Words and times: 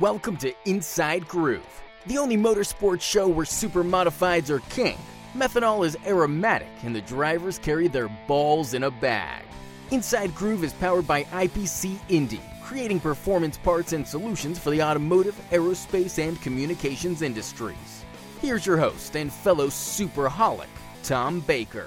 Welcome 0.00 0.36
to 0.38 0.52
Inside 0.64 1.28
Groove, 1.28 1.82
the 2.06 2.18
only 2.18 2.36
motorsports 2.36 3.02
show 3.02 3.28
where 3.28 3.46
super 3.46 3.84
modifieds 3.84 4.50
are 4.50 4.58
king. 4.68 4.98
Methanol 5.36 5.86
is 5.86 5.96
aromatic, 6.04 6.66
and 6.82 6.96
the 6.96 7.00
drivers 7.02 7.60
carry 7.60 7.86
their 7.86 8.08
balls 8.26 8.74
in 8.74 8.82
a 8.82 8.90
bag. 8.90 9.44
Inside 9.92 10.34
Groove 10.34 10.64
is 10.64 10.72
powered 10.72 11.06
by 11.06 11.22
IPC 11.22 11.96
Indy, 12.08 12.40
creating 12.64 12.98
performance 12.98 13.56
parts 13.56 13.92
and 13.92 14.04
solutions 14.04 14.58
for 14.58 14.70
the 14.70 14.82
automotive, 14.82 15.40
aerospace, 15.52 16.18
and 16.18 16.42
communications 16.42 17.22
industries. 17.22 18.04
Here's 18.40 18.66
your 18.66 18.78
host 18.78 19.14
and 19.14 19.32
fellow 19.32 19.68
superholic, 19.68 20.66
Tom 21.04 21.38
Baker. 21.38 21.86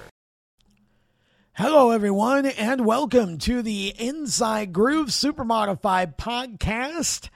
Hello, 1.52 1.92
everyone, 1.92 2.46
and 2.46 2.86
welcome 2.86 3.38
to 3.40 3.62
the 3.62 3.94
Inside 4.00 4.72
Groove 4.72 5.10
Supermodified 5.10 6.16
podcast 6.16 7.28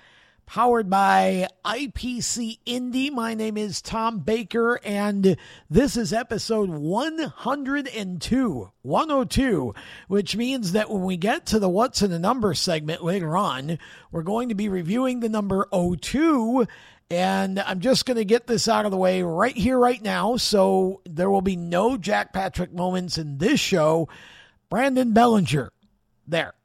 powered 0.51 0.89
by 0.89 1.47
IPC 1.63 2.59
Indy. 2.65 3.09
My 3.09 3.33
name 3.33 3.55
is 3.55 3.81
Tom 3.81 4.19
Baker, 4.19 4.81
and 4.83 5.37
this 5.69 5.95
is 5.95 6.11
episode 6.11 6.69
102, 6.69 8.71
102, 8.81 9.75
which 10.09 10.35
means 10.35 10.73
that 10.73 10.89
when 10.89 11.03
we 11.03 11.15
get 11.15 11.45
to 11.45 11.57
the 11.57 11.69
What's 11.69 12.01
in 12.01 12.11
the 12.11 12.19
Number 12.19 12.53
segment 12.53 13.01
later 13.01 13.37
on, 13.37 13.79
we're 14.11 14.23
going 14.23 14.49
to 14.49 14.55
be 14.55 14.67
reviewing 14.67 15.21
the 15.21 15.29
number 15.29 15.69
02. 15.71 16.67
And 17.09 17.57
I'm 17.57 17.79
just 17.79 18.05
going 18.05 18.17
to 18.17 18.25
get 18.25 18.45
this 18.45 18.67
out 18.67 18.83
of 18.83 18.91
the 18.91 18.97
way 18.97 19.21
right 19.21 19.55
here, 19.55 19.79
right 19.79 20.01
now. 20.01 20.35
So 20.35 20.99
there 21.05 21.31
will 21.31 21.39
be 21.39 21.55
no 21.55 21.95
Jack 21.95 22.33
Patrick 22.33 22.73
moments 22.73 23.17
in 23.17 23.37
this 23.37 23.61
show. 23.61 24.09
Brandon 24.69 25.13
Bellinger, 25.13 25.71
there. 26.27 26.55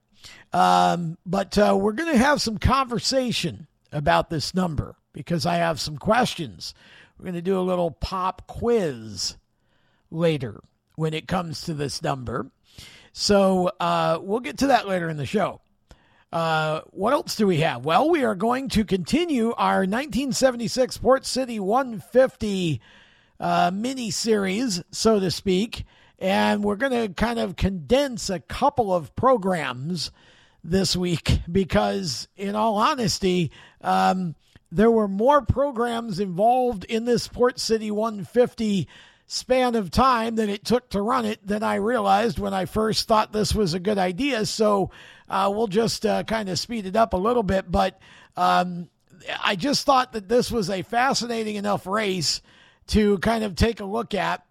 Um, 0.52 1.18
but 1.24 1.56
uh, 1.56 1.78
we're 1.80 1.92
going 1.92 2.10
to 2.10 2.18
have 2.18 2.42
some 2.42 2.58
conversation 2.58 3.68
about 3.96 4.30
this 4.30 4.54
number 4.54 4.96
because 5.12 5.46
I 5.46 5.56
have 5.56 5.80
some 5.80 5.96
questions. 5.96 6.74
We're 7.18 7.24
going 7.24 7.34
to 7.34 7.42
do 7.42 7.58
a 7.58 7.62
little 7.62 7.90
pop 7.90 8.46
quiz 8.46 9.36
later 10.10 10.60
when 10.96 11.14
it 11.14 11.26
comes 11.26 11.62
to 11.62 11.74
this 11.74 12.02
number. 12.02 12.50
So 13.12 13.70
uh, 13.80 14.18
we'll 14.20 14.40
get 14.40 14.58
to 14.58 14.66
that 14.68 14.86
later 14.86 15.08
in 15.08 15.16
the 15.16 15.26
show. 15.26 15.60
Uh, 16.32 16.82
what 16.90 17.14
else 17.14 17.36
do 17.36 17.46
we 17.46 17.58
have? 17.58 17.84
Well, 17.84 18.10
we 18.10 18.24
are 18.24 18.34
going 18.34 18.68
to 18.70 18.84
continue 18.84 19.52
our 19.52 19.80
1976 19.80 20.98
Port 20.98 21.24
City 21.24 21.58
150 21.58 22.80
uh, 23.40 23.70
mini 23.72 24.10
series, 24.10 24.82
so 24.90 25.18
to 25.18 25.30
speak, 25.30 25.84
and 26.18 26.62
we're 26.62 26.76
going 26.76 27.08
to 27.08 27.14
kind 27.14 27.38
of 27.38 27.56
condense 27.56 28.28
a 28.28 28.40
couple 28.40 28.94
of 28.94 29.14
programs 29.16 30.10
this 30.70 30.96
week 30.96 31.40
because, 31.50 32.28
in 32.36 32.54
all 32.54 32.76
honesty, 32.76 33.50
um, 33.80 34.34
there 34.70 34.90
were 34.90 35.08
more 35.08 35.42
programs 35.42 36.20
involved 36.20 36.84
in 36.84 37.04
this 37.04 37.28
Port 37.28 37.58
City 37.58 37.90
150 37.90 38.88
span 39.26 39.74
of 39.74 39.90
time 39.90 40.36
than 40.36 40.48
it 40.48 40.64
took 40.64 40.88
to 40.90 41.02
run 41.02 41.24
it 41.24 41.44
than 41.46 41.62
I 41.62 41.76
realized 41.76 42.38
when 42.38 42.54
I 42.54 42.64
first 42.64 43.08
thought 43.08 43.32
this 43.32 43.54
was 43.54 43.74
a 43.74 43.80
good 43.80 43.98
idea. 43.98 44.46
So 44.46 44.90
uh, 45.28 45.50
we'll 45.54 45.66
just 45.66 46.06
uh, 46.06 46.22
kind 46.24 46.48
of 46.48 46.58
speed 46.58 46.86
it 46.86 46.96
up 46.96 47.12
a 47.12 47.18
little 47.18 47.42
bit. 47.42 47.70
But 47.70 48.00
um, 48.36 48.88
I 49.44 49.56
just 49.56 49.84
thought 49.84 50.12
that 50.12 50.28
this 50.28 50.50
was 50.50 50.70
a 50.70 50.82
fascinating 50.82 51.56
enough 51.56 51.86
race 51.86 52.40
to 52.88 53.18
kind 53.18 53.42
of 53.42 53.56
take 53.56 53.80
a 53.80 53.84
look 53.84 54.14
at. 54.14 54.45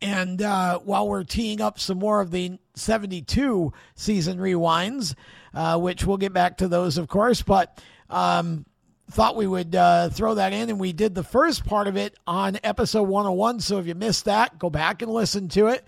And 0.00 0.42
uh, 0.42 0.80
while 0.80 1.08
we're 1.08 1.24
teeing 1.24 1.60
up 1.60 1.78
some 1.78 1.98
more 1.98 2.20
of 2.20 2.30
the 2.30 2.58
72 2.74 3.72
season 3.94 4.38
rewinds, 4.38 5.14
uh, 5.54 5.78
which 5.78 6.04
we'll 6.04 6.16
get 6.16 6.32
back 6.32 6.58
to 6.58 6.68
those, 6.68 6.98
of 6.98 7.08
course, 7.08 7.42
but 7.42 7.82
um, 8.10 8.66
thought 9.10 9.36
we 9.36 9.46
would 9.46 9.74
uh, 9.74 10.08
throw 10.10 10.34
that 10.34 10.52
in. 10.52 10.68
And 10.70 10.78
we 10.80 10.92
did 10.92 11.14
the 11.14 11.22
first 11.22 11.64
part 11.64 11.88
of 11.88 11.96
it 11.96 12.14
on 12.26 12.58
episode 12.62 13.04
101. 13.04 13.60
So 13.60 13.78
if 13.78 13.86
you 13.86 13.94
missed 13.94 14.26
that, 14.26 14.58
go 14.58 14.70
back 14.70 15.02
and 15.02 15.10
listen 15.10 15.48
to 15.50 15.68
it. 15.68 15.84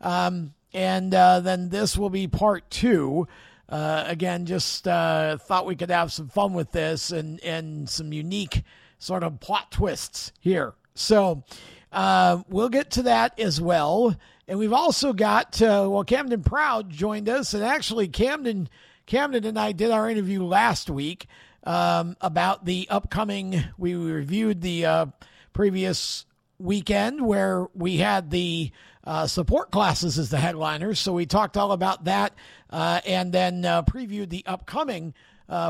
Um, 0.00 0.54
and 0.72 1.14
uh, 1.14 1.40
then 1.40 1.68
this 1.68 1.96
will 1.96 2.10
be 2.10 2.26
part 2.26 2.70
two. 2.70 3.26
Uh, 3.68 4.04
again, 4.06 4.46
just 4.46 4.88
uh, 4.88 5.36
thought 5.38 5.66
we 5.66 5.76
could 5.76 5.90
have 5.90 6.12
some 6.12 6.28
fun 6.28 6.54
with 6.54 6.72
this 6.72 7.12
and, 7.12 7.40
and 7.44 7.88
some 7.88 8.12
unique 8.12 8.64
sort 8.98 9.22
of 9.22 9.40
plot 9.40 9.70
twists 9.70 10.32
here. 10.40 10.74
So 10.94 11.44
uh, 11.92 12.42
we'll 12.48 12.68
get 12.68 12.92
to 12.92 13.02
that 13.02 13.38
as 13.38 13.60
well. 13.60 14.16
And 14.46 14.58
we've 14.58 14.72
also 14.72 15.12
got, 15.12 15.60
uh, 15.62 15.86
well, 15.88 16.04
Camden 16.04 16.42
Proud 16.42 16.90
joined 16.90 17.28
us. 17.28 17.54
And 17.54 17.62
actually, 17.62 18.08
Camden, 18.08 18.68
Camden 19.06 19.44
and 19.44 19.58
I 19.58 19.72
did 19.72 19.90
our 19.90 20.10
interview 20.10 20.42
last 20.42 20.90
week 20.90 21.26
um, 21.64 22.16
about 22.20 22.64
the 22.64 22.88
upcoming, 22.90 23.62
we 23.76 23.94
reviewed 23.94 24.60
the 24.60 24.86
uh, 24.86 25.06
previous 25.52 26.24
weekend 26.58 27.24
where 27.24 27.66
we 27.74 27.98
had 27.98 28.30
the 28.30 28.70
uh, 29.04 29.26
support 29.26 29.70
classes 29.70 30.18
as 30.18 30.30
the 30.30 30.38
headliners. 30.38 30.98
So 30.98 31.12
we 31.12 31.26
talked 31.26 31.56
all 31.56 31.72
about 31.72 32.04
that 32.04 32.34
uh, 32.70 33.00
and 33.06 33.32
then 33.32 33.64
uh, 33.64 33.82
previewed 33.82 34.30
the 34.30 34.44
upcoming 34.46 35.14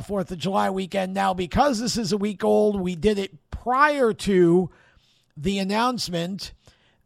Fourth 0.04 0.30
of 0.30 0.36
July 0.36 0.68
weekend. 0.68 1.14
Now, 1.14 1.32
because 1.32 1.80
this 1.80 1.96
is 1.96 2.12
a 2.12 2.18
week 2.18 2.44
old, 2.44 2.78
we 2.78 2.96
did 2.96 3.18
it 3.18 3.50
prior 3.50 4.12
to 4.12 4.70
the 5.40 5.58
announcement 5.58 6.52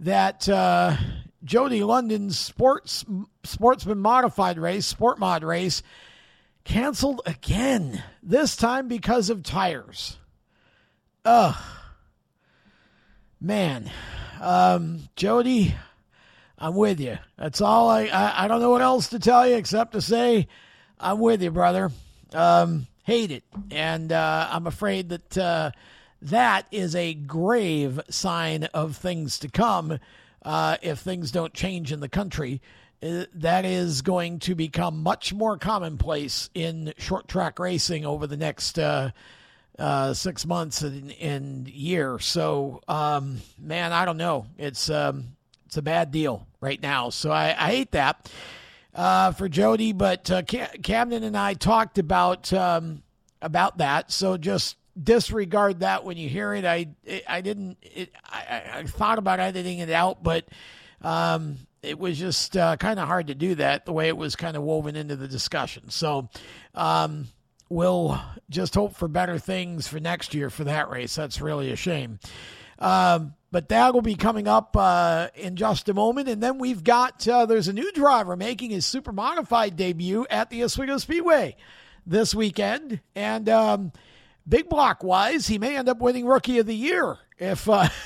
that 0.01 0.49
uh, 0.49 0.97
Jody 1.45 1.85
London's 1.85 2.39
sports 2.39 3.05
sportsman 3.45 3.99
modified 3.99 4.59
race, 4.59 4.87
sport 4.87 5.19
mod 5.19 5.45
race, 5.45 5.83
canceled 6.65 7.21
again. 7.27 8.03
This 8.23 8.57
time 8.57 8.89
because 8.89 9.31
of 9.31 9.43
tires. 9.43 10.19
Ugh. 11.25 11.55
Man. 13.41 13.91
Um, 14.41 15.09
Jody, 15.15 15.75
I'm 16.59 16.75
with 16.75 17.01
you. 17.01 17.19
That's 17.39 17.61
all 17.61 17.89
I, 17.89 18.07
I, 18.07 18.45
I 18.45 18.49
don't 18.49 18.61
know 18.61 18.71
what 18.71 18.83
else 18.83 19.09
to 19.11 19.19
tell 19.19 19.47
you 19.47 19.55
except 19.55 19.93
to 19.93 20.03
say 20.03 20.49
I'm 20.99 21.21
with 21.21 21.41
you, 21.41 21.51
brother. 21.51 21.93
Um, 22.33 22.89
hate 23.05 23.31
it. 23.31 23.45
And 23.71 24.11
uh, 24.11 24.49
I'm 24.51 24.67
afraid 24.67 25.11
that 25.11 25.39
uh, 25.39 25.71
that 26.25 26.67
is 26.71 26.95
a 26.95 27.15
grave 27.15 28.01
sign 28.09 28.65
of 28.75 28.97
things 28.97 29.39
to 29.41 29.49
come 29.49 29.99
uh, 30.43 30.77
if 30.83 30.99
things 30.99 31.31
don't 31.31 31.53
change 31.53 31.93
in 31.93 32.01
the 32.01 32.09
country. 32.09 32.63
Uh, 33.03 33.25
that 33.35 33.67
is 33.67 34.01
going 34.01 34.39
to 34.39 34.55
become 34.55 35.03
much 35.03 35.35
more 35.35 35.59
commonplace 35.59 36.49
in 36.55 36.95
short 36.97 37.29
track 37.29 37.59
racing 37.59 38.07
over 38.07 38.27
the 38.27 38.37
next 38.37 38.79
uh, 38.79 39.11
uh, 39.79 40.15
six 40.15 40.47
months 40.47 40.81
and, 40.81 41.13
and 41.21 41.69
year. 41.69 42.19
So, 42.19 42.81
um, 42.89 43.43
man, 43.59 43.93
I 43.93 44.07
don't 44.07 44.17
know. 44.17 44.47
It's 44.57 44.89
um, 44.89 45.37
it's 45.67 45.77
a 45.77 45.83
bad 45.83 46.11
deal 46.11 46.47
right 46.61 46.81
now. 46.81 47.11
So 47.11 47.31
I, 47.31 47.49
I 47.49 47.71
hate 47.71 47.91
that 47.93 48.31
uh, 48.95 49.33
for 49.33 49.49
Jody. 49.49 49.93
But 49.93 50.31
uh, 50.31 50.43
Camden 50.43 51.23
and 51.23 51.37
I 51.37 51.53
talked 51.53 51.99
about 51.99 52.51
um, 52.53 53.03
about 53.43 53.79
that. 53.79 54.11
So 54.11 54.39
just 54.39 54.77
disregard 55.01 55.81
that 55.81 56.05
when 56.05 56.17
you 56.17 56.29
hear 56.29 56.55
it. 56.55 56.65
I 56.65 56.89
I 57.29 57.41
didn't. 57.41 57.79
It, 57.83 58.13
I, 58.25 58.63
I 58.75 58.85
thought 58.85 59.19
about 59.19 59.41
editing 59.41 59.79
it 59.79 59.91
out, 59.91 60.23
but. 60.23 60.47
Um, 61.03 61.59
it 61.83 61.99
was 61.99 62.19
just 62.19 62.57
uh, 62.57 62.79
kind 62.79 62.99
of 62.99 63.07
hard 63.07 63.27
to 63.27 63.35
do 63.35 63.57
that 63.57 63.85
the 63.85 63.93
way 63.93 64.09
it 64.09 64.17
was 64.17 64.37
kind 64.37 64.57
of 64.57 64.63
woven 64.63 64.97
into 64.97 65.17
the 65.17 65.29
discussion. 65.29 65.91
So 65.91 66.31
um, 66.75 67.27
we'll 67.69 68.19
just 68.49 68.75
hope 68.75 68.97
for 68.97 69.07
better 69.07 69.39
things 69.39 69.87
for 69.87 70.01
next 70.01 70.35
year 70.35 70.49
for 70.49 70.65
that 70.65 70.89
race. 70.89 71.15
That's 71.15 71.43
really 71.43 71.71
a 71.73 71.77
shame. 71.77 72.19
Um, 72.79 73.35
but 73.51 73.69
that 73.69 73.95
will 73.95 74.03
be 74.03 74.17
coming 74.17 74.49
up 74.49 74.77
uh, 74.77 75.29
in 75.37 75.57
just 75.57 75.89
a 75.89 75.95
moment. 75.95 76.29
And 76.29 76.43
then 76.43 76.59
we've 76.59 76.83
got 76.83 77.27
uh, 77.29 77.47
there's 77.47 77.69
a 77.69 77.73
new 77.73 77.93
driver 77.93 78.37
making 78.37 78.71
his 78.71 78.85
super 78.85 79.13
modified 79.13 79.77
debut 79.77 80.27
at 80.29 80.51
the 80.51 80.65
Oswego 80.65 80.99
Speedway 80.99 81.57
this 82.07 82.35
weekend. 82.35 83.01
And 83.15 83.49
um, 83.49 83.93
big 84.49 84.69
block 84.69 85.03
wise, 85.03 85.47
he 85.47 85.59
may 85.59 85.77
end 85.77 85.89
up 85.89 85.99
winning 85.99 86.27
Rookie 86.27 86.59
of 86.59 86.67
the 86.67 86.75
Year 86.75 87.19
if. 87.39 87.69
Uh, 87.69 87.89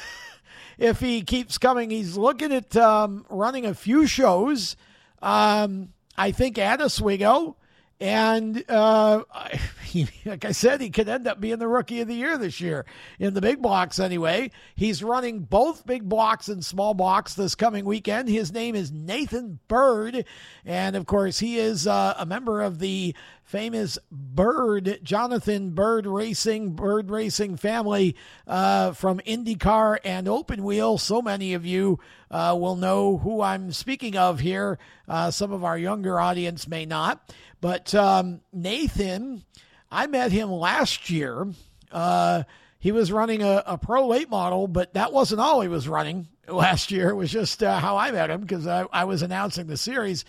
if 0.79 1.01
he 1.01 1.23
keeps 1.23 1.59
coming. 1.59 1.91
He's 1.91 2.17
looking 2.17 2.53
at 2.53 2.77
um, 2.77 3.27
running 3.29 3.67
a 3.67 3.75
few 3.75 4.07
shows. 4.07 4.77
Um, 5.21 5.93
I 6.17 6.31
think 6.31 6.57
at 6.57 6.81
Oswego. 6.81 7.57
And 8.01 8.65
uh, 8.69 9.25
like 10.25 10.45
I 10.45 10.53
said, 10.53 10.81
he 10.81 10.91
could 10.91 11.09
end 11.09 11.27
up 11.27 11.41
being 11.41 11.59
the 11.59 11.67
rookie 11.67 12.01
of 12.01 12.07
the 12.07 12.15
year 12.15 12.39
this 12.39 12.61
year 12.61 12.87
in 13.19 13.35
the 13.35 13.41
big 13.41 13.61
blocks. 13.61 13.99
Anyway, 13.99 14.53
he's 14.77 15.03
running 15.03 15.41
both 15.41 15.85
big 15.85 16.09
blocks 16.09 16.49
and 16.49 16.65
small 16.65 16.95
blocks 16.95 17.35
this 17.35 17.57
coming 17.57 17.85
weekend. 17.85 18.29
His 18.29 18.53
name 18.53 18.77
is 18.77 18.93
Nathan 18.93 19.59
Byrd, 19.67 20.25
and 20.65 20.95
of 20.95 21.07
course, 21.07 21.41
he 21.41 21.59
is 21.59 21.89
uh, 21.89 22.15
a 22.17 22.25
member 22.25 22.63
of 22.63 22.79
the 22.79 23.17
famous 23.49 23.99
Byrd, 24.13 25.01
Jonathan 25.03 25.71
Byrd 25.71 26.07
Racing, 26.07 26.73
Byrd 26.73 27.11
Racing 27.11 27.57
family 27.57 28.15
uh, 28.47 28.93
from 28.93 29.21
IndyCar 29.21 29.99
and 30.05 30.29
Open 30.29 30.63
Wheel. 30.63 30.99
So 30.99 31.23
many 31.23 31.55
of 31.55 31.67
you 31.67 31.99
uh, 32.31 32.57
will 32.59 32.77
know 32.77 33.17
who 33.17 33.41
I'm 33.41 33.73
speaking 33.73 34.17
of 34.17 34.39
here. 34.39 34.79
Uh, 35.09 35.31
some 35.31 35.53
of 35.53 35.65
our 35.65 35.79
younger 35.79 36.21
audience 36.21 36.69
may 36.69 36.85
not. 36.85 37.35
But 37.61 37.95
um, 37.95 38.43
Nathan 38.53 39.43
I 39.91 40.07
met 40.07 40.33
him 40.33 40.51
last 40.51 41.11
year. 41.11 41.47
Uh, 41.91 42.43
he 42.79 42.93
was 42.93 43.11
running 43.11 43.43
a, 43.43 43.63
a, 43.67 43.79
pro 43.79 44.07
late 44.07 44.29
model, 44.29 44.69
but 44.69 44.95
that 44.95 45.13
wasn't 45.13 45.41
all 45.41 45.61
he 45.61 45.69
was 45.69 45.89
running 45.89 46.29
last 46.49 46.91
year. 46.91 47.11
It 47.11 47.17
was 47.17 47.31
just 47.31 47.63
uh, 47.63 47.79
how 47.79 47.97
I 47.97 48.11
met 48.11 48.31
him 48.31 48.43
because 48.43 48.67
I, 48.67 48.85
I, 48.93 49.05
was 49.05 49.23
announcing 49.23 49.67
the 49.67 49.77
series 49.77 50.25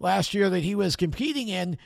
last 0.00 0.34
year 0.34 0.50
that 0.50 0.60
he 0.62 0.74
was 0.74 0.96
competing 0.96 1.48
in. 1.48 1.78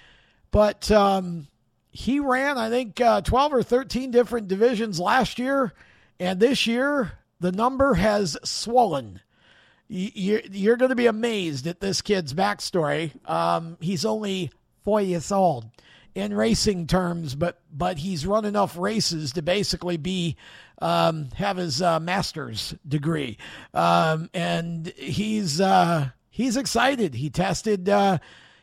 But 0.51 0.91
um, 0.91 1.49
he 1.91 2.21
ran, 2.21 2.59
I 2.59 2.71
think, 2.71 3.01
uh, 3.01 3.21
12 3.21 3.53
or 3.53 3.63
13 3.63 4.11
different 4.11 4.49
divisions 4.49 5.01
last 5.01 5.39
year. 5.39 5.73
And 6.21 6.41
this 6.41 6.67
year, 6.67 7.13
the 7.41 7.53
number 7.53 7.95
has 7.95 8.37
swollen. 8.45 9.21
You're, 9.89 10.77
going 10.77 10.91
to 10.91 10.95
be 10.95 11.07
amazed 11.07 11.67
at 11.67 11.81
this 11.81 12.03
kid's 12.03 12.35
backstory. 12.35 13.13
Um, 13.29 13.79
he's 13.81 14.05
only 14.05 14.51
four 14.85 15.01
years 15.01 15.33
old 15.33 15.65
in 16.15 16.35
racing 16.35 16.87
terms, 16.87 17.35
but 17.35 17.61
but 17.73 17.99
he's 17.99 18.27
run 18.27 18.45
enough 18.45 18.77
races 18.77 19.33
to 19.33 19.43
basically 19.43 19.97
be 19.97 20.37
um, 20.83 21.31
have 21.37 21.57
his 21.57 21.81
uh, 21.81 22.01
master's 22.01 22.75
degree, 22.87 23.39
um, 23.73 24.29
and 24.35 24.89
he's 24.97 25.61
uh, 25.61 26.11
he's 26.29 26.57
excited. 26.57 27.15
He 27.15 27.31
tested 27.31 27.89
uh, 27.89 28.19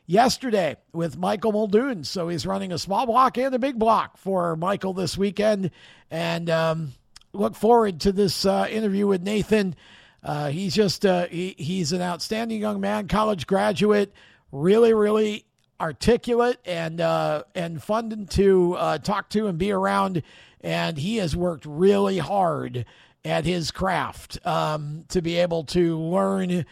yesterday 0.06 0.78
with 0.94 1.18
Michael 1.18 1.52
Muldoon, 1.52 2.04
so 2.04 2.30
he's 2.30 2.46
running 2.46 2.72
a 2.72 2.78
small 2.78 3.06
block 3.06 3.38
and 3.38 3.54
a 3.54 3.60
big 3.60 3.78
block 3.80 4.18
for 4.18 4.56
Michael 4.56 4.94
this 4.94 5.18
weekend, 5.18 5.72
and 6.12 6.50
um, 6.50 6.94
look 7.34 7.56
forward 7.56 8.00
to 8.02 8.12
this 8.12 8.46
uh, 8.46 8.68
interview 8.70 9.08
with 9.08 9.22
Nathan. 9.22 9.76
Uh, 10.24 10.50
he's 10.50 10.74
just 10.74 11.06
uh, 11.06 11.28
he, 11.28 11.56
he's 11.58 11.92
an 11.92 12.02
outstanding 12.02 12.60
young 12.60 12.80
man, 12.80 13.08
college 13.08 13.48
graduate, 13.48 14.14
really 14.52 14.94
really 14.94 15.46
articulate 15.80 16.58
and 16.66 17.02
uh, 17.02 17.44
and 17.54 17.82
fun 17.84 18.26
to 18.28 18.74
uh, 18.74 18.98
talk 18.98 19.30
to 19.30 19.48
and 19.48 19.58
be 19.58 19.72
around. 19.72 20.24
And 20.62 20.98
he 20.98 21.18
has 21.18 21.36
worked 21.36 21.66
really 21.66 22.18
hard 22.18 22.86
at 23.24 23.46
his 23.46 23.72
craft 23.72 24.44
um, 24.46 25.06
to 25.10 25.22
be 25.22 25.36
able 25.38 25.64
to 25.66 26.00
learn 26.00 26.66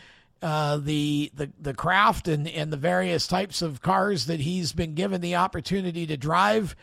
uh, 0.44 0.76
the, 0.76 1.32
the 1.36 1.50
the 1.58 1.74
craft 1.74 2.28
and, 2.28 2.50
and 2.50 2.72
the 2.72 2.78
various 2.78 3.28
types 3.28 3.62
of 3.62 3.82
cars 3.82 4.26
that 4.26 4.42
he's 4.42 4.74
been 4.74 4.94
given 4.94 5.22
the 5.22 5.38
opportunity 5.38 6.06
to 6.06 6.18
drive. 6.18 6.76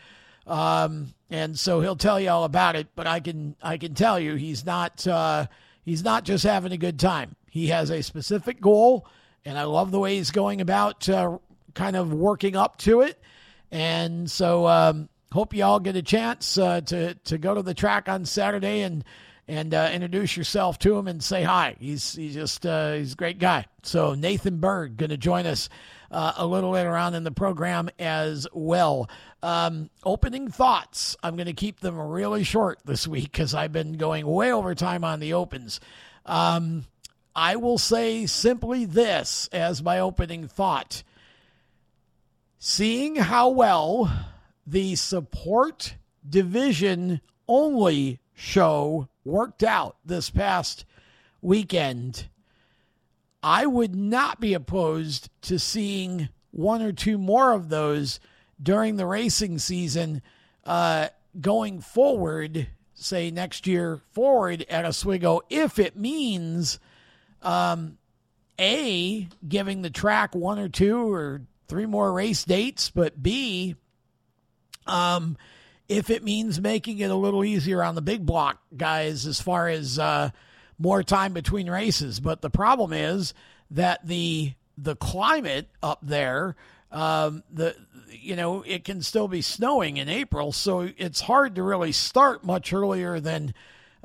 Um, 0.47 1.13
and 1.29 1.57
so 1.57 1.79
he'll 1.79 1.95
tell 1.95 2.19
you 2.19 2.31
all 2.31 2.43
about 2.43 2.75
it. 2.75 2.87
But 2.95 3.05
I 3.05 3.19
can 3.19 3.55
I 3.61 3.77
can 3.77 3.93
tell 3.93 4.19
you 4.19 4.33
he's 4.33 4.65
not 4.65 5.05
uh, 5.05 5.45
he's 5.85 6.03
not 6.03 6.25
just 6.25 6.43
having 6.43 6.71
a 6.71 6.77
good 6.77 6.99
time. 6.99 7.35
He 7.51 7.67
has 7.67 7.91
a 7.91 8.01
specific 8.01 8.59
goal, 8.59 9.05
and 9.45 9.59
I 9.59 9.65
love 9.65 9.91
the 9.91 9.99
way 9.99 10.15
he's 10.15 10.31
going 10.31 10.59
about 10.59 11.07
uh, 11.07 11.37
kind 11.75 11.95
of 11.95 12.11
working 12.11 12.55
up 12.55 12.77
to 12.79 13.01
it. 13.01 13.19
And 13.69 14.29
so, 14.29 14.65
um, 14.65 15.07
hope 15.31 15.53
you 15.53 15.63
all 15.63 15.79
get 15.79 15.95
a 15.95 16.01
chance 16.01 16.57
uh, 16.57 16.81
to 16.81 17.13
to 17.13 17.37
go 17.37 17.53
to 17.53 17.61
the 17.61 17.75
track 17.75 18.09
on 18.09 18.25
Saturday 18.25 18.81
and 18.81 19.03
and 19.51 19.73
uh, 19.73 19.89
introduce 19.91 20.37
yourself 20.37 20.79
to 20.79 20.97
him 20.97 21.09
and 21.09 21.21
say 21.21 21.43
hi. 21.43 21.75
He's 21.77 22.15
he's 22.15 22.33
just 22.33 22.65
uh, 22.65 22.93
he's 22.93 23.11
a 23.11 23.17
great 23.17 23.37
guy. 23.37 23.65
So 23.83 24.13
Nathan 24.13 24.59
Byrd 24.59 24.95
going 24.95 25.09
to 25.09 25.17
join 25.17 25.45
us 25.45 25.67
uh, 26.09 26.31
a 26.37 26.47
little 26.47 26.69
later 26.71 26.95
on 26.95 27.15
in 27.15 27.25
the 27.25 27.31
program 27.31 27.89
as 27.99 28.47
well. 28.53 29.09
Um, 29.43 29.89
opening 30.05 30.47
thoughts. 30.47 31.17
I'm 31.21 31.35
going 31.35 31.47
to 31.47 31.53
keep 31.53 31.81
them 31.81 31.99
really 31.99 32.45
short 32.45 32.79
this 32.85 33.05
week 33.05 33.25
because 33.25 33.53
I've 33.53 33.73
been 33.73 33.97
going 33.97 34.25
way 34.25 34.53
over 34.53 34.73
time 34.73 35.03
on 35.03 35.19
the 35.19 35.33
opens. 35.33 35.81
Um, 36.25 36.85
I 37.35 37.57
will 37.57 37.77
say 37.77 38.27
simply 38.27 38.85
this 38.85 39.49
as 39.51 39.83
my 39.83 39.99
opening 39.99 40.47
thought 40.47 41.03
seeing 42.57 43.15
how 43.15 43.49
well 43.49 44.09
the 44.65 44.95
support 44.95 45.95
division 46.29 47.19
only 47.49 48.19
show 48.41 49.07
worked 49.23 49.61
out 49.63 49.97
this 50.03 50.31
past 50.31 50.83
weekend, 51.41 52.27
I 53.43 53.65
would 53.67 53.95
not 53.95 54.39
be 54.39 54.53
opposed 54.53 55.29
to 55.43 55.59
seeing 55.59 56.29
one 56.49 56.81
or 56.81 56.91
two 56.91 57.17
more 57.17 57.53
of 57.53 57.69
those 57.69 58.19
during 58.61 58.95
the 58.95 59.05
racing 59.05 59.59
season 59.59 60.21
uh, 60.65 61.09
going 61.39 61.81
forward, 61.81 62.67
say 62.95 63.31
next 63.31 63.67
year 63.67 63.99
forward 64.11 64.65
at 64.69 64.85
Oswego, 64.85 65.41
if 65.49 65.77
it 65.79 65.95
means 65.95 66.79
um, 67.43 67.97
A, 68.59 69.27
giving 69.47 69.81
the 69.81 69.89
track 69.89 70.35
one 70.35 70.59
or 70.59 70.69
two 70.69 71.13
or 71.13 71.41
three 71.67 71.85
more 71.85 72.11
race 72.11 72.43
dates, 72.43 72.89
but 72.89 73.21
B, 73.21 73.75
um, 74.87 75.37
if 75.91 76.09
it 76.09 76.23
means 76.23 76.61
making 76.61 76.99
it 76.99 77.11
a 77.11 77.15
little 77.15 77.43
easier 77.43 77.83
on 77.83 77.95
the 77.95 78.01
big 78.01 78.25
block 78.25 78.57
guys 78.75 79.27
as 79.27 79.41
far 79.41 79.67
as 79.67 79.99
uh, 79.99 80.29
more 80.79 81.03
time 81.03 81.33
between 81.33 81.69
races. 81.69 82.21
But 82.21 82.41
the 82.41 82.49
problem 82.49 82.93
is 82.93 83.33
that 83.71 84.07
the 84.07 84.53
the 84.77 84.95
climate 84.95 85.67
up 85.83 85.99
there, 86.01 86.55
um, 86.93 87.43
the 87.51 87.75
you 88.09 88.37
know, 88.37 88.61
it 88.61 88.85
can 88.85 89.01
still 89.01 89.27
be 89.27 89.41
snowing 89.41 89.97
in 89.97 90.07
April, 90.07 90.53
so 90.53 90.89
it's 90.97 91.19
hard 91.19 91.55
to 91.55 91.63
really 91.63 91.91
start 91.91 92.45
much 92.45 92.71
earlier 92.71 93.19
than 93.19 93.53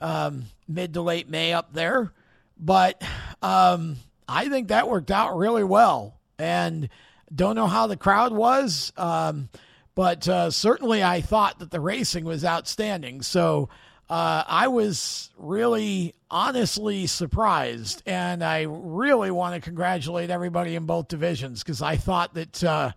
um, 0.01 0.47
mid 0.67 0.95
to 0.95 1.03
late 1.03 1.29
May 1.29 1.53
up 1.53 1.73
there. 1.73 2.13
But 2.59 3.01
um, 3.43 3.97
I 4.29 4.49
think 4.49 4.69
that 4.69 4.89
worked 4.89 5.13
out 5.13 5.37
really 5.37 5.65
well, 5.65 6.19
and 6.37 6.89
don't 7.33 7.55
know 7.55 7.69
how 7.69 7.87
the 7.87 7.97
crowd 7.97 8.33
was, 8.33 8.93
um, 8.97 9.49
but 9.97 10.29
uh, 10.29 10.51
certainly 10.51 11.03
I 11.03 11.23
thought 11.23 11.59
that 11.59 11.73
the 11.73 11.81
racing 11.81 12.25
was 12.25 12.45
outstanding. 12.45 13.23
So 13.23 13.71
uh, 14.11 14.45
I 14.47 14.69
was 14.69 15.31
really 15.39 16.15
honestly 16.31 17.07
surprised, 17.09 18.03
and 18.07 18.45
I 18.45 18.67
really 18.69 19.31
want 19.31 19.55
to 19.55 19.61
congratulate 19.61 20.31
everybody 20.31 20.77
in 20.77 20.85
both 20.85 21.09
divisions 21.09 21.63
because 21.65 21.81
I 21.81 21.97
thought 21.97 22.35
that 22.35 22.63
uh, 22.63 22.93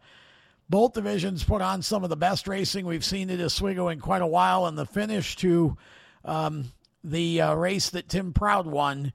both 0.70 0.94
divisions 0.94 1.44
put 1.44 1.62
on 1.62 1.82
some 1.82 2.04
of 2.04 2.10
the 2.10 2.18
best 2.18 2.50
racing 2.50 2.86
we've 2.86 3.06
seen 3.06 3.30
at 3.30 3.40
Oswego 3.40 3.88
in 3.88 4.02
quite 4.02 4.22
a 4.22 4.28
while, 4.28 4.68
and 4.68 4.78
the 4.78 4.86
finish 4.86 5.38
to 5.38 5.78
um, 6.26 6.66
the 7.04 7.42
uh, 7.42 7.54
race 7.54 7.92
that 7.92 8.10
Tim 8.10 8.34
Proud 8.34 8.68
won 8.68 9.14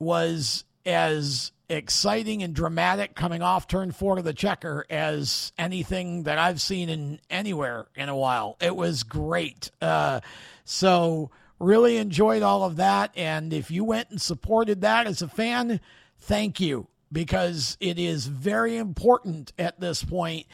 was 0.00 0.64
as 0.84 1.52
exciting 1.70 2.42
and 2.42 2.54
dramatic 2.54 3.14
coming 3.14 3.42
off 3.42 3.68
turn 3.68 3.92
four 3.92 4.18
of 4.18 4.24
the 4.24 4.34
checker 4.34 4.84
as 4.90 5.52
anything 5.56 6.24
that 6.24 6.36
I've 6.36 6.60
seen 6.60 6.88
in 6.88 7.20
anywhere 7.30 7.86
in 7.94 8.08
a 8.08 8.16
while. 8.16 8.56
It 8.60 8.74
was 8.74 9.04
great. 9.04 9.70
Uh, 9.80 10.20
so 10.64 11.30
really 11.58 11.96
enjoyed 11.96 12.42
all 12.42 12.64
of 12.64 12.76
that. 12.76 13.12
And 13.16 13.52
if 13.52 13.70
you 13.70 13.84
went 13.84 14.10
and 14.10 14.20
supported 14.20 14.80
that 14.80 15.06
as 15.06 15.22
a 15.22 15.28
fan, 15.28 15.80
thank 16.18 16.60
you 16.60 16.88
because 17.12 17.76
it 17.80 17.98
is 17.98 18.26
very 18.26 18.76
important 18.76 19.52
at 19.58 19.80
this 19.80 20.02
point. 20.02 20.46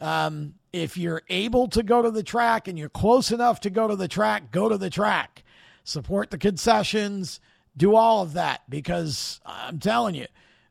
Um, 0.00 0.54
if 0.72 0.96
you're 0.96 1.22
able 1.28 1.68
to 1.68 1.82
go 1.82 2.02
to 2.02 2.10
the 2.10 2.22
track 2.24 2.66
and 2.66 2.78
you're 2.78 2.88
close 2.88 3.30
enough 3.30 3.60
to 3.60 3.70
go 3.70 3.86
to 3.86 3.96
the 3.96 4.08
track, 4.08 4.50
go 4.50 4.68
to 4.68 4.76
the 4.76 4.90
track. 4.90 5.44
Support 5.84 6.30
the 6.30 6.38
concessions, 6.38 7.40
do 7.76 7.94
all 7.94 8.22
of 8.22 8.32
that 8.32 8.62
because 8.70 9.40
I'm 9.44 9.78
telling 9.78 10.14
you, 10.14 10.26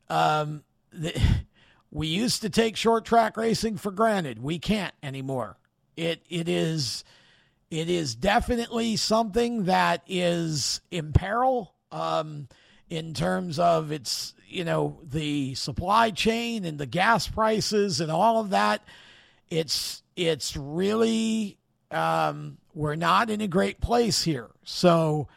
um, 0.08 0.64
the, 0.92 1.18
we 1.90 2.08
used 2.08 2.42
to 2.42 2.50
take 2.50 2.76
short 2.76 3.04
track 3.04 3.36
racing 3.36 3.76
for 3.76 3.90
granted. 3.90 4.42
We 4.42 4.58
can't 4.58 4.94
anymore. 5.02 5.56
It 5.96 6.24
it 6.28 6.48
is 6.48 7.04
it 7.70 7.88
is 7.88 8.14
definitely 8.14 8.96
something 8.96 9.64
that 9.64 10.02
is 10.06 10.80
in 10.90 11.12
peril 11.12 11.74
um, 11.92 12.48
in 12.90 13.14
terms 13.14 13.58
of 13.58 13.92
its 13.92 14.34
you 14.48 14.64
know 14.64 14.98
the 15.02 15.54
supply 15.54 16.10
chain 16.10 16.64
and 16.64 16.78
the 16.78 16.86
gas 16.86 17.28
prices 17.28 18.00
and 18.00 18.10
all 18.10 18.40
of 18.40 18.50
that. 18.50 18.82
It's 19.48 20.02
it's 20.16 20.56
really 20.56 21.58
um, 21.90 22.58
we're 22.74 22.96
not 22.96 23.30
in 23.30 23.40
a 23.40 23.48
great 23.48 23.80
place 23.80 24.22
here. 24.22 24.50
So 24.64 25.28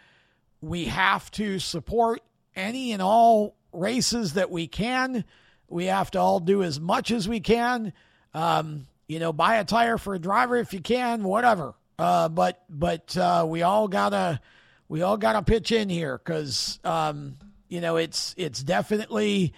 we 0.62 0.86
have 0.86 1.30
to 1.32 1.60
support 1.60 2.22
any 2.56 2.92
and 2.92 3.02
all 3.02 3.56
races 3.78 4.34
that 4.34 4.50
we 4.52 4.68
can. 4.68 5.24
We 5.68 5.86
have 5.86 6.12
to 6.12 6.20
all 6.20 6.40
do 6.40 6.64
as 6.64 6.80
much 6.80 7.12
as 7.12 7.28
we 7.28 7.40
can. 7.40 7.94
Um, 8.34 8.88
you 9.08 9.20
know, 9.20 9.32
buy 9.32 9.56
a 9.56 9.64
tire 9.64 9.98
for 9.98 10.14
a 10.14 10.20
driver 10.20 10.58
if 10.58 10.74
you 10.74 10.82
can, 10.82 11.24
whatever. 11.24 11.74
Uh, 12.00 12.30
but 12.30 12.64
but 12.70 13.16
uh, 13.18 13.46
we 13.48 13.64
all 13.64 13.88
gotta 13.88 14.40
we 14.88 15.02
all 15.02 15.18
gotta 15.18 15.42
pitch 15.42 15.72
in 15.72 15.90
here 15.90 16.18
because 16.18 16.80
um, 16.84 17.36
you 17.70 17.82
know 17.82 17.98
it's 17.98 18.36
it's 18.38 18.62
definitely 18.62 19.54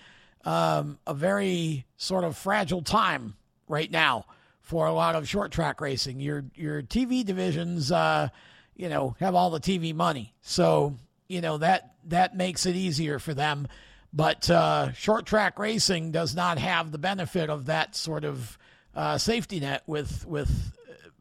um, 0.45 0.97
a 1.05 1.13
very 1.13 1.85
sort 1.97 2.23
of 2.23 2.37
fragile 2.37 2.81
time 2.81 3.35
right 3.67 3.91
now 3.91 4.25
for 4.61 4.85
a 4.85 4.93
lot 4.93 5.15
of 5.15 5.27
short 5.27 5.51
track 5.51 5.81
racing. 5.81 6.19
Your 6.19 6.45
your 6.55 6.81
TV 6.81 7.25
divisions, 7.25 7.91
uh, 7.91 8.29
you 8.75 8.87
know, 8.87 9.15
have 9.19 9.35
all 9.35 9.49
the 9.49 9.59
TV 9.59 9.93
money, 9.93 10.33
so 10.41 10.95
you 11.27 11.41
know 11.41 11.57
that 11.57 11.95
that 12.05 12.37
makes 12.37 12.65
it 12.65 12.75
easier 12.75 13.19
for 13.19 13.33
them. 13.33 13.67
But 14.11 14.49
uh, 14.49 14.91
short 14.93 15.25
track 15.25 15.59
racing 15.59 16.11
does 16.11 16.35
not 16.35 16.57
have 16.57 16.91
the 16.91 16.97
benefit 16.97 17.49
of 17.49 17.67
that 17.67 17.95
sort 17.95 18.25
of 18.25 18.57
uh, 18.95 19.17
safety 19.17 19.59
net 19.59 19.83
with 19.85 20.25
with 20.25 20.49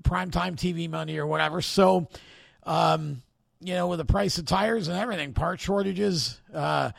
primetime 0.02 0.57
TV 0.57 0.88
money 0.88 1.18
or 1.18 1.26
whatever. 1.26 1.61
So, 1.61 2.09
um, 2.64 3.23
you 3.61 3.75
know, 3.75 3.88
with 3.88 3.99
the 3.99 4.04
price 4.04 4.38
of 4.38 4.47
tires 4.47 4.88
and 4.88 4.99
everything, 4.99 5.35
part 5.35 5.61
shortages, 5.61 6.40
uh, 6.54 6.92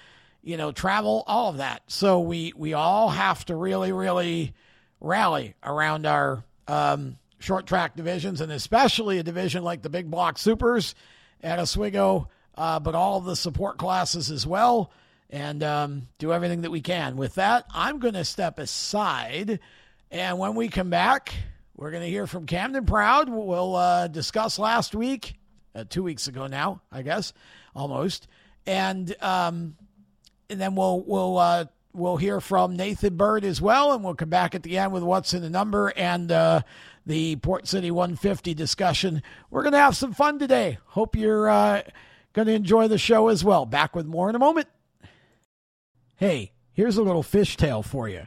you 0.43 0.57
know, 0.57 0.71
travel, 0.71 1.23
all 1.25 1.49
of 1.49 1.57
that. 1.57 1.81
So 1.87 2.19
we 2.19 2.53
we 2.55 2.73
all 2.73 3.09
have 3.09 3.43
to 3.45 3.55
really, 3.55 3.91
really 3.91 4.53
rally 5.01 5.55
around 5.63 6.05
our 6.05 6.43
um, 6.67 7.17
short 7.39 7.65
track 7.65 7.95
divisions, 7.95 8.41
and 8.41 8.51
especially 8.51 9.17
a 9.17 9.23
division 9.23 9.63
like 9.63 9.81
the 9.81 9.89
big 9.89 10.11
block 10.11 10.37
supers 10.37 10.93
at 11.41 11.59
Oswego, 11.59 12.29
uh, 12.55 12.79
but 12.79 12.95
all 12.95 13.17
of 13.17 13.25
the 13.25 13.35
support 13.35 13.77
classes 13.77 14.29
as 14.29 14.45
well, 14.45 14.91
and 15.29 15.63
um, 15.63 16.07
do 16.17 16.33
everything 16.33 16.61
that 16.61 16.71
we 16.71 16.81
can. 16.81 17.15
With 17.15 17.35
that, 17.35 17.65
I'm 17.73 17.99
going 17.99 18.15
to 18.15 18.25
step 18.25 18.59
aside, 18.59 19.59
and 20.11 20.39
when 20.39 20.55
we 20.55 20.69
come 20.69 20.89
back, 20.89 21.33
we're 21.75 21.91
going 21.91 22.03
to 22.03 22.09
hear 22.09 22.27
from 22.27 22.45
Camden 22.45 22.85
Proud. 22.85 23.29
We'll 23.29 23.75
uh, 23.75 24.07
discuss 24.07 24.59
last 24.59 24.95
week, 24.95 25.35
uh, 25.75 25.85
two 25.87 26.03
weeks 26.03 26.27
ago 26.27 26.47
now, 26.47 26.81
I 26.91 27.03
guess, 27.03 27.33
almost, 27.75 28.27
and 28.65 29.15
um, 29.21 29.75
and 30.49 30.59
then 30.59 30.75
we'll 30.75 31.01
we'll 31.01 31.37
uh, 31.37 31.65
we'll 31.93 32.17
hear 32.17 32.41
from 32.41 32.75
Nathan 32.75 33.15
Byrd 33.15 33.45
as 33.45 33.61
well, 33.61 33.93
and 33.93 34.03
we'll 34.03 34.15
come 34.15 34.29
back 34.29 34.55
at 34.55 34.63
the 34.63 34.77
end 34.77 34.91
with 34.91 35.03
what's 35.03 35.33
in 35.33 35.41
the 35.41 35.49
number 35.49 35.93
and 35.95 36.31
uh, 36.31 36.61
the 37.05 37.35
Port 37.37 37.67
City 37.67 37.91
150 37.91 38.53
discussion. 38.53 39.21
We're 39.49 39.63
going 39.63 39.73
to 39.73 39.79
have 39.79 39.95
some 39.95 40.13
fun 40.13 40.39
today. 40.39 40.79
Hope 40.85 41.15
you're 41.15 41.49
uh, 41.49 41.81
going 42.33 42.47
to 42.47 42.53
enjoy 42.53 42.87
the 42.87 42.97
show 42.97 43.27
as 43.27 43.43
well. 43.43 43.65
Back 43.65 43.95
with 43.95 44.05
more 44.05 44.29
in 44.29 44.35
a 44.35 44.39
moment. 44.39 44.67
Hey, 46.19 46.51
here's 46.73 46.97
a 46.97 47.01
little 47.01 47.23
fish 47.23 47.55
tale 47.55 47.81
for 47.81 48.09
you. 48.09 48.23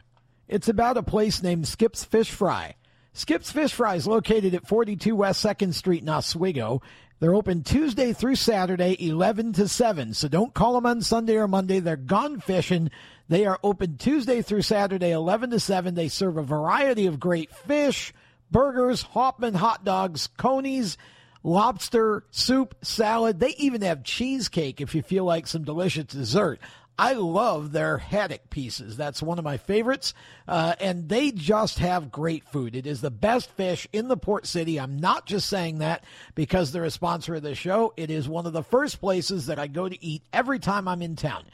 It's 0.47 0.67
about 0.67 0.97
a 0.97 1.03
place 1.03 1.43
named 1.43 1.67
Skip's 1.67 2.03
Fish 2.03 2.31
Fry. 2.31 2.73
Skip's 3.13 3.51
Fish 3.51 3.71
Fry 3.71 3.93
is 3.93 4.07
located 4.07 4.55
at 4.55 4.67
42 4.67 5.15
West 5.15 5.45
2nd 5.45 5.75
Street 5.75 6.01
in 6.01 6.09
Oswego. 6.09 6.81
They're 7.19 7.35
open 7.35 7.61
Tuesday 7.61 8.11
through 8.11 8.37
Saturday, 8.37 8.97
11 8.99 9.53
to 9.53 9.67
7. 9.67 10.15
So 10.15 10.27
don't 10.27 10.55
call 10.55 10.73
them 10.73 10.87
on 10.87 11.03
Sunday 11.03 11.35
or 11.35 11.47
Monday. 11.47 11.81
They're 11.81 11.95
gone 11.95 12.39
fishing. 12.39 12.89
They 13.29 13.45
are 13.45 13.59
open 13.61 13.97
Tuesday 13.97 14.41
through 14.41 14.63
Saturday, 14.63 15.11
11 15.11 15.51
to 15.51 15.59
7. 15.59 15.93
They 15.93 16.07
serve 16.07 16.37
a 16.37 16.41
variety 16.41 17.05
of 17.05 17.19
great 17.19 17.53
fish, 17.53 18.11
burgers, 18.49 19.03
Hofmann 19.03 19.53
hot 19.53 19.85
dogs, 19.85 20.29
conies, 20.35 20.97
lobster, 21.43 22.23
soup, 22.31 22.73
salad. 22.81 23.39
They 23.39 23.53
even 23.59 23.83
have 23.83 24.03
cheesecake 24.03 24.81
if 24.81 24.95
you 24.95 25.03
feel 25.03 25.25
like 25.25 25.45
some 25.45 25.63
delicious 25.63 26.05
dessert. 26.05 26.59
I 26.97 27.13
love 27.13 27.71
their 27.71 27.97
haddock 27.97 28.49
pieces. 28.49 28.95
That's 28.97 29.21
one 29.21 29.39
of 29.39 29.43
my 29.43 29.57
favorites. 29.57 30.13
Uh, 30.47 30.75
and 30.79 31.09
they 31.09 31.31
just 31.31 31.79
have 31.79 32.11
great 32.11 32.43
food. 32.43 32.75
It 32.75 32.85
is 32.85 33.01
the 33.01 33.11
best 33.11 33.49
fish 33.51 33.87
in 33.91 34.07
the 34.07 34.17
port 34.17 34.45
city. 34.45 34.79
I'm 34.79 34.97
not 34.97 35.25
just 35.25 35.49
saying 35.49 35.79
that 35.79 36.03
because 36.35 36.71
they're 36.71 36.83
a 36.83 36.91
sponsor 36.91 37.35
of 37.35 37.43
the 37.43 37.55
show. 37.55 37.93
It 37.97 38.11
is 38.11 38.29
one 38.29 38.45
of 38.45 38.53
the 38.53 38.63
first 38.63 38.99
places 38.99 39.47
that 39.47 39.59
I 39.59 39.67
go 39.67 39.89
to 39.89 40.05
eat 40.05 40.23
every 40.31 40.59
time 40.59 40.87
I'm 40.87 41.01
in 41.01 41.15
town. 41.15 41.45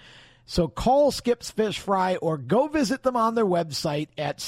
So 0.46 0.68
call 0.68 1.12
Skips 1.12 1.52
Fish 1.52 1.80
Fry 1.80 2.16
or 2.18 2.38
go 2.38 2.68
visit 2.68 3.04
them 3.04 3.16
on 3.16 3.36
their 3.36 3.46
website 3.46 4.08
at 4.18 4.42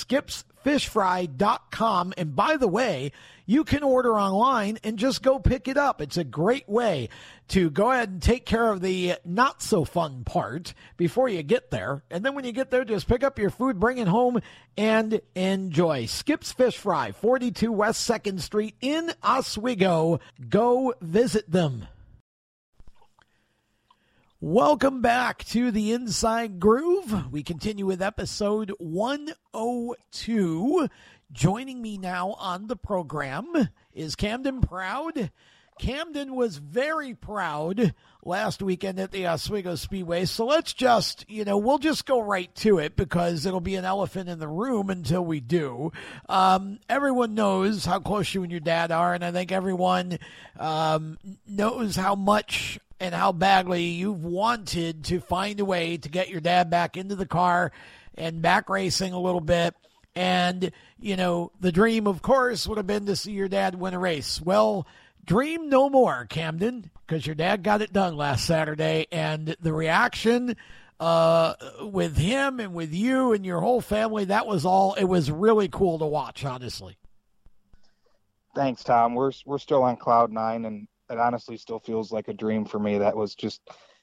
skipsfishfry.com. 0.64 2.14
And 2.18 2.36
by 2.36 2.58
the 2.58 2.68
way, 2.68 3.12
you 3.46 3.64
can 3.64 3.84
order 3.84 4.18
online 4.18 4.78
and 4.84 4.98
just 4.98 5.22
go 5.22 5.40
pick 5.40 5.68
it 5.68 5.78
up. 5.78 6.02
It's 6.02 6.18
a 6.18 6.24
great 6.24 6.68
way 6.70 7.10
to 7.50 7.70
go 7.70 7.92
ahead 7.92 8.10
and 8.10 8.22
take 8.22 8.46
care 8.46 8.72
of 8.72 8.82
the 8.82 9.16
not 9.26 9.62
so 9.62 9.84
fun 9.84 10.24
part 10.24 10.74
before 10.98 11.28
you 11.28 11.44
get 11.44 11.70
there. 11.72 12.04
And 12.10 12.24
then 12.24 12.36
when 12.36 12.46
you 12.46 12.52
get 12.52 12.72
there, 12.72 12.86
just 12.86 13.08
pick 13.08 13.24
up 13.24 13.38
your 13.38 13.50
food, 13.50 13.80
bring 13.80 13.98
it 13.98 14.08
home, 14.08 14.40
and 14.78 15.22
enjoy. 15.36 16.06
Skips 16.06 16.52
Fish 16.52 16.78
Fry, 16.78 17.12
42 17.12 17.72
West 17.72 18.10
2nd 18.10 18.40
Street 18.40 18.76
in 18.80 19.12
Oswego. 19.24 20.20
Go 20.50 20.94
visit 21.02 21.52
them. 21.52 21.88
Welcome 24.44 25.04
back 25.04 25.44
to 25.50 25.70
the 25.70 25.92
Inside 25.92 26.60
Groove. 26.60 27.32
We 27.32 27.44
continue 27.44 27.86
with 27.86 28.02
episode 28.02 28.74
102. 28.80 30.90
Joining 31.32 31.80
me 31.80 32.00
now 32.00 32.32
on 32.40 32.66
the 32.66 32.76
program 32.76 33.70
is 33.94 34.16
Camden 34.16 34.62
Proud. 34.62 35.30
Camden 35.78 36.34
was 36.34 36.58
very 36.58 37.14
proud 37.14 37.94
last 38.26 38.64
weekend 38.64 39.00
at 39.00 39.12
the 39.12 39.28
Oswego 39.28 39.76
Speedway. 39.76 40.26
So 40.26 40.48
let's 40.48 40.74
just, 40.74 41.24
you 41.30 41.46
know, 41.46 41.60
we'll 41.60 41.78
just 41.78 42.08
go 42.08 42.20
right 42.20 42.54
to 42.56 42.80
it 42.80 42.96
because 42.96 43.46
it'll 43.46 43.62
be 43.62 43.76
an 43.76 43.86
elephant 43.86 44.28
in 44.28 44.40
the 44.40 44.48
room 44.48 44.90
until 44.90 45.24
we 45.24 45.40
do. 45.40 45.92
Um, 46.28 46.80
everyone 46.90 47.36
knows 47.36 47.86
how 47.86 48.00
close 48.00 48.34
you 48.34 48.42
and 48.42 48.52
your 48.52 48.60
dad 48.60 48.92
are, 48.92 49.14
and 49.14 49.24
I 49.24 49.32
think 49.32 49.52
everyone 49.52 50.18
um, 50.60 51.20
knows 51.48 51.96
how 51.96 52.16
much 52.16 52.80
and 53.02 53.16
how 53.16 53.32
badly 53.32 53.84
you've 53.86 54.24
wanted 54.24 55.04
to 55.06 55.20
find 55.20 55.60
a 55.60 55.66
way 55.66 55.98
to 55.98 56.08
get 56.08 56.30
your 56.30 56.40
dad 56.40 56.70
back 56.70 56.96
into 56.96 57.16
the 57.16 57.26
car 57.26 57.72
and 58.14 58.44
back 58.44 58.70
racing 58.70 59.12
a 59.12 59.20
little 59.20 59.42
bit. 59.42 59.74
And, 60.14 60.72
you 61.00 61.16
know, 61.16 61.52
the 61.60 61.72
dream, 61.72 62.06
of 62.06 62.22
course, 62.22 62.68
would 62.68 62.78
have 62.78 62.86
been 62.86 63.08
to 63.08 63.16
see 63.16 63.32
your 63.32 63.48
dad 63.48 63.74
win 63.74 63.96
a 63.96 64.00
race. 64.00 64.40
Well, 64.40 64.86
dream 65.26 65.68
no 65.68 65.90
more, 65.90 66.28
Camden, 66.30 66.92
because 67.08 67.26
your 67.26 67.34
dad 67.34 67.64
got 67.64 67.82
it 67.82 67.92
done 67.92 68.18
last 68.18 68.46
Saturday. 68.46 69.08
And 69.12 69.56
the 69.60 69.74
reaction 69.74 70.56
uh, 71.00 71.56
with 71.82 72.18
him 72.18 72.60
and 72.60 72.76
with 72.76 72.94
you 72.94 73.34
and 73.34 73.44
your 73.44 73.62
whole 73.62 73.82
family, 73.82 74.26
that 74.26 74.46
was 74.46 74.64
all, 74.64 74.94
it 74.94 75.06
was 75.06 75.32
really 75.32 75.70
cool 75.70 75.98
to 75.98 76.06
watch, 76.06 76.46
honestly. 76.46 76.98
Thanks, 78.54 78.84
Tom. 78.84 79.16
We're, 79.16 79.32
we're 79.44 79.58
still 79.58 79.82
on 79.82 79.98
cloud 79.98 80.32
nine 80.32 80.66
and 80.66 80.88
it 81.12 81.20
honestly 81.20 81.58
still 81.58 81.80
feels 81.80 82.12
like 82.12 82.28
a 82.28 82.34
dream 82.34 82.66
for 82.66 82.80
me. 82.80 82.98
That 82.98 83.16
was 83.16 83.36
just 83.36 83.62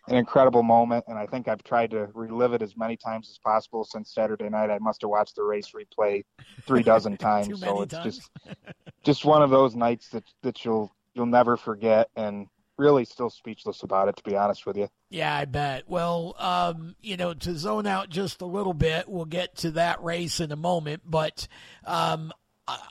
an 0.09 0.17
incredible 0.17 0.63
moment, 0.63 1.05
and 1.09 1.19
I 1.19 1.27
think 1.27 1.49
I've 1.49 1.63
tried 1.63 1.91
to 1.91 2.09
relive 2.15 2.53
it 2.53 2.63
as 2.63 2.77
many 2.77 2.97
times 2.97 3.29
as 3.31 3.39
possible 3.39 3.85
since 3.85 4.15
Saturday 4.15 4.49
night. 4.49 4.71
I 4.71 4.79
must 4.79 5.03
have 5.03 5.11
watched 5.11 5.37
the 5.37 5.43
race 5.43 5.73
replay 5.75 6.25
three 6.67 6.83
dozen 6.83 7.17
times, 7.19 7.61
so 7.61 7.83
it's 7.83 7.95
times. 7.95 8.17
just 8.17 8.31
just 9.05 9.25
one 9.25 9.43
of 9.43 9.51
those 9.51 9.75
nights 9.75 10.09
that 10.11 10.25
that 10.43 10.65
you'll 10.65 10.95
you'll 11.15 11.27
never 11.27 11.57
forget, 11.57 12.09
and 12.17 12.47
really 12.77 13.05
still 13.05 13.31
speechless 13.31 13.83
about 13.83 14.09
it. 14.09 14.17
To 14.17 14.23
be 14.23 14.37
honest 14.37 14.67
with 14.67 14.77
you. 14.77 14.89
Yeah, 15.11 15.35
I 15.35 15.45
bet. 15.47 15.89
Well, 15.89 16.35
um, 16.39 16.95
you 17.01 17.17
know, 17.17 17.35
to 17.35 17.57
zone 17.57 17.87
out 17.87 18.09
just 18.11 18.41
a 18.41 18.47
little 18.47 18.75
bit, 18.75 19.09
we'll 19.09 19.25
get 19.25 19.57
to 19.59 19.73
that 19.73 20.03
race 20.03 20.41
in 20.41 20.53
a 20.53 20.57
moment, 20.57 21.03
but 21.05 21.49
um, 21.85 22.33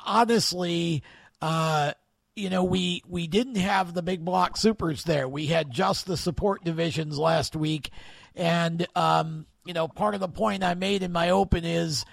honestly. 0.06 1.04
Uh, 1.40 1.94
you 2.38 2.50
know, 2.50 2.64
we 2.64 3.04
we 3.08 3.28
didn't 3.28 3.56
have 3.56 3.94
the 3.94 4.04
big 4.04 4.24
block 4.24 4.58
supers 4.58 5.04
there. 5.04 5.28
We 5.28 5.48
had 5.48 5.72
just 5.72 6.06
the 6.06 6.18
support 6.18 6.64
divisions 6.64 7.18
last 7.18 7.56
week, 7.56 7.90
and 8.36 8.86
um, 8.96 9.48
you 9.66 9.74
know, 9.74 9.88
part 9.88 10.14
of 10.14 10.20
the 10.22 10.28
point 10.28 10.64
I 10.64 10.76
made 10.76 11.04
in 11.04 11.12
my 11.12 11.32
open 11.32 11.66
is. 11.66 12.06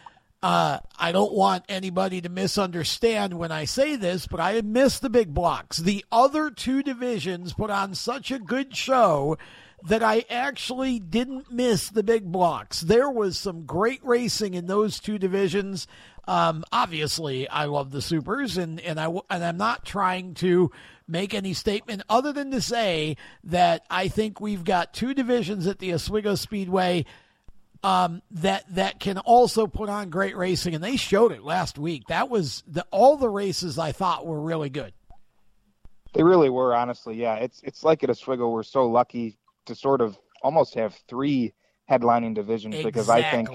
Uh, 0.42 0.78
I 0.98 1.12
don't 1.12 1.32
want 1.32 1.64
anybody 1.70 2.20
to 2.20 2.28
misunderstand 2.28 3.32
when 3.32 3.50
I 3.50 3.64
say 3.64 3.96
this, 3.96 4.26
but 4.26 4.40
I 4.40 4.60
miss 4.60 4.98
the 4.98 5.08
big 5.08 5.32
blocks. 5.32 5.78
The 5.78 6.04
other 6.12 6.50
two 6.50 6.82
divisions 6.82 7.54
put 7.54 7.70
on 7.70 7.94
such 7.94 8.30
a 8.30 8.38
good 8.38 8.76
show 8.76 9.38
that 9.84 10.02
I 10.02 10.24
actually 10.30 10.98
didn't 10.98 11.52
miss 11.52 11.90
the 11.90 12.02
big 12.02 12.24
blocks. 12.24 12.80
There 12.80 13.10
was 13.10 13.38
some 13.38 13.66
great 13.66 14.02
racing 14.02 14.54
in 14.54 14.66
those 14.66 14.98
two 14.98 15.18
divisions. 15.18 15.86
Um, 16.26 16.64
obviously, 16.72 17.46
I 17.48 17.66
love 17.66 17.90
the 17.90 18.00
supers, 18.00 18.56
and 18.56 18.80
and 18.80 18.98
I 18.98 19.06
and 19.28 19.44
I'm 19.44 19.58
not 19.58 19.84
trying 19.84 20.34
to 20.34 20.70
make 21.06 21.34
any 21.34 21.52
statement 21.52 22.02
other 22.08 22.32
than 22.32 22.50
to 22.52 22.62
say 22.62 23.18
that 23.44 23.84
I 23.90 24.08
think 24.08 24.40
we've 24.40 24.64
got 24.64 24.94
two 24.94 25.12
divisions 25.12 25.66
at 25.66 25.78
the 25.80 25.92
Oswego 25.92 26.34
Speedway 26.34 27.04
um, 27.82 28.22
that 28.30 28.64
that 28.74 29.00
can 29.00 29.18
also 29.18 29.66
put 29.66 29.90
on 29.90 30.08
great 30.08 30.34
racing, 30.34 30.74
and 30.74 30.82
they 30.82 30.96
showed 30.96 31.30
it 31.30 31.42
last 31.42 31.78
week. 31.78 32.04
That 32.08 32.30
was 32.30 32.64
the 32.66 32.86
all 32.90 33.18
the 33.18 33.28
races 33.28 33.78
I 33.78 33.92
thought 33.92 34.24
were 34.24 34.40
really 34.40 34.70
good. 34.70 34.94
They 36.14 36.22
really 36.22 36.48
were, 36.48 36.74
honestly. 36.74 37.16
Yeah, 37.16 37.34
it's 37.34 37.60
it's 37.62 37.84
like 37.84 38.02
at 38.02 38.08
Oswego, 38.08 38.48
we're 38.48 38.62
so 38.62 38.88
lucky 38.88 39.36
to 39.66 39.74
sort 39.74 40.00
of 40.00 40.18
almost 40.42 40.74
have 40.74 40.94
three 41.08 41.54
headlining 41.90 42.34
divisions 42.34 42.74
exactly. 42.74 42.90
because 42.90 43.08
I 43.08 43.22
think 43.22 43.48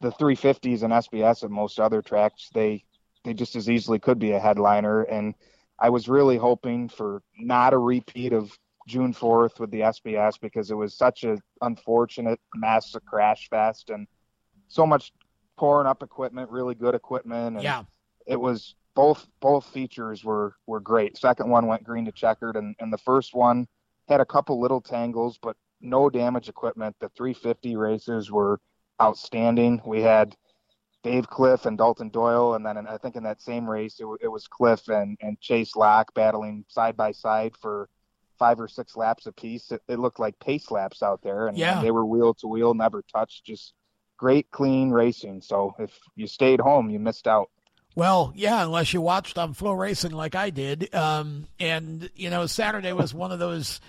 the 0.00 0.10
350s 0.12 0.82
and 0.82 0.92
SBS 0.92 1.44
at 1.44 1.50
most 1.50 1.78
other 1.78 2.02
tracks, 2.02 2.50
they 2.52 2.84
they 3.24 3.34
just 3.34 3.54
as 3.54 3.70
easily 3.70 3.98
could 3.98 4.18
be 4.18 4.32
a 4.32 4.40
headliner. 4.40 5.02
And 5.02 5.34
I 5.78 5.90
was 5.90 6.08
really 6.08 6.36
hoping 6.36 6.88
for 6.88 7.22
not 7.38 7.72
a 7.72 7.78
repeat 7.78 8.32
of 8.32 8.56
June 8.88 9.14
4th 9.14 9.60
with 9.60 9.70
the 9.70 9.80
SBS 9.80 10.40
because 10.40 10.72
it 10.72 10.74
was 10.74 10.96
such 10.96 11.22
an 11.22 11.40
unfortunate 11.60 12.40
massive 12.54 13.04
crash 13.04 13.48
fest 13.48 13.90
and 13.90 14.08
so 14.66 14.84
much 14.84 15.12
pouring 15.56 15.86
up 15.86 16.02
equipment, 16.02 16.50
really 16.50 16.74
good 16.74 16.96
equipment. 16.96 17.56
And 17.56 17.62
yeah. 17.62 17.84
It 18.26 18.40
was 18.40 18.74
both 18.94 19.26
both 19.40 19.66
features 19.66 20.24
were 20.24 20.54
were 20.66 20.80
great. 20.80 21.16
Second 21.16 21.48
one 21.48 21.66
went 21.66 21.84
green 21.84 22.04
to 22.04 22.12
checkered, 22.12 22.56
and, 22.56 22.74
and 22.78 22.92
the 22.92 22.98
first 22.98 23.34
one 23.34 23.66
had 24.12 24.20
a 24.20 24.26
couple 24.26 24.60
little 24.60 24.80
tangles, 24.80 25.38
but 25.42 25.56
no 25.80 26.08
damage 26.08 26.48
equipment. 26.48 26.96
The 27.00 27.08
350 27.10 27.76
races 27.76 28.30
were 28.30 28.60
outstanding. 29.00 29.82
We 29.84 30.02
had 30.02 30.36
Dave 31.02 31.28
Cliff 31.28 31.66
and 31.66 31.76
Dalton 31.76 32.10
Doyle, 32.10 32.54
and 32.54 32.64
then 32.64 32.86
I 32.86 32.96
think 32.98 33.16
in 33.16 33.24
that 33.24 33.42
same 33.42 33.68
race 33.68 33.98
it, 34.00 34.06
it 34.22 34.28
was 34.28 34.46
Cliff 34.46 34.88
and, 34.88 35.18
and 35.20 35.40
Chase 35.40 35.74
Locke 35.74 36.14
battling 36.14 36.64
side 36.68 36.96
by 36.96 37.12
side 37.12 37.56
for 37.60 37.88
five 38.38 38.60
or 38.60 38.68
six 38.68 38.96
laps 38.96 39.26
apiece. 39.26 39.72
It, 39.72 39.82
it 39.88 39.98
looked 39.98 40.20
like 40.20 40.38
pace 40.38 40.70
laps 40.70 41.02
out 41.02 41.22
there, 41.22 41.48
and, 41.48 41.58
yeah. 41.58 41.76
and 41.76 41.86
they 41.86 41.90
were 41.90 42.06
wheel 42.06 42.34
to 42.34 42.46
wheel, 42.46 42.74
never 42.74 43.02
touched, 43.02 43.44
just 43.44 43.74
great 44.16 44.50
clean 44.52 44.90
racing. 44.90 45.40
So 45.40 45.74
if 45.78 45.98
you 46.14 46.28
stayed 46.28 46.60
home, 46.60 46.88
you 46.90 47.00
missed 47.00 47.26
out. 47.26 47.50
Well, 47.94 48.32
yeah, 48.34 48.64
unless 48.64 48.94
you 48.94 49.00
watched 49.00 49.36
on 49.36 49.54
FloRacing 49.54 50.12
like 50.12 50.34
I 50.34 50.50
did. 50.50 50.94
Um, 50.94 51.46
and 51.60 52.08
you 52.14 52.30
know, 52.30 52.46
Saturday 52.46 52.92
was 52.92 53.12
one 53.12 53.32
of 53.32 53.38
those 53.38 53.80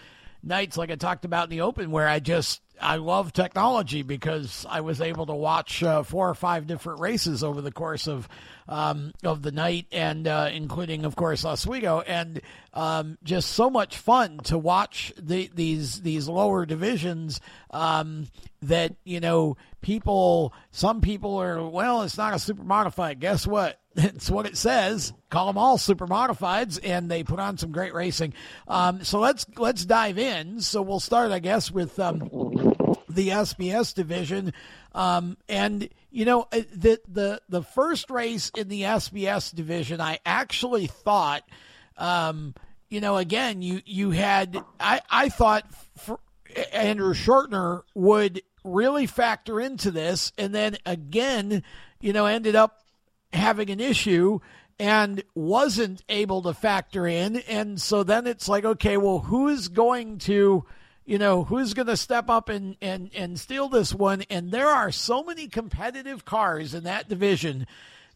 nights, 0.43 0.77
like 0.77 0.91
I 0.91 0.95
talked 0.95 1.25
about 1.25 1.45
in 1.45 1.49
the 1.51 1.61
Open, 1.61 1.91
where 1.91 2.07
I 2.07 2.19
just 2.19 2.61
I 2.81 2.97
love 2.97 3.33
technology 3.33 4.01
because 4.01 4.65
I 4.69 4.81
was 4.81 4.99
able 4.99 5.25
to 5.27 5.33
watch 5.33 5.81
uh, 5.83 6.03
four 6.03 6.29
or 6.29 6.35
five 6.35 6.67
different 6.67 6.99
races 6.99 7.43
over 7.43 7.61
the 7.61 7.71
course 7.71 8.07
of 8.07 8.27
um, 8.67 9.13
of 9.23 9.41
the 9.41 9.51
night, 9.51 9.87
and 9.91 10.27
uh, 10.27 10.49
including, 10.51 11.05
of 11.05 11.15
course, 11.15 11.45
Oswego, 11.45 12.01
and 12.01 12.41
um, 12.73 13.17
just 13.23 13.51
so 13.51 13.69
much 13.69 13.97
fun 13.97 14.39
to 14.39 14.57
watch 14.57 15.13
the, 15.17 15.49
these 15.53 16.01
these 16.01 16.27
lower 16.27 16.65
divisions. 16.65 17.39
Um, 17.71 18.27
that 18.61 18.95
you 19.03 19.19
know, 19.19 19.57
people, 19.81 20.53
some 20.71 21.01
people 21.01 21.37
are 21.37 21.67
well, 21.67 22.03
it's 22.03 22.17
not 22.17 22.33
a 22.33 22.39
super 22.39 22.63
modified. 22.63 23.19
Guess 23.19 23.45
what? 23.45 23.79
It's 23.95 24.29
what 24.29 24.45
it 24.45 24.57
says. 24.57 25.13
Call 25.29 25.47
them 25.47 25.57
all 25.57 25.77
super 25.77 26.07
modifieds, 26.07 26.79
and 26.83 27.09
they 27.09 27.23
put 27.23 27.39
on 27.39 27.57
some 27.57 27.71
great 27.71 27.93
racing. 27.93 28.33
Um, 28.67 29.03
so 29.03 29.19
let's 29.19 29.45
let's 29.57 29.85
dive 29.85 30.17
in. 30.17 30.61
So 30.61 30.81
we'll 30.81 30.99
start, 30.99 31.31
I 31.31 31.39
guess, 31.39 31.71
with 31.71 31.99
um, 31.99 32.19
the 33.07 33.29
SBS 33.29 33.93
division. 33.93 34.53
Um, 34.93 35.37
and 35.47 35.89
you 36.11 36.25
know 36.25 36.47
uh, 36.51 36.61
the 36.73 36.99
the 37.07 37.41
the 37.49 37.63
first 37.63 38.09
race 38.09 38.51
in 38.55 38.67
the 38.67 38.83
SBS 38.83 39.53
division, 39.53 40.01
I 40.01 40.19
actually 40.25 40.87
thought, 40.87 41.43
um, 41.97 42.53
you 42.89 43.01
know, 43.01 43.17
again, 43.17 43.61
you 43.61 43.81
you 43.85 44.11
had 44.11 44.57
I 44.79 45.01
I 45.09 45.29
thought 45.29 45.65
for, 45.97 46.19
Andrew 46.71 47.13
Shortner 47.13 47.83
would 47.95 48.41
really 48.63 49.07
factor 49.07 49.59
into 49.59 49.91
this, 49.91 50.31
and 50.37 50.53
then 50.53 50.77
again, 50.85 51.63
you 51.99 52.13
know, 52.13 52.25
ended 52.25 52.55
up 52.55 52.82
having 53.33 53.69
an 53.69 53.79
issue 53.79 54.39
and 54.79 55.23
wasn't 55.35 56.03
able 56.09 56.41
to 56.43 56.53
factor 56.53 57.07
in. 57.07 57.37
And 57.37 57.81
so 57.81 58.03
then 58.03 58.27
it's 58.27 58.47
like, 58.47 58.65
okay, 58.65 58.97
well, 58.97 59.19
who's 59.19 59.67
going 59.67 60.17
to, 60.19 60.65
you 61.05 61.17
know, 61.17 61.43
who's 61.43 61.73
going 61.73 61.87
to 61.87 61.97
step 61.97 62.29
up 62.29 62.49
and, 62.49 62.75
and, 62.81 63.11
and 63.15 63.39
steal 63.39 63.69
this 63.69 63.93
one? 63.93 64.23
And 64.29 64.51
there 64.51 64.69
are 64.69 64.91
so 64.91 65.23
many 65.23 65.47
competitive 65.47 66.25
cars 66.25 66.73
in 66.73 66.83
that 66.83 67.09
division 67.09 67.67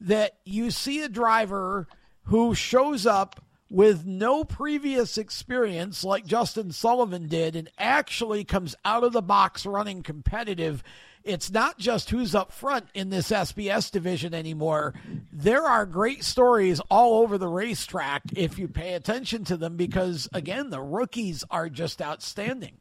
that 0.01 0.37
you 0.45 0.71
see 0.71 1.01
a 1.01 1.09
driver 1.09 1.87
who 2.23 2.53
shows 2.53 3.05
up 3.05 3.43
with 3.69 4.05
no 4.05 4.43
previous 4.43 5.17
experience 5.17 6.03
like 6.03 6.25
Justin 6.25 6.71
Sullivan 6.71 7.27
did 7.27 7.55
and 7.55 7.69
actually 7.77 8.43
comes 8.43 8.75
out 8.85 9.03
of 9.03 9.13
the 9.13 9.21
box 9.21 9.65
running 9.65 10.03
competitive 10.03 10.83
it's 11.27 11.51
not 11.51 11.77
just 11.77 12.09
who's 12.09 12.33
up 12.33 12.51
front 12.51 12.87
in 12.93 13.09
this 13.09 13.29
SBS 13.31 13.91
division 13.91 14.33
anymore. 14.33 14.93
There 15.31 15.63
are 15.63 15.85
great 15.85 16.23
stories 16.23 16.79
all 16.89 17.21
over 17.21 17.37
the 17.37 17.47
racetrack 17.47 18.23
if 18.35 18.57
you 18.57 18.67
pay 18.67 18.93
attention 18.93 19.43
to 19.45 19.57
them 19.57 19.75
because, 19.75 20.29
again, 20.33 20.69
the 20.69 20.81
rookies 20.81 21.43
are 21.51 21.69
just 21.69 22.01
outstanding. 22.01 22.77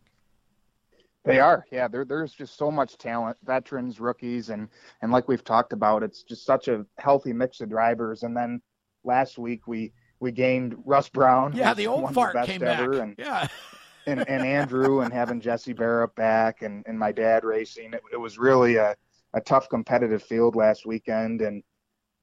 They 1.24 1.40
are, 1.40 1.66
yeah. 1.72 1.88
There, 1.88 2.04
there's 2.04 2.32
just 2.32 2.56
so 2.56 2.70
much 2.70 2.98
talent, 2.98 3.36
veterans, 3.44 3.98
rookies, 3.98 4.48
and 4.48 4.68
and 5.02 5.10
like 5.10 5.26
we've 5.26 5.42
talked 5.42 5.72
about, 5.72 6.04
it's 6.04 6.22
just 6.22 6.46
such 6.46 6.68
a 6.68 6.86
healthy 6.98 7.32
mix 7.32 7.60
of 7.60 7.68
drivers. 7.68 8.22
And 8.22 8.36
then 8.36 8.62
last 9.02 9.36
week 9.36 9.66
we 9.66 9.92
we 10.20 10.30
gained 10.30 10.76
Russ 10.84 11.08
Brown. 11.08 11.52
Yeah, 11.56 11.74
the 11.74 11.88
old 11.88 12.14
fart 12.14 12.36
came 12.46 12.60
back. 12.60 12.78
And, 12.78 13.16
yeah 13.18 13.48
and, 14.06 14.28
and 14.28 14.44
Andrew 14.44 15.00
and 15.00 15.12
having 15.12 15.40
Jesse 15.40 15.72
Barrett 15.72 16.14
back 16.14 16.62
and, 16.62 16.84
and 16.86 16.98
my 16.98 17.12
dad 17.12 17.44
racing. 17.44 17.92
It, 17.92 18.02
it 18.12 18.16
was 18.16 18.38
really 18.38 18.76
a, 18.76 18.94
a 19.34 19.40
tough 19.40 19.68
competitive 19.68 20.22
field 20.22 20.56
last 20.56 20.86
weekend. 20.86 21.42
And 21.42 21.62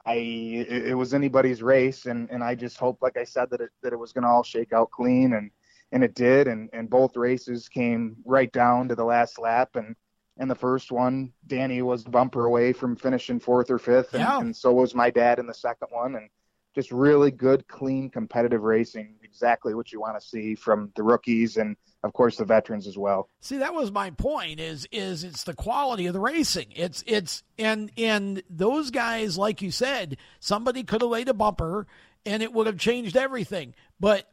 I, 0.05 0.15
it, 0.15 0.87
it 0.87 0.93
was 0.95 1.13
anybody's 1.13 1.61
race. 1.61 2.05
And, 2.05 2.29
and 2.31 2.43
I 2.43 2.55
just 2.55 2.77
hoped, 2.77 3.03
like 3.03 3.17
I 3.17 3.23
said, 3.23 3.49
that 3.51 3.61
it, 3.61 3.69
that 3.81 3.93
it 3.93 3.99
was 3.99 4.13
going 4.13 4.23
to 4.23 4.29
all 4.29 4.43
shake 4.43 4.73
out 4.73 4.91
clean. 4.91 5.33
And, 5.33 5.51
and 5.91 6.03
it 6.03 6.15
did. 6.15 6.47
And, 6.47 6.69
and 6.73 6.89
both 6.89 7.17
races 7.17 7.69
came 7.69 8.15
right 8.25 8.51
down 8.51 8.87
to 8.89 8.95
the 8.95 9.03
last 9.03 9.37
lap. 9.37 9.75
And, 9.75 9.95
and 10.37 10.49
the 10.49 10.55
first 10.55 10.91
one, 10.91 11.33
Danny 11.45 11.81
was 11.81 12.03
bumper 12.03 12.45
away 12.45 12.73
from 12.73 12.95
finishing 12.95 13.39
fourth 13.39 13.69
or 13.69 13.77
fifth. 13.77 14.13
And, 14.13 14.21
yeah. 14.21 14.39
and 14.39 14.55
so 14.55 14.73
was 14.73 14.95
my 14.95 15.09
dad 15.09 15.39
in 15.39 15.47
the 15.47 15.53
second 15.53 15.89
one. 15.91 16.15
And, 16.15 16.29
just 16.73 16.91
really 16.91 17.31
good, 17.31 17.67
clean, 17.67 18.09
competitive 18.09 18.63
racing. 18.63 19.15
Exactly 19.33 19.73
what 19.73 19.91
you 19.91 19.99
want 19.99 20.19
to 20.19 20.25
see 20.25 20.53
from 20.53 20.91
the 20.95 21.01
rookies 21.01 21.57
and, 21.57 21.75
of 22.03 22.13
course, 22.13 22.37
the 22.37 22.45
veterans 22.45 22.85
as 22.85 22.97
well. 22.97 23.29
See, 23.41 23.57
that 23.57 23.73
was 23.73 23.91
my 23.91 24.11
point. 24.11 24.59
Is 24.59 24.87
is 24.91 25.23
it's 25.23 25.43
the 25.43 25.55
quality 25.55 26.05
of 26.05 26.13
the 26.13 26.19
racing. 26.19 26.67
It's 26.75 27.03
it's 27.07 27.41
and 27.57 27.91
and 27.97 28.43
those 28.47 28.91
guys, 28.91 29.37
like 29.37 29.63
you 29.63 29.71
said, 29.71 30.17
somebody 30.39 30.83
could 30.83 31.01
have 31.01 31.09
laid 31.09 31.29
a 31.29 31.33
bumper 31.33 31.87
and 32.25 32.43
it 32.43 32.53
would 32.53 32.67
have 32.67 32.77
changed 32.77 33.17
everything. 33.17 33.73
But 33.99 34.29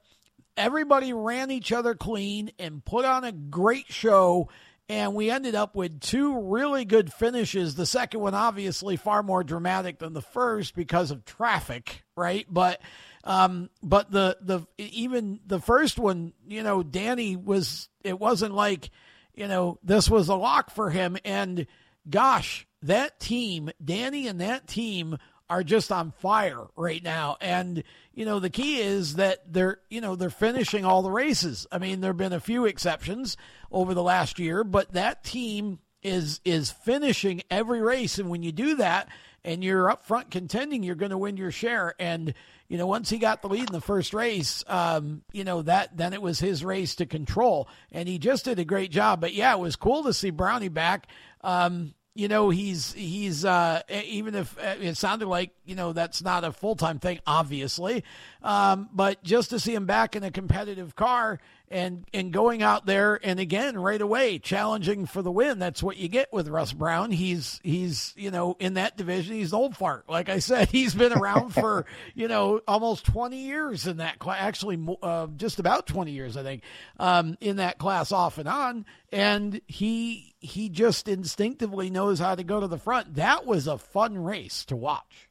everybody 0.57 1.13
ran 1.15 1.51
each 1.51 1.73
other 1.73 1.95
clean 1.95 2.51
and 2.59 2.85
put 2.85 3.07
on 3.07 3.25
a 3.25 3.33
great 3.33 3.91
show 3.91 4.49
and 4.91 5.15
we 5.15 5.31
ended 5.31 5.55
up 5.55 5.77
with 5.77 6.01
two 6.01 6.41
really 6.51 6.85
good 6.85 7.13
finishes. 7.13 7.77
The 7.77 7.87
second 7.87 8.19
one, 8.19 8.35
obviously, 8.35 8.97
far 8.97 9.23
more 9.23 9.45
dramatic 9.45 10.01
than 10.01 10.15
the 10.15 10.21
first 10.21 10.75
because 10.75 11.13
of 11.13 11.25
traffic, 11.25 12.03
right? 12.17 12.45
But, 12.51 12.83
um, 13.23 13.71
but 13.85 14.11
the 14.11 14.37
the 14.41 14.67
even 14.79 15.39
the 15.47 15.61
first 15.61 15.97
one, 15.97 16.33
you 16.49 16.65
know, 16.65 16.83
Danny 16.83 17.37
was. 17.37 17.89
It 18.03 18.19
wasn't 18.19 18.55
like, 18.55 18.91
you 19.35 19.47
know, 19.47 19.79
this 19.85 20.11
was 20.11 20.29
a 20.29 20.35
lock 20.35 20.71
for 20.71 20.91
him. 20.91 21.19
And 21.25 21.67
gosh, 22.09 22.67
that 22.83 23.21
team, 23.21 23.71
Danny 23.85 24.27
and 24.27 24.41
that 24.41 24.67
team 24.67 25.19
are 25.51 25.65
just 25.65 25.91
on 25.91 26.13
fire 26.13 26.69
right 26.77 27.03
now. 27.03 27.37
And, 27.41 27.83
you 28.15 28.25
know, 28.25 28.39
the 28.39 28.49
key 28.49 28.81
is 28.81 29.17
that 29.17 29.53
they're, 29.53 29.79
you 29.91 30.01
know, 30.01 30.15
they're 30.15 30.31
finishing 30.31 30.85
all 30.85 31.03
the 31.03 31.11
races. 31.11 31.67
I 31.73 31.79
mean, 31.79 32.01
there 32.01 32.11
have 32.11 32.17
been 32.17 32.33
a 32.33 32.41
few 32.41 32.65
exceptions 32.65 33.37
over 33.73 33.93
the 33.93 34.03
last 34.03 34.39
year, 34.39 34.63
but 34.63 34.93
that 34.93 35.25
team 35.25 35.81
is 36.03 36.41
is 36.47 36.71
finishing 36.71 37.43
every 37.51 37.83
race 37.83 38.19
and 38.19 38.31
when 38.31 38.43
you 38.43 38.53
do 38.53 38.77
that 38.77 39.07
and 39.45 39.63
you're 39.63 39.91
up 39.91 40.07
front 40.07 40.31
contending, 40.31 40.83
you're 40.83 40.95
going 40.95 41.11
to 41.11 41.19
win 41.19 41.37
your 41.37 41.51
share 41.51 41.95
and 41.99 42.33
you 42.71 42.79
know, 42.79 42.87
once 42.87 43.11
he 43.11 43.19
got 43.19 43.43
the 43.43 43.49
lead 43.49 43.69
in 43.69 43.73
the 43.73 43.81
first 43.81 44.15
race, 44.15 44.63
um, 44.69 45.23
you 45.33 45.43
know, 45.43 45.63
that 45.63 45.97
then 45.97 46.13
it 46.13 46.23
was 46.23 46.39
his 46.39 46.65
race 46.65 46.95
to 46.95 47.05
control. 47.05 47.69
And 47.91 48.09
he 48.09 48.21
just 48.21 48.45
did 48.45 48.61
a 48.61 48.65
great 48.65 48.93
job. 48.93 49.21
But 49.21 49.35
yeah, 49.35 49.53
it 49.53 49.59
was 49.59 49.75
cool 49.75 50.05
to 50.05 50.15
see 50.15 50.31
Brownie 50.31 50.69
back. 50.69 51.09
Um, 51.41 51.95
you 52.21 52.29
know 52.29 52.51
he's 52.51 52.93
he's 52.93 53.47
uh, 53.47 53.81
even 53.89 54.35
if 54.35 54.55
uh, 54.59 54.75
it 54.79 54.99
sounded 54.99 55.27
like 55.27 55.53
you 55.65 55.75
know 55.75 55.95
that's 55.95 56.23
not 56.23 56.45
a 56.45 56.53
full 56.53 56.77
time 56.77 56.99
thing, 56.99 57.19
obviously, 57.27 58.05
um, 58.43 58.91
but 58.93 59.25
just 59.25 59.49
to 59.51 59.59
see 59.59 59.75
him 59.75 59.87
back 59.87 60.15
in 60.15 60.23
a 60.23 60.31
competitive 60.31 60.95
car 60.95 61.41
and 61.71 62.05
and 62.13 62.31
going 62.31 62.63
out 62.63 62.85
there 62.85 63.19
and 63.23 63.41
again 63.41 63.79
right 63.79 64.03
away 64.03 64.39
challenging 64.39 65.07
for 65.07 65.23
the 65.23 65.33
win. 65.33 65.59
That's 65.59 65.83
what 65.83 65.97
you 65.97 66.09
get 66.09 66.31
with 66.31 66.47
Russ 66.49 66.75
Brown. 66.75 67.11
He's 67.11 67.59
he's 67.63 68.13
you 68.19 68.31
know 68.31 68.55
in 68.61 68.75
that 68.75 68.99
division 68.99 69.37
he's 69.37 69.55
old 69.55 69.75
fart. 69.75 70.07
Like 70.07 70.29
I 70.29 70.41
said, 70.41 70.69
he's 70.73 70.95
been 70.95 71.15
around 71.15 71.55
for 71.55 71.87
you 72.15 72.29
know 72.29 72.61
almost 72.69 73.07
twenty 73.07 73.47
years 73.47 73.87
in 73.87 73.97
that 73.97 74.19
class. 74.19 74.43
Actually, 74.43 74.99
uh, 75.03 75.29
just 75.39 75.59
about 75.59 75.87
twenty 75.87 76.13
years 76.13 76.37
I 76.37 76.43
think 76.43 76.65
um, 76.99 77.39
in 77.41 77.57
that 77.57 77.79
class 77.79 78.13
off 78.13 78.37
and 78.37 78.47
on. 78.47 78.85
And 79.11 79.61
he 79.67 80.30
he 80.41 80.69
just 80.69 81.07
instinctively 81.07 81.91
knows 81.91 82.19
how 82.19 82.35
to 82.35 82.43
go 82.43 82.59
to 82.61 82.67
the 82.67 82.79
front. 82.79 83.15
That 83.15 83.47
was 83.47 83.67
a 83.67 83.79
fun 83.79 84.19
race 84.19 84.65
to 84.67 84.77
watch. 84.77 85.29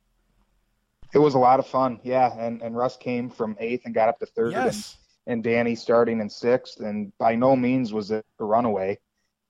It 1.13 1.19
was 1.19 1.33
a 1.33 1.39
lot 1.39 1.59
of 1.59 1.67
fun, 1.67 1.99
yeah. 2.03 2.31
And 2.37 2.61
and 2.61 2.77
Russ 2.77 2.95
came 2.95 3.29
from 3.29 3.57
eighth 3.59 3.85
and 3.85 3.93
got 3.93 4.09
up 4.09 4.19
to 4.19 4.25
third. 4.27 4.51
Yes. 4.51 4.97
And, 5.25 5.33
and 5.33 5.43
Danny 5.43 5.75
starting 5.75 6.21
in 6.21 6.29
sixth, 6.29 6.79
and 6.79 7.11
by 7.17 7.35
no 7.35 7.55
means 7.55 7.91
was 7.91 8.11
it 8.11 8.25
a 8.39 8.43
runaway. 8.43 8.99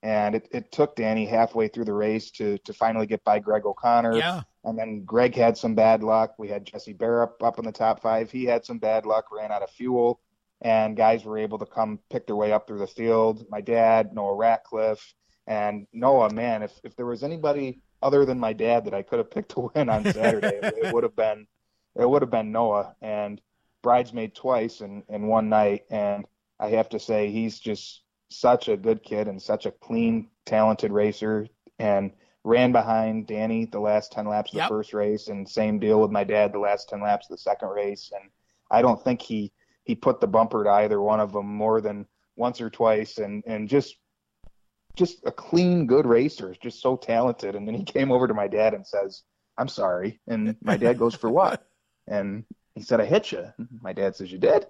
And 0.01 0.35
it, 0.35 0.47
it 0.51 0.71
took 0.71 0.95
Danny 0.95 1.25
halfway 1.25 1.67
through 1.67 1.83
the 1.83 1.93
race 1.93 2.31
to 2.31 2.57
to 2.59 2.73
finally 2.73 3.05
get 3.05 3.23
by 3.25 3.39
Greg 3.39 3.65
O'Connor. 3.65 4.15
Yeah. 4.15 4.41
And 4.63 4.79
then 4.79 5.03
Greg 5.03 5.35
had 5.35 5.57
some 5.57 5.75
bad 5.75 6.03
luck. 6.03 6.35
We 6.37 6.47
had 6.47 6.65
Jesse 6.65 6.93
Barrett 6.93 7.31
up 7.41 7.59
in 7.59 7.65
the 7.65 7.73
top 7.73 8.01
five. 8.01 8.31
He 8.31 8.45
had 8.45 8.65
some 8.65 8.77
bad 8.77 9.05
luck, 9.05 9.25
ran 9.31 9.51
out 9.51 9.61
of 9.61 9.69
fuel, 9.69 10.21
and 10.61 10.95
guys 10.95 11.25
were 11.25 11.37
able 11.37 11.59
to 11.59 11.65
come 11.65 11.99
pick 12.09 12.27
their 12.27 12.37
way 12.37 12.53
up 12.53 12.67
through 12.67 12.79
the 12.79 12.87
field. 12.87 13.45
My 13.49 13.59
dad, 13.59 14.13
Noah 14.13 14.35
Ratcliffe, 14.35 15.13
and 15.49 15.87
Noah. 15.91 16.31
Man, 16.31 16.63
if 16.63 16.71
if 16.85 16.95
there 16.95 17.05
was 17.05 17.23
anybody 17.23 17.81
other 18.01 18.23
than 18.23 18.39
my 18.39 18.53
dad 18.53 18.85
that 18.85 18.93
I 18.93 19.01
could 19.01 19.19
have 19.19 19.29
picked 19.29 19.51
to 19.51 19.71
win 19.75 19.89
on 19.89 20.05
Saturday, 20.05 20.59
it, 20.63 20.75
it 20.85 20.93
would 20.93 21.03
have 21.03 21.15
been 21.15 21.45
it 21.99 22.09
would 22.09 22.21
have 22.21 22.31
been 22.31 22.53
Noah. 22.53 22.95
And 23.01 23.41
bridesmaid 23.81 24.35
twice 24.35 24.81
in, 24.81 25.03
in 25.09 25.27
one 25.27 25.49
night. 25.49 25.83
And 25.89 26.25
I 26.59 26.69
have 26.69 26.89
to 26.89 26.99
say, 26.99 27.31
he's 27.31 27.59
just 27.59 28.03
such 28.29 28.67
a 28.67 28.77
good 28.77 29.03
kid 29.03 29.27
and 29.27 29.41
such 29.41 29.65
a 29.65 29.71
clean, 29.71 30.27
talented 30.45 30.91
racer. 30.91 31.47
And 31.79 32.11
ran 32.43 32.71
behind 32.71 33.27
Danny 33.27 33.65
the 33.65 33.79
last 33.79 34.11
10 34.11 34.27
laps 34.27 34.51
of 34.51 34.57
yep. 34.57 34.65
the 34.65 34.73
first 34.73 34.93
race 34.93 35.27
and 35.27 35.47
same 35.47 35.77
deal 35.77 36.01
with 36.01 36.09
my 36.09 36.23
dad 36.23 36.53
the 36.53 36.59
last 36.59 36.89
10 36.89 37.01
laps 37.01 37.27
of 37.27 37.31
the 37.31 37.37
second 37.37 37.67
race 37.67 38.11
and 38.13 38.29
I 38.71 38.81
don't 38.81 39.01
think 39.03 39.21
he 39.21 39.51
he 39.83 39.93
put 39.93 40.21
the 40.21 40.27
bumper 40.27 40.63
to 40.63 40.69
either 40.69 41.01
one 41.01 41.19
of 41.19 41.33
them 41.33 41.47
more 41.47 41.81
than 41.81 42.07
once 42.37 42.61
or 42.61 42.69
twice 42.69 43.17
and 43.17 43.43
and 43.45 43.67
just 43.67 43.97
just 44.95 45.25
a 45.25 45.31
clean 45.31 45.87
good 45.87 46.05
racer 46.05 46.55
just 46.61 46.81
so 46.81 46.95
talented 46.97 47.55
and 47.55 47.67
then 47.67 47.75
he 47.75 47.83
came 47.83 48.11
over 48.11 48.27
to 48.27 48.33
my 48.33 48.47
dad 48.47 48.73
and 48.73 48.85
says 48.85 49.23
I'm 49.57 49.67
sorry 49.67 50.19
and 50.27 50.55
my 50.61 50.77
dad 50.77 50.97
goes 50.97 51.15
for 51.15 51.29
what 51.29 51.65
and 52.07 52.45
he 52.75 52.81
said 52.81 53.01
I 53.01 53.05
hit 53.05 53.31
you 53.31 53.51
my 53.81 53.93
dad 53.93 54.15
says 54.15 54.31
you 54.31 54.39
did 54.39 54.65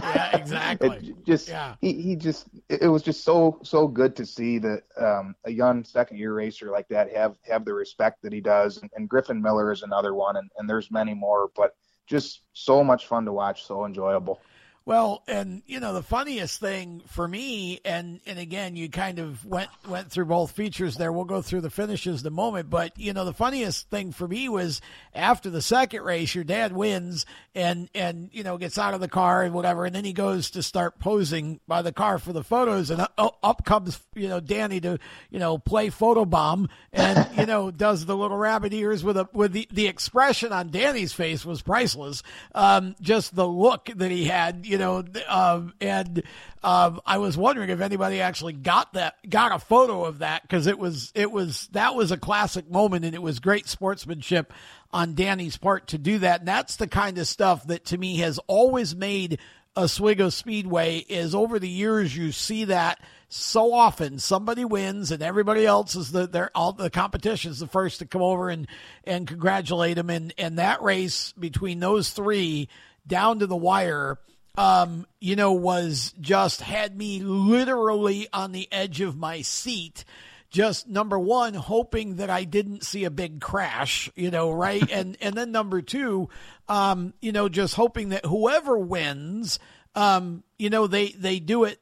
yeah, 0.00 0.36
exactly. 0.36 1.14
just 1.26 1.48
yeah. 1.48 1.74
he 1.80 1.92
he 2.00 2.16
just 2.16 2.48
it 2.68 2.88
was 2.88 3.02
just 3.02 3.24
so 3.24 3.60
so 3.62 3.86
good 3.86 4.16
to 4.16 4.24
see 4.26 4.58
that 4.58 4.82
um, 4.96 5.34
a 5.44 5.50
young 5.50 5.84
second 5.84 6.16
year 6.16 6.32
racer 6.32 6.70
like 6.70 6.88
that 6.88 7.14
have 7.14 7.36
have 7.42 7.64
the 7.64 7.74
respect 7.74 8.22
that 8.22 8.32
he 8.32 8.40
does. 8.40 8.78
And, 8.78 8.90
and 8.96 9.08
Griffin 9.08 9.42
Miller 9.42 9.70
is 9.70 9.82
another 9.82 10.14
one, 10.14 10.36
and, 10.36 10.50
and 10.56 10.68
there's 10.68 10.90
many 10.90 11.14
more. 11.14 11.50
But 11.54 11.76
just 12.06 12.42
so 12.54 12.82
much 12.82 13.06
fun 13.06 13.26
to 13.26 13.32
watch, 13.32 13.66
so 13.66 13.84
enjoyable. 13.84 14.40
Well, 14.84 15.22
and 15.28 15.62
you 15.66 15.78
know 15.78 15.92
the 15.92 16.02
funniest 16.02 16.58
thing 16.58 17.02
for 17.06 17.26
me, 17.28 17.80
and 17.84 18.20
and 18.26 18.36
again, 18.36 18.74
you 18.74 18.88
kind 18.88 19.20
of 19.20 19.44
went 19.46 19.68
went 19.88 20.10
through 20.10 20.24
both 20.24 20.50
features 20.50 20.96
there. 20.96 21.12
We'll 21.12 21.24
go 21.24 21.40
through 21.40 21.60
the 21.60 21.70
finishes 21.70 22.22
in 22.22 22.26
a 22.26 22.30
moment, 22.30 22.68
but 22.68 22.98
you 22.98 23.12
know 23.12 23.24
the 23.24 23.32
funniest 23.32 23.90
thing 23.90 24.10
for 24.10 24.26
me 24.26 24.48
was 24.48 24.80
after 25.14 25.50
the 25.50 25.62
second 25.62 26.02
race, 26.02 26.34
your 26.34 26.42
dad 26.42 26.72
wins, 26.72 27.26
and 27.54 27.90
and 27.94 28.30
you 28.32 28.42
know 28.42 28.58
gets 28.58 28.76
out 28.76 28.92
of 28.92 29.00
the 29.00 29.06
car 29.06 29.44
and 29.44 29.54
whatever, 29.54 29.84
and 29.84 29.94
then 29.94 30.04
he 30.04 30.12
goes 30.12 30.50
to 30.50 30.64
start 30.64 30.98
posing 30.98 31.60
by 31.68 31.82
the 31.82 31.92
car 31.92 32.18
for 32.18 32.32
the 32.32 32.42
photos, 32.42 32.90
and 32.90 33.06
up, 33.16 33.38
up 33.40 33.64
comes 33.64 34.00
you 34.16 34.28
know 34.28 34.40
Danny 34.40 34.80
to 34.80 34.98
you 35.30 35.38
know 35.38 35.58
play 35.58 35.90
photo 35.90 36.24
bomb, 36.24 36.68
and 36.92 37.28
you 37.38 37.46
know 37.46 37.70
does 37.70 38.04
the 38.04 38.16
little 38.16 38.36
rabbit 38.36 38.72
ears 38.72 39.04
with 39.04 39.16
a 39.16 39.28
with 39.32 39.52
the 39.52 39.68
the 39.70 39.86
expression 39.86 40.52
on 40.52 40.70
Danny's 40.70 41.12
face 41.12 41.44
was 41.44 41.62
priceless. 41.62 42.24
Um, 42.52 42.96
just 43.00 43.36
the 43.36 43.46
look 43.46 43.88
that 43.94 44.10
he 44.10 44.24
had 44.24 44.66
you 44.72 44.78
know, 44.78 45.04
um, 45.28 45.74
and 45.82 46.22
um, 46.62 47.02
I 47.04 47.18
was 47.18 47.36
wondering 47.36 47.68
if 47.68 47.82
anybody 47.82 48.22
actually 48.22 48.54
got 48.54 48.94
that, 48.94 49.16
got 49.28 49.52
a 49.52 49.58
photo 49.58 50.06
of 50.06 50.20
that 50.20 50.40
because 50.40 50.66
it 50.66 50.78
was, 50.78 51.12
it 51.14 51.30
was, 51.30 51.68
that 51.72 51.94
was 51.94 52.10
a 52.10 52.16
classic 52.16 52.70
moment 52.70 53.04
and 53.04 53.14
it 53.14 53.20
was 53.20 53.38
great 53.38 53.68
sportsmanship 53.68 54.50
on 54.90 55.14
Danny's 55.14 55.58
part 55.58 55.88
to 55.88 55.98
do 55.98 56.20
that. 56.20 56.40
And 56.40 56.48
that's 56.48 56.76
the 56.76 56.86
kind 56.86 57.18
of 57.18 57.28
stuff 57.28 57.66
that 57.66 57.84
to 57.86 57.98
me 57.98 58.16
has 58.20 58.38
always 58.46 58.96
made 58.96 59.40
Oswego 59.76 60.30
Speedway 60.30 61.00
is 61.00 61.34
over 61.34 61.58
the 61.58 61.68
years 61.68 62.16
you 62.16 62.32
see 62.32 62.64
that 62.64 62.98
so 63.28 63.74
often 63.74 64.18
somebody 64.18 64.64
wins 64.64 65.10
and 65.10 65.22
everybody 65.22 65.66
else 65.66 65.96
is 65.96 66.12
the 66.12 66.26
they're 66.26 66.50
all 66.54 66.72
the 66.74 66.90
competition 66.90 67.50
is 67.50 67.58
the 67.58 67.66
first 67.66 68.00
to 68.00 68.06
come 68.06 68.20
over 68.20 68.50
and 68.50 68.68
and 69.04 69.26
congratulate 69.26 69.96
them 69.96 70.10
and 70.10 70.34
and 70.36 70.58
that 70.58 70.82
race 70.82 71.32
between 71.38 71.80
those 71.80 72.10
three 72.10 72.68
down 73.06 73.38
to 73.38 73.46
the 73.46 73.56
wire 73.56 74.18
um, 74.56 75.06
you 75.20 75.36
know, 75.36 75.52
was 75.52 76.14
just 76.20 76.60
had 76.60 76.96
me 76.96 77.20
literally 77.20 78.28
on 78.32 78.52
the 78.52 78.68
edge 78.70 79.00
of 79.00 79.16
my 79.16 79.42
seat. 79.42 80.04
Just 80.50 80.86
number 80.86 81.18
one, 81.18 81.54
hoping 81.54 82.16
that 82.16 82.28
I 82.28 82.44
didn't 82.44 82.84
see 82.84 83.04
a 83.04 83.10
big 83.10 83.40
crash, 83.40 84.10
you 84.14 84.30
know, 84.30 84.50
right? 84.50 84.90
and 84.92 85.16
and 85.20 85.34
then 85.34 85.52
number 85.52 85.80
two, 85.80 86.28
um, 86.68 87.14
you 87.22 87.32
know, 87.32 87.48
just 87.48 87.74
hoping 87.74 88.10
that 88.10 88.26
whoever 88.26 88.76
wins, 88.78 89.58
um, 89.94 90.42
you 90.58 90.68
know, 90.68 90.86
they 90.86 91.08
they 91.08 91.38
do 91.38 91.64
it 91.64 91.80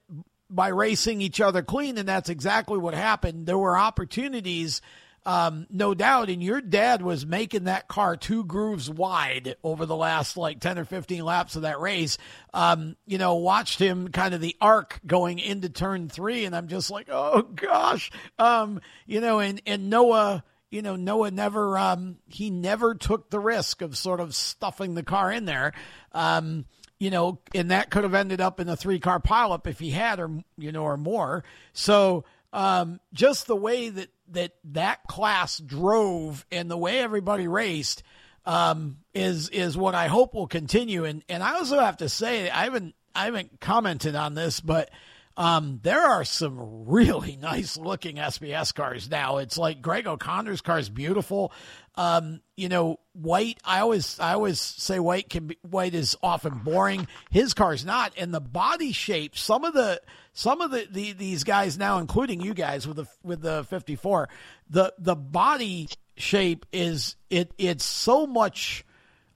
by 0.49 0.69
racing 0.69 1.21
each 1.21 1.41
other 1.41 1.63
clean, 1.63 1.99
and 1.99 2.09
that's 2.09 2.29
exactly 2.29 2.79
what 2.79 2.95
happened. 2.95 3.47
There 3.47 3.59
were 3.59 3.77
opportunities 3.77 4.81
um, 5.27 5.67
no 5.71 5.95
doubt. 5.95 6.31
And 6.31 6.43
your 6.43 6.61
dad 6.61 7.03
was 7.03 7.27
making 7.27 7.65
that 7.65 7.89
car 7.89 8.17
two 8.17 8.45
grooves 8.45 8.89
wide 8.89 9.57
over 9.63 9.87
the 9.87 9.97
last 9.97 10.37
like 10.37 10.61
10 10.61 10.79
or 10.79 10.85
15 10.85 11.25
laps 11.25 11.57
of 11.57 11.63
that 11.63 11.81
race. 11.81 12.19
Um, 12.55 12.97
you 13.07 13.19
know, 13.19 13.35
watched 13.35 13.79
him 13.79 14.09
kind 14.09 14.35
of 14.35 14.41
the 14.41 14.57
arc 14.61 15.01
going 15.07 15.39
into 15.39 15.69
turn 15.69 16.09
three. 16.09 16.45
And 16.45 16.57
I'm 16.57 16.69
just 16.69 16.91
like, 16.91 17.09
oh 17.11 17.43
gosh. 17.43 18.11
Um, 18.39 18.81
you 19.07 19.21
know, 19.21 19.41
and, 19.41 19.61
and 19.67 19.91
Noah, 19.91 20.43
you 20.71 20.83
know, 20.83 20.97
Noah 20.97 21.31
never, 21.31 21.77
um, 21.77 22.17
he 22.29 22.51
never 22.51 22.95
took 22.95 23.31
the 23.31 23.41
risk 23.41 23.83
of 23.83 23.97
sort 23.99 24.21
of 24.21 24.35
stuffing 24.35 24.95
the 24.95 25.03
car 25.03 25.31
in 25.31 25.45
there. 25.45 25.73
Um, 26.13 26.65
you 26.99 27.11
know, 27.11 27.41
and 27.55 27.71
that 27.71 27.91
could 27.91 28.05
have 28.05 28.15
ended 28.15 28.41
up 28.43 28.61
in 28.61 28.69
a 28.69 28.77
three 28.77 29.01
car 29.01 29.21
pileup 29.21 29.67
if 29.67 29.79
he 29.79 29.91
had, 29.91 30.21
or, 30.21 30.31
you 30.59 30.71
know, 30.71 30.83
or 30.83 30.99
more. 30.99 31.45
So, 31.73 32.25
um, 32.53 33.01
just 33.13 33.47
the 33.47 33.57
way 33.57 33.89
that 33.89 34.09
that 34.33 34.53
that 34.65 35.05
class 35.05 35.59
drove 35.59 36.45
and 36.51 36.71
the 36.71 36.77
way 36.77 36.99
everybody 36.99 37.49
raced 37.49 38.03
um, 38.47 38.99
is 39.15 39.49
is 39.51 39.77
what 39.77 39.95
I 39.95 40.07
hope 40.09 40.35
will 40.35 40.47
continue. 40.47 41.05
And 41.05 41.23
and 41.29 41.43
I 41.43 41.55
also 41.55 41.79
have 41.79 41.99
to 41.99 42.09
say 42.09 42.51
I 42.51 42.65
haven't 42.65 42.95
I 43.15 43.27
haven't 43.27 43.61
commented 43.61 44.15
on 44.15 44.35
this, 44.35 44.61
but 44.61 44.91
um, 45.37 45.81
there 45.83 46.03
are 46.03 46.25
some 46.25 46.87
really 46.87 47.37
nice 47.41 47.77
looking 47.77 48.17
SBS 48.17 48.75
cars 48.75 49.11
now. 49.11 49.39
It's 49.39 49.59
like 49.59 49.83
Greg 49.83 50.07
O'Connor's 50.07 50.61
car 50.61 50.79
is 50.79 50.89
beautiful. 50.89 51.53
Um, 52.01 52.41
you 52.57 52.71
know, 52.71 52.99
white. 53.13 53.59
I 53.63 53.81
always 53.81 54.19
I 54.19 54.33
always 54.33 54.59
say 54.59 54.99
white 54.99 55.29
can 55.29 55.49
be 55.49 55.59
white 55.61 55.93
is 55.93 56.17
often 56.23 56.61
boring. 56.65 57.07
His 57.31 57.53
car's 57.53 57.85
not, 57.85 58.15
and 58.17 58.33
the 58.33 58.41
body 58.41 58.93
shape. 58.93 59.37
Some 59.37 59.65
of 59.65 59.75
the 59.75 60.01
some 60.33 60.63
of 60.63 60.71
the, 60.71 60.89
the 60.91 61.13
these 61.13 61.45
guys 61.45 61.77
now, 61.77 61.99
including 61.99 62.41
you 62.41 62.55
guys 62.55 62.89
with 62.89 62.97
the 62.97 63.07
with 63.23 63.43
the 63.43 63.65
fifty 63.65 63.97
four, 63.97 64.31
the 64.71 64.95
the 64.99 65.15
body 65.15 65.91
shape 66.17 66.65
is 66.73 67.17
it 67.29 67.53
it's 67.59 67.85
so 67.85 68.27
much. 68.27 68.83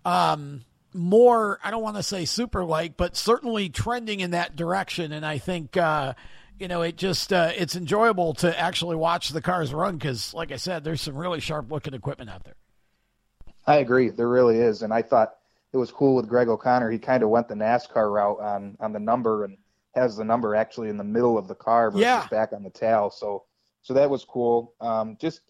Um, 0.07 0.63
more 0.97 1.59
i 1.65 1.73
don't 1.73 1.83
want 1.83 1.97
to 1.97 2.05
say 2.05 2.25
super 2.25 2.65
like 2.65 2.97
but 2.97 3.17
certainly 3.17 3.69
trending 3.69 4.21
in 4.21 4.31
that 4.31 4.55
direction 4.55 5.11
and 5.11 5.27
i 5.27 5.39
think 5.39 5.77
uh, 5.77 6.15
you 6.59 6.69
know 6.69 6.83
it 6.83 6.97
just 6.97 7.33
uh, 7.33 7.51
it's 7.57 7.77
enjoyable 7.77 8.35
to 8.35 8.59
actually 8.59 8.97
watch 8.97 9.31
the 9.31 9.41
cars 9.41 9.73
run 9.73 9.97
because 9.97 10.33
like 10.35 10.53
i 10.53 10.57
said 10.57 10.85
there's 10.85 11.01
some 11.01 11.17
really 11.17 11.41
sharp 11.41 11.71
looking 11.71 11.95
equipment 11.95 12.31
out 12.31 12.45
there. 12.45 12.57
I 13.67 13.77
agree. 13.77 14.11
There 14.11 14.29
really 14.29 14.59
is. 14.59 14.83
And 14.83 14.93
i 14.93 15.03
thought 15.03 15.35
it 15.73 15.77
was 15.77 15.91
cool 15.91 16.15
with 16.15 16.29
greg 16.29 16.49
o'connor. 16.49 16.91
He 16.91 16.99
kind 16.99 17.23
of 17.23 17.29
went 17.29 17.49
the 17.49 17.55
nascar 17.55 18.13
route 18.13 18.41
on 18.41 18.77
on 18.81 18.93
the 18.93 19.01
number 19.01 19.45
and 19.45 19.57
has 19.95 20.17
the 20.17 20.25
number 20.25 20.55
actually 20.55 20.89
in 20.89 20.97
the 20.97 21.05
middle 21.05 21.39
of 21.39 21.49
the 21.49 21.55
car 21.55 21.91
versus 21.91 22.03
yeah. 22.03 22.27
back 22.31 22.53
on 22.53 22.63
the 22.63 22.71
tail. 22.71 23.11
So 23.11 23.45
so 23.83 23.95
that 23.95 24.09
was 24.09 24.25
cool. 24.25 24.75
Um, 24.81 25.17
just 25.21 25.41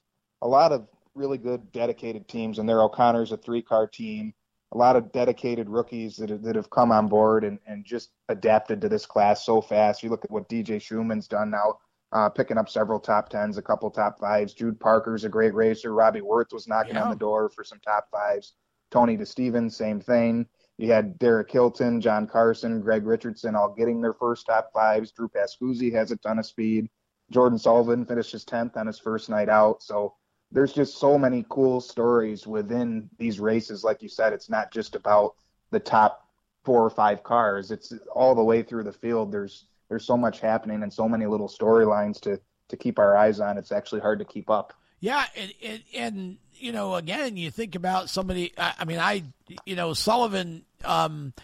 a 0.42 0.48
lot 0.48 0.72
of 0.72 0.88
really 1.14 1.38
good 1.38 1.70
dedicated 1.72 2.28
teams 2.28 2.58
and 2.58 2.68
there. 2.68 2.82
O'connor's 2.82 3.32
a 3.32 3.36
three 3.36 3.62
car 3.62 3.86
team 3.86 4.34
a 4.74 4.78
lot 4.78 4.96
of 4.96 5.12
dedicated 5.12 5.68
rookies 5.68 6.16
that, 6.16 6.42
that 6.42 6.56
have 6.56 6.70
come 6.70 6.90
on 6.90 7.06
board 7.06 7.44
and, 7.44 7.58
and 7.66 7.84
just 7.84 8.10
adapted 8.28 8.80
to 8.80 8.88
this 8.88 9.06
class 9.06 9.44
so 9.46 9.60
fast. 9.60 10.02
You 10.02 10.10
look 10.10 10.24
at 10.24 10.30
what 10.30 10.48
DJ 10.48 10.80
Schumann's 10.80 11.28
done 11.28 11.50
now, 11.50 11.78
uh, 12.12 12.28
picking 12.28 12.58
up 12.58 12.68
several 12.68 12.98
top 12.98 13.28
tens, 13.28 13.56
a 13.56 13.62
couple 13.62 13.90
top 13.90 14.18
fives. 14.18 14.52
Jude 14.52 14.80
Parker's 14.80 15.24
a 15.24 15.28
great 15.28 15.54
racer. 15.54 15.94
Robbie 15.94 16.22
Worth 16.22 16.52
was 16.52 16.66
knocking 16.66 16.96
yeah. 16.96 17.04
on 17.04 17.10
the 17.10 17.16
door 17.16 17.48
for 17.48 17.62
some 17.62 17.80
top 17.80 18.08
fives. 18.10 18.54
Tony 18.90 19.16
DeStevens, 19.16 19.72
same 19.72 20.00
thing. 20.00 20.46
You 20.76 20.90
had 20.90 21.18
Derek 21.20 21.50
Hilton, 21.50 22.00
John 22.00 22.26
Carson, 22.26 22.80
Greg 22.80 23.06
Richardson 23.06 23.54
all 23.54 23.72
getting 23.72 24.00
their 24.00 24.12
first 24.12 24.46
top 24.46 24.70
fives. 24.74 25.12
Drew 25.12 25.28
Pascuzzi 25.28 25.92
has 25.92 26.10
a 26.10 26.16
ton 26.16 26.40
of 26.40 26.46
speed. 26.46 26.88
Jordan 27.30 27.58
Sullivan 27.58 28.04
finishes 28.04 28.44
10th 28.44 28.76
on 28.76 28.88
his 28.88 28.98
first 28.98 29.30
night 29.30 29.48
out. 29.48 29.82
So 29.82 30.14
there's 30.54 30.72
just 30.72 30.98
so 30.98 31.18
many 31.18 31.44
cool 31.48 31.80
stories 31.80 32.46
within 32.46 33.10
these 33.18 33.40
races. 33.40 33.82
Like 33.82 34.02
you 34.02 34.08
said, 34.08 34.32
it's 34.32 34.48
not 34.48 34.72
just 34.72 34.94
about 34.94 35.34
the 35.70 35.80
top 35.80 36.28
four 36.64 36.82
or 36.84 36.90
five 36.90 37.24
cars. 37.24 37.72
It's 37.72 37.92
all 38.14 38.36
the 38.36 38.44
way 38.44 38.62
through 38.62 38.84
the 38.84 38.92
field. 38.92 39.32
There's 39.32 39.66
there's 39.88 40.06
so 40.06 40.16
much 40.16 40.40
happening 40.40 40.82
and 40.84 40.92
so 40.92 41.08
many 41.08 41.26
little 41.26 41.48
storylines 41.48 42.20
to 42.20 42.40
to 42.68 42.76
keep 42.76 43.00
our 43.00 43.16
eyes 43.16 43.40
on. 43.40 43.58
It's 43.58 43.72
actually 43.72 44.00
hard 44.00 44.20
to 44.20 44.24
keep 44.24 44.48
up. 44.48 44.72
Yeah, 45.00 45.24
and, 45.36 45.52
and, 45.62 45.82
and 45.92 46.36
you 46.54 46.72
know, 46.72 46.94
again, 46.94 47.36
you 47.36 47.50
think 47.50 47.74
about 47.74 48.08
somebody. 48.08 48.52
I, 48.56 48.74
I 48.78 48.84
mean, 48.84 48.98
I 49.00 49.24
you 49.66 49.74
know 49.74 49.92
Sullivan. 49.92 50.64
Um, 50.84 51.34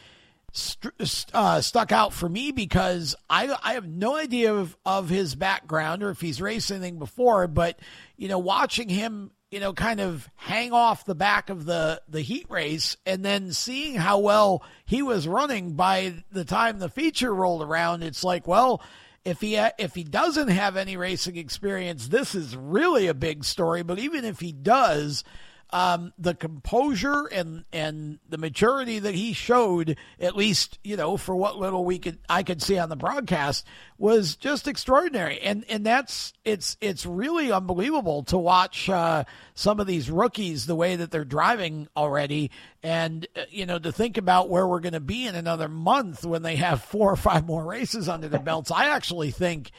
st- 0.52 1.30
uh, 1.32 1.60
stuck 1.60 1.92
out 1.92 2.12
for 2.12 2.28
me 2.28 2.52
because 2.52 3.14
I 3.28 3.54
I 3.62 3.74
have 3.74 3.86
no 3.86 4.16
idea 4.16 4.54
of, 4.54 4.76
of 4.84 5.08
his 5.08 5.34
background 5.34 6.02
or 6.02 6.10
if 6.10 6.20
he's 6.20 6.40
raced 6.40 6.70
anything 6.70 6.98
before, 6.98 7.46
but 7.46 7.78
you 8.16 8.28
know, 8.28 8.38
watching 8.38 8.88
him, 8.88 9.30
you 9.50 9.60
know, 9.60 9.72
kind 9.72 10.00
of 10.00 10.28
hang 10.36 10.72
off 10.72 11.04
the 11.04 11.14
back 11.14 11.50
of 11.50 11.64
the 11.64 12.02
the 12.08 12.20
heat 12.20 12.46
race 12.48 12.96
and 13.06 13.24
then 13.24 13.52
seeing 13.52 13.94
how 13.94 14.18
well 14.18 14.62
he 14.84 15.02
was 15.02 15.28
running 15.28 15.74
by 15.74 16.14
the 16.32 16.44
time 16.44 16.78
the 16.78 16.88
feature 16.88 17.34
rolled 17.34 17.62
around, 17.62 18.02
it's 18.02 18.24
like, 18.24 18.46
well, 18.46 18.82
if 19.24 19.40
he 19.40 19.56
if 19.56 19.94
he 19.94 20.04
doesn't 20.04 20.48
have 20.48 20.76
any 20.76 20.96
racing 20.96 21.36
experience, 21.36 22.08
this 22.08 22.34
is 22.34 22.56
really 22.56 23.06
a 23.06 23.14
big 23.14 23.44
story. 23.44 23.82
But 23.82 23.98
even 23.98 24.24
if 24.24 24.40
he 24.40 24.52
does, 24.52 25.24
um, 25.72 26.12
the 26.18 26.34
composure 26.34 27.26
and 27.26 27.64
and 27.72 28.18
the 28.28 28.38
maturity 28.38 28.98
that 28.98 29.14
he 29.14 29.32
showed, 29.32 29.96
at 30.18 30.36
least 30.36 30.78
you 30.82 30.96
know 30.96 31.16
for 31.16 31.36
what 31.36 31.58
little 31.58 31.84
we 31.84 31.98
could 31.98 32.18
I 32.28 32.42
could 32.42 32.62
see 32.62 32.78
on 32.78 32.88
the 32.88 32.96
broadcast, 32.96 33.66
was 33.98 34.36
just 34.36 34.66
extraordinary. 34.66 35.40
And 35.40 35.64
and 35.68 35.84
that's 35.84 36.32
it's 36.44 36.76
it's 36.80 37.06
really 37.06 37.52
unbelievable 37.52 38.24
to 38.24 38.38
watch 38.38 38.88
uh, 38.88 39.24
some 39.54 39.80
of 39.80 39.86
these 39.86 40.10
rookies 40.10 40.66
the 40.66 40.74
way 40.74 40.96
that 40.96 41.10
they're 41.10 41.24
driving 41.24 41.88
already, 41.96 42.50
and 42.82 43.26
uh, 43.36 43.42
you 43.50 43.66
know 43.66 43.78
to 43.78 43.92
think 43.92 44.16
about 44.16 44.48
where 44.48 44.66
we're 44.66 44.80
going 44.80 44.94
to 44.94 45.00
be 45.00 45.26
in 45.26 45.34
another 45.34 45.68
month 45.68 46.24
when 46.24 46.42
they 46.42 46.56
have 46.56 46.82
four 46.82 47.12
or 47.12 47.16
five 47.16 47.46
more 47.46 47.64
races 47.64 48.08
under 48.08 48.28
their 48.28 48.40
belts. 48.40 48.70
I 48.70 48.88
actually 48.88 49.30
think 49.30 49.70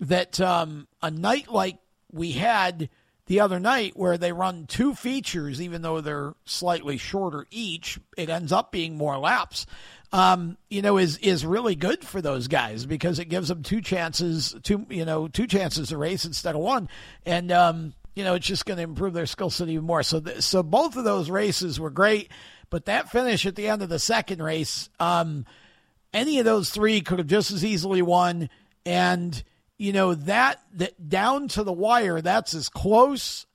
that 0.00 0.40
um, 0.40 0.86
a 1.02 1.10
night 1.10 1.50
like 1.50 1.78
we 2.12 2.32
had 2.32 2.88
the 3.26 3.40
other 3.40 3.58
night 3.58 3.96
where 3.96 4.18
they 4.18 4.32
run 4.32 4.66
two 4.66 4.94
features, 4.94 5.60
even 5.60 5.82
though 5.82 6.00
they're 6.00 6.34
slightly 6.44 6.98
shorter 6.98 7.46
each, 7.50 7.98
it 8.16 8.28
ends 8.28 8.52
up 8.52 8.70
being 8.70 8.96
more 8.96 9.18
laps. 9.18 9.66
Um, 10.12 10.58
you 10.70 10.82
know, 10.82 10.98
is 10.98 11.16
is 11.18 11.44
really 11.44 11.74
good 11.74 12.04
for 12.04 12.20
those 12.20 12.46
guys 12.46 12.86
because 12.86 13.18
it 13.18 13.24
gives 13.24 13.48
them 13.48 13.62
two 13.62 13.80
chances, 13.80 14.54
two 14.62 14.86
you 14.88 15.04
know, 15.04 15.26
two 15.26 15.46
chances 15.46 15.88
to 15.88 15.98
race 15.98 16.24
instead 16.24 16.54
of 16.54 16.60
one, 16.60 16.88
and 17.26 17.50
um, 17.50 17.94
you 18.14 18.22
know, 18.22 18.34
it's 18.34 18.46
just 18.46 18.64
going 18.64 18.76
to 18.76 18.84
improve 18.84 19.12
their 19.12 19.26
skill 19.26 19.50
set 19.50 19.68
even 19.68 19.84
more. 19.84 20.02
So, 20.02 20.20
th- 20.20 20.42
so 20.42 20.62
both 20.62 20.96
of 20.96 21.04
those 21.04 21.30
races 21.30 21.80
were 21.80 21.90
great, 21.90 22.30
but 22.70 22.84
that 22.84 23.10
finish 23.10 23.44
at 23.44 23.56
the 23.56 23.66
end 23.66 23.82
of 23.82 23.88
the 23.88 23.98
second 23.98 24.42
race, 24.42 24.88
um, 25.00 25.46
any 26.12 26.38
of 26.38 26.44
those 26.44 26.70
three 26.70 27.00
could 27.00 27.18
have 27.18 27.26
just 27.26 27.50
as 27.50 27.64
easily 27.64 28.02
won, 28.02 28.50
and 28.86 29.42
you 29.78 29.92
know 29.92 30.14
that 30.14 30.60
that 30.74 31.08
down 31.08 31.48
to 31.48 31.62
the 31.62 31.72
wire 31.72 32.20
that's 32.20 32.54
as 32.54 32.68
close 32.68 33.46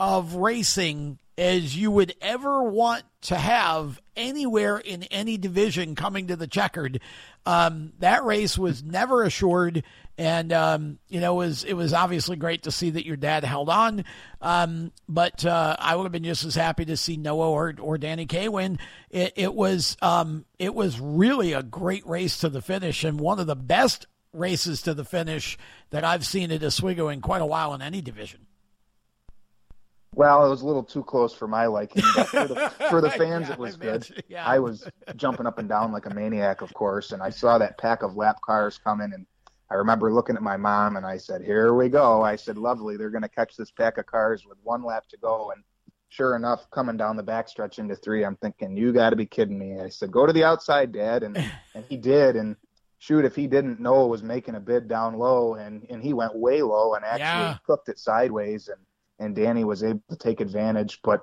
of 0.00 0.34
racing 0.34 1.18
as 1.36 1.76
you 1.76 1.90
would 1.90 2.14
ever 2.20 2.64
want 2.64 3.04
to 3.20 3.36
have 3.36 4.00
anywhere 4.16 4.78
in 4.78 5.04
any 5.04 5.36
division 5.36 5.94
coming 5.94 6.26
to 6.26 6.36
the 6.36 6.48
checkered. 6.48 7.00
Um, 7.46 7.92
that 8.00 8.24
race 8.24 8.58
was 8.58 8.82
never 8.82 9.22
assured 9.22 9.84
and 10.18 10.52
um, 10.52 10.98
you 11.08 11.20
know 11.20 11.40
it 11.40 11.46
was 11.46 11.64
it 11.64 11.74
was 11.74 11.92
obviously 11.92 12.36
great 12.36 12.64
to 12.64 12.72
see 12.72 12.90
that 12.90 13.06
your 13.06 13.16
dad 13.16 13.44
held 13.44 13.68
on. 13.68 14.04
Um, 14.42 14.90
but 15.08 15.44
uh, 15.44 15.76
I 15.78 15.94
would 15.94 16.02
have 16.02 16.12
been 16.12 16.24
just 16.24 16.44
as 16.44 16.56
happy 16.56 16.84
to 16.86 16.96
see 16.96 17.16
Noah 17.16 17.50
or, 17.50 17.74
or 17.80 17.98
Danny 17.98 18.26
K 18.26 18.48
win. 18.48 18.80
It, 19.10 19.32
it 19.36 19.54
was 19.54 19.96
um, 20.02 20.44
it 20.58 20.74
was 20.74 21.00
really 21.00 21.52
a 21.52 21.62
great 21.62 22.04
race 22.06 22.38
to 22.40 22.48
the 22.48 22.60
finish 22.60 23.04
and 23.04 23.20
one 23.20 23.38
of 23.38 23.46
the 23.46 23.56
best 23.56 24.08
races 24.32 24.82
to 24.82 24.94
the 24.94 25.04
finish 25.04 25.56
that 25.90 26.04
I've 26.04 26.26
seen 26.26 26.50
at 26.50 26.62
Oswego 26.62 27.08
in 27.08 27.20
quite 27.20 27.42
a 27.42 27.46
while 27.46 27.74
in 27.74 27.82
any 27.82 28.00
division. 28.00 28.46
Well, 30.14 30.44
it 30.44 30.48
was 30.48 30.62
a 30.62 30.66
little 30.66 30.82
too 30.82 31.04
close 31.04 31.34
for 31.34 31.46
my 31.46 31.66
liking, 31.66 32.02
but 32.16 32.26
for 32.28 32.48
the, 32.48 32.72
for 32.90 33.00
the 33.00 33.10
fans, 33.18 33.48
yeah, 33.48 33.52
it 33.52 33.58
was 33.58 33.74
I 33.74 33.78
good. 33.78 34.24
yeah. 34.28 34.44
I 34.44 34.58
was 34.58 34.88
jumping 35.16 35.46
up 35.46 35.58
and 35.58 35.68
down 35.68 35.92
like 35.92 36.06
a 36.06 36.14
maniac, 36.14 36.60
of 36.60 36.72
course, 36.74 37.12
and 37.12 37.22
I 37.22 37.30
saw 37.30 37.58
that 37.58 37.78
pack 37.78 38.02
of 38.02 38.16
lap 38.16 38.40
cars 38.44 38.78
coming, 38.78 39.12
and 39.12 39.26
I 39.70 39.74
remember 39.74 40.12
looking 40.12 40.34
at 40.34 40.42
my 40.42 40.56
mom 40.56 40.96
and 40.96 41.06
I 41.06 41.18
said, 41.18 41.42
"Here 41.42 41.74
we 41.74 41.88
go." 41.88 42.22
I 42.22 42.36
said, 42.36 42.56
"Lovely, 42.58 42.96
they're 42.96 43.10
going 43.10 43.22
to 43.22 43.28
catch 43.28 43.54
this 43.56 43.70
pack 43.70 43.98
of 43.98 44.06
cars 44.06 44.44
with 44.44 44.58
one 44.62 44.82
lap 44.82 45.06
to 45.10 45.18
go." 45.18 45.52
And 45.54 45.62
sure 46.08 46.34
enough, 46.34 46.68
coming 46.70 46.96
down 46.96 47.16
the 47.16 47.22
backstretch 47.22 47.78
into 47.78 47.94
three, 47.94 48.24
I'm 48.24 48.36
thinking, 48.36 48.76
"You 48.76 48.92
got 48.92 49.10
to 49.10 49.16
be 49.16 49.26
kidding 49.26 49.58
me!" 49.58 49.78
I 49.78 49.90
said, 49.90 50.10
"Go 50.10 50.26
to 50.26 50.32
the 50.32 50.42
outside, 50.42 50.90
Dad," 50.90 51.22
and 51.22 51.36
and 51.74 51.84
he 51.88 51.96
did, 51.98 52.34
and 52.34 52.56
shoot, 52.98 53.24
if 53.24 53.34
he 53.36 53.46
didn't 53.46 53.80
know 53.80 54.04
it 54.04 54.08
was 54.08 54.22
making 54.22 54.54
a 54.56 54.60
bid 54.60 54.88
down 54.88 55.18
low, 55.18 55.54
and 55.54 55.86
and 55.90 56.02
he 56.02 56.12
went 56.12 56.36
way 56.36 56.62
low 56.62 56.94
and 56.94 57.04
actually 57.04 57.46
Yeah. 57.46 57.56
cooked 57.66 57.88
it 57.88 57.98
sideways, 57.98 58.68
and 58.68 58.80
and 59.18 59.34
Danny 59.34 59.64
was 59.64 59.82
able 59.82 60.02
to 60.10 60.16
take 60.16 60.40
advantage. 60.40 61.00
But 61.02 61.22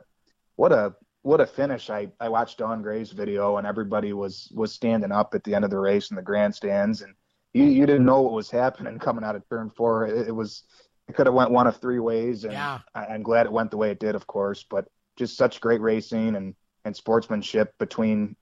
what 0.56 0.72
a 0.72 0.94
what 1.22 1.42
a 1.42 1.46
finish! 1.46 1.90
I 1.90 2.12
I 2.20 2.30
watched 2.30 2.58
Don 2.60 2.82
Gray's 2.82 3.12
video, 3.12 3.58
and 3.58 3.68
everybody 3.68 4.14
was 4.14 4.52
was 4.56 4.74
standing 4.74 5.12
up 5.12 5.34
at 5.36 5.44
the 5.44 5.56
end 5.56 5.66
of 5.66 5.72
the 5.72 5.80
race 5.80 6.10
in 6.12 6.16
the 6.16 6.22
grandstands, 6.22 7.02
and 7.02 7.14
you 7.54 7.64
you 7.66 7.86
didn't 7.86 8.06
know 8.06 8.22
what 8.22 8.34
was 8.34 8.50
happening 8.52 9.00
coming 9.00 9.24
out 9.24 9.36
of 9.36 9.48
turn 9.50 9.70
four. 9.70 10.08
It, 10.08 10.28
it 10.30 10.36
was 10.36 10.64
it 11.08 11.16
could 11.16 11.28
have 11.28 11.36
went 11.36 11.52
one 11.52 11.68
of 11.68 11.78
three 11.78 12.00
ways, 12.00 12.44
and 12.46 12.54
Yeah. 12.54 12.80
I, 12.94 13.06
I'm 13.08 13.24
glad 13.24 13.46
it 13.46 13.52
went 13.52 13.72
the 13.72 13.78
way 13.78 13.92
it 13.92 14.00
did, 14.00 14.16
of 14.16 14.26
course. 14.28 14.64
But 14.70 14.88
just 15.18 15.38
such 15.38 15.62
great 15.62 15.82
racing 15.82 16.36
and 16.36 16.56
and 16.84 16.96
sportsmanship 16.96 17.74
between 17.80 18.36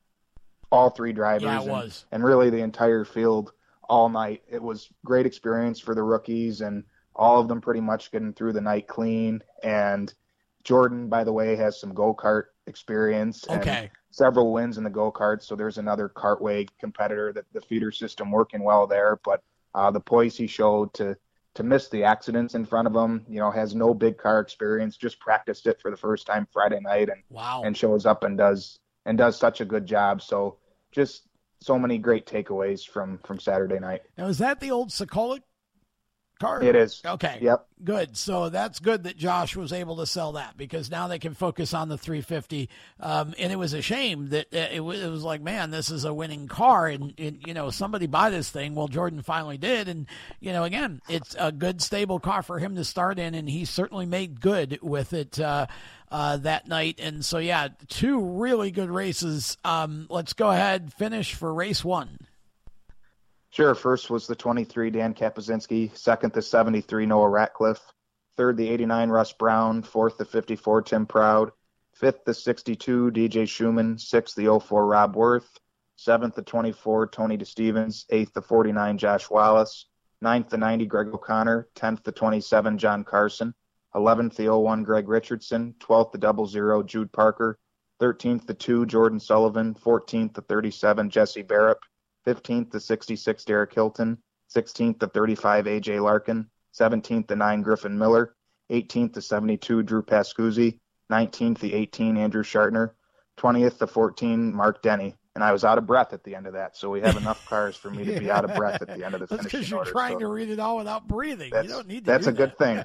all 0.74 0.90
three 0.90 1.14
drivers 1.14 1.44
Yeah, 1.44 1.58
it 1.58 1.62
and, 1.62 1.70
was. 1.72 2.06
and 2.12 2.24
really 2.24 2.50
the 2.50 2.62
entire 2.62 3.06
field 3.06 3.54
all 3.88 4.10
night. 4.10 4.42
It 4.50 4.62
was 4.62 4.90
great 5.06 5.26
experience 5.28 5.80
for 5.80 5.94
the 5.94 6.02
rookies 6.04 6.62
and 6.62 6.84
all 7.16 7.40
of 7.40 7.48
them 7.48 7.62
pretty 7.62 7.80
much 7.80 8.12
getting 8.12 8.34
through 8.34 8.54
the 8.54 8.62
night 8.62 8.88
clean. 8.88 9.44
And 9.62 10.12
Jordan, 10.64 11.10
by 11.10 11.24
the 11.24 11.32
way, 11.34 11.56
has 11.56 11.80
some 11.80 11.94
go 11.94 12.16
kart 12.16 12.46
experience 12.66 13.44
and 13.46 13.62
Okay. 13.62 13.92
several 14.10 14.52
wins 14.52 14.80
in 14.80 14.84
the 14.84 14.90
go 14.90 15.12
kart. 15.12 15.44
So 15.44 15.56
there's 15.56 15.78
another 15.78 16.10
cartway 16.10 16.68
competitor 16.80 17.32
that 17.34 17.46
the 17.54 17.62
feeder 17.62 17.92
system 17.92 18.32
working 18.32 18.64
well 18.64 18.88
there. 18.88 19.20
But 19.24 19.42
uh, 19.76 19.92
the 19.92 20.00
poise 20.00 20.36
he 20.36 20.48
showed 20.48 20.94
to 20.96 21.16
to 21.56 21.62
miss 21.62 21.88
the 21.90 22.04
accidents 22.04 22.56
in 22.56 22.66
front 22.66 22.88
of 22.88 22.96
him, 22.96 23.24
you 23.30 23.40
know, 23.40 23.52
has 23.52 23.76
no 23.76 23.94
big 23.94 24.18
car 24.18 24.40
experience, 24.40 24.98
just 24.98 25.20
practiced 25.20 25.68
it 25.68 25.80
for 25.80 25.92
the 25.92 25.98
first 25.98 26.26
time 26.26 26.48
Friday 26.52 26.80
night 26.80 27.10
and 27.10 27.22
Wow. 27.30 27.62
and 27.64 27.78
shows 27.78 28.08
up 28.08 28.24
and 28.24 28.40
does 28.40 28.80
and 29.06 29.20
does 29.20 29.38
such 29.38 29.62
a 29.62 29.66
good 29.66 29.86
job. 29.86 30.24
So 30.24 30.58
just 30.94 31.28
so 31.60 31.78
many 31.78 31.98
great 31.98 32.26
takeaways 32.26 32.88
from 32.88 33.20
from 33.26 33.40
Saturday 33.40 33.80
night. 33.80 34.02
now 34.18 34.28
is 34.28 34.38
that 34.38 34.60
the 34.60 34.72
old 34.72 34.90
Sokolik 34.90 35.42
car? 36.40 36.64
It 36.64 36.76
is. 36.76 37.02
Okay. 37.06 37.40
Yep. 37.42 37.66
Good. 37.84 38.18
So 38.18 38.50
that's 38.50 38.80
good 38.80 39.04
that 39.04 39.18
Josh 39.18 39.56
was 39.56 39.74
able 39.74 39.98
to 39.98 40.06
sell 40.06 40.34
that 40.34 40.58
because 40.58 40.90
now 40.90 41.08
they 41.08 41.20
can 41.20 41.34
focus 41.34 41.74
on 41.74 41.90
the 41.90 41.98
350. 41.98 42.70
Um, 43.00 43.34
and 43.38 43.52
it 43.52 43.58
was 43.58 43.74
a 43.74 43.82
shame 43.82 44.30
that 44.30 44.48
uh, 44.54 44.68
it 44.72 44.80
was, 44.80 45.02
it 45.02 45.10
was 45.10 45.24
like, 45.24 45.42
man, 45.42 45.72
this 45.72 45.90
is 45.90 46.06
a 46.06 46.14
winning 46.14 46.48
car, 46.48 46.88
and, 46.88 47.14
and 47.18 47.42
you 47.46 47.54
know 47.54 47.70
somebody 47.70 48.08
buy 48.08 48.30
this 48.30 48.50
thing. 48.50 48.76
Well, 48.76 48.88
Jordan 48.88 49.22
finally 49.22 49.58
did, 49.58 49.88
and 49.88 50.08
you 50.40 50.54
know 50.54 50.64
again, 50.64 51.02
it's 51.10 51.36
a 51.40 51.52
good 51.52 51.82
stable 51.82 52.20
car 52.20 52.44
for 52.44 52.60
him 52.60 52.76
to 52.76 52.84
start 52.84 53.20
in, 53.20 53.36
and 53.36 53.50
he 53.50 53.66
certainly 53.66 54.06
made 54.06 54.42
good 54.42 54.80
with 54.82 55.14
it. 55.14 55.40
Uh, 55.40 55.68
uh, 56.12 56.38
that 56.38 56.68
night, 56.68 57.00
and 57.02 57.26
so 57.26 57.40
yeah, 57.40 57.70
two 57.88 58.22
really 58.22 58.70
good 58.70 58.92
races. 58.92 59.58
Um, 59.66 60.06
let's 60.12 60.34
go 60.34 60.52
ahead 60.52 60.94
finish 60.94 61.34
for 61.34 61.52
race 61.52 61.84
one. 61.84 62.20
Sure. 63.54 63.76
First 63.76 64.10
was 64.10 64.26
the 64.26 64.36
23 64.36 64.90
Dan 64.90 65.14
Kapazinski. 65.14 65.96
Second, 65.96 66.34
the 66.34 66.42
73 66.42 67.06
Noah 67.06 67.30
Ratcliffe. 67.30 67.94
Third, 68.36 68.58
the 68.58 68.68
89 68.68 69.10
Russ 69.10 69.32
Brown. 69.32 69.84
Fourth, 69.84 70.18
the 70.18 70.26
54 70.26 70.82
Tim 70.82 71.06
Proud. 71.06 71.52
Fifth, 71.94 72.26
the 72.26 72.34
62 72.34 73.12
DJ 73.12 73.48
Schumann. 73.48 74.00
Sixth, 74.00 74.36
the 74.36 74.60
04 74.60 74.88
Rob 74.88 75.16
Worth. 75.16 75.48
Seventh, 75.98 76.34
the 76.34 76.42
24 76.42 77.10
Tony 77.10 77.38
DeStevens. 77.38 78.06
Eighth, 78.10 78.34
the 78.34 78.42
49 78.42 78.98
Josh 78.98 79.30
Wallace. 79.30 79.86
Ninth, 80.20 80.50
the 80.50 80.58
90 80.58 80.88
Greg 80.88 81.10
O'Connor. 81.10 81.68
Tenth, 81.76 82.02
the 82.02 82.12
27 82.12 82.80
John 82.80 83.04
Carson. 83.04 83.54
Eleventh, 83.94 84.36
the 84.36 84.52
01 84.52 84.82
Greg 84.82 85.08
Richardson. 85.08 85.76
Twelfth, 85.80 86.12
the 86.12 86.18
double 86.18 86.48
zero 86.48 86.82
Jude 86.82 87.12
Parker. 87.12 87.60
Thirteenth, 88.00 88.48
the 88.48 88.56
two 88.56 88.88
Jordan 88.88 89.20
Sullivan. 89.20 89.76
Fourteenth, 89.76 90.34
the 90.34 90.42
37 90.42 91.12
Jesse 91.12 91.44
Barrett. 91.44 91.78
15th 92.26 92.72
to 92.72 92.80
66 92.80 93.46
Derek 93.46 93.74
Hilton, 93.74 94.18
16th 94.54 95.00
to 95.00 95.08
35 95.08 95.66
AJ 95.66 96.02
Larkin, 96.02 96.48
17th 96.74 97.28
to 97.28 97.36
9 97.36 97.62
Griffin 97.62 97.98
Miller, 97.98 98.36
18th 98.72 99.14
to 99.14 99.22
72 99.22 99.84
Drew 99.84 100.02
Pascuzzi, 100.02 100.80
19th 101.12 101.60
to 101.60 101.74
18 101.74 102.18
Andrew 102.18 102.44
Shartner, 102.44 102.96
20th 103.38 103.78
to 103.80 103.88
14 103.88 104.54
Mark 104.54 104.82
Denny. 104.82 105.16
And 105.36 105.44
I 105.44 105.52
was 105.52 105.64
out 105.64 105.80
of 105.80 105.88
breath 105.88 106.14
at 106.14 106.24
the 106.24 106.36
end 106.36 106.46
of 106.46 106.54
that, 106.54 106.78
so 106.78 106.92
we 106.92 107.02
have 107.02 107.18
enough 107.18 107.44
cars 107.50 107.76
for 107.76 107.90
me 107.90 108.06
to 108.06 108.20
be 108.20 108.30
out 108.30 108.46
of 108.46 108.54
breath 108.56 108.84
at 108.84 108.88
the 108.88 109.04
end 109.04 109.16
of 109.16 109.20
the 109.22 109.26
That's 109.26 109.42
finishing 109.42 109.60
because 109.60 109.70
you're 109.70 109.80
order. 109.80 109.92
trying 109.92 110.14
so 110.14 110.20
to 110.20 110.28
read 110.28 110.50
it 110.50 110.60
all 110.60 110.78
without 110.78 111.08
breathing. 111.08 111.48
You 111.48 111.54
that's 111.54 111.68
don't 111.70 111.88
need 111.88 112.06
to. 112.06 112.12
that's 112.12 112.28
a 112.28 112.32
good 112.32 112.56
thing. 112.58 112.84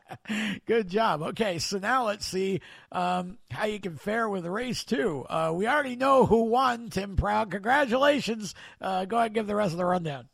good 0.66 0.88
job. 0.88 1.22
Okay, 1.22 1.60
so 1.60 1.78
now 1.78 2.04
let's 2.06 2.26
see 2.26 2.60
um, 2.90 3.38
how 3.50 3.66
you 3.66 3.78
can 3.78 3.96
fare 3.96 4.28
with 4.28 4.44
race 4.44 4.82
two. 4.82 5.24
Uh, 5.28 5.52
we 5.54 5.68
already 5.68 5.94
know 5.94 6.26
who 6.26 6.44
won. 6.44 6.90
Tim 6.90 7.14
Proud. 7.14 7.52
Congratulations. 7.52 8.56
Uh, 8.80 9.04
go 9.04 9.16
ahead 9.16 9.26
and 9.26 9.34
give 9.36 9.46
the 9.46 9.54
rest 9.54 9.70
of 9.70 9.78
the 9.78 9.84
rundown. 9.84 10.28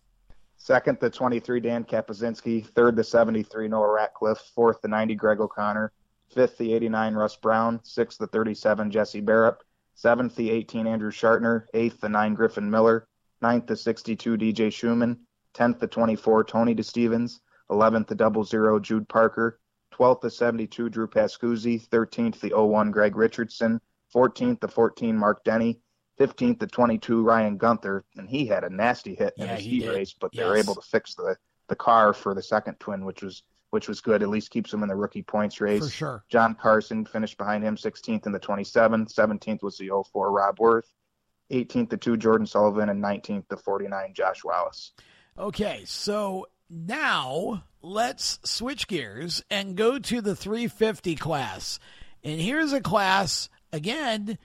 Second, 0.57 0.97
the 0.99 1.11
23 1.11 1.61
Dan 1.61 1.85
Kapazinski. 1.85 2.67
Third, 2.67 2.97
the 2.97 3.05
73 3.05 3.69
Noah 3.69 3.93
Ratcliffe. 3.93 4.51
Fourth, 4.55 4.81
the 4.81 4.89
90 4.89 5.15
Greg 5.15 5.41
O'Connor. 5.41 5.93
Fifth, 6.33 6.57
the 6.57 6.73
89 6.73 7.15
Russ 7.15 7.37
Brown. 7.37 7.81
Sixth, 7.83 8.19
the 8.19 8.27
37 8.27 8.91
Jesse 8.91 9.21
Barrett. 9.21 9.57
Seventh, 9.95 10.35
the 10.37 10.51
18 10.51 10.87
Andrew 10.87 11.11
Shartner. 11.11 11.67
Eighth, 11.75 12.01
the 12.01 12.09
9 12.09 12.35
Griffin 12.35 12.71
Miller. 12.71 13.07
Ninth, 13.41 13.67
the 13.67 13.77
62 13.77 14.37
DJ 14.37 14.73
Schumann. 14.73 15.19
Tenth, 15.53 15.79
the 15.79 15.87
24 15.87 16.45
Tony 16.45 16.75
DeStevens. 16.75 17.41
Eleventh, 17.71 18.09
the 18.09 18.15
double 18.15 18.45
zero 18.45 18.79
Jude 18.79 19.09
Parker. 19.09 19.61
Twelfth, 19.91 20.23
the 20.23 20.31
72 20.31 20.89
Drew 20.91 21.07
Pascuzzi. 21.07 21.81
Thirteenth, 21.89 22.41
the 22.41 22.51
01 22.55 22.91
Greg 22.91 23.17
Richardson. 23.17 23.81
Fourteenth, 24.11 24.61
the 24.61 24.69
14 24.69 25.17
Mark 25.17 25.45
Denny. 25.45 25.81
15th 26.21 26.61
to 26.61 26.67
22 26.69 27.25
Ryan 27.25 27.57
Gunther, 27.57 28.05
and 28.17 28.29
he 28.29 28.47
had 28.47 28.63
a 28.63 28.71
nasty 28.71 29.17
hit 29.17 29.35
in 29.37 29.47
Yeah, 29.47 29.57
his 29.57 29.65
he 29.65 29.71
heat 29.71 29.81
did. 29.81 29.89
race, 29.95 30.13
but 30.13 30.31
they 30.33 30.45
were 30.45 30.57
able 30.57 30.77
to 30.77 30.81
fix 30.81 31.17
the 31.17 31.37
the 31.67 31.75
car 31.75 32.13
for 32.13 32.35
the 32.35 32.43
second 32.43 32.79
twin, 32.79 33.05
which 33.05 33.21
was 33.23 33.43
which 33.75 33.89
was 33.89 34.01
good. 34.01 34.23
At 34.23 34.29
least 34.29 34.53
keeps 34.53 34.73
him 34.73 34.85
in 34.85 34.89
the 34.89 34.95
rookie 34.95 35.23
points 35.23 35.61
race. 35.61 35.83
For 35.83 35.91
sure. 35.91 36.25
John 36.29 36.55
Carson 36.55 37.05
finished 37.05 37.37
behind 37.37 37.65
him 37.65 37.75
16th 37.75 38.25
in 38.25 38.31
the 38.31 38.39
27. 38.39 39.07
17th 39.07 39.63
was 39.65 39.77
the 39.77 39.91
04 40.13 40.31
Rob 40.31 40.61
Worth. 40.61 40.95
18th 41.51 41.91
the 41.91 41.97
two 41.97 42.17
Jordan 42.17 42.47
Sullivan 42.47 42.89
and 42.89 43.03
19th 43.03 43.49
the 43.49 43.57
49 43.57 44.15
Josh 44.15 44.45
Wallace. 44.45 44.93
Okay, 45.37 45.83
so 45.87 46.47
now 46.71 47.65
let's 47.83 48.39
switch 48.45 48.87
gears 48.87 49.43
and 49.51 49.77
go 49.77 49.99
to 49.99 50.21
the 50.21 50.37
350 50.37 51.17
class. 51.17 51.81
And 52.23 52.41
here's 52.41 52.73
a 52.73 52.81
class 52.81 53.49
again, 53.73 54.39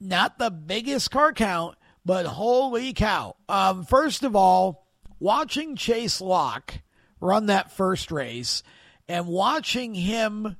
not 0.00 0.38
the 0.38 0.50
biggest 0.50 1.10
car 1.10 1.32
count, 1.32 1.76
but 2.04 2.24
holy 2.24 2.92
cow. 2.92 3.34
Um, 3.48 3.84
first 3.84 4.22
of 4.22 4.36
all, 4.36 4.86
watching 5.18 5.74
Chase 5.74 6.20
Locke 6.20 6.74
run 7.20 7.46
that 7.46 7.72
first 7.72 8.10
race 8.10 8.62
and 9.08 9.26
watching 9.26 9.94
him 9.94 10.56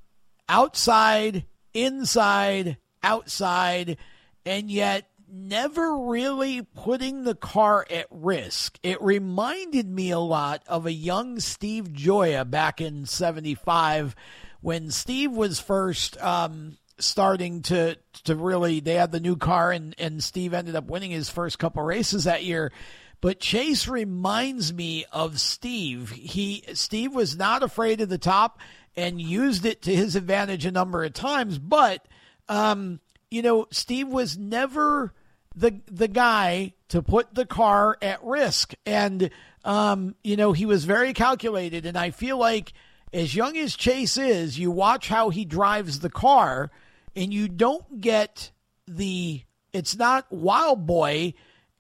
outside, 0.49 1.47
inside, 1.75 2.79
outside, 3.03 3.97
and 4.45 4.71
yet 4.71 5.09
never 5.29 5.99
really 5.99 6.63
putting 6.63 7.25
the 7.25 7.35
car 7.35 7.87
at 7.91 8.07
risk. 8.11 8.79
It 8.83 9.03
reminded 9.03 9.89
me 9.89 10.11
a 10.11 10.19
lot 10.19 10.63
of 10.69 10.87
a 10.87 10.93
young 10.93 11.41
Steve 11.41 11.93
Gioia 11.93 12.49
back 12.49 12.81
in 12.81 13.07
75 13.07 14.15
when 14.61 14.91
Steve 14.91 15.33
was 15.33 15.61
first 15.61 16.21
um, 16.23 16.77
starting 16.99 17.63
to 17.63 17.97
to 18.25 18.35
really 18.35 18.81
they 18.81 18.95
had 18.95 19.13
the 19.13 19.21
new 19.21 19.37
car 19.37 19.71
and 19.71 19.95
and 19.99 20.23
Steve 20.23 20.55
ended 20.55 20.75
up 20.75 20.87
winning 20.87 21.11
his 21.11 21.29
first 21.29 21.59
couple 21.59 21.83
races 21.83 22.25
that 22.25 22.45
year 22.45 22.73
but 23.21 23.41
Chase 23.41 23.89
reminds 23.89 24.73
me 24.73 25.05
of 25.13 25.41
Steve. 25.41 26.11
He 26.11 26.65
Steve 26.75 27.15
was 27.15 27.37
not 27.37 27.63
afraid 27.63 28.01
of 28.01 28.09
the 28.09 28.19
top 28.19 28.59
and 28.97 29.21
used 29.21 29.65
it 29.65 29.83
to 29.83 29.95
his 29.95 30.17
advantage 30.17 30.65
a 30.65 30.71
number 30.71 31.05
of 31.05 31.13
times, 31.13 31.59
but 31.59 32.07
um, 32.49 33.01
you 33.31 33.43
know, 33.43 33.67
Steve 33.71 34.09
was 34.09 34.39
never 34.39 35.13
the 35.55 35.81
the 35.91 36.09
guy 36.09 36.75
to 36.89 37.03
put 37.03 37.35
the 37.35 37.47
car 37.47 37.97
at 38.01 38.23
risk, 38.23 38.75
and 38.85 39.31
um, 39.65 40.15
you 40.23 40.37
know, 40.37 40.53
he 40.53 40.67
was 40.67 40.85
very 40.85 41.13
calculated. 41.13 41.87
And 41.87 41.99
I 41.99 42.11
feel 42.11 42.39
like, 42.39 42.73
as 43.13 43.35
young 43.35 43.57
as 43.57 43.77
Chase 43.77 44.17
is, 44.17 44.59
you 44.59 44.71
watch 44.71 45.09
how 45.09 45.31
he 45.31 45.45
drives 45.45 46.01
the 46.01 46.11
car, 46.11 46.71
and 47.15 47.33
you 47.33 47.49
don't 47.49 48.01
get 48.01 48.53
the. 48.87 49.43
It's 49.73 49.97
not 49.97 50.31
wild 50.31 50.87
boy 50.87 51.35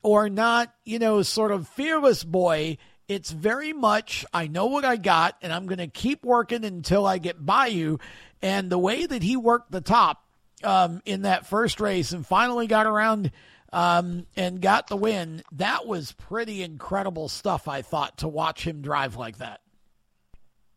or 0.07 0.29
not, 0.29 0.73
you 0.85 1.01
know, 1.01 1.21
sort 1.23 1.51
of 1.51 1.66
fearless 1.66 2.23
boy. 2.23 2.79
It's 3.09 3.33
very 3.33 3.73
much, 3.73 4.25
I 4.33 4.47
know 4.47 4.66
what 4.66 4.85
I 4.85 4.95
got, 4.95 5.37
and 5.42 5.53
I'm 5.53 5.66
going 5.66 5.79
to 5.79 5.88
keep 5.88 6.25
working 6.25 6.64
until 6.64 7.05
I 7.05 7.19
get 7.19 7.45
by 7.45 7.66
you. 7.66 7.99
And 8.40 8.71
the 8.71 8.79
way 8.79 9.05
that 9.05 9.25
he 9.25 9.37
worked 9.37 9.73
the 9.73 9.81
top 9.81 10.25
um, 10.62 11.03
in 11.05 11.23
that 11.23 11.49
first 11.49 11.81
race 11.81 12.12
and 12.12 12.25
finally 12.25 12.69
got 12.69 12.87
around 12.87 13.33
um, 13.73 14.27
and 14.37 14.61
got 14.61 14.87
the 14.87 14.97
win, 14.97 15.42
that 15.53 15.88
was 15.88 16.12
pretty 16.12 16.62
incredible 16.62 17.29
stuff, 17.29 17.66
I 17.66 17.83
thought, 17.83 18.19
to 18.19 18.29
watch 18.29 18.64
him 18.64 18.83
drive 18.83 19.16
like 19.16 19.38
that. 19.38 19.61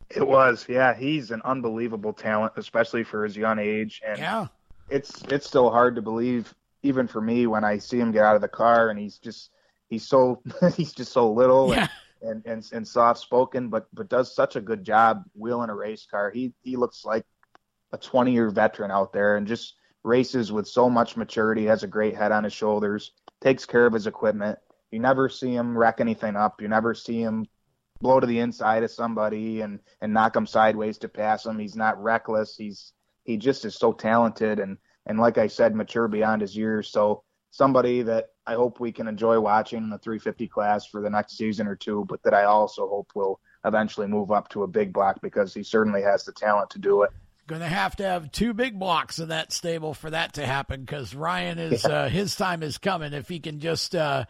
It 0.10 0.28
was, 0.28 0.66
yeah. 0.68 0.96
He's 0.96 1.30
an 1.30 1.44
unbelievable 1.46 2.14
talent, 2.14 2.54
especially 2.56 3.04
for 3.04 3.24
his 3.24 3.38
young 3.38 3.60
age. 3.60 4.02
And 4.04 4.18
yeah. 4.18 4.48
it's 4.90 5.22
it's 5.30 5.46
still 5.46 5.70
hard 5.70 5.94
to 5.98 6.02
believe 6.02 6.56
even 6.84 7.08
for 7.08 7.22
me 7.22 7.48
when 7.48 7.64
I 7.64 7.78
see 7.78 8.00
him 8.00 8.12
get 8.12 8.24
out 8.24 8.36
of 8.36 8.42
the 8.42 8.48
car 8.48 8.90
and 8.90 9.00
he's 9.00 9.18
just 9.18 9.52
he's 9.90 10.08
so 10.08 10.42
he's 10.76 10.94
just 10.94 11.12
so 11.12 11.32
little 11.32 11.74
yeah. 11.74 11.88
and, 12.22 12.32
and, 12.32 12.46
and, 12.46 12.70
and 12.72 12.88
soft 12.88 13.20
spoken, 13.20 13.70
but 13.70 13.88
but 13.94 14.10
does 14.10 14.34
such 14.34 14.56
a 14.56 14.62
good 14.62 14.84
job 14.84 15.24
wheeling 15.34 15.70
a 15.70 15.76
race 15.76 16.08
car. 16.10 16.32
He 16.32 16.54
he 16.62 16.76
looks 16.76 17.06
like 17.06 17.26
a 17.92 17.98
20 17.98 18.32
year 18.32 18.50
veteran 18.50 18.92
out 18.92 19.14
there 19.14 19.38
and 19.38 19.48
just 19.48 19.76
races 20.04 20.52
with 20.52 20.68
so 20.68 20.90
much 20.90 21.18
maturity. 21.18 21.66
Has 21.66 21.84
a 21.84 21.88
great 21.88 22.16
head 22.16 22.32
on 22.32 22.44
his 22.44 22.54
shoulders. 22.54 23.12
Takes 23.42 23.66
care 23.66 23.86
of 23.86 23.94
his 23.94 24.08
equipment. 24.08 24.60
You 24.92 25.00
never 25.00 25.30
see 25.30 25.54
him 25.54 25.78
wreck 25.78 26.00
anything 26.00 26.36
up. 26.36 26.62
You 26.62 26.68
never 26.68 26.94
see 26.94 27.22
him 27.22 27.46
blow 28.02 28.20
to 28.20 28.28
the 28.28 28.40
inside 28.40 28.84
of 28.84 28.92
somebody 28.92 29.62
and 29.62 29.80
and 30.02 30.14
knock 30.14 30.36
him 30.36 30.48
sideways 30.48 30.98
to 31.00 31.10
pass 31.10 31.46
him. 31.46 31.60
He's 31.60 31.76
not 31.76 32.02
reckless. 32.02 32.56
He's 32.56 32.94
he 33.24 33.38
just 33.38 33.66
is 33.66 33.76
so 33.76 33.92
talented 33.92 34.60
and 34.60 34.78
and 35.06 35.20
like 35.20 35.38
I 35.38 35.48
said, 35.48 35.76
mature 35.76 36.08
beyond 36.08 36.42
his 36.42 36.56
years. 36.56 36.90
So 36.90 37.24
somebody 37.52 38.04
that 38.04 38.30
I 38.46 38.54
hope 38.54 38.80
we 38.80 38.92
can 38.92 39.08
enjoy 39.08 39.40
watching 39.40 39.80
in 39.80 39.90
the 39.90 39.98
350 39.98 40.48
class 40.48 40.86
for 40.86 41.02
the 41.02 41.10
next 41.10 41.38
season 41.38 41.68
or 41.68 41.76
two, 41.76 42.06
but 42.08 42.22
that 42.24 42.34
I 42.34 42.46
also 42.46 42.88
hope 42.88 43.12
will 43.16 43.40
eventually 43.66 44.08
move 44.08 44.32
up 44.32 44.50
to 44.50 44.64
a 44.64 44.68
big 44.68 44.94
block 44.94 45.22
because 45.22 45.54
he 45.54 45.64
certainly 45.64 46.02
has 46.02 46.24
the 46.24 46.32
talent 46.32 46.72
to 46.72 46.80
do 46.80 47.04
it. 47.04 47.12
Going 47.48 47.62
to 47.62 47.68
have 47.68 47.96
to 47.96 48.04
have 48.04 48.32
two 48.32 48.54
big 48.54 48.78
blocks 48.78 49.18
in 49.18 49.30
that 49.30 49.52
stable 49.52 49.96
for 49.96 50.12
that 50.12 50.34
to 50.34 50.46
happen 50.46 50.82
because 50.82 51.16
Ryan 51.16 51.58
is 51.58 51.84
yeah. 51.84 51.90
uh, 51.90 52.10
his 52.10 52.36
time 52.36 52.62
is 52.62 52.78
coming 52.78 53.14
if 53.14 53.28
he 53.28 53.40
can 53.40 53.60
just. 53.60 53.96
Uh, 53.96 54.26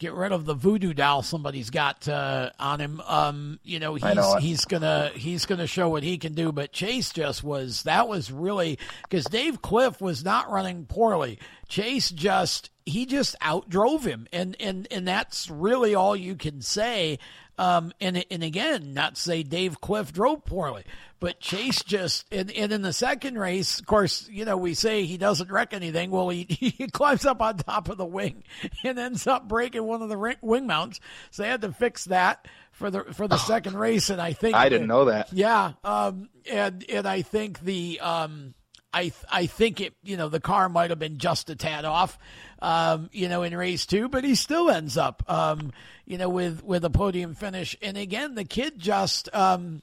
get 0.00 0.14
rid 0.14 0.32
of 0.32 0.46
the 0.46 0.54
voodoo 0.54 0.94
doll 0.94 1.22
somebody's 1.22 1.70
got 1.70 2.08
uh, 2.08 2.50
on 2.58 2.80
him. 2.80 3.00
Um, 3.06 3.60
you 3.62 3.78
know, 3.78 3.94
he's 3.94 4.14
know 4.14 4.36
he's 4.36 4.64
gonna 4.64 5.12
he's 5.14 5.46
gonna 5.46 5.68
show 5.68 5.88
what 5.88 6.02
he 6.02 6.18
can 6.18 6.34
do. 6.34 6.50
But 6.50 6.72
Chase 6.72 7.10
just 7.10 7.44
was 7.44 7.84
that 7.84 8.08
was 8.08 8.32
really 8.32 8.78
because 9.02 9.26
Dave 9.26 9.62
Cliff 9.62 10.00
was 10.00 10.24
not 10.24 10.50
running 10.50 10.86
poorly. 10.86 11.38
Chase 11.68 12.10
just 12.10 12.70
he 12.84 13.06
just 13.06 13.38
outdrove 13.40 14.04
him, 14.04 14.26
and 14.32 14.56
and 14.58 14.88
and 14.90 15.06
that's 15.06 15.48
really 15.48 15.94
all 15.94 16.16
you 16.16 16.34
can 16.34 16.62
say. 16.62 17.18
Um, 17.60 17.92
and 18.00 18.24
and 18.30 18.42
again, 18.42 18.94
not 18.94 19.16
to 19.16 19.20
say 19.20 19.42
Dave 19.42 19.82
Cliff 19.82 20.14
drove 20.14 20.46
poorly, 20.46 20.82
but 21.20 21.40
Chase 21.40 21.82
just 21.82 22.24
and, 22.32 22.50
and 22.50 22.72
in 22.72 22.80
the 22.80 22.94
second 22.94 23.38
race, 23.38 23.78
of 23.78 23.84
course, 23.84 24.26
you 24.30 24.46
know 24.46 24.56
we 24.56 24.72
say 24.72 25.04
he 25.04 25.18
doesn't 25.18 25.52
wreck 25.52 25.74
anything. 25.74 26.10
Well, 26.10 26.30
he 26.30 26.44
he 26.48 26.88
climbs 26.88 27.26
up 27.26 27.42
on 27.42 27.58
top 27.58 27.90
of 27.90 27.98
the 27.98 28.06
wing 28.06 28.44
and 28.84 28.98
ends 28.98 29.26
up 29.26 29.46
breaking 29.46 29.84
one 29.84 30.00
of 30.00 30.08
the 30.08 30.36
wing 30.40 30.66
mounts. 30.66 31.00
So 31.32 31.42
they 31.42 31.50
had 31.50 31.60
to 31.60 31.72
fix 31.72 32.06
that 32.06 32.48
for 32.72 32.90
the 32.90 33.04
for 33.12 33.28
the 33.28 33.34
oh, 33.34 33.38
second 33.46 33.76
race. 33.76 34.08
And 34.08 34.22
I 34.22 34.32
think 34.32 34.54
I 34.54 34.70
didn't 34.70 34.88
know 34.88 35.04
that. 35.04 35.30
Yeah, 35.30 35.72
um, 35.84 36.30
and 36.50 36.82
and 36.88 37.06
I 37.06 37.20
think 37.20 37.60
the 37.60 38.00
um, 38.00 38.54
I 38.92 39.12
I 39.30 39.46
think 39.46 39.80
it 39.80 39.94
you 40.02 40.16
know 40.16 40.28
the 40.28 40.40
car 40.40 40.68
might 40.68 40.90
have 40.90 40.98
been 40.98 41.18
just 41.18 41.50
a 41.50 41.56
tad 41.56 41.84
off, 41.84 42.18
um, 42.60 43.10
you 43.12 43.28
know, 43.28 43.42
in 43.42 43.56
race 43.56 43.86
two, 43.86 44.08
but 44.08 44.24
he 44.24 44.34
still 44.34 44.70
ends 44.70 44.96
up, 44.96 45.22
um, 45.28 45.72
you 46.06 46.18
know, 46.18 46.28
with 46.28 46.64
with 46.64 46.84
a 46.84 46.90
podium 46.90 47.34
finish. 47.34 47.76
And 47.82 47.96
again, 47.96 48.34
the 48.34 48.44
kid 48.44 48.78
just. 48.78 49.34
Um, 49.34 49.82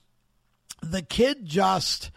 the 0.81 1.01
kid 1.01 1.45
just 1.45 2.11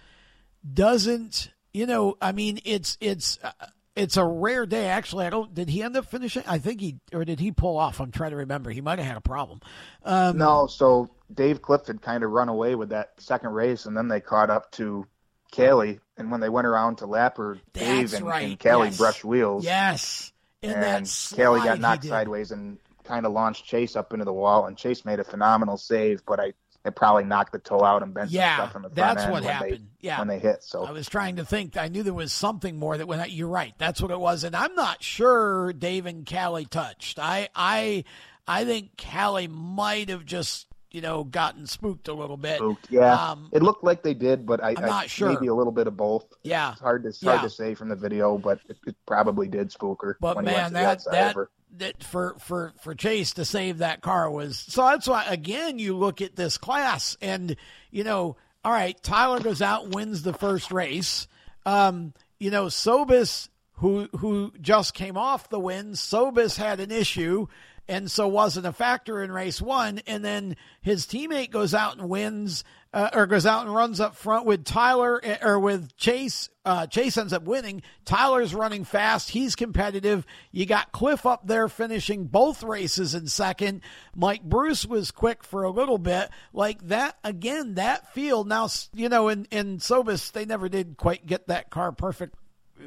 doesn't 0.73 1.51
you 1.73 1.87
know 1.87 2.17
i 2.21 2.33
mean 2.33 2.61
it's 2.65 2.99
it's 3.01 3.39
uh, 3.43 3.53
it's 3.97 4.17
a 4.17 4.25
rare 4.25 4.67
day 4.67 4.87
actually 4.87 5.27
i 5.27 5.31
don't 5.31 5.55
did 5.55 5.69
he 5.69 5.83
end 5.83 5.97
up 5.97 6.07
finishing 6.07 6.43
i 6.47 6.59
think 6.59 6.81
he 6.81 6.97
or 7.13 7.25
did 7.25 7.41
he 7.41 7.51
pull 7.51 7.79
off 7.79 8.01
i'm 8.01 8.11
trying 8.11 8.31
to 8.31 8.37
remember 8.37 8.71
he 8.71 8.81
might 8.81 8.99
have 8.99 9.09
had 9.09 9.17
a 9.17 9.23
problem 9.23 9.61
um, 10.05 10.37
no 10.37 10.67
so 10.67 11.09
dave 11.33 11.63
cliff 11.63 11.87
had 11.87 12.03
kind 12.03 12.23
of 12.23 12.31
run 12.31 12.49
away 12.49 12.75
with 12.75 12.91
that 12.91 13.13
second 13.19 13.51
race 13.51 13.87
and 13.87 13.97
then 13.97 14.09
they 14.09 14.21
caught 14.21 14.51
up 14.51 14.71
to 14.71 15.07
Callie, 15.55 16.01
and 16.17 16.31
when 16.31 16.41
they 16.41 16.49
went 16.49 16.67
around 16.67 16.99
to 16.99 17.07
Lapper, 17.07 17.59
Dave 17.73 18.15
and, 18.15 18.27
right. 18.27 18.49
and 18.49 18.61
Callie 18.61 18.89
yes. 18.89 18.97
brushed 18.97 19.25
wheels. 19.25 19.65
Yes. 19.65 20.33
In 20.63 20.73
and 20.73 21.11
Kelly 21.35 21.61
got 21.61 21.81
knocked 21.81 22.05
sideways 22.05 22.51
and 22.51 22.79
kind 23.05 23.25
of 23.25 23.33
launched 23.33 23.65
Chase 23.65 23.97
up 23.97 24.13
into 24.13 24.25
the 24.25 24.33
wall, 24.33 24.67
and 24.67 24.77
Chase 24.77 25.05
made 25.05 25.19
a 25.19 25.25
phenomenal 25.25 25.77
save, 25.77 26.25
but 26.27 26.39
I 26.39 26.53
it 26.85 26.97
probably 26.97 27.25
knocked 27.25 27.53
the 27.53 27.59
toe 27.59 27.85
out 27.85 28.03
and 28.03 28.15
bent 28.15 28.31
yeah, 28.31 28.57
some 28.57 28.65
stuff 28.65 28.77
in 28.77 28.83
the 28.83 28.91
front 28.91 29.19
that's 29.19 29.31
what 29.31 29.45
happened. 29.45 29.89
They, 30.01 30.07
yeah, 30.07 30.19
when 30.19 30.29
they 30.29 30.39
hit. 30.39 30.63
So 30.63 30.85
I 30.85 30.93
was 30.93 31.09
trying 31.09 31.37
to 31.37 31.45
think. 31.45 31.77
I 31.77 31.89
knew 31.89 32.03
there 32.03 32.15
was 32.15 32.33
something 32.33 32.79
more 32.79 32.97
that 32.97 33.07
went. 33.07 33.31
You're 33.31 33.49
right. 33.49 33.75
That's 33.77 34.01
what 34.01 34.11
it 34.11 34.19
was, 34.19 34.45
and 34.45 34.57
I'm 34.57 34.75
not 34.75 35.03
sure 35.03 35.73
Dave 35.73 36.07
and 36.07 36.27
Callie 36.27 36.65
touched. 36.65 37.19
I 37.19 37.49
I 37.55 38.05
I 38.47 38.65
think 38.65 38.93
Callie 38.97 39.49
might 39.49 40.09
have 40.09 40.25
just 40.25 40.67
you 40.93 41.01
know 41.01 41.25
gotten 41.25 41.67
spooked 41.67 42.09
a 42.09 42.15
little 42.15 42.37
bit. 42.37 42.57
Spooked, 42.57 42.91
yeah. 42.91 43.31
Um, 43.31 43.49
it 43.53 43.63
looked 43.63 43.85
like 43.85 44.03
they 44.03 44.15
did, 44.15 44.47
but 44.47 44.63
I, 44.63 44.71
am 44.71 44.87
not 44.87 45.11
sure. 45.11 45.33
Maybe 45.33 45.47
a 45.49 45.55
little 45.55 45.73
bit 45.73 45.87
of 45.87 45.97
both. 45.97 46.27
Yeah, 46.43 46.73
it's 46.73 46.81
hard 46.81 47.03
to 47.05 47.09
it's 47.11 47.23
yeah. 47.23 47.37
hard 47.37 47.43
to 47.43 47.55
say 47.55 47.75
from 47.75 47.89
the 47.89 47.97
video, 47.97 48.39
but 48.39 48.61
it, 48.69 48.79
it 48.87 48.97
probably 49.07 49.49
did 49.49 49.73
spook 49.73 50.03
her. 50.03 50.17
But 50.21 50.43
man, 50.45 50.73
that 50.73 51.05
that 51.11 51.37
that 51.79 52.03
for 52.03 52.37
for 52.39 52.73
for 52.81 52.95
Chase 52.95 53.33
to 53.35 53.45
save 53.45 53.79
that 53.79 54.01
car 54.01 54.31
was 54.31 54.59
so 54.59 54.83
that's 54.87 55.07
why 55.07 55.25
again 55.25 55.79
you 55.79 55.97
look 55.97 56.21
at 56.21 56.37
this 56.37 56.59
class 56.59 57.17
and 57.21 57.57
you 57.91 58.05
know 58.05 58.37
all 58.65 58.73
right 58.73 59.01
Tyler 59.03 59.41
goes 59.41 59.63
out 59.63 59.89
wins 59.89 60.23
the 60.23 60.33
first 60.33 60.73
race 60.73 61.29
um 61.65 62.13
you 62.39 62.51
know 62.51 62.67
Sobis 62.67 63.49
who 63.75 64.09
who 64.19 64.53
just 64.61 64.95
came 64.95 65.17
off 65.17 65.49
the 65.49 65.61
win 65.61 65.93
Sobis 65.93 66.57
had 66.57 66.81
an 66.81 66.91
issue 66.91 67.47
and 67.91 68.09
so 68.09 68.29
wasn't 68.29 68.67
a 68.67 68.73
factor 68.73 69.21
in 69.21 69.33
race 69.33 69.61
one. 69.61 70.01
And 70.07 70.25
then 70.25 70.57
his 70.81 71.07
teammate 71.07 71.51
goes 71.51 71.75
out 71.75 71.99
and 71.99 72.09
wins, 72.09 72.63
uh, 72.95 73.11
or 73.13 73.27
goes 73.27 73.47
out 73.47 73.67
and 73.67 73.75
runs 73.75 73.99
up 74.01 74.15
front 74.15 74.47
with 74.47 74.65
Tyler 74.65 75.21
eh, 75.23 75.39
or 75.43 75.59
with 75.59 75.97
Chase. 75.97 76.49
Uh, 76.65 76.87
Chase 76.87 77.17
ends 77.17 77.33
up 77.33 77.43
winning. 77.43 77.83
Tyler's 78.05 78.55
running 78.55 78.85
fast. 78.85 79.31
He's 79.31 79.57
competitive. 79.57 80.25
You 80.53 80.67
got 80.67 80.93
Cliff 80.93 81.27
up 81.27 81.49
there 81.49 81.69
finishing 81.69 82.27
both 82.27 82.63
races 82.63 83.15
in 83.15 83.27
second. 83.27 83.81
Mike 84.15 84.45
Bruce 84.45 84.87
was 84.87 85.11
quick 85.11 85.43
for 85.43 85.65
a 85.65 85.71
little 85.71 85.99
bit. 85.99 86.31
Like 86.53 86.87
that, 86.89 87.19
again, 87.25 87.75
that 87.75 88.15
field 88.15 88.47
now, 88.47 88.69
you 88.95 89.09
know, 89.09 89.29
in, 89.29 89.47
in 89.51 89.79
Sobis, 89.79 90.31
they 90.31 90.45
never 90.45 90.69
did 90.69 90.97
quite 90.97 91.27
get 91.27 91.49
that 91.49 91.71
car 91.71 91.91
perfect 91.91 92.37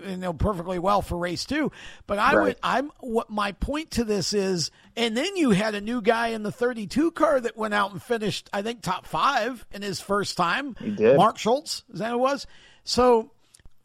you 0.05 0.17
know 0.17 0.33
perfectly 0.33 0.79
well 0.79 1.01
for 1.01 1.17
race 1.17 1.45
two. 1.45 1.71
But 2.07 2.19
I 2.19 2.35
right. 2.35 2.43
would 2.43 2.57
I'm 2.63 2.91
what 2.99 3.29
my 3.29 3.53
point 3.53 3.91
to 3.91 4.03
this 4.03 4.33
is, 4.33 4.71
and 4.95 5.15
then 5.15 5.35
you 5.35 5.51
had 5.51 5.75
a 5.75 5.81
new 5.81 6.01
guy 6.01 6.29
in 6.29 6.43
the 6.43 6.51
32 6.51 7.11
car 7.11 7.39
that 7.39 7.57
went 7.57 7.73
out 7.73 7.91
and 7.91 8.01
finished 8.01 8.49
I 8.53 8.61
think 8.61 8.81
top 8.81 9.05
five 9.05 9.65
in 9.71 9.81
his 9.81 9.99
first 9.99 10.37
time. 10.37 10.75
He 10.79 10.91
did. 10.91 11.17
Mark 11.17 11.37
Schultz, 11.37 11.83
is 11.93 11.99
that 11.99 12.09
who 12.09 12.15
it 12.15 12.19
was? 12.19 12.47
So 12.83 13.31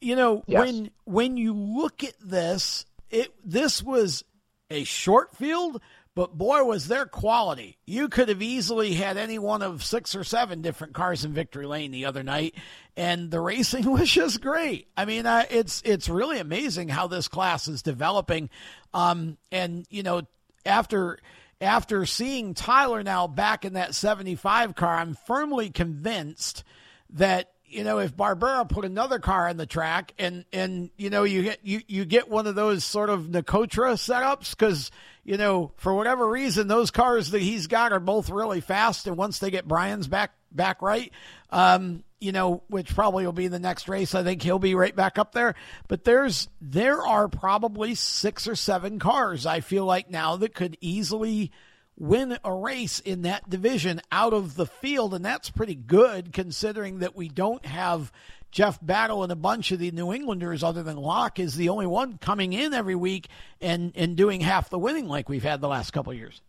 you 0.01 0.17
know 0.17 0.45
yes. 0.47 0.65
when 0.65 0.91
when 1.05 1.37
you 1.37 1.53
look 1.53 2.05
at 2.05 2.15
this, 2.21 2.87
it 3.11 3.33
this 3.45 3.83
was 3.83 4.25
a 4.71 4.85
short 4.85 5.35
field 5.37 5.81
but 6.19 6.37
boy, 6.37 6.65
was 6.65 6.89
their 6.89 7.07
quality. 7.07 7.79
You 7.87 8.09
could 8.09 8.29
have 8.29 8.43
easily 8.43 8.93
had 8.93 9.17
any 9.17 9.39
one 9.39 9.63
of 9.63 9.85
six 9.85 10.17
or 10.17 10.25
seven 10.25 10.63
different 10.63 10.93
cars 10.93 11.25
in 11.25 11.33
victory 11.33 11.65
lane 11.65 11.93
the 11.93 12.07
other 12.07 12.25
night, 12.25 12.57
and 12.97 13.31
the 13.31 13.41
racing 13.41 13.89
was 13.93 14.11
just 14.11 14.41
great. 14.41 14.89
I 14.97 15.05
mean, 15.05 15.27
uh, 15.27 15.45
it's 15.49 15.81
it's 15.85 16.09
really 16.09 16.41
amazing 16.41 16.89
how 16.89 17.07
this 17.07 17.29
class 17.29 17.69
is 17.69 17.83
developing. 17.83 18.51
Um, 18.93 19.39
and 19.53 19.87
you 19.91 20.03
know, 20.03 20.23
after 20.67 21.21
after 21.61 22.05
seeing 22.05 22.53
Tyler 22.55 23.05
now 23.05 23.29
back 23.29 23.65
in 23.65 23.75
that 23.75 23.95
75 23.95 24.75
car, 24.75 24.97
I'm 24.97 25.15
firmly 25.15 25.71
convinced 25.71 26.65
that 27.11 27.53
you 27.69 27.85
know, 27.85 27.99
if 27.99 28.17
Barbera 28.17 28.69
put 28.69 28.85
another 28.85 29.19
car 29.19 29.49
on 29.49 29.57
the 29.57 29.67
track 29.67 30.15
and, 30.19 30.45
and, 30.53 30.91
you 30.97 31.11
know, 31.11 31.25
you 31.25 31.43
get, 31.43 31.61
you, 31.63 31.81
you 31.87 32.05
get 32.05 32.29
one 32.29 32.47
of 32.47 32.55
those 32.55 32.85
sort 32.85 33.11
of 33.11 33.23
Nakotra 33.25 33.95
setups 33.95 34.51
because, 34.51 34.91
you 35.25 35.37
know, 35.37 35.73
for 35.77 35.95
whatever 35.95 36.29
reason, 36.29 36.69
those 36.69 36.91
cars 36.91 37.31
that 37.31 37.43
he's 37.43 37.67
got 37.67 37.93
are 37.93 38.01
both 38.01 38.31
really 38.31 38.61
fast. 38.61 39.07
And 39.07 39.17
once 39.17 39.39
they 39.39 39.51
get 39.51 39.69
Brian's 39.69 40.09
back, 40.09 40.33
back 40.51 40.81
right, 40.81 41.13
um, 41.51 42.05
you 42.21 42.33
know, 42.33 42.63
which 42.69 42.95
probably 42.95 43.25
will 43.25 43.33
be 43.33 43.49
the 43.49 43.59
next 43.59 43.89
race, 43.89 44.15
I 44.15 44.25
think 44.25 44.43
he'll 44.43 44.59
be 44.59 44.75
right 44.75 44.97
back 44.97 45.19
up 45.19 45.33
there. 45.33 45.55
But 45.87 46.05
there's, 46.05 46.49
there 46.61 47.03
are 47.03 47.29
probably 47.29 47.95
six 47.95 48.49
or 48.49 48.57
seven 48.57 48.99
cars 48.99 49.47
I 49.47 49.61
feel 49.61 49.85
like 49.85 50.11
now 50.11 50.37
that 50.37 50.55
could 50.55 50.77
easily, 50.81 51.53
win 51.99 52.39
a 52.45 52.55
race 52.55 53.01
in 53.01 53.23
that 53.23 53.51
division 53.51 54.01
out 54.13 54.33
of 54.33 54.55
the 54.55 54.67
field, 54.67 55.15
and 55.15 55.25
that's 55.25 55.51
pretty 55.51 55.75
good 55.75 56.33
considering 56.33 57.01
that 57.01 57.17
we 57.17 57.29
don't 57.29 57.67
have 57.67 58.13
Jeff 58.51 58.79
Battle 58.81 59.23
and 59.23 59.33
a 59.33 59.37
bunch 59.37 59.73
of 59.73 59.79
the 59.79 59.91
New 59.91 60.13
Englanders, 60.13 60.63
other 60.63 60.83
than 60.83 60.97
Locke, 60.97 61.39
is 61.39 61.57
the 61.57 61.69
only 61.69 61.87
one 61.87 62.19
coming 62.19 62.53
in 62.53 62.73
every 62.73 62.95
week 62.95 63.29
and, 63.61 63.93
and 63.95 64.17
doing 64.17 64.41
half 64.41 64.71
the 64.71 64.79
winning 64.79 65.07
like 65.07 65.29
we've 65.29 65.43
had 65.43 65.61
the 65.61 65.69
last 65.69 65.91
couple 65.91 66.13
of 66.13 66.19
years. 66.19 66.41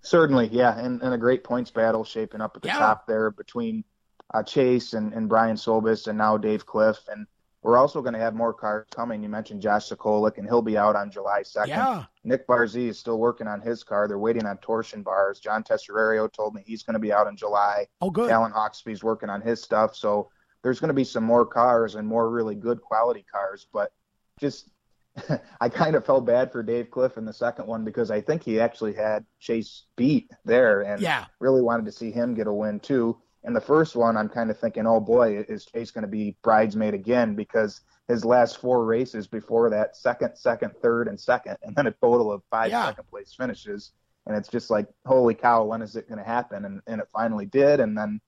Certainly, 0.00 0.48
yeah, 0.52 0.78
and, 0.78 1.02
and 1.02 1.12
a 1.12 1.18
great 1.18 1.44
points 1.44 1.70
battle 1.70 2.04
shaping 2.04 2.40
up 2.40 2.56
at 2.56 2.62
the 2.62 2.68
yeah. 2.68 2.78
top 2.78 3.06
there 3.06 3.30
between 3.30 3.84
uh, 4.32 4.42
Chase 4.42 4.94
and, 4.94 5.12
and 5.12 5.28
Brian 5.28 5.56
Sobis 5.56 6.06
and 6.06 6.16
now 6.16 6.36
Dave 6.36 6.64
Cliff. 6.64 6.98
And 7.10 7.26
we're 7.62 7.76
also 7.76 8.00
going 8.00 8.14
to 8.14 8.20
have 8.20 8.34
more 8.34 8.54
cars 8.54 8.86
coming. 8.94 9.22
You 9.22 9.28
mentioned 9.28 9.60
Josh 9.60 9.88
Sokolik, 9.88 10.38
and 10.38 10.46
he'll 10.46 10.62
be 10.62 10.78
out 10.78 10.94
on 10.94 11.10
July 11.10 11.42
2nd. 11.42 11.68
Yeah. 11.68 12.04
Nick 12.22 12.46
Barzee 12.46 12.88
is 12.88 12.98
still 12.98 13.18
working 13.18 13.48
on 13.48 13.60
his 13.60 13.82
car. 13.82 14.06
They're 14.06 14.18
waiting 14.18 14.46
on 14.46 14.58
torsion 14.58 15.02
bars. 15.02 15.40
John 15.40 15.64
Tesserario 15.64 16.32
told 16.32 16.54
me 16.54 16.62
he's 16.64 16.84
going 16.84 16.94
to 16.94 17.00
be 17.00 17.12
out 17.12 17.26
in 17.26 17.36
July. 17.36 17.86
Oh, 18.00 18.10
good. 18.10 18.30
Alan 18.30 18.52
Hawksby's 18.52 19.02
working 19.02 19.28
on 19.28 19.40
his 19.40 19.60
stuff. 19.60 19.96
So 19.96 20.30
there's 20.62 20.78
going 20.78 20.88
to 20.88 20.94
be 20.94 21.04
some 21.04 21.24
more 21.24 21.44
cars 21.44 21.96
and 21.96 22.06
more 22.06 22.30
really 22.30 22.54
good 22.54 22.80
quality 22.80 23.24
cars. 23.30 23.66
But 23.72 23.90
just, 24.38 24.68
I 25.60 25.68
kind 25.68 25.96
of 25.96 26.06
felt 26.06 26.26
bad 26.26 26.52
for 26.52 26.62
Dave 26.62 26.92
Cliff 26.92 27.16
in 27.16 27.24
the 27.24 27.32
second 27.32 27.66
one 27.66 27.84
because 27.84 28.12
I 28.12 28.20
think 28.20 28.44
he 28.44 28.60
actually 28.60 28.94
had 28.94 29.24
Chase 29.40 29.84
beat 29.96 30.30
there 30.44 30.82
and 30.82 31.02
yeah. 31.02 31.24
really 31.40 31.62
wanted 31.62 31.86
to 31.86 31.92
see 31.92 32.12
him 32.12 32.34
get 32.34 32.46
a 32.46 32.52
win 32.52 32.78
too. 32.78 33.18
In 33.44 33.52
the 33.52 33.60
first 33.60 33.94
one, 33.94 34.16
I'm 34.16 34.28
kind 34.28 34.50
of 34.50 34.58
thinking, 34.58 34.86
oh 34.86 35.00
boy, 35.00 35.44
is 35.48 35.64
Chase 35.64 35.90
going 35.90 36.02
to 36.02 36.08
be 36.08 36.36
bridesmaid 36.42 36.94
again? 36.94 37.34
Because 37.34 37.80
his 38.08 38.24
last 38.24 38.60
four 38.60 38.84
races 38.84 39.26
before 39.26 39.70
that, 39.70 39.96
second, 39.96 40.36
second, 40.36 40.72
third, 40.82 41.08
and 41.08 41.18
second, 41.18 41.56
and 41.62 41.74
then 41.76 41.86
a 41.86 41.92
total 41.92 42.32
of 42.32 42.42
five 42.50 42.70
yeah. 42.70 42.86
second 42.86 43.08
place 43.08 43.34
finishes. 43.36 43.92
And 44.26 44.36
it's 44.36 44.48
just 44.48 44.70
like, 44.70 44.86
holy 45.06 45.34
cow, 45.34 45.64
when 45.64 45.82
is 45.82 45.96
it 45.96 46.08
going 46.08 46.18
to 46.18 46.24
happen? 46.24 46.64
And, 46.64 46.80
and 46.86 47.00
it 47.00 47.08
finally 47.12 47.46
did. 47.46 47.80
And 47.80 47.96
then 47.96 48.20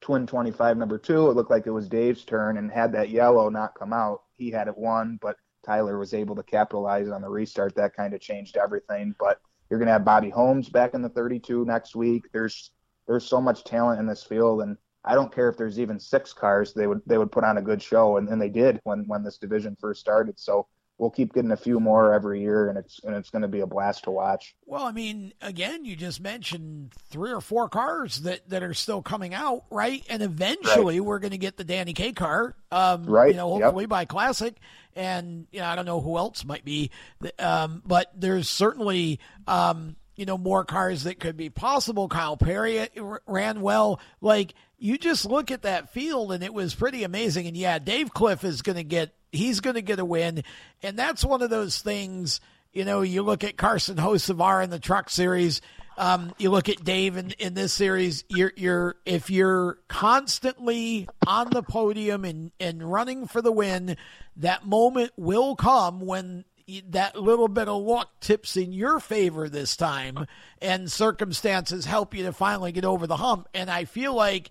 twin 0.00 0.26
25 0.26 0.76
number 0.76 0.98
two, 0.98 1.30
it 1.30 1.34
looked 1.34 1.50
like 1.50 1.66
it 1.66 1.70
was 1.70 1.88
Dave's 1.88 2.24
turn. 2.24 2.58
And 2.58 2.70
had 2.70 2.92
that 2.92 3.10
yellow 3.10 3.48
not 3.48 3.78
come 3.78 3.92
out, 3.92 4.22
he 4.36 4.50
had 4.50 4.66
it 4.66 4.76
won. 4.76 5.18
But 5.20 5.36
Tyler 5.64 5.98
was 5.98 6.14
able 6.14 6.34
to 6.36 6.42
capitalize 6.42 7.08
on 7.08 7.22
the 7.22 7.28
restart. 7.28 7.76
That 7.76 7.94
kind 7.94 8.14
of 8.14 8.20
changed 8.20 8.56
everything. 8.56 9.14
But 9.18 9.40
you're 9.70 9.78
going 9.78 9.86
to 9.86 9.92
have 9.92 10.04
Bobby 10.04 10.30
Holmes 10.30 10.68
back 10.68 10.94
in 10.94 11.02
the 11.02 11.08
32 11.08 11.64
next 11.64 11.94
week. 11.94 12.24
There's 12.32 12.72
there's 13.08 13.24
so 13.24 13.40
much 13.40 13.64
talent 13.64 13.98
in 13.98 14.06
this 14.06 14.22
field, 14.22 14.62
and 14.62 14.76
I 15.04 15.14
don't 15.14 15.34
care 15.34 15.48
if 15.48 15.56
there's 15.56 15.80
even 15.80 15.98
six 15.98 16.32
cars. 16.32 16.74
They 16.74 16.86
would 16.86 17.00
they 17.06 17.18
would 17.18 17.32
put 17.32 17.42
on 17.42 17.58
a 17.58 17.62
good 17.62 17.82
show, 17.82 18.18
and, 18.18 18.28
and 18.28 18.40
they 18.40 18.50
did 18.50 18.80
when 18.84 19.04
when 19.08 19.24
this 19.24 19.38
division 19.38 19.76
first 19.80 20.00
started. 20.00 20.38
So 20.38 20.68
we'll 20.98 21.10
keep 21.10 21.32
getting 21.32 21.52
a 21.52 21.56
few 21.56 21.80
more 21.80 22.12
every 22.12 22.42
year, 22.42 22.68
and 22.68 22.76
it's 22.76 23.00
and 23.04 23.16
it's 23.16 23.30
going 23.30 23.42
to 23.42 23.48
be 23.48 23.60
a 23.60 23.66
blast 23.66 24.04
to 24.04 24.10
watch. 24.10 24.54
Well, 24.66 24.84
I 24.84 24.92
mean, 24.92 25.32
again, 25.40 25.84
you 25.84 25.96
just 25.96 26.20
mentioned 26.20 26.92
three 27.08 27.32
or 27.32 27.40
four 27.40 27.68
cars 27.68 28.20
that, 28.22 28.48
that 28.50 28.62
are 28.62 28.74
still 28.74 29.00
coming 29.00 29.32
out, 29.32 29.64
right? 29.70 30.04
And 30.10 30.22
eventually, 30.22 31.00
right. 31.00 31.06
we're 31.06 31.20
going 31.20 31.30
to 31.30 31.38
get 31.38 31.56
the 31.56 31.64
Danny 31.64 31.94
K 31.94 32.12
car, 32.12 32.54
um, 32.70 33.04
right? 33.04 33.30
You 33.30 33.36
know, 33.36 33.48
hopefully 33.48 33.84
yep. 33.84 33.90
by 33.90 34.04
Classic, 34.04 34.54
and 34.94 35.46
you 35.50 35.60
know, 35.60 35.66
I 35.66 35.76
don't 35.76 35.86
know 35.86 36.00
who 36.00 36.18
else 36.18 36.44
might 36.44 36.64
be, 36.64 36.90
um, 37.38 37.82
but 37.86 38.10
there's 38.14 38.50
certainly. 38.50 39.20
Um, 39.46 39.96
you 40.18 40.26
know, 40.26 40.36
more 40.36 40.64
cars 40.64 41.04
that 41.04 41.20
could 41.20 41.36
be 41.36 41.48
possible. 41.48 42.08
Kyle 42.08 42.36
Perry 42.36 42.88
ran 43.24 43.60
well. 43.60 44.00
Like, 44.20 44.52
you 44.76 44.98
just 44.98 45.24
look 45.24 45.52
at 45.52 45.62
that 45.62 45.92
field 45.92 46.32
and 46.32 46.42
it 46.42 46.52
was 46.52 46.74
pretty 46.74 47.04
amazing. 47.04 47.46
And 47.46 47.56
yeah, 47.56 47.78
Dave 47.78 48.12
Cliff 48.12 48.42
is 48.42 48.62
going 48.62 48.76
to 48.76 48.84
get, 48.84 49.14
he's 49.30 49.60
going 49.60 49.74
to 49.74 49.82
get 49.82 50.00
a 50.00 50.04
win. 50.04 50.42
And 50.82 50.98
that's 50.98 51.24
one 51.24 51.40
of 51.40 51.50
those 51.50 51.80
things, 51.80 52.40
you 52.72 52.84
know, 52.84 53.02
you 53.02 53.22
look 53.22 53.44
at 53.44 53.56
Carson 53.56 53.96
Hocevar 53.96 54.64
in 54.64 54.70
the 54.70 54.80
truck 54.80 55.08
series. 55.08 55.60
Um, 55.96 56.32
you 56.36 56.50
look 56.50 56.68
at 56.68 56.82
Dave 56.82 57.16
in, 57.16 57.30
in 57.38 57.54
this 57.54 57.72
series, 57.72 58.24
you're, 58.28 58.52
you're, 58.56 58.96
if 59.06 59.30
you're 59.30 59.78
constantly 59.88 61.08
on 61.28 61.50
the 61.50 61.62
podium 61.62 62.24
and, 62.24 62.50
and 62.58 62.82
running 62.82 63.28
for 63.28 63.40
the 63.40 63.52
win, 63.52 63.96
that 64.36 64.66
moment 64.66 65.12
will 65.16 65.54
come 65.54 66.00
when 66.00 66.44
that 66.90 67.16
little 67.16 67.48
bit 67.48 67.68
of 67.68 67.82
luck 67.82 68.20
tips 68.20 68.56
in 68.56 68.72
your 68.72 69.00
favor 69.00 69.48
this 69.48 69.76
time 69.76 70.26
and 70.60 70.90
circumstances 70.90 71.86
help 71.86 72.14
you 72.14 72.24
to 72.24 72.32
finally 72.32 72.72
get 72.72 72.84
over 72.84 73.06
the 73.06 73.16
hump. 73.16 73.48
And 73.54 73.70
I 73.70 73.84
feel 73.84 74.14
like 74.14 74.50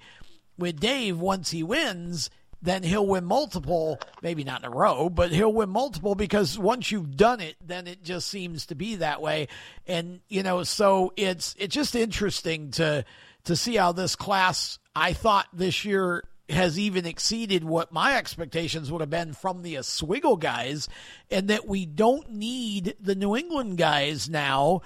with 0.58 0.80
Dave, 0.80 1.20
once 1.20 1.52
he 1.52 1.62
wins, 1.62 2.30
then 2.62 2.82
he'll 2.82 3.06
win 3.06 3.24
multiple, 3.24 4.00
maybe 4.24 4.44
not 4.44 4.62
in 4.64 4.72
a 4.72 4.76
row, 4.76 5.10
but 5.10 5.32
he'll 5.32 5.54
win 5.54 5.70
multiple 5.70 6.16
because 6.16 6.58
once 6.58 6.92
you've 6.92 7.16
done 7.16 7.40
it, 7.40 7.56
then 7.64 7.86
it 7.86 8.04
just 8.04 8.28
seems 8.28 8.66
to 8.66 8.76
be 8.76 8.96
that 8.96 9.22
way. 9.22 9.48
And, 9.86 10.22
you 10.28 10.42
know, 10.42 10.64
so 10.64 11.14
it's, 11.16 11.56
it's 11.60 11.76
just 11.76 11.96
interesting 11.96 12.72
to, 12.72 13.06
to 13.44 13.56
see 13.56 13.76
how 13.76 13.92
this 13.92 14.16
class, 14.16 14.80
I 14.96 15.14
thought 15.14 15.48
this 15.54 15.86
year 15.86 16.24
has 16.50 16.80
even 16.80 17.06
exceeded 17.06 17.64
what 17.64 17.92
my 17.92 18.16
expectations 18.16 18.92
would 18.92 19.02
have 19.02 19.10
been 19.10 19.34
from 19.34 19.62
the 19.62 19.78
Oswego 19.78 20.36
guys, 20.36 20.88
and 21.30 21.50
that 21.50 21.68
we 21.68 21.86
don't 21.86 22.32
need 22.32 22.96
the 23.00 23.16
New 23.16 23.36
England 23.36 23.78
guys 23.78 24.30
now 24.30 24.82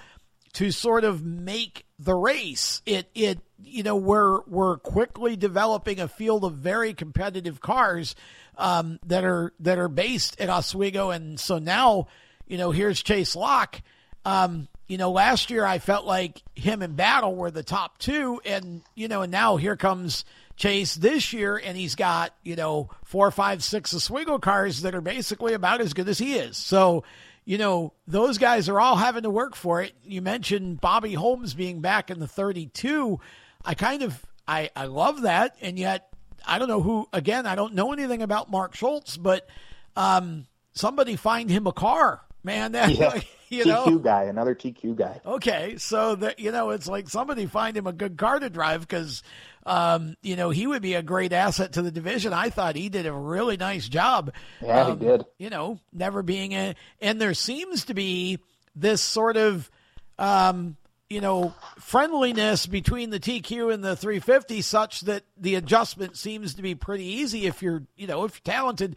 to 0.54 0.70
sort 0.70 1.04
of 1.04 1.24
make 1.24 1.86
the 1.98 2.14
race. 2.14 2.82
It 2.84 3.08
it 3.14 3.40
you 3.62 3.82
know 3.82 3.96
we're 3.96 4.42
we're 4.42 4.78
quickly 4.78 5.36
developing 5.36 6.00
a 6.00 6.08
field 6.08 6.44
of 6.44 6.54
very 6.54 6.94
competitive 6.94 7.60
cars 7.60 8.14
um, 8.58 8.98
that 9.06 9.24
are 9.24 9.52
that 9.60 9.78
are 9.78 9.88
based 9.88 10.40
at 10.40 10.50
Oswego, 10.50 11.10
and 11.10 11.38
so 11.38 11.58
now 11.58 12.08
you 12.46 12.58
know 12.58 12.70
here's 12.70 13.02
Chase 13.02 13.36
Locke. 13.36 13.80
Um, 14.24 14.68
you 14.88 14.98
know, 14.98 15.10
last 15.10 15.50
year 15.50 15.64
I 15.64 15.78
felt 15.78 16.06
like 16.06 16.42
him 16.54 16.82
and 16.82 16.96
Battle 16.96 17.34
were 17.34 17.50
the 17.50 17.62
top 17.62 17.98
two, 17.98 18.40
and 18.44 18.82
you 18.94 19.08
know, 19.08 19.22
and 19.22 19.32
now 19.32 19.56
here 19.56 19.76
comes 19.76 20.24
Chase 20.62 20.94
this 20.94 21.32
year, 21.32 21.56
and 21.56 21.76
he's 21.76 21.96
got, 21.96 22.32
you 22.44 22.54
know, 22.54 22.88
four, 23.02 23.32
five, 23.32 23.64
six 23.64 23.92
Oswego 23.92 24.38
cars 24.38 24.82
that 24.82 24.94
are 24.94 25.00
basically 25.00 25.54
about 25.54 25.80
as 25.80 25.92
good 25.92 26.08
as 26.08 26.20
he 26.20 26.34
is. 26.34 26.56
So, 26.56 27.02
you 27.44 27.58
know, 27.58 27.94
those 28.06 28.38
guys 28.38 28.68
are 28.68 28.78
all 28.78 28.94
having 28.94 29.24
to 29.24 29.30
work 29.30 29.56
for 29.56 29.82
it. 29.82 29.92
You 30.04 30.22
mentioned 30.22 30.80
Bobby 30.80 31.14
Holmes 31.14 31.52
being 31.52 31.80
back 31.80 32.12
in 32.12 32.20
the 32.20 32.28
32. 32.28 33.18
I 33.64 33.74
kind 33.74 34.02
of, 34.02 34.24
I, 34.46 34.70
I 34.76 34.84
love 34.84 35.22
that. 35.22 35.56
And 35.60 35.76
yet, 35.76 36.08
I 36.46 36.60
don't 36.60 36.68
know 36.68 36.80
who, 36.80 37.08
again, 37.12 37.44
I 37.44 37.56
don't 37.56 37.74
know 37.74 37.92
anything 37.92 38.22
about 38.22 38.48
Mark 38.48 38.76
Schultz, 38.76 39.16
but 39.16 39.48
um, 39.96 40.46
somebody 40.74 41.16
find 41.16 41.50
him 41.50 41.66
a 41.66 41.72
car, 41.72 42.22
man. 42.44 42.70
That, 42.82 42.90
yeah. 42.92 43.20
you 43.48 43.64
TQ 43.64 43.66
know? 43.66 43.98
guy, 43.98 44.22
another 44.24 44.54
TQ 44.54 44.96
guy. 44.96 45.20
Okay, 45.26 45.76
so 45.76 46.14
that 46.14 46.38
you 46.38 46.52
know, 46.52 46.70
it's 46.70 46.86
like 46.88 47.08
somebody 47.08 47.46
find 47.46 47.76
him 47.76 47.86
a 47.86 47.92
good 47.92 48.16
car 48.16 48.38
to 48.38 48.48
drive 48.48 48.80
because, 48.80 49.22
um, 49.64 50.16
you 50.22 50.36
know, 50.36 50.50
he 50.50 50.66
would 50.66 50.82
be 50.82 50.94
a 50.94 51.02
great 51.02 51.32
asset 51.32 51.72
to 51.72 51.82
the 51.82 51.90
division. 51.90 52.32
I 52.32 52.50
thought 52.50 52.76
he 52.76 52.88
did 52.88 53.06
a 53.06 53.12
really 53.12 53.56
nice 53.56 53.88
job. 53.88 54.32
Yeah, 54.60 54.82
um, 54.82 54.98
he 54.98 55.06
did. 55.06 55.24
You 55.38 55.50
know, 55.50 55.78
never 55.92 56.22
being 56.22 56.52
a, 56.52 56.74
and 57.00 57.20
there 57.20 57.34
seems 57.34 57.84
to 57.86 57.94
be 57.94 58.38
this 58.74 59.02
sort 59.02 59.36
of, 59.36 59.70
um, 60.18 60.76
you 61.08 61.20
know, 61.20 61.54
friendliness 61.78 62.66
between 62.66 63.10
the 63.10 63.20
TQ 63.20 63.72
and 63.72 63.84
the 63.84 63.94
350, 63.94 64.62
such 64.62 65.02
that 65.02 65.24
the 65.36 65.56
adjustment 65.56 66.16
seems 66.16 66.54
to 66.54 66.62
be 66.62 66.74
pretty 66.74 67.04
easy 67.04 67.46
if 67.46 67.62
you're, 67.62 67.82
you 67.96 68.06
know, 68.06 68.24
if 68.24 68.40
you're 68.44 68.54
talented. 68.54 68.96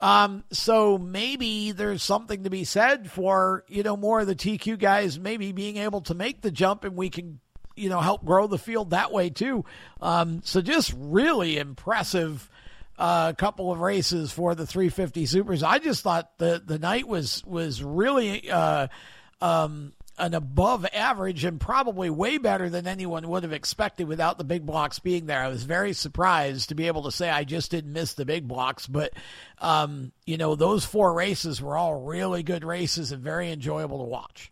Um, 0.00 0.44
so 0.52 0.98
maybe 0.98 1.72
there's 1.72 2.02
something 2.02 2.44
to 2.44 2.50
be 2.50 2.64
said 2.64 3.10
for, 3.10 3.64
you 3.68 3.82
know, 3.82 3.96
more 3.96 4.20
of 4.20 4.26
the 4.26 4.34
TQ 4.34 4.78
guys 4.78 5.18
maybe 5.18 5.52
being 5.52 5.78
able 5.78 6.02
to 6.02 6.14
make 6.14 6.42
the 6.42 6.50
jump 6.50 6.84
and 6.84 6.94
we 6.94 7.08
can, 7.08 7.40
you 7.76 7.88
know, 7.88 8.00
help 8.00 8.24
grow 8.24 8.46
the 8.46 8.58
field 8.58 8.90
that 8.90 9.12
way 9.12 9.30
too. 9.30 9.64
Um, 10.00 10.42
so 10.44 10.60
just 10.60 10.94
really 10.96 11.58
impressive 11.58 12.50
a 12.98 13.02
uh, 13.02 13.32
couple 13.34 13.70
of 13.70 13.80
races 13.80 14.32
for 14.32 14.54
the 14.54 14.66
350 14.66 15.26
Supers. 15.26 15.62
I 15.62 15.78
just 15.78 16.02
thought 16.02 16.38
the 16.38 16.62
the 16.64 16.78
night 16.78 17.06
was 17.06 17.44
was 17.44 17.82
really 17.82 18.50
uh, 18.50 18.88
um, 19.42 19.92
an 20.18 20.32
above 20.32 20.86
average 20.94 21.44
and 21.44 21.60
probably 21.60 22.08
way 22.08 22.38
better 22.38 22.70
than 22.70 22.86
anyone 22.86 23.28
would 23.28 23.42
have 23.42 23.52
expected 23.52 24.08
without 24.08 24.38
the 24.38 24.44
big 24.44 24.64
blocks 24.64 24.98
being 24.98 25.26
there. 25.26 25.42
I 25.42 25.48
was 25.48 25.64
very 25.64 25.92
surprised 25.92 26.70
to 26.70 26.74
be 26.74 26.86
able 26.86 27.02
to 27.02 27.12
say 27.12 27.28
I 27.28 27.44
just 27.44 27.70
didn't 27.70 27.92
miss 27.92 28.14
the 28.14 28.24
big 28.24 28.48
blocks, 28.48 28.86
but 28.86 29.12
um, 29.58 30.12
you 30.24 30.38
know 30.38 30.54
those 30.54 30.86
four 30.86 31.12
races 31.12 31.60
were 31.60 31.76
all 31.76 32.00
really 32.00 32.42
good 32.42 32.64
races 32.64 33.12
and 33.12 33.22
very 33.22 33.52
enjoyable 33.52 33.98
to 33.98 34.04
watch. 34.04 34.50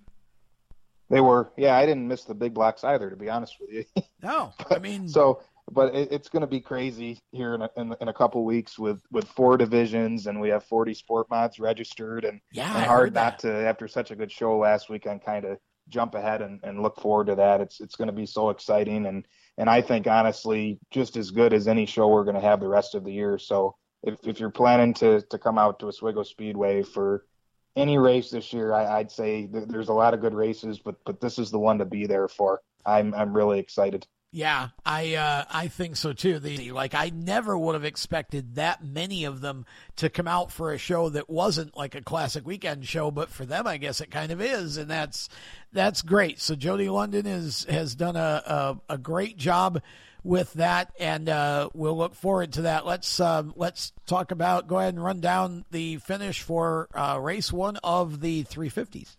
They 1.10 1.20
were, 1.20 1.52
yeah. 1.56 1.76
I 1.76 1.86
didn't 1.86 2.08
miss 2.08 2.24
the 2.24 2.34
big 2.34 2.54
blocks 2.54 2.82
either, 2.82 3.10
to 3.10 3.16
be 3.16 3.28
honest 3.28 3.56
with 3.60 3.70
you. 3.70 3.84
No, 4.22 4.54
I 4.70 4.78
mean, 4.78 5.06
so 5.06 5.42
but 5.70 5.94
it, 5.94 6.08
it's 6.10 6.28
going 6.28 6.42
to 6.42 6.46
be 6.46 6.60
crazy 6.60 7.18
here 7.32 7.54
in 7.54 7.62
a, 7.62 7.70
in, 7.76 7.94
in, 8.00 8.08
a 8.08 8.12
couple 8.12 8.44
weeks 8.44 8.78
with 8.78 9.00
with 9.10 9.26
four 9.28 9.56
divisions 9.56 10.26
and 10.26 10.40
we 10.40 10.50
have 10.50 10.64
40 10.64 10.94
sport 10.94 11.28
mods 11.30 11.58
registered 11.58 12.24
and, 12.24 12.40
yeah, 12.52 12.76
and 12.76 12.86
hard 12.86 13.14
not 13.14 13.38
to 13.40 13.52
after 13.52 13.88
such 13.88 14.10
a 14.10 14.16
good 14.16 14.30
show 14.30 14.58
last 14.58 14.90
weekend 14.90 15.24
kind 15.24 15.44
of 15.44 15.58
jump 15.88 16.14
ahead 16.14 16.42
and, 16.42 16.60
and 16.62 16.82
look 16.82 17.00
forward 17.00 17.26
to 17.26 17.34
that 17.34 17.60
it's 17.60 17.80
it's 17.80 17.96
going 17.96 18.08
to 18.08 18.12
be 18.12 18.26
so 18.26 18.50
exciting 18.50 19.06
and 19.06 19.26
and 19.58 19.70
I 19.70 19.80
think 19.80 20.06
honestly 20.06 20.78
just 20.90 21.16
as 21.16 21.30
good 21.30 21.52
as 21.52 21.68
any 21.68 21.86
show 21.86 22.08
we're 22.08 22.24
going 22.24 22.36
to 22.36 22.40
have 22.40 22.60
the 22.60 22.68
rest 22.68 22.94
of 22.94 23.04
the 23.04 23.12
year 23.12 23.38
so 23.38 23.76
if, 24.02 24.18
if 24.26 24.40
you're 24.40 24.50
planning 24.50 24.94
to 24.94 25.22
to 25.22 25.38
come 25.38 25.58
out 25.58 25.78
to 25.80 25.88
Oswego 25.88 26.22
Speedway 26.22 26.82
for 26.82 27.24
any 27.76 27.98
race 27.98 28.30
this 28.30 28.52
year 28.52 28.72
I, 28.72 28.98
I'd 28.98 29.10
say 29.10 29.46
th- 29.46 29.68
there's 29.68 29.88
a 29.88 29.94
lot 29.94 30.14
of 30.14 30.20
good 30.20 30.34
races 30.34 30.78
but 30.78 30.96
but 31.04 31.20
this 31.20 31.38
is 31.38 31.50
the 31.50 31.58
one 31.58 31.78
to 31.78 31.84
be 31.84 32.06
there 32.06 32.28
for 32.28 32.60
I'm 32.86 33.14
I'm 33.14 33.34
really 33.34 33.58
excited 33.58 34.06
yeah, 34.34 34.70
I 34.84 35.14
uh, 35.14 35.44
I 35.48 35.68
think 35.68 35.94
so 35.94 36.12
too. 36.12 36.40
The 36.40 36.72
like 36.72 36.92
I 36.92 37.12
never 37.14 37.56
would 37.56 37.74
have 37.74 37.84
expected 37.84 38.56
that 38.56 38.84
many 38.84 39.26
of 39.26 39.40
them 39.40 39.64
to 39.94 40.10
come 40.10 40.26
out 40.26 40.50
for 40.50 40.72
a 40.72 40.76
show 40.76 41.08
that 41.10 41.30
wasn't 41.30 41.76
like 41.76 41.94
a 41.94 42.02
classic 42.02 42.44
weekend 42.44 42.84
show, 42.84 43.12
but 43.12 43.30
for 43.30 43.46
them, 43.46 43.68
I 43.68 43.76
guess 43.76 44.00
it 44.00 44.10
kind 44.10 44.32
of 44.32 44.40
is, 44.40 44.76
and 44.76 44.90
that's 44.90 45.28
that's 45.72 46.02
great. 46.02 46.40
So 46.40 46.56
Jody 46.56 46.88
London 46.88 47.26
is 47.26 47.64
has 47.70 47.94
done 47.94 48.16
a 48.16 48.42
a, 48.88 48.94
a 48.94 48.98
great 48.98 49.36
job 49.36 49.80
with 50.24 50.54
that, 50.54 50.92
and 50.98 51.28
uh, 51.28 51.68
we'll 51.74 51.96
look 51.96 52.14
forward 52.14 52.54
to 52.54 52.62
that. 52.62 52.86
Let's 52.86 53.20
um, 53.20 53.52
let's 53.54 53.92
talk 54.06 54.32
about. 54.32 54.66
Go 54.66 54.78
ahead 54.78 54.94
and 54.94 55.04
run 55.04 55.20
down 55.20 55.64
the 55.70 55.98
finish 55.98 56.42
for 56.42 56.88
uh, 56.94 57.18
race 57.20 57.52
one 57.52 57.76
of 57.84 58.20
the 58.20 58.44
350s. 58.44 59.16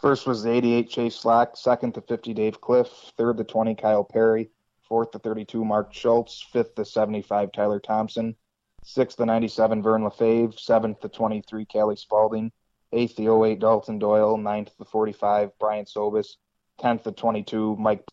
First 0.00 0.26
was 0.26 0.42
the 0.42 0.50
88 0.50 0.90
Chase 0.90 1.24
Locke, 1.24 1.56
second 1.56 1.94
the 1.94 2.02
50 2.02 2.34
Dave 2.34 2.60
Cliff, 2.60 2.88
third 3.16 3.36
the 3.36 3.44
20 3.44 3.74
Kyle 3.76 4.04
Perry, 4.04 4.50
fourth 4.88 5.12
the 5.12 5.18
32 5.18 5.64
Mark 5.64 5.92
Schultz, 5.92 6.44
fifth 6.52 6.74
the 6.74 6.84
75 6.84 7.52
Tyler 7.52 7.80
Thompson, 7.80 8.36
sixth 8.84 9.16
the 9.16 9.26
97 9.26 9.82
Vern 9.82 10.04
Lefebvre, 10.04 10.56
seventh 10.58 11.00
the 11.00 11.08
23 11.08 11.64
Callie 11.66 11.96
Spalding, 11.96 12.52
eighth 12.92 13.16
the 13.16 13.32
08 13.32 13.58
Dalton 13.58 13.98
Doyle, 13.98 14.36
ninth 14.36 14.70
the 14.78 14.84
45 14.84 15.50
Brian 15.58 15.86
Sobis, 15.86 16.36
tenth 16.78 17.04
the 17.04 17.12
22 17.12 17.76
Mike. 17.76 18.04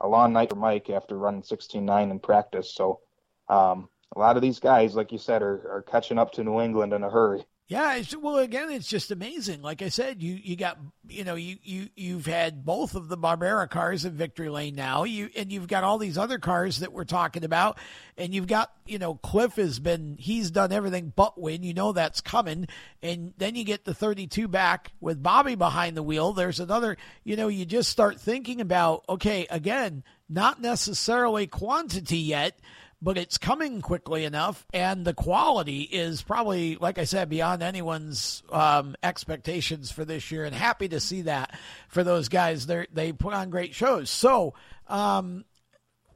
A 0.00 0.08
long 0.08 0.32
night 0.32 0.50
for 0.50 0.56
Mike 0.56 0.90
after 0.90 1.18
running 1.18 1.42
16-9 1.42 2.10
in 2.10 2.18
practice. 2.20 2.74
So 2.74 3.00
um, 3.48 3.88
a 4.14 4.18
lot 4.18 4.36
of 4.36 4.42
these 4.42 4.60
guys, 4.60 4.94
like 4.94 5.12
you 5.12 5.18
said, 5.18 5.42
are, 5.42 5.70
are 5.70 5.84
catching 5.86 6.18
up 6.18 6.32
to 6.32 6.44
New 6.44 6.60
England 6.60 6.92
in 6.92 7.02
a 7.02 7.10
hurry. 7.10 7.44
Yeah, 7.68 8.02
well, 8.22 8.38
again, 8.38 8.70
it's 8.70 8.88
just 8.88 9.10
amazing. 9.10 9.60
Like 9.60 9.82
I 9.82 9.90
said, 9.90 10.22
you 10.22 10.40
you 10.42 10.56
got 10.56 10.78
you 11.06 11.22
know 11.22 11.34
you 11.34 11.58
you 11.62 11.90
you've 11.96 12.24
had 12.24 12.64
both 12.64 12.94
of 12.94 13.08
the 13.08 13.18
Barbera 13.18 13.68
cars 13.68 14.06
in 14.06 14.14
victory 14.14 14.48
lane 14.48 14.74
now. 14.74 15.04
You 15.04 15.28
and 15.36 15.52
you've 15.52 15.68
got 15.68 15.84
all 15.84 15.98
these 15.98 16.16
other 16.16 16.38
cars 16.38 16.78
that 16.78 16.94
we're 16.94 17.04
talking 17.04 17.44
about, 17.44 17.76
and 18.16 18.32
you've 18.32 18.46
got 18.46 18.72
you 18.86 18.98
know 18.98 19.16
Cliff 19.16 19.56
has 19.56 19.80
been 19.80 20.16
he's 20.18 20.50
done 20.50 20.72
everything 20.72 21.12
but 21.14 21.38
win. 21.38 21.62
You 21.62 21.74
know 21.74 21.92
that's 21.92 22.22
coming, 22.22 22.68
and 23.02 23.34
then 23.36 23.54
you 23.54 23.64
get 23.64 23.84
the 23.84 23.92
32 23.92 24.48
back 24.48 24.92
with 24.98 25.22
Bobby 25.22 25.54
behind 25.54 25.94
the 25.94 26.02
wheel. 26.02 26.32
There's 26.32 26.60
another. 26.60 26.96
You 27.22 27.36
know, 27.36 27.48
you 27.48 27.66
just 27.66 27.90
start 27.90 28.18
thinking 28.18 28.62
about 28.62 29.04
okay, 29.10 29.46
again, 29.50 30.04
not 30.26 30.62
necessarily 30.62 31.46
quantity 31.46 32.16
yet 32.16 32.58
but 33.00 33.16
it's 33.16 33.38
coming 33.38 33.80
quickly 33.80 34.24
enough, 34.24 34.66
and 34.74 35.04
the 35.04 35.14
quality 35.14 35.82
is 35.82 36.22
probably, 36.22 36.76
like 36.76 36.98
I 36.98 37.04
said, 37.04 37.28
beyond 37.28 37.62
anyone's 37.62 38.42
um, 38.50 38.96
expectations 39.02 39.92
for 39.92 40.04
this 40.04 40.30
year. 40.30 40.44
And 40.44 40.54
happy 40.54 40.88
to 40.88 40.98
see 40.98 41.22
that 41.22 41.56
for 41.88 42.02
those 42.02 42.28
guys. 42.28 42.66
They 42.66 42.86
they 42.92 43.12
put 43.12 43.34
on 43.34 43.50
great 43.50 43.74
shows. 43.74 44.10
So, 44.10 44.54
um, 44.88 45.44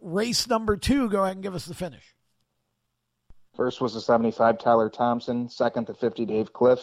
race 0.01 0.49
number 0.49 0.77
two, 0.77 1.09
go 1.09 1.23
ahead 1.23 1.37
and 1.37 1.43
give 1.43 1.55
us 1.55 1.67
the 1.67 1.75
finish. 1.75 2.15
First 3.55 3.81
was 3.81 3.95
the 3.95 4.01
75 4.01 4.59
Tyler 4.59 4.89
Thompson, 4.89 5.49
second 5.49 5.87
the 5.87 5.95
50 5.95 6.25
Dave 6.25 6.53
Cliff, 6.53 6.81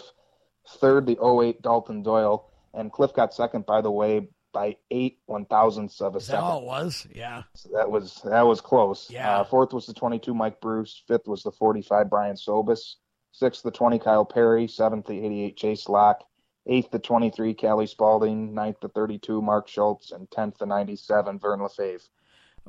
third 0.67 1.07
the 1.07 1.17
08 1.21 1.61
Dalton 1.61 2.03
Doyle, 2.03 2.51
and 2.73 2.91
Cliff 2.91 3.13
got 3.13 3.33
second, 3.33 3.65
by 3.65 3.81
the 3.81 3.91
way, 3.91 4.29
by 4.51 4.77
eight 4.91 5.19
one 5.25 5.45
thousandths 5.45 6.01
of 6.01 6.15
a 6.15 6.19
second. 6.19 6.41
That 6.41 6.47
all 6.47 6.61
it 6.61 6.65
was, 6.65 7.07
yeah. 7.13 7.43
So 7.55 7.69
that 7.73 7.89
was 7.89 8.21
that 8.25 8.45
was 8.45 8.61
close. 8.61 9.09
Yeah. 9.09 9.39
Uh, 9.39 9.43
fourth 9.43 9.73
was 9.73 9.85
the 9.85 9.93
22 9.93 10.33
Mike 10.33 10.59
Bruce. 10.61 11.03
Fifth 11.07 11.27
was 11.27 11.43
the 11.43 11.51
45 11.51 12.09
Brian 12.09 12.35
Sobis. 12.35 12.95
Sixth 13.31 13.63
the 13.63 13.71
20 13.71 13.99
Kyle 13.99 14.25
Perry. 14.25 14.67
Seventh 14.67 15.05
the 15.05 15.23
88 15.23 15.57
Chase 15.57 15.89
Locke. 15.89 16.23
Eighth 16.67 16.91
the 16.91 16.99
23 16.99 17.53
Callie 17.53 17.87
Spalding. 17.87 18.53
Ninth 18.53 18.77
the 18.81 18.89
32 18.89 19.41
Mark 19.41 19.67
Schultz. 19.67 20.11
And 20.11 20.29
tenth 20.31 20.57
the 20.57 20.65
97 20.65 21.39
Vern 21.39 21.61
Lefebvre. 21.61 22.05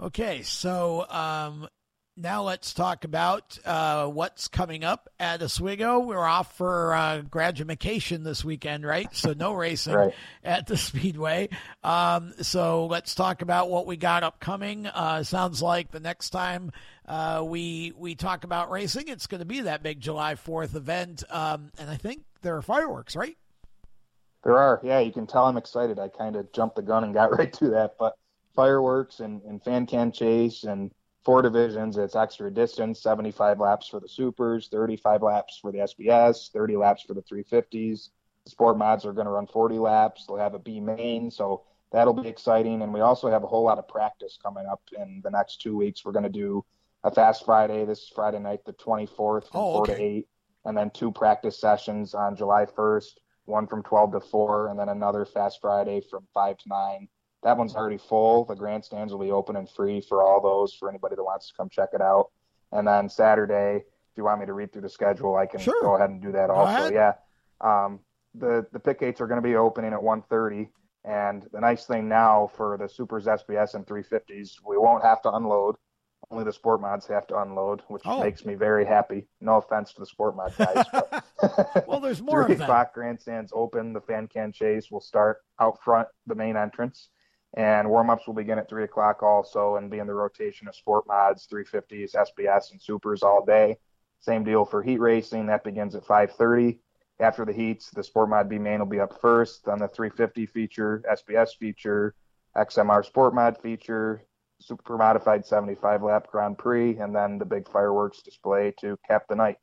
Okay, 0.01 0.43
so 0.43 1.07
um, 1.11 1.69
now 2.17 2.43
let's 2.43 2.75
talk 2.75 3.05
about 3.05 3.59
uh, 3.65 4.07
what's 4.07 4.49
coming 4.49 4.85
up 4.85 5.09
at 5.19 5.43
Oswego. 5.43 6.01
We're 6.01 6.27
off 6.27 6.57
for 6.57 6.95
uh, 6.95 7.23
graduation 7.23 8.25
this 8.25 8.45
weekend, 8.45 8.85
right? 8.85 9.09
So 9.15 9.33
no 9.33 9.53
racing 9.55 9.95
Right. 9.95 10.15
at 10.45 10.67
the 10.67 10.77
Speedway. 10.77 11.49
Um, 11.83 12.35
so 12.43 12.87
let's 12.87 13.15
talk 13.15 13.43
about 13.43 13.71
what 13.71 13.87
we 13.87 13.97
got 13.97 14.23
upcoming. 14.23 14.87
Uh, 14.87 15.23
sounds 15.23 15.63
like 15.63 15.91
the 15.91 16.01
next 16.01 16.31
time 16.31 16.73
uh, 17.07 17.43
we 17.47 17.93
we 17.97 18.15
talk 18.15 18.45
about 18.45 18.71
racing, 18.71 19.09
it's 19.09 19.27
going 19.27 19.41
to 19.41 19.47
be 19.47 19.63
that 19.63 19.83
big 19.83 20.01
July 20.01 20.35
Fourth 20.35 20.75
event, 20.77 21.25
um, 21.31 21.73
and 21.79 21.91
I 21.91 21.97
think 21.97 22.23
there 22.43 22.57
are 22.57 22.63
fireworks, 22.63 23.17
right? 23.17 23.37
There 24.45 24.57
are, 24.57 24.81
yeah, 24.83 25.01
you 25.01 25.13
can 25.13 25.27
tell 25.27 25.45
I'm 25.47 25.57
excited. 25.57 25.99
I 25.99 26.09
kind 26.09 26.37
of 26.37 26.51
jumped 26.53 26.77
the 26.77 26.83
gun 26.83 27.05
and 27.05 27.13
got 27.13 27.31
right 27.39 27.53
to 27.55 27.71
that. 27.71 27.97
But 27.99 28.15
fireworks 28.55 29.21
and, 29.21 29.43
and 29.43 29.63
fan 29.63 29.87
can 29.87 30.13
chase 30.13 30.65
and 30.65 30.91
four 31.25 31.43
divisions. 31.43 31.97
It's 31.97 32.17
extra 32.17 32.51
distance, 32.53 33.03
75 33.03 33.61
laps 33.61 33.89
for 33.89 34.01
the 34.01 34.09
supers, 34.09 34.69
35 34.69 35.23
laps 35.23 35.59
for 35.61 35.71
the 35.73 35.79
SBS, 35.79 36.51
30 36.51 36.77
laps 36.77 37.03
for 37.03 37.15
the 37.15 37.23
350s. 37.23 38.09
The 38.45 38.51
sport 38.51 38.79
mods 38.79 39.05
are 39.05 39.13
going 39.13 39.27
to 39.27 39.31
run 39.33 39.47
40 39.47 39.79
laps. 39.79 40.27
They'll 40.27 40.39
have 40.39 40.55
a 40.55 40.59
B 40.59 40.81
main, 40.81 41.31
so 41.31 41.65
that'll 41.93 42.15
be 42.15 42.29
exciting. 42.29 42.83
And 42.83 42.93
we 42.95 43.01
also 43.01 43.31
have 43.31 43.45
a 43.45 43.47
whole 43.47 43.65
lot 43.65 43.79
of 43.79 43.87
practice 43.87 44.39
coming 44.43 44.67
up 44.67 44.81
in 44.97 45.21
the 45.23 45.31
next 45.31 45.61
two 45.61 45.77
weeks. 45.77 46.05
We're 46.05 46.13
going 46.13 46.23
to 46.25 46.29
do 46.31 46.65
a 47.05 47.11
fast 47.11 47.45
Friday 47.45 47.85
this 47.85 48.11
Friday 48.15 48.39
night, 48.39 48.65
the 48.65 48.73
24th, 48.73 49.51
from 49.51 49.61
Oh, 49.61 49.73
4 49.73 49.81
okay. 49.83 49.95
to 49.95 50.03
8, 50.03 50.29
and 50.65 50.77
then 50.77 50.91
two 50.91 51.13
practice 51.13 51.59
sessions 51.61 52.15
on 52.15 52.37
July 52.37 52.65
1st, 52.67 53.19
one 53.45 53.67
from 53.67 53.83
12 53.83 54.13
to 54.13 54.21
4, 54.21 54.69
and 54.69 54.79
then 54.79 54.89
another 54.89 55.25
fast 55.25 55.61
Friday 55.61 56.01
from 56.11 56.27
5 56.33 56.57
to 56.59 56.69
9 56.69 57.09
that 57.43 57.57
one's 57.57 57.75
already 57.75 57.99
full. 57.99 58.45
The 58.45 58.55
grandstands 58.55 59.13
will 59.13 59.21
be 59.21 59.31
open 59.31 59.57
and 59.57 59.69
free 59.69 60.01
for 60.01 60.23
all 60.23 60.41
those 60.41 60.75
for 60.75 60.89
anybody 60.89 61.17
that 61.17 61.25
wants 61.25 61.49
to 61.49 61.55
come 61.57 61.69
check 61.71 61.91
it 61.93 62.01
out. 62.03 62.31
And 62.73 62.87
then 62.87 63.09
Saturday, 63.09 63.77
if 63.77 64.17
you 64.17 64.25
want 64.25 64.41
me 64.41 64.47
to 64.47 64.53
read 64.53 64.73
through 64.73 64.83
the 64.83 64.89
schedule, 64.89 65.37
I 65.37 65.47
can 65.47 65.61
Sure. 65.61 65.81
go 65.83 65.97
ahead 65.97 66.11
and 66.11 66.21
do 66.23 66.33
that 66.33 66.51
also. 66.51 66.93
Yeah. 66.93 67.15
Um, 67.61 68.01
the 68.35 68.67
the 68.73 68.79
pit 68.79 69.01
gates 69.01 69.21
are 69.21 69.27
going 69.27 69.43
to 69.43 69.47
be 69.49 69.57
opening 69.57 69.93
at 69.93 70.01
1:30, 70.01 70.69
and 71.05 71.43
the 71.53 71.61
nice 71.61 71.87
thing 71.87 72.09
now 72.09 72.47
for 72.55 72.77
the 72.77 72.89
Supers, 72.89 73.27
SBS, 73.27 73.75
and 73.75 73.87
350s, 73.87 74.61
we 74.65 74.77
won't 74.79 75.03
have 75.03 75.21
to 75.23 75.33
unload. 75.33 75.77
only 76.31 76.45
the 76.45 76.53
sport 76.53 76.81
mods 76.83 77.07
have 77.07 77.27
to 77.27 77.41
unload, 77.41 77.81
which 77.89 78.03
Oh. 78.05 78.23
makes 78.23 78.45
me 78.45 78.55
very 78.55 78.85
happy. 78.85 79.27
No 79.41 79.57
offense 79.57 79.95
to 79.95 80.01
the 80.01 80.07
sport 80.07 80.37
mod 80.37 80.55
guys, 80.57 80.85
but 80.93 81.89
Well, 81.89 81.99
there's 81.99 82.21
more 82.31 82.45
three 82.45 82.55
o'clock 82.57 82.93
grandstands 82.95 83.53
open. 83.57 83.95
The 83.95 84.03
fan 84.03 84.29
can 84.29 84.53
chase 84.53 84.91
will 84.91 85.01
start 85.01 85.39
out 85.59 85.83
front, 85.83 86.07
the 86.27 86.35
main 86.37 86.57
entrance, 86.57 87.09
and 87.55 87.89
warm 87.89 88.11
ups 88.11 88.27
will 88.27 88.35
begin 88.35 88.59
at 88.59 88.69
three 88.69 88.85
o'clock 88.85 89.23
also, 89.23 89.77
and 89.77 89.91
be 89.91 89.99
in 89.99 90.07
the 90.07 90.15
rotation 90.15 90.69
of 90.69 90.75
sport 90.75 91.07
mods, 91.07 91.49
350s, 91.53 92.15
SBS, 92.15 92.73
and 92.73 92.81
supers 92.81 93.23
all 93.23 93.45
day. 93.45 93.77
Same 94.21 94.45
deal 94.45 94.65
for 94.65 94.83
heat 94.83 95.01
racing. 95.01 95.47
That 95.47 95.65
begins 95.65 95.95
at 95.95 96.05
5:30. 96.05 96.79
After 97.19 97.45
the 97.45 97.53
heats, 97.53 97.91
the 97.91 98.03
sport 98.03 98.29
mod 98.31 98.49
B 98.49 98.59
main 98.59 98.79
will 98.79 98.87
be 98.87 99.01
up 99.01 99.21
first. 99.21 99.65
Then 99.65 99.79
the 99.79 99.89
350 99.89 100.47
feature, 100.47 101.03
SBS 101.11 101.57
feature, 101.57 102.15
XMR 102.57 103.05
sport 103.05 103.35
mod 103.35 103.59
feature, 103.59 104.25
super 104.61 104.97
modified 104.97 105.45
75 105.45 106.03
lap 106.03 106.29
Grand 106.31 106.59
Prix, 106.59 106.99
and 106.99 107.15
then 107.15 107.39
the 107.39 107.45
big 107.45 107.69
fireworks 107.69 108.23
display 108.23 108.73
to 108.81 108.99
cap 109.09 109.25
the 109.29 109.35
night. 109.35 109.59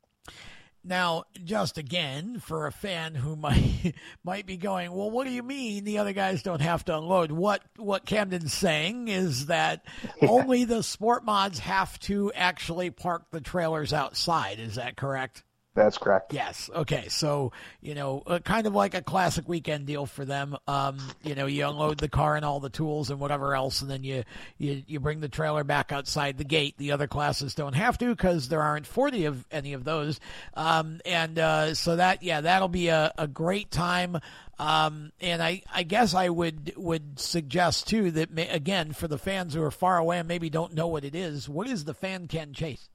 Now, 0.88 1.24
just 1.44 1.76
again, 1.76 2.40
for 2.40 2.66
a 2.66 2.72
fan 2.72 3.14
who 3.14 3.36
might 3.36 3.94
might 4.24 4.46
be 4.46 4.56
going, 4.56 4.90
well, 4.90 5.10
what 5.10 5.26
do 5.26 5.32
you 5.32 5.42
mean 5.42 5.84
the 5.84 5.98
other 5.98 6.14
guys 6.14 6.42
don't 6.42 6.62
have 6.62 6.84
to 6.86 6.96
unload? 6.96 7.30
What 7.30 7.62
what 7.76 8.06
Camden's 8.06 8.54
saying 8.54 9.08
is 9.08 9.46
that 9.46 9.84
only 10.22 10.64
the 10.64 10.82
sport 10.82 11.24
mods 11.24 11.58
have 11.60 11.98
to 12.00 12.32
actually 12.34 12.90
park 12.90 13.26
the 13.30 13.40
trailers 13.40 13.92
outside. 13.92 14.58
Is 14.58 14.76
that 14.76 14.96
correct? 14.96 15.44
That's 15.74 15.96
correct. 15.96 16.32
Yes. 16.32 16.68
Okay. 16.74 17.06
So, 17.08 17.52
you 17.80 17.94
know, 17.94 18.24
uh, 18.26 18.40
kind 18.40 18.66
of 18.66 18.74
like 18.74 18.94
a 18.94 19.02
classic 19.02 19.48
weekend 19.48 19.86
deal 19.86 20.06
for 20.06 20.24
them. 20.24 20.56
Um, 20.66 20.98
you 21.22 21.36
know, 21.36 21.46
you 21.46 21.68
unload 21.68 21.98
the 21.98 22.08
car 22.08 22.34
and 22.34 22.44
all 22.44 22.58
the 22.58 22.68
tools 22.68 23.10
and 23.10 23.20
whatever 23.20 23.54
else, 23.54 23.80
and 23.80 23.88
then 23.88 24.02
you, 24.02 24.24
you, 24.56 24.82
you 24.88 24.98
bring 24.98 25.20
the 25.20 25.28
trailer 25.28 25.62
back 25.62 25.92
outside 25.92 26.36
the 26.36 26.44
gate. 26.44 26.76
The 26.78 26.90
other 26.90 27.06
classes 27.06 27.54
don't 27.54 27.74
have 27.74 27.96
to 27.98 28.08
because 28.08 28.48
there 28.48 28.60
aren't 28.60 28.88
40 28.88 29.26
of 29.26 29.46
any 29.52 29.72
of 29.72 29.84
those. 29.84 30.18
Um, 30.54 31.00
and, 31.06 31.38
uh, 31.38 31.74
so 31.74 31.94
that, 31.94 32.24
yeah, 32.24 32.40
that'll 32.40 32.66
be 32.66 32.88
a, 32.88 33.12
a 33.16 33.28
great 33.28 33.70
time. 33.70 34.18
Um, 34.58 35.12
and 35.20 35.40
I, 35.40 35.62
I 35.72 35.84
guess 35.84 36.12
I 36.12 36.28
would, 36.28 36.72
would 36.76 37.20
suggest 37.20 37.86
too 37.86 38.10
that 38.12 38.32
may, 38.32 38.48
again, 38.48 38.92
for 38.92 39.06
the 39.06 39.18
fans 39.18 39.54
who 39.54 39.62
are 39.62 39.70
far 39.70 39.98
away 39.98 40.18
and 40.18 40.26
maybe 40.26 40.50
don't 40.50 40.74
know 40.74 40.88
what 40.88 41.04
it 41.04 41.14
is, 41.14 41.48
what 41.48 41.68
is 41.68 41.84
the 41.84 41.94
fan 41.94 42.26
can 42.26 42.52
chase? 42.52 42.88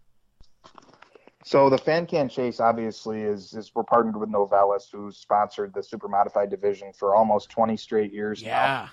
So 1.46 1.70
the 1.70 1.78
Fan 1.78 2.06
Can 2.06 2.30
Chase 2.30 2.60
obviously 2.60 3.22
is 3.22 3.54
is 3.54 3.72
we're 3.76 3.84
partnered 3.84 4.18
with 4.18 4.30
Novelis, 4.30 4.90
who's 4.92 5.18
sponsored 5.18 5.74
the 5.74 5.84
super 5.84 6.08
modified 6.08 6.50
division 6.50 6.94
for 6.94 7.16
almost 7.16 7.50
20 7.50 7.76
straight 7.78 8.14
years 8.14 8.42
now. 8.42 8.48
Yeah. 8.48 8.90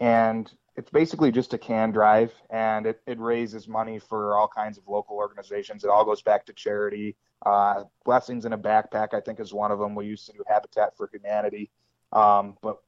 And 0.00 0.52
it's 0.76 0.90
basically 0.90 1.32
just 1.32 1.54
a 1.54 1.58
can 1.58 1.90
drive, 1.90 2.32
and 2.50 2.86
it, 2.86 3.00
it 3.06 3.18
raises 3.18 3.66
money 3.66 3.98
for 3.98 4.36
all 4.36 4.46
kinds 4.46 4.78
of 4.78 4.84
local 4.86 5.16
organizations. 5.16 5.82
It 5.82 5.90
all 5.90 6.04
goes 6.04 6.22
back 6.22 6.46
to 6.46 6.52
charity. 6.52 7.16
Uh, 7.44 7.84
Blessings 8.04 8.44
in 8.44 8.52
a 8.52 8.58
Backpack, 8.58 9.12
I 9.12 9.20
think, 9.20 9.40
is 9.40 9.52
one 9.52 9.72
of 9.72 9.80
them. 9.80 9.96
We 9.96 10.06
used 10.06 10.26
to 10.26 10.32
do 10.32 10.44
Habitat 10.46 10.96
for 10.96 11.10
Humanity, 11.12 11.70
um, 12.12 12.56
but 12.62 12.78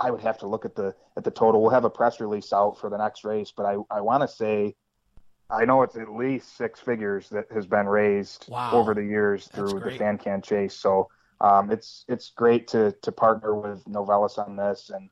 I 0.00 0.10
would 0.10 0.20
have 0.22 0.38
to 0.38 0.48
look 0.48 0.64
at 0.64 0.74
the 0.74 0.94
at 1.16 1.22
the 1.22 1.30
total. 1.30 1.60
We'll 1.60 1.70
have 1.70 1.84
a 1.84 1.90
press 1.90 2.18
release 2.18 2.52
out 2.52 2.80
for 2.80 2.90
the 2.90 2.98
next 2.98 3.24
race, 3.24 3.52
but 3.56 3.66
I 3.66 3.76
I 3.90 4.00
want 4.00 4.22
to 4.22 4.28
say 4.28 4.74
I 5.50 5.64
know 5.64 5.82
it's 5.82 5.96
at 5.96 6.12
least 6.12 6.56
six 6.56 6.78
figures 6.80 7.28
that 7.30 7.46
has 7.52 7.66
been 7.66 7.86
raised 7.86 8.46
Wow. 8.48 8.72
over 8.72 8.94
the 8.94 9.04
years 9.04 9.48
That's 9.54 9.70
through 9.70 9.80
the. 9.80 9.96
Fan 9.96 10.18
Can 10.18 10.42
Chase. 10.42 10.74
So 10.74 11.08
um, 11.40 11.70
it's 11.70 12.04
it's 12.08 12.30
great 12.30 12.68
to 12.68 12.92
to 13.02 13.12
partner 13.12 13.54
with 13.54 13.84
Novelis 13.86 14.38
on 14.38 14.56
this, 14.56 14.90
and 14.90 15.08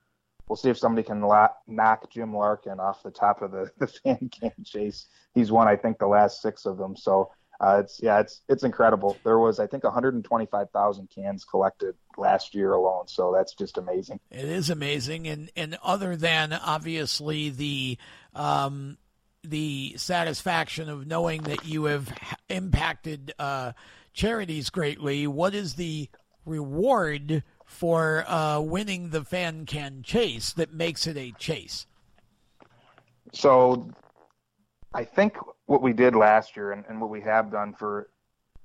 we'll 0.48 0.56
see 0.56 0.68
if 0.70 0.78
somebody 0.78 1.06
can 1.06 1.22
la- 1.22 1.48
knock 1.66 2.10
Jim 2.10 2.34
Larkin 2.36 2.80
off 2.80 3.02
the 3.02 3.10
top 3.10 3.40
of 3.42 3.50
the, 3.52 3.70
the 3.78 3.86
Fan 3.86 4.30
Can 4.30 4.52
Chase. 4.64 5.06
He's 5.34 5.50
won, 5.50 5.68
I 5.68 5.76
think, 5.76 5.98
the 5.98 6.06
last 6.06 6.42
six 6.42 6.66
of 6.66 6.76
them. 6.76 6.96
So 6.96 7.30
uh, 7.60 7.80
it's 7.82 8.00
yeah, 8.02 8.20
it's 8.20 8.42
it's 8.48 8.64
incredible. 8.64 9.16
There 9.24 9.38
was 9.38 9.58
I 9.58 9.66
think 9.66 9.84
125,000 9.84 11.08
cans 11.14 11.44
collected 11.44 11.94
last 12.18 12.54
year 12.54 12.72
alone. 12.72 13.08
So 13.08 13.32
that's 13.34 13.54
just 13.54 13.78
amazing. 13.78 14.20
It 14.30 14.44
is 14.44 14.68
amazing, 14.68 15.26
and 15.28 15.50
and 15.56 15.78
other 15.82 16.16
than 16.16 16.52
obviously 16.52 17.48
the 17.48 17.96
um, 18.34 18.98
the 19.42 19.94
satisfaction 19.96 20.88
of 20.88 21.06
knowing 21.06 21.42
that 21.42 21.64
you 21.64 21.84
have 21.84 22.12
impacted 22.48 23.32
uh, 23.38 23.72
charities 24.12 24.70
greatly, 24.70 25.26
what 25.26 25.54
is 25.54 25.74
the 25.74 26.08
reward 26.44 27.42
for 27.64 28.24
uh, 28.28 28.60
winning 28.60 29.10
the 29.10 29.24
fan 29.24 29.66
can 29.66 30.02
chase 30.02 30.52
that 30.54 30.72
makes 30.72 31.06
it 31.06 31.16
a 31.16 31.32
chase? 31.32 31.86
So 33.32 33.90
I 34.94 35.04
think 35.04 35.36
what 35.66 35.82
we 35.82 35.92
did 35.92 36.14
last 36.14 36.56
year 36.56 36.72
and, 36.72 36.84
and 36.88 37.00
what 37.00 37.10
we 37.10 37.20
have 37.20 37.50
done 37.50 37.74
for 37.74 38.08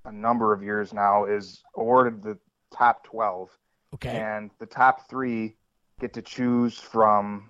a 0.06 0.12
number 0.12 0.54
of 0.54 0.64
years 0.64 0.94
now 0.94 1.26
is 1.26 1.62
awarded 1.76 2.24
the 2.24 2.38
top 2.74 3.04
12 3.04 3.50
Okay, 3.94 4.10
and 4.10 4.50
the 4.60 4.66
top 4.66 5.10
three 5.10 5.58
get 6.00 6.14
to 6.14 6.22
choose 6.22 6.80
from 6.80 7.50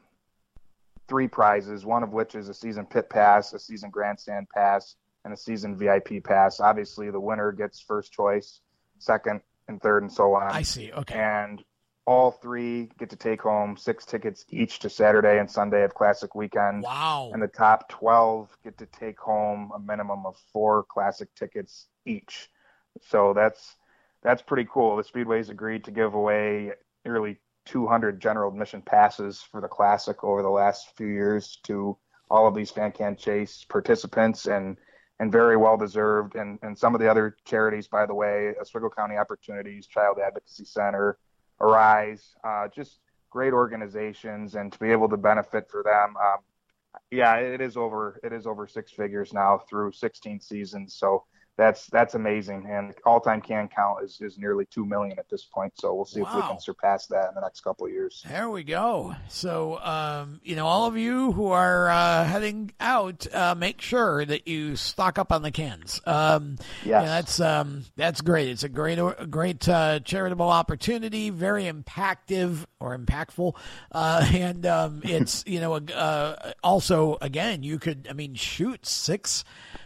three 1.11 1.27
prizes, 1.27 1.85
one 1.85 2.03
of 2.03 2.13
which 2.13 2.35
is 2.35 2.47
a 2.47 2.53
season 2.53 2.85
pit 2.85 3.09
pass, 3.09 3.51
a 3.51 3.59
season 3.59 3.89
grandstand 3.89 4.47
pass, 4.47 4.95
and 5.25 5.33
a 5.33 5.37
season 5.37 5.75
VIP 5.75 6.23
pass. 6.23 6.61
Obviously, 6.61 7.11
the 7.11 7.19
winner 7.19 7.51
gets 7.51 7.81
first 7.81 8.13
choice, 8.13 8.61
second 8.97 9.41
and 9.67 9.81
third, 9.81 10.03
and 10.03 10.11
so 10.11 10.33
on. 10.35 10.49
I 10.49 10.61
see. 10.61 10.89
Okay, 10.93 11.19
And 11.19 11.61
all 12.05 12.31
three 12.31 12.89
get 12.97 13.09
to 13.09 13.17
take 13.17 13.41
home 13.41 13.75
six 13.75 14.05
tickets 14.05 14.45
each 14.49 14.79
to 14.79 14.89
Saturday 14.89 15.37
and 15.37 15.51
Sunday 15.51 15.83
of 15.83 15.93
Classic 15.93 16.33
Weekend. 16.33 16.83
wow, 16.83 17.29
And 17.33 17.43
the 17.43 17.49
top 17.49 17.89
12 17.89 18.47
get 18.63 18.77
to 18.77 18.85
take 18.85 19.19
home 19.19 19.73
a 19.75 19.79
minimum 19.79 20.25
of 20.25 20.37
four 20.53 20.85
classic 20.89 21.27
tickets 21.35 21.87
each. 22.05 22.49
So 23.01 23.33
that's 23.33 23.75
that's 24.23 24.41
pretty 24.41 24.65
cool. 24.71 24.95
The 24.95 25.03
Speedways 25.03 25.49
agreed 25.49 25.83
to 25.83 25.91
give 25.91 26.13
away 26.13 26.71
nearly 27.03 27.37
200 27.71 28.19
general 28.19 28.51
admission 28.51 28.81
passes 28.81 29.41
for 29.41 29.61
the 29.61 29.67
classic 29.67 30.25
over 30.25 30.41
the 30.41 30.49
last 30.49 30.91
few 30.97 31.07
years 31.07 31.57
to 31.63 31.97
all 32.29 32.45
of 32.45 32.53
these 32.53 32.69
fan 32.69 32.91
can 32.91 33.15
chase 33.15 33.65
participants 33.67 34.45
and 34.45 34.77
and 35.21 35.31
very 35.31 35.55
well 35.55 35.77
deserved. 35.77 36.35
And 36.35 36.59
and 36.63 36.77
some 36.77 36.93
of 36.93 36.99
the 36.99 37.09
other 37.09 37.37
charities 37.45 37.87
by 37.87 38.05
the 38.05 38.13
way 38.13 38.53
Oswego 38.59 38.89
County 38.89 39.15
Opportunities 39.15 39.87
Child 39.87 40.17
Advocacy 40.19 40.65
Center 40.65 41.17
Arise 41.61 42.35
uh, 42.43 42.67
just 42.75 42.99
great 43.29 43.53
organizations 43.53 44.55
and 44.55 44.73
to 44.73 44.79
be 44.79 44.91
able 44.91 45.07
to 45.07 45.15
benefit 45.15 45.69
for 45.71 45.81
them 45.81 46.15
um, 46.17 46.39
yeah 47.09 47.35
it 47.35 47.61
is 47.61 47.77
over 47.77 48.19
it 48.21 48.33
is 48.33 48.45
over 48.45 48.67
six 48.67 48.91
figures 48.91 49.31
now 49.31 49.61
through 49.69 49.93
16 49.93 50.41
seasons. 50.41 50.95
So 50.95 51.23
that's 51.61 51.85
that's 51.87 52.15
amazing 52.15 52.65
and 52.67 52.95
all-time 53.05 53.39
can 53.39 53.67
count 53.67 54.03
is, 54.03 54.19
is 54.19 54.37
nearly 54.37 54.65
2 54.65 54.83
million 54.83 55.19
at 55.19 55.29
this 55.29 55.45
point 55.45 55.71
so 55.79 55.93
we'll 55.93 56.05
see 56.05 56.21
if 56.21 56.27
we 56.33 56.41
can 56.41 56.59
surpass 56.59 57.05
that 57.05 57.29
in 57.29 57.35
the 57.35 57.41
next 57.41 57.61
couple 57.61 57.85
of 57.85 57.91
years 57.91 58.23
There 58.27 58.49
we 58.49 58.63
go. 58.63 59.15
So, 59.29 59.77
um, 59.79 60.41
you 60.43 60.55
know, 60.55 60.65
all 60.65 60.87
of 60.87 60.97
you 60.97 61.31
who 61.33 61.47
are 61.47 61.89
uh, 61.89 62.23
heading 62.25 62.71
out, 62.79 63.27
uh, 63.33 63.53
make 63.55 63.79
sure 63.81 64.25
that 64.25 64.47
you 64.47 64.75
stock 64.75 65.19
up 65.19 65.31
on 65.31 65.41
the 65.43 65.51
cans. 65.51 66.01
Um, 66.05 66.55
Yes. 66.83 66.85
yeah, 66.85 67.01
that's 67.03 67.39
um, 67.39 67.85
that's 67.95 68.21
great. 68.21 68.49
It's 68.49 68.63
a 68.63 68.69
great, 68.69 68.97
a 68.97 69.27
great 69.29 69.67
uh, 69.69 69.99
charitable 69.99 70.49
opportunity. 70.49 71.29
Very 71.29 71.65
impactful 71.65 72.65
or 72.79 72.97
impactful, 72.97 73.55
uh, 73.91 74.27
and 74.33 74.65
um, 74.65 75.01
it's 75.03 75.43
you 75.47 75.59
know 75.59 75.75
uh, 75.75 76.53
also 76.63 77.17
again 77.21 77.61
you 77.63 77.77
could 77.77 78.07
I 78.09 78.13
mean 78.13 78.33
shoot 78.35 78.85
six 78.85 79.43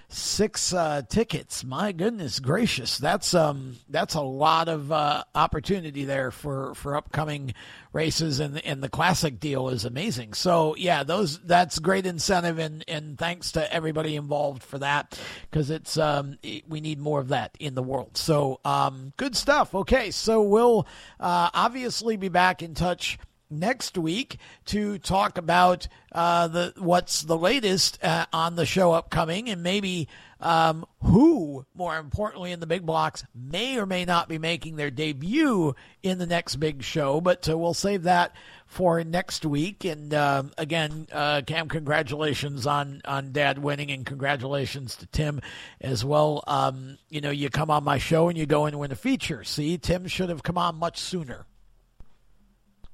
six 0.08 0.74
uh, 0.74 1.02
tickets. 1.08 1.64
My 1.64 1.92
goodness 1.92 2.40
gracious, 2.40 2.98
that's 2.98 3.34
um 3.34 3.78
that's 3.90 4.16
a 4.16 4.22
lot 4.22 4.68
of 4.68 4.92
uh, 4.92 5.24
opportunity 5.34 6.06
there 6.06 6.32
for 6.32 6.74
for 6.76 6.96
upcoming 6.96 7.54
races, 7.94 8.40
and 8.40 8.64
and 8.66 8.84
the 8.84 8.90
classic 8.90 9.40
deal 9.40 9.70
is 9.70 9.86
amazing. 9.86 10.34
So 10.34 10.76
yeah, 10.76 11.04
those 11.04 11.40
that's 11.40 11.80
great 11.80 12.06
incentive, 12.06 12.60
and 12.60 12.84
and 12.88 13.18
thanks 13.18 13.52
to 13.54 13.74
everybody 13.74 14.16
involved 14.16 14.64
for 14.64 14.78
that 14.80 15.20
because 15.50 15.70
it's 15.70 15.98
um 15.98 16.38
we 16.68 16.82
need 16.82 17.00
more 17.00 17.20
of 17.20 17.30
that 17.30 17.56
in 17.60 17.76
the 17.76 17.84
world. 17.84 18.18
So 18.18 18.60
um 18.66 19.14
good 19.18 19.36
stuff. 19.36 19.74
Okay, 19.74 20.12
so 20.12 20.42
we'll 20.42 20.88
uh, 21.20 21.50
obviously 21.54 22.18
be 22.18 22.30
back 22.30 22.62
in 22.62 22.74
touch 22.74 23.18
next 23.50 23.98
week 23.98 24.38
to 24.66 24.98
talk 24.98 25.38
about 25.38 25.88
uh, 26.12 26.48
the 26.48 26.74
what's 26.78 27.22
the 27.24 27.38
latest 27.38 28.04
uh, 28.04 28.26
on 28.32 28.56
the 28.56 28.66
show 28.66 28.92
upcoming, 28.94 29.50
and 29.50 29.62
maybe 29.64 30.08
um, 30.40 30.86
who, 31.02 31.66
more 31.74 31.98
importantly, 31.98 32.52
in 32.52 32.60
the 32.60 32.68
big 32.68 32.86
blocks 32.86 33.24
may 33.34 33.78
or 33.78 33.86
may 33.86 34.06
not 34.06 34.28
be 34.28 34.38
making 34.38 34.76
their 34.76 34.92
debut 34.92 35.76
in 36.04 36.18
the 36.18 36.26
next 36.26 36.58
big 36.58 36.84
show. 36.84 37.22
But 37.22 37.48
uh, 37.50 37.58
we'll 37.58 37.74
save 37.74 38.04
that 38.04 38.34
for 38.66 39.04
next 39.04 39.46
week. 39.46 39.86
And 39.86 40.14
um 40.14 40.52
again, 40.58 41.08
uh, 41.12 41.42
Cam, 41.46 41.68
congratulations 41.68 42.68
on 42.68 43.02
on 43.06 43.32
Dad 43.32 43.60
winning, 43.60 43.92
and 43.92 44.06
congratulations 44.06 44.96
to 44.98 45.06
Tim 45.08 45.42
as 45.82 46.04
well. 46.04 46.44
Um, 46.48 46.98
you 47.10 47.22
know, 47.22 47.32
you 47.32 47.50
come 47.50 47.70
on 47.72 47.84
my 47.84 47.98
show 47.98 48.28
and 48.30 48.38
you 48.38 48.46
go 48.46 48.66
and 48.66 48.80
win 48.80 48.92
a 48.92 48.96
feature. 48.96 49.44
See, 49.44 49.78
Tim 49.78 50.08
should 50.08 50.30
have 50.30 50.44
come 50.44 50.58
on 50.58 50.76
much 50.76 50.98
sooner. 50.98 51.46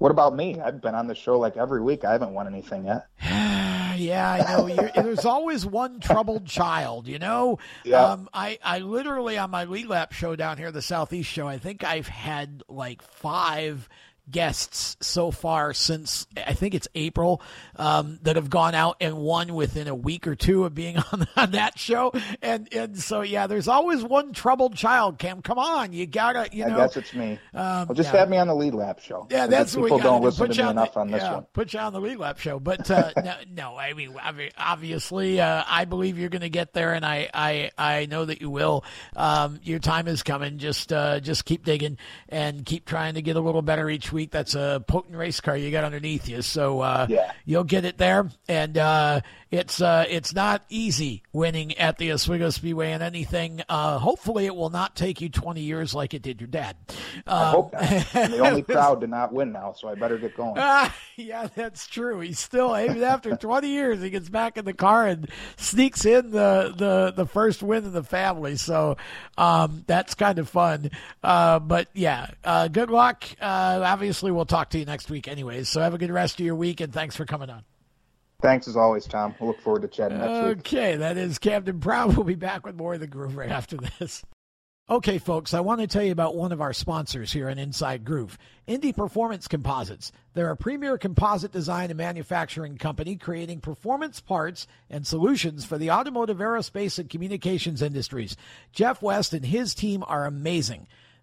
What 0.02 0.12
about 0.12 0.36
me 0.36 0.60
i've 0.60 0.82
been 0.82 0.95
on 0.95 1.08
the 1.08 1.16
show 1.16 1.38
like 1.39 1.56
every 1.58 1.82
week 1.82 2.04
i 2.04 2.12
haven't 2.12 2.34
won 2.34 2.47
anything 2.47 2.86
yet 2.86 3.08
yeah, 4.02 4.32
I 4.32 4.58
know. 4.58 4.89
There's 4.95 5.26
always 5.26 5.66
one 5.66 5.99
troubled 5.99 6.45
child, 6.45 7.08
you 7.08 7.20
know. 7.20 7.60
Yeah. 7.84 8.04
Um, 8.04 8.30
I 8.34 8.58
I 8.64 8.80
literally 8.80 9.38
on 9.38 9.52
my 9.52 9.66
lead 9.66 9.88
lap 9.88 10.12
show 10.12 10.36
down 10.36 10.58
here, 10.58 10.72
the 10.72 10.82
Southeast 10.82 11.30
show. 11.30 11.47
I 11.47 11.58
think 11.58 11.84
I've 11.84 12.08
had 12.08 12.64
like 12.68 13.02
five 13.02 13.88
guests 14.30 14.97
so 15.01 15.32
far 15.32 15.74
since 15.74 16.28
I 16.38 16.53
think 16.53 16.74
it's 16.74 16.88
April 16.95 17.41
um, 17.76 18.19
that 18.24 18.36
have 18.36 18.49
gone 18.49 18.76
out 18.76 18.97
and 19.01 19.17
won 19.17 19.53
within 19.53 19.88
a 19.88 19.95
week 19.95 20.28
or 20.28 20.36
two 20.36 20.65
of 20.65 20.74
being 20.74 20.97
on, 21.11 21.28
on, 21.36 21.51
that 21.51 21.78
show. 21.78 22.11
And 22.41 22.72
and 22.74 22.97
so 22.97 23.22
yeah, 23.22 23.47
there's 23.47 23.67
always 23.67 24.03
one 24.03 24.34
troubled 24.34 24.76
child. 24.76 25.17
Cam, 25.17 25.41
come 25.41 25.59
on, 25.59 25.93
you 25.93 26.05
gotta 26.05 26.49
you 26.51 26.65
know. 26.65 26.76
I 26.76 26.78
guess 26.78 26.97
it's 26.97 27.13
me. 27.13 27.39
Um, 27.53 27.88
well, 27.88 27.95
just 27.95 28.13
yeah. 28.13 28.19
have 28.19 28.30
me 28.30 28.38
on 28.38 28.47
the 28.47 28.55
lead 28.55 28.74
lap 28.74 28.99
show. 28.99 29.28
Yeah, 29.30 29.47
that's 29.47 29.76
what 29.76 29.86
people 29.86 29.97
we 29.97 30.03
don't 30.03 30.22
do. 30.22 30.26
listen 30.26 30.47
put 30.47 30.53
to 30.53 30.57
you 30.57 30.63
me 30.63 30.69
on 30.69 30.78
enough 30.78 30.93
the, 30.93 30.99
on 30.99 31.11
this 31.11 31.22
yeah, 31.22 31.34
one. 31.34 31.45
Put 31.53 31.74
you 31.74 31.80
on 31.80 31.93
the 31.93 32.01
lead 32.01 32.17
lap 32.17 32.39
show, 32.39 32.59
but 32.59 32.89
uh, 32.89 33.11
no, 33.24 33.36
no, 33.53 33.78
I 33.78 33.93
mean 33.93 34.15
obviously, 34.57 35.39
uh, 35.39 35.63
I 35.67 35.86
believe 35.86 36.17
you're 36.17 36.30
going 36.30 36.41
to 36.41 36.49
get 36.49 36.74
there, 36.74 36.93
and 36.93 37.05
I, 37.05 37.30
I, 37.34 37.72
I 37.78 38.05
know 38.05 38.26
that 38.26 38.41
you 38.41 38.49
will. 38.49 38.84
Um, 39.15 39.59
your 39.63 39.80
time 39.80 40.07
is 40.07 40.24
coming. 40.24 40.57
Just, 40.57 40.91
uh, 40.93 41.19
just 41.19 41.45
keep 41.45 41.65
digging 41.65 41.97
and 42.30 42.65
keep 42.65 42.86
trying 42.86 43.15
to 43.15 43.22
get 43.22 43.36
a 43.36 43.41
little 43.41 43.61
better 43.61 43.89
each 43.89 44.11
week. 44.12 44.32
That's 44.32 44.55
a 44.55 44.84
potent 44.88 45.16
race 45.16 45.39
car 45.39 45.55
you 45.55 45.72
got 45.72 45.84
underneath 45.84 46.28
you, 46.28 46.41
so 46.41 46.82
uh, 46.82 47.07
yeah. 47.09 47.32
you'll 47.45 47.64
get 47.64 47.86
it 47.86 47.97
there. 47.97 48.30
And 48.47 48.78
uh, 48.78 49.22
it's, 49.49 49.82
uh, 49.82 50.05
it's 50.09 50.34
not 50.34 50.64
easy 50.70 51.24
winning 51.34 51.78
at 51.78 51.97
the 51.97 52.14
Oswego 52.14 52.49
Speedway 52.49 52.91
and 52.91 53.03
anything. 53.03 53.62
Uh, 53.68 53.99
hopefully, 53.99 54.45
it 54.45 54.55
will 54.55 54.70
not 54.70 54.95
take 54.95 55.22
you 55.22 55.30
20 55.30 55.62
years 55.62 55.93
like 55.93 56.14
it 56.14 56.22
did 56.22 56.39
your 56.41 56.47
dad. 56.47 56.76
I 57.28 57.51
hope 57.51 57.74
not. 57.74 58.16
I'm 58.16 58.32
the 58.32 58.39
only 58.39 58.64
proud 58.64 59.01
to 59.01 59.07
not 59.07 59.34
win 59.34 59.51
now, 59.51 59.74
so 59.74 59.89
I 59.89 59.95
better 59.95 60.18
get 60.18 60.36
going. 60.36 60.55
Ah, 60.64 60.95
yeah, 61.16 61.47
that's 61.53 61.88
true. 61.88 62.20
He's 62.20 62.39
still 62.39 62.78
even 62.78 63.03
after 63.03 63.36
20 63.36 63.68
years, 63.68 64.01
he 64.01 64.09
gets 64.09 64.30
back 64.30 64.57
in 64.57 64.66
the 64.66 64.74
car 64.74 65.07
and 65.07 65.30
sneaks 65.57 66.05
in 66.05 66.32
the 66.32 66.74
the, 66.76 67.14
the 67.16 67.26
first 67.26 67.62
win 67.62 67.84
in 67.84 67.93
the 67.93 68.03
family. 68.03 68.55
So 68.57 68.97
um, 69.38 69.84
that's 69.88 70.14
kind 70.16 70.39
of 70.39 70.49
fun. 70.49 70.91
Uh, 71.24 71.59
but 71.59 71.89
yeah, 71.93 72.28
uh, 72.43 72.68
good 72.68 72.89
luck. 72.89 73.26
Uh, 73.39 73.80
obviously, 74.02 74.32
we'll 74.32 74.45
talk 74.45 74.72
to 74.72 74.80
you 74.80 74.86
next 74.86 75.12
week, 75.12 75.28
anyways. 75.28 75.70
So 75.70 75.80
have 75.80 75.93
a 75.93 75.97
good 75.99 76.10
rest 76.10 76.39
of 76.39 76.45
your 76.45 76.56
week, 76.56 76.82
and 76.82 76.91
thanks 76.91 77.16
for 77.16 77.24
coming 77.24 77.52
on. 77.52 77.64
Thanks 78.41 78.68
as 78.68 78.76
always, 78.76 79.06
Tom. 79.06 79.36
We'll 79.39 79.52
look 79.52 79.62
forward 79.62 79.84
to 79.84 79.88
chatting 79.88 80.18
next 80.18 80.32
okay, 80.32 80.47
week. 80.47 80.58
Okay, 80.58 80.95
that 80.95 81.18
is 81.18 81.38
Camden 81.38 81.80
Proud. 81.80 82.16
We'll 82.18 82.26
be 82.26 82.34
back 82.34 82.66
with 82.66 82.76
more 82.76 82.95
of 82.95 82.99
the 82.99 83.06
groove 83.06 83.38
right 83.38 83.52
after 83.52 83.78
this. 83.78 84.24
Okay, 84.89 85.20
folks, 85.20 85.54
I 85.54 85.60
want 85.60 85.82
to 85.82 85.88
tell 85.88 86.02
you 86.02 86.12
about 86.12 86.36
one 86.36 86.52
of 86.52 86.62
our 86.62 86.74
sponsors 86.74 87.32
here 87.32 87.47
on 87.47 87.60
Inside 87.60 88.04
Groove, 88.04 88.39
Indy 88.66 88.91
Performance 88.91 89.47
Composites. 89.47 90.12
They're 90.34 90.49
a 90.49 90.58
premier 90.58 90.97
composite 90.97 91.52
design 91.52 91.91
and 91.91 91.97
manufacturing 91.97 92.80
company 92.80 93.18
creating 93.18 93.62
performance 93.62 94.20
parts 94.20 94.66
and 94.89 95.06
solutions 95.06 95.64
for 95.64 95.78
the 95.78 95.91
automotive, 95.91 96.39
aerospace, 96.39 96.97
and 96.97 97.08
communications 97.08 97.84
industries. 97.84 98.36
Jeff 98.74 99.04
West 99.04 99.32
and 99.34 99.45
his 99.45 99.76
team 99.76 100.04
are 100.08 100.26
amazing. 100.26 100.88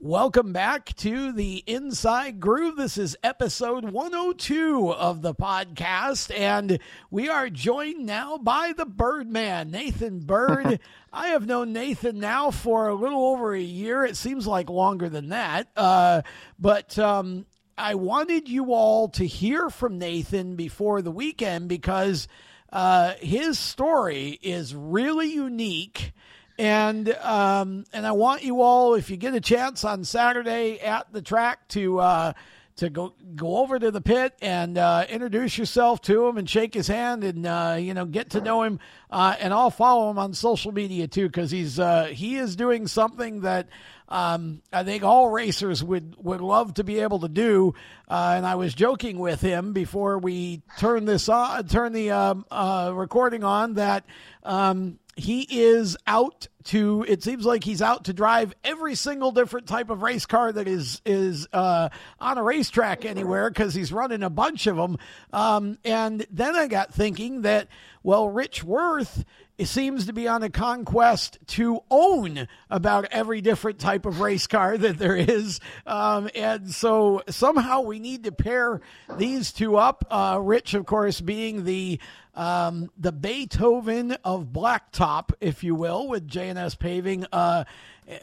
Welcome 0.00 0.52
back 0.52 0.94
to 0.98 1.32
the 1.32 1.64
Inside 1.66 2.38
Groove. 2.38 2.76
This 2.76 2.98
is 2.98 3.16
episode 3.24 3.84
102 3.84 4.92
of 4.92 5.22
the 5.22 5.34
podcast, 5.34 6.32
and 6.38 6.78
we 7.10 7.28
are 7.28 7.50
joined 7.50 8.06
now 8.06 8.38
by 8.38 8.72
the 8.76 8.86
Byrdman, 8.86 9.70
Nathan 9.70 10.20
Byrd. 10.20 10.78
I 11.12 11.28
have 11.30 11.48
known 11.48 11.72
Nathan 11.72 12.20
now 12.20 12.52
for 12.52 12.86
a 12.86 12.94
little 12.94 13.26
over 13.26 13.52
a 13.52 13.60
year. 13.60 14.04
It 14.04 14.16
seems 14.16 14.46
like 14.46 14.70
longer 14.70 15.08
than 15.08 15.30
that. 15.30 15.66
Uh, 15.76 16.22
but 16.60 16.96
um, 16.96 17.44
I 17.76 17.96
wanted 17.96 18.48
you 18.48 18.72
all 18.72 19.08
to 19.08 19.26
hear 19.26 19.68
from 19.68 19.98
Nathan 19.98 20.54
before 20.54 21.02
the 21.02 21.10
weekend 21.10 21.68
because 21.68 22.28
uh, 22.72 23.14
his 23.18 23.58
story 23.58 24.38
is 24.42 24.76
really 24.76 25.32
unique 25.32 26.12
and 26.58 27.08
um, 27.22 27.84
and 27.92 28.06
I 28.06 28.12
want 28.12 28.42
you 28.42 28.62
all, 28.62 28.94
if 28.94 29.10
you 29.10 29.16
get 29.16 29.34
a 29.34 29.40
chance 29.40 29.84
on 29.84 30.04
Saturday 30.04 30.80
at 30.80 31.12
the 31.12 31.22
track, 31.22 31.68
to 31.68 32.00
uh, 32.00 32.32
to 32.78 32.90
go 32.90 33.12
go 33.36 33.58
over 33.58 33.78
to 33.78 33.90
the 33.90 34.00
pit 34.00 34.34
and 34.40 34.78
uh, 34.78 35.04
introduce 35.08 35.58
yourself 35.58 36.00
to 36.02 36.26
him 36.26 36.38
and 36.38 36.48
shake 36.48 36.74
his 36.74 36.88
hand 36.88 37.22
and 37.22 37.46
uh, 37.46 37.76
you 37.78 37.94
know 37.94 38.06
get 38.06 38.30
to 38.30 38.40
know 38.40 38.62
him. 38.62 38.80
Uh, 39.10 39.34
and 39.38 39.52
I'll 39.54 39.70
follow 39.70 40.10
him 40.10 40.18
on 40.18 40.34
social 40.34 40.72
media 40.72 41.06
too 41.06 41.28
because 41.28 41.50
he's 41.50 41.78
uh, 41.78 42.06
he 42.06 42.36
is 42.36 42.56
doing 42.56 42.86
something 42.86 43.42
that. 43.42 43.68
Um, 44.10 44.62
I 44.72 44.84
think 44.84 45.02
all 45.02 45.28
racers 45.28 45.84
would, 45.84 46.16
would 46.16 46.40
love 46.40 46.72
to 46.76 46.82
be 46.82 47.00
able 47.00 47.18
to 47.18 47.28
do. 47.28 47.74
Uh, 48.08 48.36
and 48.38 48.46
I 48.46 48.54
was 48.54 48.72
joking 48.72 49.18
with 49.18 49.42
him 49.42 49.74
before 49.74 50.18
we 50.18 50.62
turn 50.78 51.04
this 51.04 51.28
on, 51.28 51.68
turn 51.68 51.92
the 51.92 52.12
um, 52.12 52.46
uh, 52.50 52.90
recording 52.94 53.44
on 53.44 53.74
that 53.74 54.06
um, 54.44 54.98
he 55.18 55.46
is 55.50 55.96
out 56.06 56.46
to 56.64 57.04
it 57.08 57.22
seems 57.22 57.44
like 57.44 57.64
he's 57.64 57.82
out 57.82 58.04
to 58.04 58.12
drive 58.12 58.54
every 58.62 58.94
single 58.94 59.32
different 59.32 59.66
type 59.66 59.90
of 59.90 60.02
race 60.02 60.26
car 60.26 60.52
that 60.52 60.68
is 60.68 61.00
is 61.04 61.48
uh, 61.52 61.88
on 62.20 62.38
a 62.38 62.42
racetrack 62.42 63.04
anywhere 63.04 63.50
because 63.50 63.74
he's 63.74 63.92
running 63.92 64.22
a 64.22 64.30
bunch 64.30 64.66
of 64.66 64.76
them 64.76 64.96
um, 65.32 65.78
and 65.84 66.26
then 66.30 66.54
i 66.54 66.66
got 66.66 66.92
thinking 66.92 67.42
that 67.42 67.68
well 68.02 68.28
rich 68.28 68.62
worth 68.62 69.24
seems 69.64 70.06
to 70.06 70.12
be 70.12 70.28
on 70.28 70.42
a 70.42 70.50
conquest 70.50 71.38
to 71.46 71.80
own 71.90 72.46
about 72.70 73.06
every 73.10 73.40
different 73.40 73.78
type 73.78 74.06
of 74.06 74.20
race 74.20 74.46
car 74.46 74.78
that 74.78 74.98
there 74.98 75.16
is. 75.16 75.60
Um, 75.86 76.30
and 76.34 76.70
so 76.70 77.22
somehow 77.28 77.80
we 77.80 77.98
need 77.98 78.24
to 78.24 78.32
pair 78.32 78.80
these 79.16 79.52
two 79.52 79.76
up 79.76 80.04
uh, 80.10 80.38
rich 80.40 80.74
of 80.74 80.86
course 80.86 81.20
being 81.20 81.64
the 81.64 81.98
um, 82.38 82.88
the 82.96 83.10
Beethoven 83.10 84.12
of 84.24 84.46
Blacktop, 84.52 85.32
if 85.40 85.64
you 85.64 85.74
will, 85.74 86.06
with 86.06 86.28
JNS 86.28 86.78
Paving. 86.78 87.26
Uh, 87.32 87.64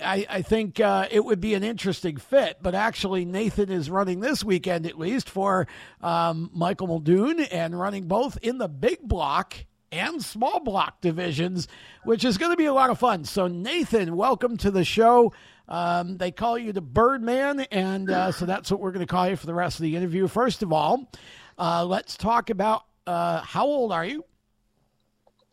I, 0.01 0.25
I, 0.29 0.41
think 0.41 0.79
uh, 0.79 1.07
it 1.11 1.25
would 1.25 1.41
be 1.41 1.53
an 1.53 1.65
interesting 1.65 2.15
fit, 2.15 2.59
but 2.61 2.73
actually, 2.73 3.25
Nathan 3.25 3.69
is 3.69 3.89
running 3.89 4.21
this 4.21 4.41
weekend 4.41 4.85
at 4.87 4.97
least 4.97 5.29
for 5.29 5.67
um, 6.01 6.49
Michael 6.53 6.87
Muldoon 6.87 7.41
and 7.41 7.77
running 7.77 8.07
both 8.07 8.37
in 8.41 8.57
the 8.57 8.69
big 8.69 9.01
block 9.01 9.65
and 9.91 10.23
small 10.23 10.61
block 10.61 11.01
divisions, 11.01 11.67
which 12.05 12.23
is 12.23 12.37
going 12.37 12.51
to 12.51 12.57
be 12.57 12.65
a 12.65 12.73
lot 12.73 12.89
of 12.89 12.97
fun. 12.97 13.25
So, 13.25 13.47
Nathan, 13.47 14.15
welcome 14.15 14.55
to 14.57 14.71
the 14.71 14.85
show. 14.85 15.33
Um, 15.67 16.15
they 16.17 16.31
call 16.31 16.57
you 16.57 16.71
the 16.71 16.81
Byrdman, 16.81 17.67
and 17.69 18.09
uh, 18.09 18.31
so 18.31 18.45
that's 18.45 18.71
what 18.71 18.79
we're 18.79 18.91
going 18.91 19.05
to 19.05 19.11
call 19.11 19.27
you 19.27 19.35
for 19.35 19.45
the 19.45 19.53
rest 19.53 19.77
of 19.79 19.83
the 19.83 19.97
interview. 19.97 20.29
First 20.29 20.63
of 20.63 20.71
all, 20.71 21.11
uh, 21.57 21.83
let's 21.85 22.15
talk 22.15 22.49
about 22.49 22.85
uh, 23.07 23.41
how 23.41 23.65
old 23.65 23.91
are 23.91 24.05
you? 24.05 24.23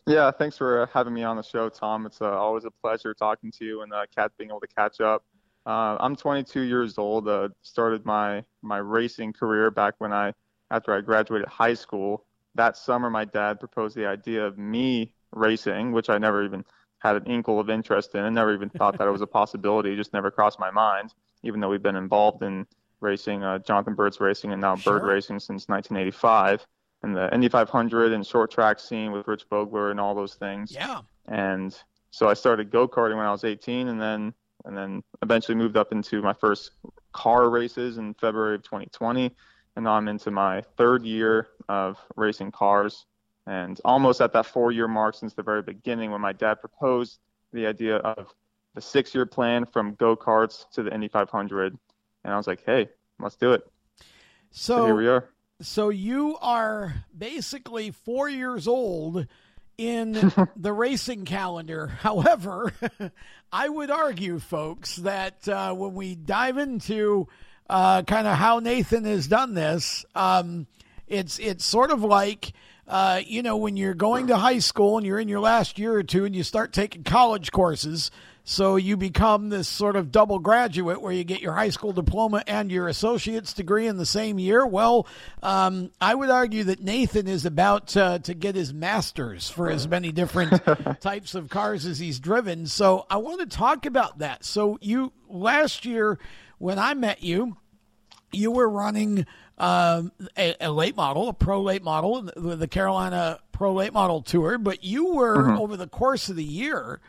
Yeah, 0.05 0.31
thanks 0.31 0.57
for 0.57 0.89
having 0.93 1.13
me 1.13 1.23
on 1.23 1.37
the 1.37 1.43
show, 1.43 1.69
Tom. 1.69 2.05
It's 2.05 2.21
uh, 2.21 2.25
always 2.31 2.65
a 2.65 2.71
pleasure 2.71 3.13
talking 3.13 3.51
to 3.51 3.65
you 3.65 3.81
and 3.83 3.93
uh, 3.93 4.05
Cat 4.13 4.31
being 4.37 4.49
able 4.49 4.59
to 4.59 4.67
catch 4.67 4.99
up. 4.99 5.23
Uh, 5.65 5.95
I'm 5.99 6.15
22 6.15 6.61
years 6.61 6.97
old. 6.97 7.27
Uh, 7.27 7.49
started 7.61 8.05
my 8.05 8.43
my 8.61 8.79
racing 8.79 9.31
career 9.31 9.71
back 9.71 9.95
when 9.99 10.11
I 10.11 10.33
after 10.71 10.93
I 10.93 10.99
graduated 10.99 11.47
high 11.47 11.73
school. 11.73 12.25
That 12.55 12.75
summer, 12.75 13.09
my 13.09 13.23
dad 13.23 13.59
proposed 13.59 13.95
the 13.95 14.05
idea 14.05 14.45
of 14.45 14.57
me 14.57 15.13
racing, 15.31 15.93
which 15.93 16.09
I 16.09 16.17
never 16.17 16.43
even 16.43 16.65
had 16.99 17.15
an 17.15 17.25
inkle 17.25 17.59
of 17.61 17.69
interest 17.69 18.13
in, 18.13 18.25
and 18.25 18.35
never 18.35 18.53
even 18.53 18.69
thought 18.69 18.97
that 18.97 19.07
it 19.07 19.11
was 19.11 19.21
a 19.21 19.27
possibility. 19.27 19.93
It 19.93 19.95
just 19.95 20.13
never 20.13 20.31
crossed 20.31 20.59
my 20.59 20.69
mind, 20.71 21.13
even 21.43 21.61
though 21.61 21.69
we've 21.69 21.81
been 21.81 21.95
involved 21.95 22.43
in 22.43 22.67
racing, 22.99 23.43
uh, 23.43 23.59
Jonathan 23.59 23.95
Byrd's 23.95 24.19
racing, 24.19 24.51
and 24.51 24.61
now 24.61 24.75
Sure. 24.75 24.99
Byrd 24.99 25.07
racing 25.07 25.39
since 25.39 25.67
1985 25.67 26.65
and 27.03 27.15
the 27.15 27.33
Indy 27.33 27.49
500 27.49 28.13
and 28.13 28.25
short 28.25 28.49
track 28.49 28.79
scene 28.79 29.11
with 29.11 29.27
Rich 29.27 29.45
Vogler 29.49 29.91
and 29.91 29.99
all 29.99 30.15
those 30.15 30.35
things. 30.35 30.71
Yeah. 30.71 31.01
And 31.27 31.77
so 32.11 32.29
I 32.29 32.33
started 32.33 32.71
go 32.71 32.87
karting 32.87 33.17
when 33.17 33.25
I 33.25 33.31
was 33.31 33.43
18, 33.43 33.87
and 33.89 34.01
then 34.01 34.33
and 34.65 34.77
then 34.77 35.03
eventually 35.21 35.55
moved 35.55 35.75
up 35.75 35.91
into 35.91 36.21
my 36.21 36.33
first 36.33 36.71
car 37.11 37.49
races 37.49 37.97
in 37.97 38.13
February 38.13 38.55
of 38.55 38.63
2020. 38.63 39.35
and 39.75 39.85
now 39.85 39.93
I'm 39.93 40.07
into 40.07 40.31
my 40.31 40.61
third 40.77 41.05
year 41.05 41.47
of 41.67 41.97
racing 42.15 42.51
cars, 42.51 43.05
and 43.47 43.79
almost 43.83 44.21
at 44.21 44.33
that 44.33 44.45
four-year 44.45 44.87
mark 44.87 45.15
since 45.15 45.33
the 45.33 45.43
very 45.43 45.61
beginning 45.61 46.11
when 46.11 46.21
my 46.21 46.33
dad 46.33 46.55
proposed 46.55 47.19
the 47.51 47.65
idea 47.67 47.97
of 47.97 48.33
the 48.75 48.81
six-year 48.81 49.25
plan 49.25 49.65
from 49.65 49.95
go 49.95 50.15
karts 50.15 50.69
to 50.71 50.83
the 50.83 50.93
Indy 50.93 51.07
500, 51.07 51.77
and 52.23 52.33
I 52.33 52.37
was 52.37 52.47
like, 52.47 52.63
hey, 52.65 52.89
let's 53.19 53.35
do 53.35 53.53
it. 53.53 53.63
So, 54.51 54.77
so 54.77 54.85
here 54.85 54.95
we 54.95 55.07
are. 55.07 55.29
So 55.61 55.89
you 55.89 56.37
are 56.41 57.05
basically 57.17 57.91
four 57.91 58.27
years 58.27 58.67
old 58.67 59.27
in 59.77 60.13
the 60.55 60.73
racing 60.73 61.25
calendar. 61.25 61.87
However, 61.99 62.73
I 63.51 63.69
would 63.69 63.91
argue, 63.91 64.39
folks, 64.39 64.97
that 64.97 65.47
uh, 65.47 65.73
when 65.73 65.93
we 65.93 66.15
dive 66.15 66.57
into 66.57 67.27
uh, 67.69 68.01
kind 68.03 68.27
of 68.27 68.37
how 68.37 68.59
Nathan 68.59 69.05
has 69.05 69.27
done 69.27 69.53
this, 69.53 70.05
um, 70.15 70.67
it's 71.07 71.39
it's 71.39 71.65
sort 71.65 71.91
of 71.91 72.03
like. 72.03 72.53
Uh, 72.85 73.21
you 73.25 73.41
know, 73.41 73.55
when 73.55 73.77
you're 73.77 73.93
going 73.93 74.27
to 74.27 74.35
high 74.35 74.59
school 74.59 74.97
and 74.97 75.07
you're 75.07 75.17
in 75.17 75.29
your 75.29 75.39
last 75.39 75.79
year 75.79 75.93
or 75.93 76.03
two 76.03 76.25
and 76.25 76.35
you 76.35 76.43
start 76.43 76.73
taking 76.73 77.01
college 77.01 77.49
courses, 77.49 78.11
so 78.45 78.75
you 78.75 78.97
become 78.97 79.49
this 79.49 79.69
sort 79.69 79.95
of 79.95 80.11
double 80.11 80.39
graduate 80.39 81.01
where 81.01 81.13
you 81.13 81.23
get 81.23 81.41
your 81.41 81.53
high 81.53 81.69
school 81.69 81.93
diploma 81.93 82.43
and 82.45 82.69
your 82.69 82.89
associate's 82.89 83.53
degree 83.53 83.87
in 83.87 83.95
the 83.95 84.05
same 84.05 84.37
year. 84.37 84.65
Well, 84.65 85.07
um, 85.41 85.91
I 86.01 86.13
would 86.13 86.29
argue 86.29 86.65
that 86.65 86.81
Nathan 86.81 87.27
is 87.27 87.45
about 87.45 87.95
uh, 87.95 88.19
to 88.19 88.33
get 88.33 88.55
his 88.55 88.73
master's 88.73 89.49
for 89.49 89.69
as 89.69 89.87
many 89.87 90.11
different 90.11 90.61
types 91.01 91.35
of 91.35 91.49
cars 91.49 91.85
as 91.85 91.99
he's 91.99 92.19
driven. 92.19 92.65
So 92.65 93.05
I 93.09 93.17
want 93.17 93.39
to 93.39 93.45
talk 93.45 93.85
about 93.85 94.19
that. 94.19 94.43
So 94.43 94.77
you 94.81 95.13
last 95.29 95.85
year 95.85 96.19
when 96.57 96.79
I 96.79 96.93
met 96.95 97.23
you, 97.23 97.55
you 98.33 98.51
were 98.51 98.69
running 98.69 99.25
um, 99.57 100.11
a, 100.37 100.55
a, 100.59 100.71
late 100.71 100.97
model, 100.97 101.29
a 101.29 101.33
pro 101.33 101.61
late 101.61 101.83
model, 101.83 102.23
the, 102.23 102.57
the 102.57 102.67
Carolina 102.67 103.39
Pro 103.51 103.73
Late 103.73 103.93
Model 103.93 104.21
Tour, 104.21 104.57
but 104.57 104.83
you 104.83 105.13
were 105.13 105.37
mm-hmm. 105.37 105.59
over 105.59 105.77
the 105.77 105.87
course 105.87 106.27
of 106.27 106.35
the 106.35 106.43
year 106.43 106.99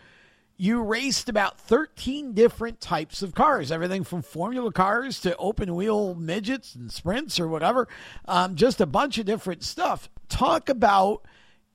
you 0.57 0.83
raced 0.83 1.29
about 1.29 1.59
13 1.61 2.33
different 2.33 2.81
types 2.81 3.23
of 3.23 3.35
cars, 3.35 3.73
everything 3.73 4.05
from 4.05 4.23
formula 4.23 4.71
cars 4.71 5.21
to 5.21 5.37
open 5.37 5.75
wheel 5.75 6.15
midgets 6.15 6.75
and 6.75 6.93
sprints 6.93 7.41
or 7.41 7.49
whatever, 7.49 7.89
um, 8.27 8.55
just 8.55 8.81
a 8.81 8.87
bunch 8.87 9.19
of 9.19 9.27
different 9.27 9.65
stuff. 9.65 10.09
Talk 10.29 10.69
about 10.69 11.27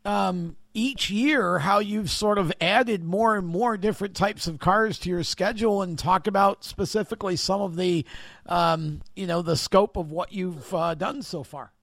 um, 0.06 0.56
each 0.74 1.10
year 1.10 1.60
how 1.60 1.80
you've 1.80 2.10
sort 2.10 2.38
of 2.38 2.54
added 2.62 3.04
more 3.04 3.36
and 3.36 3.48
more 3.48 3.76
different 3.76 4.16
types 4.16 4.48
of 4.48 4.60
cars 4.60 4.98
to 5.00 5.10
your 5.10 5.24
schedule 5.24 5.82
and 5.82 6.00
talk 6.00 6.26
about 6.26 6.64
specifically 6.64 7.36
some 7.36 7.62
of 7.62 7.76
the, 7.76 8.06
um, 8.46 9.02
you 9.16 9.28
know, 9.28 9.42
the 9.42 9.58
scope 9.58 9.98
of 9.98 10.12
what 10.12 10.32
you've 10.32 10.74
uh, 10.74 10.96
done 10.96 11.22
so 11.22 11.44
far. 11.44 11.74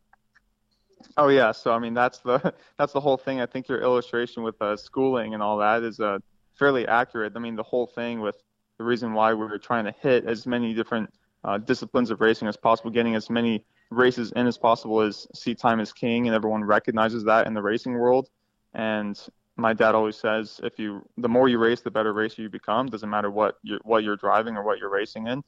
Oh 1.18 1.28
yeah, 1.28 1.52
so 1.52 1.72
I 1.72 1.78
mean 1.78 1.94
that's 1.94 2.18
the 2.18 2.54
that's 2.78 2.92
the 2.92 3.00
whole 3.00 3.16
thing. 3.16 3.40
I 3.40 3.46
think 3.46 3.68
your 3.68 3.80
illustration 3.80 4.42
with 4.42 4.60
uh, 4.60 4.76
schooling 4.76 5.34
and 5.34 5.42
all 5.42 5.58
that 5.58 5.82
is 5.82 6.00
a 6.00 6.06
uh, 6.06 6.18
fairly 6.58 6.86
accurate. 6.86 7.32
I 7.36 7.38
mean, 7.38 7.56
the 7.56 7.62
whole 7.62 7.86
thing 7.86 8.20
with 8.20 8.36
the 8.78 8.84
reason 8.84 9.14
why 9.14 9.34
we 9.34 9.46
were 9.46 9.58
trying 9.58 9.84
to 9.84 9.94
hit 10.00 10.24
as 10.26 10.46
many 10.46 10.74
different 10.74 11.12
uh, 11.44 11.58
disciplines 11.58 12.10
of 12.10 12.20
racing 12.20 12.48
as 12.48 12.56
possible, 12.56 12.90
getting 12.90 13.14
as 13.14 13.30
many 13.30 13.64
races 13.90 14.32
in 14.32 14.46
as 14.46 14.58
possible 14.58 15.00
is 15.02 15.26
seat 15.34 15.58
time 15.58 15.80
is 15.80 15.92
king, 15.92 16.26
and 16.26 16.34
everyone 16.34 16.64
recognizes 16.64 17.24
that 17.24 17.46
in 17.46 17.54
the 17.54 17.62
racing 17.62 17.94
world. 17.94 18.28
And 18.74 19.18
my 19.56 19.72
dad 19.72 19.94
always 19.94 20.16
says, 20.16 20.60
if 20.62 20.78
you 20.78 21.08
the 21.16 21.28
more 21.28 21.48
you 21.48 21.58
race, 21.58 21.80
the 21.80 21.90
better 21.90 22.12
racer 22.12 22.42
you 22.42 22.50
become. 22.50 22.86
Doesn't 22.86 23.08
matter 23.08 23.30
what 23.30 23.56
you're 23.62 23.80
what 23.84 24.02
you're 24.04 24.16
driving 24.16 24.56
or 24.56 24.62
what 24.62 24.78
you're 24.78 24.90
racing 24.90 25.28
in. 25.28 25.42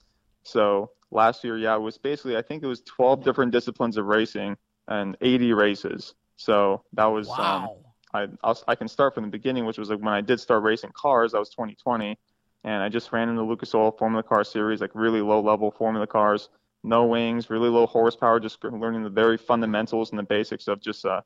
So 0.44 0.90
last 1.10 1.44
year, 1.44 1.58
yeah, 1.58 1.76
it 1.76 1.80
was 1.80 1.98
basically 1.98 2.36
I 2.36 2.42
think 2.42 2.62
it 2.62 2.66
was 2.66 2.80
12 2.82 3.24
different 3.24 3.52
disciplines 3.52 3.96
of 3.96 4.06
racing 4.06 4.56
and 4.86 5.16
80 5.20 5.52
races. 5.52 6.14
So 6.36 6.84
that 6.94 7.06
was 7.06 7.28
um, 7.28 7.36
wow. 7.38 7.64
Um, 7.64 7.87
I 8.14 8.28
I'll, 8.42 8.58
i 8.68 8.74
can 8.74 8.88
start 8.88 9.14
from 9.14 9.24
the 9.24 9.30
beginning, 9.30 9.64
which 9.64 9.78
was 9.78 9.90
like 9.90 10.00
when 10.00 10.14
I 10.14 10.20
did 10.20 10.40
start 10.40 10.62
racing 10.62 10.90
cars. 10.94 11.34
I 11.34 11.38
was 11.38 11.50
2020, 11.50 12.18
and 12.64 12.82
I 12.82 12.88
just 12.88 13.12
ran 13.12 13.28
in 13.28 13.36
the 13.36 13.42
Lucas 13.42 13.74
Oil 13.74 13.92
Formula 13.92 14.22
Car 14.22 14.44
Series, 14.44 14.80
like 14.80 14.90
really 14.94 15.20
low 15.20 15.40
level 15.40 15.70
Formula 15.70 16.06
cars, 16.06 16.48
no 16.82 17.04
wings, 17.06 17.50
really 17.50 17.68
low 17.68 17.86
horsepower, 17.86 18.40
just 18.40 18.62
learning 18.64 19.02
the 19.02 19.10
very 19.10 19.36
fundamentals 19.36 20.10
and 20.10 20.18
the 20.18 20.24
basics 20.24 20.68
of 20.68 20.80
just 20.80 21.04
uh, 21.04 21.20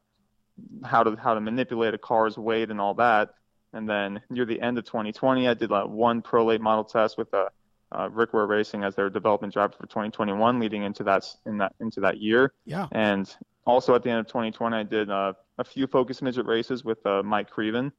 how 0.84 1.02
to 1.02 1.16
how 1.16 1.34
to 1.34 1.40
manipulate 1.40 1.94
a 1.94 1.98
car's 1.98 2.36
weight 2.36 2.70
and 2.70 2.80
all 2.80 2.94
that. 2.94 3.30
And 3.72 3.88
then 3.88 4.20
near 4.28 4.44
the 4.44 4.60
end 4.60 4.76
of 4.78 4.84
2020, 4.84 5.48
I 5.48 5.54
did 5.54 5.70
like 5.70 5.88
one 5.88 6.20
pro 6.20 6.44
late 6.44 6.60
model 6.60 6.84
test 6.84 7.16
with 7.16 7.32
uh, 7.32 7.48
uh, 7.90 8.08
Rick 8.10 8.32
Ware 8.34 8.46
Racing 8.46 8.84
as 8.84 8.94
their 8.94 9.08
development 9.08 9.52
driver 9.52 9.74
for 9.78 9.86
2021, 9.86 10.58
leading 10.58 10.82
into 10.82 11.04
that 11.04 11.24
in 11.46 11.58
that 11.58 11.74
into 11.80 12.00
that 12.00 12.18
year. 12.18 12.52
Yeah. 12.64 12.88
And 12.92 13.34
also 13.64 13.94
at 13.94 14.02
the 14.02 14.10
end 14.10 14.20
of 14.20 14.26
2020, 14.26 14.76
I 14.76 14.82
did 14.82 15.10
uh, 15.10 15.32
a 15.58 15.64
few 15.64 15.86
focus 15.86 16.22
midget 16.22 16.46
races 16.46 16.84
with 16.84 17.04
uh, 17.06 17.22
Mike 17.22 17.50
Creven 17.50 17.92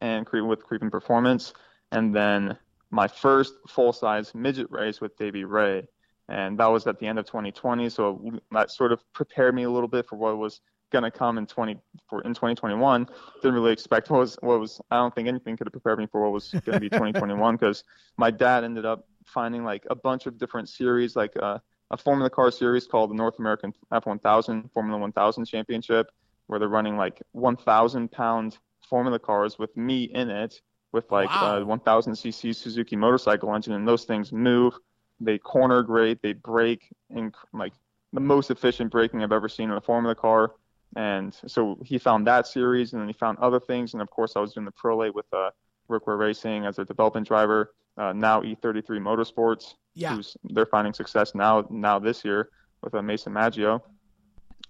and 0.00 0.26
Creven 0.26 0.48
with 0.48 0.62
Creven 0.62 0.90
Performance, 0.90 1.52
and 1.90 2.14
then 2.14 2.56
my 2.90 3.08
first 3.08 3.54
full 3.68 3.92
size 3.92 4.34
midget 4.34 4.70
race 4.70 5.00
with 5.00 5.16
Davey 5.16 5.44
Ray, 5.44 5.86
and 6.28 6.58
that 6.58 6.66
was 6.66 6.86
at 6.86 6.98
the 6.98 7.06
end 7.06 7.18
of 7.18 7.26
2020. 7.26 7.88
So 7.88 8.40
that 8.50 8.70
sort 8.70 8.92
of 8.92 9.00
prepared 9.12 9.54
me 9.54 9.64
a 9.64 9.70
little 9.70 9.88
bit 9.88 10.06
for 10.06 10.16
what 10.16 10.36
was 10.38 10.60
going 10.90 11.04
to 11.04 11.10
come 11.10 11.38
in 11.38 11.46
20 11.46 11.78
for 12.08 12.20
in 12.22 12.34
2021. 12.34 13.08
Didn't 13.40 13.54
really 13.54 13.72
expect 13.72 14.10
what 14.10 14.20
was 14.20 14.36
what 14.40 14.60
was. 14.60 14.80
I 14.90 14.96
don't 14.96 15.14
think 15.14 15.28
anything 15.28 15.56
could 15.56 15.66
have 15.66 15.72
prepared 15.72 15.98
me 15.98 16.06
for 16.06 16.22
what 16.22 16.32
was 16.32 16.50
going 16.50 16.74
to 16.74 16.80
be 16.80 16.90
2021 16.90 17.56
because 17.56 17.84
my 18.16 18.30
dad 18.30 18.64
ended 18.64 18.84
up 18.84 19.06
finding 19.24 19.64
like 19.64 19.86
a 19.90 19.94
bunch 19.94 20.26
of 20.26 20.38
different 20.38 20.68
series 20.68 21.16
like. 21.16 21.32
Uh, 21.40 21.58
a 21.92 21.96
Formula 21.98 22.30
Car 22.30 22.50
series 22.50 22.86
called 22.86 23.10
the 23.10 23.14
North 23.14 23.38
American 23.38 23.74
F1000 23.92 24.72
Formula 24.72 24.98
1000 24.98 25.44
Championship, 25.44 26.10
where 26.46 26.58
they're 26.58 26.68
running 26.68 26.96
like 26.96 27.22
1,000 27.32 28.10
pound 28.10 28.58
Formula 28.88 29.18
cars 29.18 29.58
with 29.58 29.74
me 29.76 30.04
in 30.04 30.28
it, 30.28 30.60
with 30.92 31.10
like 31.10 31.30
wow. 31.30 31.58
a 31.58 31.64
1,000 31.64 32.12
cc 32.12 32.54
Suzuki 32.54 32.96
motorcycle 32.96 33.54
engine, 33.54 33.72
and 33.72 33.88
those 33.88 34.04
things 34.04 34.32
move. 34.32 34.74
They 35.20 35.38
corner 35.38 35.82
great. 35.82 36.20
They 36.20 36.32
brake 36.32 36.88
in 37.10 37.32
like 37.52 37.72
the 38.12 38.20
most 38.20 38.50
efficient 38.50 38.90
braking 38.90 39.22
I've 39.22 39.32
ever 39.32 39.48
seen 39.48 39.70
in 39.70 39.76
a 39.76 39.80
Formula 39.80 40.14
car. 40.14 40.52
And 40.94 41.34
so 41.46 41.78
he 41.82 41.96
found 41.96 42.26
that 42.26 42.46
series, 42.46 42.92
and 42.92 43.00
then 43.00 43.08
he 43.08 43.14
found 43.14 43.38
other 43.38 43.60
things. 43.60 43.94
And 43.94 44.02
of 44.02 44.10
course, 44.10 44.34
I 44.36 44.40
was 44.40 44.52
doing 44.52 44.66
the 44.66 44.72
Pro 44.72 44.98
Late 44.98 45.14
with 45.14 45.32
uh, 45.32 45.50
Rick 45.88 46.06
Ware 46.06 46.16
Racing 46.16 46.66
as 46.66 46.78
a 46.78 46.84
development 46.84 47.26
driver. 47.26 47.74
Uh, 47.96 48.12
now 48.12 48.40
E33 48.42 48.84
Motorsports, 49.00 49.74
yeah. 49.94 50.14
who's 50.14 50.36
they're 50.44 50.66
finding 50.66 50.94
success 50.94 51.34
now 51.34 51.66
now 51.70 51.98
this 51.98 52.24
year 52.24 52.50
with 52.82 52.94
uh, 52.94 53.02
Mason 53.02 53.32
Maggio, 53.32 53.82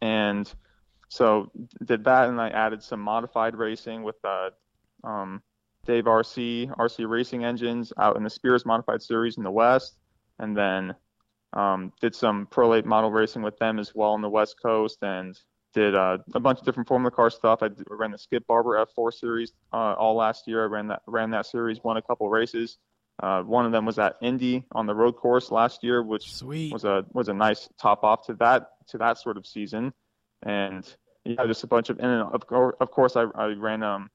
and 0.00 0.52
so 1.12 1.50
did 1.84 2.04
that, 2.04 2.30
and 2.30 2.40
I 2.40 2.48
added 2.48 2.82
some 2.82 2.98
modified 2.98 3.54
racing 3.54 4.02
with 4.02 4.16
uh, 4.24 4.48
um, 5.04 5.42
Dave 5.84 6.04
RC 6.04 6.74
RC 6.74 7.06
Racing 7.06 7.44
engines 7.44 7.92
out 7.98 8.16
in 8.16 8.22
the 8.22 8.30
Spears 8.30 8.64
Modified 8.64 9.02
Series 9.02 9.36
in 9.36 9.42
the 9.42 9.50
West, 9.50 9.98
and 10.38 10.56
then 10.56 10.94
um, 11.52 11.92
did 12.00 12.14
some 12.14 12.46
Pro 12.46 12.70
Late 12.70 12.86
model 12.86 13.10
racing 13.10 13.42
with 13.42 13.58
them 13.58 13.78
as 13.78 13.94
well 13.94 14.12
on 14.12 14.22
the 14.22 14.30
West 14.30 14.56
Coast, 14.62 15.02
and 15.02 15.38
did 15.74 15.94
uh, 15.94 16.16
a 16.34 16.40
bunch 16.40 16.60
of 16.60 16.64
different 16.64 16.88
Formula 16.88 17.10
Car 17.10 17.28
stuff. 17.28 17.62
I 17.62 17.68
ran 17.90 18.12
the 18.12 18.18
Skip 18.18 18.46
Barber 18.46 18.82
F4 18.96 19.12
series 19.12 19.52
uh, 19.70 19.92
all 19.98 20.16
last 20.16 20.48
year. 20.48 20.62
I 20.62 20.66
ran 20.66 20.88
that 20.88 21.02
ran 21.06 21.30
that 21.32 21.44
series, 21.44 21.84
won 21.84 21.98
a 21.98 22.02
couple 22.02 22.30
races. 22.30 22.78
Uh, 23.22 23.42
one 23.42 23.66
of 23.66 23.72
them 23.72 23.84
was 23.84 23.98
at 23.98 24.16
Indy 24.22 24.64
on 24.72 24.86
the 24.86 24.94
road 24.94 25.16
course 25.16 25.50
last 25.50 25.84
year, 25.84 26.02
which 26.02 26.32
Sweet. 26.32 26.72
was 26.72 26.84
a 26.84 27.04
was 27.12 27.28
a 27.28 27.34
nice 27.34 27.68
top 27.78 28.02
off 28.02 28.24
to 28.28 28.34
that 28.36 28.70
to 28.88 28.96
that 28.96 29.18
sort 29.18 29.36
of 29.36 29.46
season. 29.46 29.92
And 30.44 30.84
yeah, 31.24 31.46
just 31.46 31.64
a 31.64 31.66
bunch 31.66 31.90
of 31.90 31.98
and 31.98 32.22
of, 32.22 32.42
of 32.80 32.90
course 32.90 33.16
I, 33.16 33.24
I 33.34 33.46
ran 33.48 33.82
um 33.82 34.10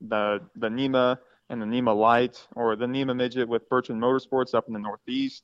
the 0.00 0.40
the 0.56 0.68
NEMA 0.68 1.18
and 1.48 1.60
the 1.60 1.66
NEMA 1.66 1.92
Light 1.92 2.46
or 2.54 2.76
the 2.76 2.86
NEMA 2.86 3.14
Midget 3.14 3.48
with 3.48 3.68
Bertrand 3.68 4.00
Motorsports 4.00 4.54
up 4.54 4.68
in 4.68 4.72
the 4.72 4.78
Northeast, 4.78 5.42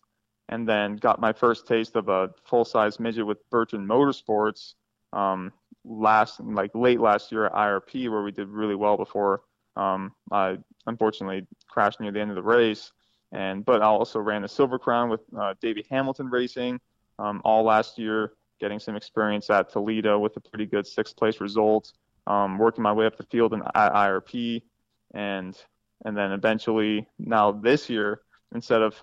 and 0.49 0.69
then 0.69 0.97
got 0.97 1.21
my 1.21 1.33
first 1.33 1.67
taste 1.67 1.97
of 1.97 2.09
a 2.09 2.31
full 2.45 2.65
size 2.65 3.01
midget 3.01 3.27
with 3.27 3.39
Bertrand 3.51 3.89
Motorsports 3.89 4.75
um, 5.13 5.53
last 5.85 6.41
like 6.41 6.71
late 6.75 7.01
last 7.01 7.33
year 7.33 7.47
at 7.47 7.53
IRP 7.53 8.11
where 8.11 8.23
we 8.23 8.33
did 8.33 8.49
really 8.49 8.75
well 8.75 8.97
before 8.97 9.43
um, 9.77 10.13
I 10.31 10.59
unfortunately 10.87 11.47
crashed 11.69 12.01
near 12.01 12.11
the 12.11 12.21
end 12.21 12.31
of 12.31 12.37
the 12.37 12.43
race. 12.43 12.93
And 13.33 13.65
but 13.65 13.83
I 13.83 13.87
also 13.87 14.21
ran 14.21 14.45
a 14.45 14.49
Silver 14.49 14.79
Crown 14.79 15.11
with 15.11 15.21
uh, 15.39 15.55
Davey 15.61 15.85
Hamilton 15.91 16.31
Racing 16.31 16.81
um, 17.19 17.43
all 17.45 17.65
last 17.65 17.99
year, 17.99 18.33
getting 18.61 18.79
some 18.79 18.97
experience 18.97 19.51
at 19.51 19.71
Toledo 19.71 20.19
with 20.19 20.37
a 20.37 20.41
pretty 20.41 20.67
good 20.67 20.87
sixth 20.87 21.17
place 21.17 21.41
result. 21.41 21.93
Um, 22.27 22.59
working 22.59 22.83
my 22.83 22.93
way 22.93 23.07
up 23.07 23.17
the 23.17 23.23
field 23.23 23.55
in, 23.55 23.63
at 23.75 23.93
IRP, 23.93 24.63
and 25.15 25.57
and 26.05 26.17
then 26.17 26.33
eventually 26.33 27.07
now 27.19 27.53
this 27.53 27.89
year 27.89 28.21
instead 28.53 28.83
of 28.83 29.03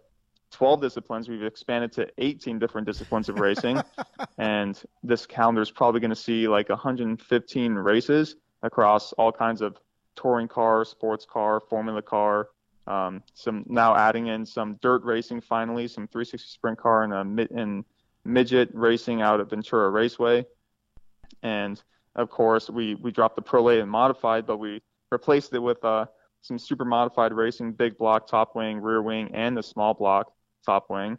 12 0.51 0.81
disciplines, 0.81 1.27
we've 1.27 1.43
expanded 1.43 1.91
to 1.93 2.07
18 2.19 2.59
different 2.59 2.85
disciplines 2.85 3.27
of 3.27 3.39
racing. 3.39 3.81
and 4.37 4.81
this 5.01 5.25
calendar 5.25 5.61
is 5.61 5.71
probably 5.71 5.99
going 5.99 6.09
to 6.09 6.15
see 6.15 6.47
like 6.47 6.69
115 6.69 7.73
races 7.73 8.35
across 8.61 9.13
all 9.13 9.31
kinds 9.31 9.61
of 9.61 9.77
touring 10.15 10.47
car, 10.47 10.85
sports 10.85 11.25
car, 11.25 11.59
formula 11.59 12.01
car. 12.01 12.49
Um, 12.85 13.23
some 13.33 13.63
now 13.67 13.95
adding 13.95 14.27
in 14.27 14.45
some 14.45 14.77
dirt 14.81 15.03
racing 15.03 15.41
finally, 15.41 15.87
some 15.87 16.07
360 16.07 16.47
sprint 16.49 16.77
car 16.77 17.03
and 17.03 17.13
a 17.13 17.23
mid 17.23 17.49
and 17.51 17.85
midget 18.25 18.69
racing 18.73 19.21
out 19.21 19.39
at 19.39 19.49
Ventura 19.49 19.89
Raceway, 19.89 20.45
and 21.41 21.81
of 22.15 22.29
course 22.29 22.69
we 22.69 22.95
we 22.95 23.11
dropped 23.11 23.35
the 23.35 23.41
Pro 23.41 23.63
Late 23.63 23.79
and 23.79 23.89
modified, 23.89 24.45
but 24.45 24.57
we 24.57 24.81
replaced 25.11 25.53
it 25.53 25.59
with 25.59 25.83
uh, 25.83 26.05
some 26.41 26.59
super 26.59 26.85
modified 26.85 27.33
racing, 27.33 27.71
big 27.73 27.97
block, 27.97 28.27
top 28.27 28.55
wing, 28.55 28.79
rear 28.79 29.01
wing, 29.01 29.31
and 29.33 29.55
the 29.55 29.63
small 29.63 29.93
block 29.93 30.31
top 30.65 30.89
wing. 30.89 31.17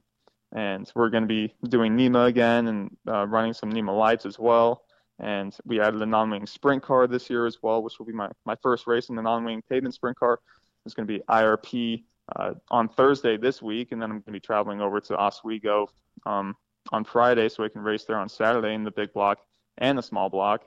And 0.53 0.91
we're 0.95 1.11
going 1.11 1.25
to 1.25 1.29
be 1.29 1.53
doing 1.69 1.97
NEMA 1.97 2.25
again 2.25 2.69
and 2.69 2.97
uh, 3.09 3.27
running 3.27 3.55
some 3.55 3.73
NEMA 3.73 3.93
lights 3.93 4.27
as 4.27 4.39
well. 4.39 4.83
And 5.19 5.57
we 5.65 5.81
added 5.81 6.03
a 6.03 6.07
non-wing 6.07 6.47
sprint 6.47 6.83
car 6.83 7.07
this 7.07 7.31
year 7.31 7.47
as 7.47 7.59
well, 7.63 7.83
which 7.83 7.99
will 7.99 8.07
be 8.07 8.13
my, 8.13 8.31
my 8.45 8.55
first 8.63 8.87
race 8.87 9.09
in 9.09 9.17
the 9.17 9.23
non-wing 9.23 9.63
pavement 9.69 9.95
sprint 9.95 10.19
car. 10.19 10.39
It's 10.85 10.95
going 10.95 11.09
to 11.09 11.13
be 11.13 11.23
IRP 11.29 12.05
uh, 12.37 12.55
on 12.71 12.89
Thursday 12.89 13.37
this 13.37 13.63
week, 13.63 13.93
and 13.93 14.01
then 14.01 14.11
I'm 14.11 14.17
going 14.17 14.25
to 14.27 14.33
be 14.33 14.41
traveling 14.41 14.81
over 14.81 15.01
to 15.01 15.17
Oswego 15.17 15.89
um, 16.27 16.55
on 16.93 17.05
Friday 17.05 17.49
so 17.49 17.65
I 17.65 17.69
can 17.69 17.83
race 17.83 18.05
there 18.05 18.19
on 18.19 18.29
Saturday 18.29 18.75
in 18.75 18.85
the 18.85 18.91
big 18.91 19.13
block 19.13 19.39
and 19.79 19.99
the 19.99 20.03
small 20.03 20.29
block. 20.29 20.65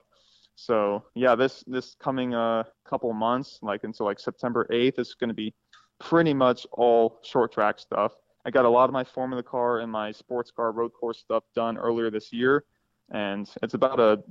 So 0.56 1.04
yeah, 1.14 1.36
this 1.36 1.64
this 1.68 1.96
coming 2.00 2.34
uh, 2.34 2.64
couple 2.86 3.14
months, 3.14 3.60
like 3.62 3.84
until 3.84 4.08
like 4.08 4.20
September 4.20 4.68
8th, 4.72 5.00
is 5.00 5.14
going 5.14 5.30
to 5.30 5.36
be 5.36 5.54
pretty 6.00 6.34
much 6.34 6.66
all 6.72 7.20
short 7.24 7.54
track 7.54 7.80
stuff. 7.80 8.14
I 8.44 8.50
got 8.50 8.66
a 8.66 8.70
lot 8.70 8.86
of 8.86 8.94
my 8.94 9.04
Formula 9.04 9.44
car 9.44 9.80
and 9.80 9.92
my 9.92 10.12
sports 10.12 10.52
car 10.52 10.72
road 10.72 10.94
course 10.94 11.20
stuff 11.20 11.44
done 11.54 11.78
earlier 11.78 12.10
this 12.10 12.34
year, 12.34 12.64
and 13.12 13.48
it's 13.62 13.76
about 13.76 14.00
a 14.00 14.24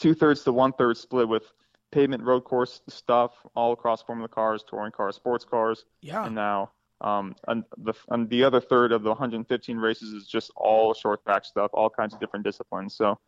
two 0.00 0.12
thirds 0.12 0.42
to 0.42 0.52
one 0.52 0.72
third 0.72 0.96
split 0.96 1.28
with 1.28 1.44
pavement 1.92 2.22
road 2.24 2.42
course 2.42 2.80
stuff 2.88 3.32
all 3.54 3.72
across 3.72 4.02
Formula 4.02 4.28
cars, 4.28 4.64
touring 4.68 4.92
cars, 4.92 5.14
sports 5.14 5.44
cars. 5.44 5.84
Yeah. 6.00 6.26
And 6.26 6.34
now 6.34 6.72
um, 7.00 7.34
and 7.46 7.64
the 7.78 7.94
and 8.08 8.28
the 8.28 8.44
other 8.44 8.60
third 8.60 8.92
of 8.92 9.02
the 9.02 9.10
115 9.10 9.76
races 9.76 10.12
is 10.12 10.26
just 10.26 10.50
all 10.56 10.94
short 10.94 11.24
track 11.24 11.44
stuff, 11.44 11.70
all 11.72 11.90
kinds 11.90 12.14
of 12.14 12.20
different 12.20 12.44
disciplines. 12.44 12.96
So 12.96 13.18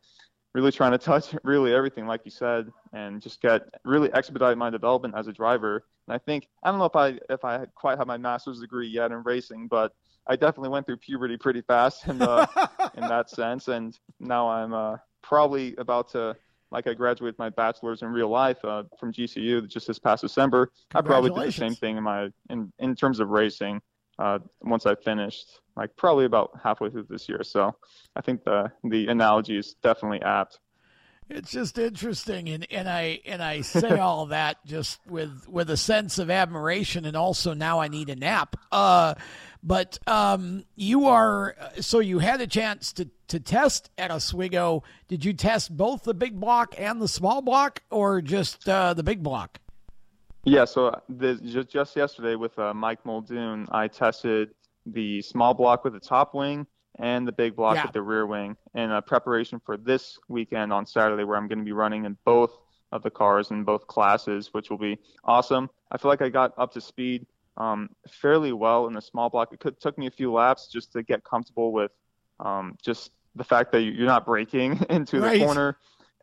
really 0.55 0.73
trying 0.73 0.93
to 0.93 0.99
touch 0.99 1.35
really 1.45 1.73
everything, 1.73 2.07
like 2.07 2.23
you 2.25 2.31
said, 2.31 2.71
and 2.93 3.23
just 3.23 3.41
get 3.41 3.63
really 3.85 4.13
expedite 4.13 4.59
my 4.59 4.71
development 4.71 5.15
as 5.17 5.29
a 5.29 5.33
driver. 5.33 5.85
And 6.09 6.15
I 6.15 6.19
think 6.19 6.49
I 6.63 6.71
don't 6.71 6.79
know 6.79 6.87
if 6.87 6.97
I 6.97 7.19
if 7.29 7.45
I 7.45 7.67
quite 7.75 7.99
have 7.99 8.07
my 8.07 8.17
master's 8.17 8.61
degree 8.61 8.89
yet 8.89 9.13
in 9.13 9.23
racing, 9.23 9.69
but 9.69 9.93
I 10.27 10.37
definitely 10.37 10.69
went 10.71 10.87
through 10.87 10.99
puberty 10.99 11.37
pretty 11.37 11.63
fast 11.63 12.07
in 12.07 12.19
the, 12.19 12.49
in 12.95 13.03
that 13.03 13.31
sense. 13.31 13.69
And 13.69 13.99
now 14.19 14.49
I'm 14.49 14.73
uh, 14.73 14.97
probably 15.23 15.75
about 15.77 16.11
to 16.11 16.37
like 16.71 16.87
I 16.87 16.95
graduated 16.95 17.39
my 17.39 17.51
bachelor's 17.51 18.03
in 18.03 18.09
real 18.09 18.29
life 18.29 18.65
uh, 18.65 18.85
from 18.99 19.13
GCU 19.13 19.69
just 19.69 19.87
this 19.87 19.99
past 19.99 20.23
December. 20.23 20.71
I 20.95 21.01
probably 21.01 21.31
did 21.31 21.49
the 21.49 21.53
same 21.53 21.75
thing 21.75 21.97
in 21.97 22.05
my 22.05 22.31
in 22.49 22.73
in 22.79 22.95
terms 22.95 23.21
of 23.21 23.29
racing. 23.29 23.81
Uh, 24.19 24.39
once 24.63 24.85
I 24.85 24.95
finished, 24.97 25.61
like 25.77 25.97
probably 25.97 26.27
about 26.27 26.51
halfway 26.63 26.91
through 26.91 27.07
this 27.09 27.27
year. 27.27 27.43
So 27.43 27.75
I 28.15 28.21
think 28.21 28.45
the 28.45 28.71
the 28.85 29.07
analogy 29.09 29.57
is 29.57 29.75
definitely 29.83 30.23
apt. 30.23 30.59
It's 31.31 31.53
just 31.53 31.79
interesting, 31.79 32.49
and, 32.49 32.67
and 32.73 32.89
I 32.89 33.21
and 33.25 33.41
I 33.41 33.61
say 33.61 33.99
all 33.99 34.27
that 34.27 34.65
just 34.67 34.99
with 35.07 35.49
with 35.49 35.71
a 35.71 35.77
sense 35.77 36.19
of 36.19 36.29
admiration, 36.29 37.05
and 37.05 37.17
also 37.17 37.55
now 37.55 37.79
I 37.79 37.87
need 37.87 38.11
a 38.11 38.17
nap. 38.17 38.57
Uh, 38.73 39.15
but 39.63 39.99
um, 40.09 40.65
you 40.75 41.07
are 41.07 41.55
so 41.81 42.01
you 42.01 42.19
had 42.19 42.41
a 42.41 42.49
chance 42.49 42.93
to 42.95 43.09
to 43.29 43.39
test 43.39 43.91
at 43.97 44.11
Oswego. 44.11 44.83
Did 45.07 45.25
you 45.25 45.33
test 45.33 45.77
both 45.77 46.03
the 46.03 46.15
big 46.15 46.41
block 46.41 46.75
and 46.77 47.01
the 47.01 47.09
small 47.09 47.43
block, 47.43 47.81
or 47.91 48.21
just 48.21 48.69
uh, 48.69 48.95
the 48.95 49.05
big 49.05 49.23
block? 49.23 49.61
Yeah, 50.43 50.65
so 50.65 51.01
this, 51.09 51.39
just 51.41 51.69
just 51.69 51.95
yesterday 51.95 52.35
with 52.35 52.59
uh, 52.59 52.75
Mike 52.75 53.07
Muldoon, 53.07 53.69
I 53.71 53.87
tested 53.87 54.51
the 54.85 55.23
small 55.23 55.55
block 55.55 55.85
with 55.85 55.93
the 55.93 56.01
top 56.01 56.35
wing 56.35 56.67
and 57.01 57.27
the 57.27 57.33
big 57.33 57.57
block 57.57 57.77
yeah. 57.77 57.83
with 57.83 57.93
the 57.93 58.03
rear 58.03 58.27
wing 58.27 58.57
in 58.75 58.91
uh, 58.91 59.01
preparation 59.01 59.61
for 59.65 59.77
this 59.77 60.19
weekend 60.29 60.73
on 60.73 60.87
Saturday, 60.87 61.25
where 61.25 61.37
I'm 61.37 61.49
going 61.49 61.59
to 61.59 61.65
be 61.65 61.73
running 61.73 62.05
in 62.05 62.17
both 62.25 62.59
of 62.93 63.03
the 63.03 63.11
cars 63.11 63.51
in 63.51 63.65
both 63.65 63.87
classes, 63.87 64.53
which 64.53 64.71
will 64.71 64.79
be 64.79 64.99
awesome. 65.25 65.71
I 65.91 65.97
feel 65.97 66.11
like 66.11 66.23
I 66.23 66.29
got 66.29 66.53
up 66.59 66.73
to 66.75 66.81
speed 66.81 67.27
um, 67.57 67.89
fairly 68.09 68.53
well 68.53 68.87
in 68.87 68.93
the 68.93 69.01
small 69.01 69.31
block. 69.31 69.53
It 69.53 69.61
could, 69.61 69.81
took 69.81 69.97
me 69.97 70.07
a 70.07 70.11
few 70.11 70.33
laps 70.33 70.69
just 70.69 70.93
to 70.93 71.03
get 71.03 71.25
comfortable 71.25 71.73
with 71.73 71.93
um, 72.39 72.77
just 72.83 73.13
the 73.35 73.45
fact 73.45 73.73
that 73.73 73.83
you're 73.83 74.07
not 74.07 74.27
braking 74.27 74.85
into 74.91 75.21
right. 75.21 75.39
the 75.39 75.45
corner 75.45 75.77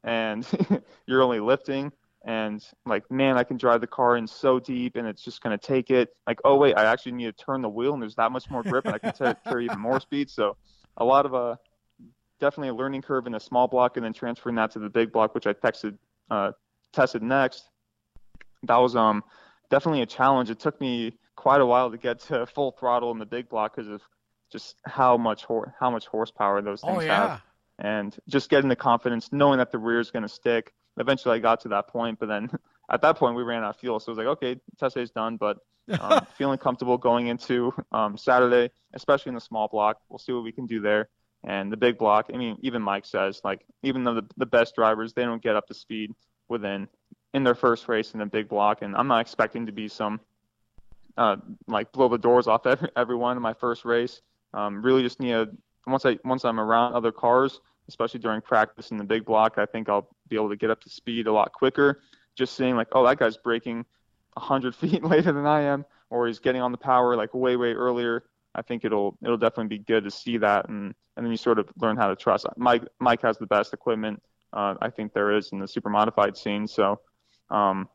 and 0.04 0.48
you're 1.06 1.24
only 1.24 1.40
lifting 1.40 1.92
and 2.26 2.64
like 2.86 3.10
man 3.12 3.38
i 3.38 3.44
can 3.44 3.58
drive 3.58 3.80
the 3.80 3.88
car 3.88 4.18
in 4.18 4.28
so 4.28 4.60
deep 4.60 4.96
and 4.96 5.08
it's 5.08 5.24
just 5.24 5.42
going 5.42 5.58
to 5.58 5.66
take 5.66 5.90
it. 5.90 6.10
Like 6.26 6.40
oh 6.44 6.56
wait 6.56 6.76
i 6.78 6.86
actually 6.86 7.14
need 7.14 7.26
to 7.26 7.44
turn 7.46 7.62
the 7.62 7.70
wheel 7.70 7.94
and 7.94 8.02
there's 8.02 8.16
that 8.16 8.32
much 8.32 8.50
more 8.50 8.64
grip 8.64 8.86
and 8.86 8.96
i 8.96 8.98
can 8.98 9.14
t- 9.14 9.40
carry 9.44 9.66
even 9.66 9.80
more 9.80 10.00
speed. 10.00 10.30
So 10.30 10.58
a 10.98 11.06
lot 11.06 11.26
of 11.26 11.34
a 11.34 11.60
definitely 12.40 12.70
a 12.70 12.74
learning 12.74 13.02
curve 13.02 13.28
in 13.28 13.36
a 13.36 13.40
small 13.40 13.68
block 13.68 13.98
and 13.98 14.06
then 14.06 14.14
transferring 14.14 14.56
that 14.56 14.72
to 14.72 14.80
the 14.80 14.90
big 14.90 15.12
block 15.12 15.34
which 15.36 15.48
i 15.48 15.54
texted 15.54 15.98
uh, 16.30 16.52
tested 16.94 17.24
next. 17.24 17.70
That 18.64 18.78
was 18.78 18.96
um 18.96 19.24
definitely 19.70 20.02
a 20.02 20.06
challenge. 20.06 20.50
It 20.50 20.60
took 20.60 20.80
me 20.82 21.14
quite 21.36 21.62
a 21.62 21.66
while 21.66 21.92
to 21.92 21.98
get 21.98 22.20
to 22.22 22.46
full 22.56 22.72
throttle 22.72 23.12
in 23.12 23.20
the 23.20 23.26
big 23.26 23.50
block 23.50 23.76
because 23.76 23.90
of 23.90 24.02
just 24.52 24.76
how 24.86 25.18
much 25.18 25.46
hor- 25.46 25.76
how 25.80 25.90
much 25.90 26.08
horsepower 26.08 26.62
those 26.62 26.82
oh, 26.84 26.88
things 26.88 27.04
oh, 27.04 27.06
yeah. 27.06 27.28
have. 27.28 27.42
And 27.80 28.18
just 28.28 28.50
getting 28.50 28.70
the 28.70 28.76
confidence 28.76 29.30
knowing 29.32 29.60
that 29.60 29.72
the 29.72 29.78
rear 29.78 30.00
is 30.00 30.10
going 30.10 30.24
to 30.24 30.30
stick 30.30 30.74
eventually 30.98 31.36
I 31.36 31.40
got 31.40 31.62
to 31.62 31.70
that 31.70 31.88
point, 31.88 32.20
but 32.20 32.28
then 32.28 32.50
at 32.92 33.02
that 33.02 33.18
point 33.18 33.36
we 33.36 33.44
ran 33.44 33.64
out 33.64 33.72
of 33.72 33.78
fuel. 33.78 34.00
So 34.00 34.12
it 34.12 34.16
was 34.16 34.18
like, 34.18 34.28
okay, 34.38 34.60
test 34.80 34.96
day 34.96 35.02
is 35.02 35.12
done, 35.12 35.38
but 35.38 35.58
um, 36.00 36.26
feeling 36.38 36.58
comfortable 36.58 36.98
going 36.98 37.28
into 37.28 37.74
um, 37.92 38.18
Saturday, 38.18 38.72
especially 38.94 39.30
in 39.30 39.36
the 39.36 39.42
small 39.42 39.68
block. 39.68 39.98
We'll 40.10 40.20
see 40.20 40.34
what 40.34 40.44
we 40.44 40.52
can 40.52 40.66
do 40.66 40.82
there. 40.82 41.10
And 41.44 41.72
the 41.72 41.78
big 41.78 41.98
block, 41.98 42.30
I 42.34 42.38
mean, 42.38 42.58
even 42.62 42.82
Mike 42.82 43.06
says, 43.06 43.42
like, 43.44 43.64
even 43.84 44.04
though 44.04 44.16
the, 44.16 44.26
the 44.38 44.46
best 44.46 44.76
drivers, 44.76 45.14
they 45.14 45.24
don't 45.24 45.42
get 45.42 45.56
up 45.56 45.68
to 45.68 45.74
speed 45.74 46.14
within 46.50 46.88
in 47.34 47.44
their 47.44 47.56
first 47.56 47.88
race 47.88 48.14
in 48.14 48.22
a 48.22 48.26
big 48.26 48.50
block. 48.50 48.82
And 48.82 48.96
I'm 48.96 49.08
not 49.08 49.22
expecting 49.22 49.68
to 49.68 49.72
be 49.72 49.88
some, 49.88 50.20
uh, 51.16 51.38
like, 51.68 51.92
blow 51.92 52.10
the 52.10 52.18
doors 52.18 52.48
off 52.48 52.66
every, 52.66 52.90
everyone 52.96 53.38
in 53.38 53.44
my 53.44 53.54
first 53.54 53.86
race. 53.86 54.22
Um, 54.54 54.82
really 54.82 55.04
just 55.04 55.20
need 55.20 55.34
a, 55.34 55.48
once 55.86 56.06
I 56.06 56.18
once 56.26 56.44
I'm 56.44 56.60
around 56.60 56.94
other 56.94 57.12
cars, 57.12 57.62
especially 57.88 58.20
during 58.20 58.42
practice 58.42 58.92
in 58.92 58.98
the 58.98 59.04
big 59.04 59.26
block, 59.26 59.58
I 59.58 59.66
think 59.66 59.90
I'll 59.90 60.10
be 60.28 60.36
able 60.36 60.50
to 60.50 60.56
get 60.56 60.70
up 60.70 60.82
to 60.82 60.90
speed 60.90 61.28
a 61.28 61.32
lot 61.32 61.52
quicker. 61.54 62.02
Just 62.36 62.56
seeing 62.56 62.76
like, 62.76 62.88
oh, 62.92 63.06
that 63.06 63.18
guy's 63.18 63.38
breaking 63.38 63.86
100 64.34 64.76
feet 64.76 65.04
later 65.04 65.32
than 65.32 65.46
I 65.46 65.62
am, 65.62 65.86
or 66.10 66.28
he's 66.28 66.40
getting 66.40 66.62
on 66.62 66.72
the 66.72 66.78
power 66.78 67.16
like 67.16 67.34
way, 67.34 67.56
way 67.56 67.74
earlier. 67.74 68.24
I 68.56 68.62
think 68.62 68.86
it'll 68.86 69.18
it'll 69.24 69.38
definitely 69.38 69.78
be 69.78 69.84
good 69.84 70.04
to 70.04 70.12
see 70.12 70.38
that, 70.38 70.68
and 70.68 70.94
and 71.16 71.26
then 71.26 71.32
you 71.32 71.38
sort 71.38 71.60
of 71.60 71.70
learn 71.80 71.96
how 71.96 72.08
to 72.08 72.16
trust. 72.16 72.46
Mike 72.58 72.84
Mike 73.00 73.22
has 73.22 73.38
the 73.38 73.46
best 73.46 73.74
equipment 73.74 74.22
uh, 74.54 74.76
I 74.82 74.90
think 74.90 75.14
there 75.14 75.36
is 75.36 75.52
in 75.52 75.60
the 75.60 75.68
super 75.68 75.90
modified 75.90 76.38
scene. 76.38 76.68
So, 76.68 77.00
um, 77.50 77.88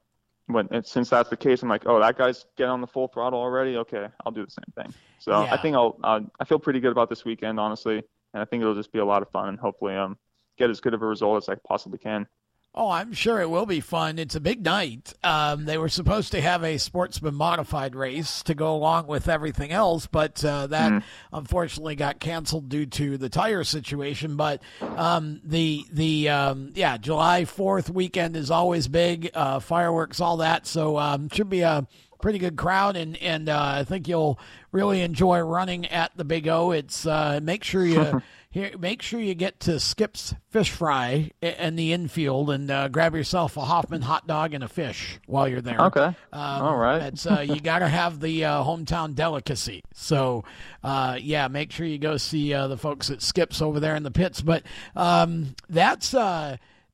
when 0.47 0.69
since 0.85 1.11
that's 1.11 1.31
the 1.31 1.37
case, 1.37 1.63
I'm 1.63 1.69
like, 1.69 1.83
oh, 1.87 1.99
that 2.01 2.17
guy's 2.17 2.45
getting 2.57 2.71
on 2.71 2.81
the 2.81 2.87
full 2.87 3.09
throttle 3.09 3.41
already. 3.41 3.77
Okay, 3.79 4.07
I'll 4.25 4.33
do 4.33 4.45
the 4.45 4.51
same 4.51 4.73
thing. 4.85 4.95
So 5.19 5.43
yeah. 5.43 5.53
I 5.53 5.57
think 5.57 5.75
I'll 5.75 5.99
uh, 6.05 6.21
I 6.39 6.45
feel 6.45 6.59
pretty 6.59 6.81
good 6.81 6.93
about 6.93 7.09
this 7.09 7.25
weekend, 7.25 7.59
honestly 7.59 8.03
and 8.33 8.43
I 8.43 8.45
think 8.45 8.63
it'll 8.63 8.75
just 8.75 8.93
be 8.93 8.99
a 8.99 9.05
lot 9.05 9.23
of 9.23 9.31
fun 9.31 9.49
and 9.49 9.59
hopefully 9.59 9.95
um 9.95 10.17
get 10.59 10.71
as 10.71 10.81
good 10.81 10.95
of 10.95 11.03
a 11.03 11.07
result 11.07 11.43
as 11.43 11.49
I 11.49 11.57
possibly 11.67 11.99
can. 11.99 12.27
Oh, 12.75 12.89
I'm 12.89 13.13
sure 13.13 13.39
it 13.39 13.51
will 13.51 13.67
be 13.67 13.81
fun. 13.81 14.19
It's 14.19 14.35
a 14.35 14.41
big 14.41 14.65
night. 14.65 15.13
Um, 15.23 15.67
they 15.67 15.77
were 15.77 15.91
supposed 15.91 16.33
to 16.33 16.41
have 16.41 16.65
a 16.65 16.79
sportsman 16.79 17.35
modified 17.35 17.95
race 17.95 18.43
to 18.45 18.55
go 18.55 18.75
along 18.75 19.09
with 19.09 19.29
everything 19.29 19.73
else, 19.73 20.07
but 20.07 20.43
uh, 20.43 20.69
that 20.69 20.91
mm. 20.91 21.03
unfortunately 21.35 21.97
got 21.97 22.19
canceled 22.19 22.71
due 22.71 22.87
to 22.87 23.19
the 23.19 23.29
tire 23.29 23.63
situation. 23.63 24.37
But 24.37 24.63
um, 24.81 25.43
the 25.45 25.85
the 25.93 26.31
um, 26.31 26.71
yeah, 26.75 26.97
July 26.97 27.45
Fourth 27.45 27.91
weekend 27.91 28.37
is 28.37 28.51
always 28.51 28.89
big. 28.89 29.31
Uh, 29.35 29.61
fireworks, 29.61 30.19
all 30.19 30.39
that. 30.39 30.67
So 30.67 30.97
um, 30.97 31.29
should 31.29 31.51
be 31.51 31.61
a 31.61 31.87
pretty 32.23 32.39
good 32.39 32.57
crowd, 32.57 32.97
and 32.97 33.17
and 33.19 33.51
uh, 33.51 33.61
I 33.61 33.85
think 33.85 34.09
you'll 34.09 34.39
really 34.71 35.03
enjoy 35.03 35.41
running 35.41 35.87
at 35.87 36.17
the 36.17 36.25
Big 36.25 36.49
O. 36.49 36.71
It's 36.71 37.05
uh, 37.05 37.41
make 37.43 37.65
sure 37.65 37.85
you 37.85 38.23
here 38.51 38.71
make 38.79 39.03
sure 39.03 39.21
you 39.21 39.35
get 39.35 39.61
to 39.61 39.79
Skip's 39.79 40.35
Fish 40.49 40.71
Fry 40.71 41.33
in 41.43 41.77
the 41.77 41.93
infield 41.93 42.49
and 42.49 42.71
uh, 42.71 42.89
grab 42.89 43.15
yourself 43.15 43.59
a 43.59 43.61
Hofmann 43.61 44.03
hot 44.03 44.27
dog 44.27 44.55
and 44.55 44.65
a 44.65 44.69
fish 44.69 45.19
while 45.27 45.47
you're 45.47 45.61
there. 45.61 45.81
Okay, 45.81 46.15
um, 46.33 46.63
all 46.63 46.77
right. 46.77 47.03
It's 47.03 47.27
uh, 47.27 47.41
you 47.41 47.61
got 47.61 47.81
to 47.81 47.89
have 47.89 48.21
the 48.21 48.47
uh, 48.47 48.65
hometown 48.65 49.15
delicacy. 49.15 49.83
So 49.93 50.45
uh, 50.83 51.19
yeah, 51.21 51.49
make 51.49 51.73
sure 51.73 51.87
you 51.87 51.99
go 51.99 52.17
see 52.17 52.53
the 52.53 52.79
folks 52.79 53.11
at 53.11 53.21
Skip's 53.21 53.61
over 53.61 53.81
there 53.81 53.97
in 53.97 54.05
the 54.05 54.11
pits. 54.11 54.41
But 54.41 54.63
um, 54.97 55.55
that's 55.69 56.15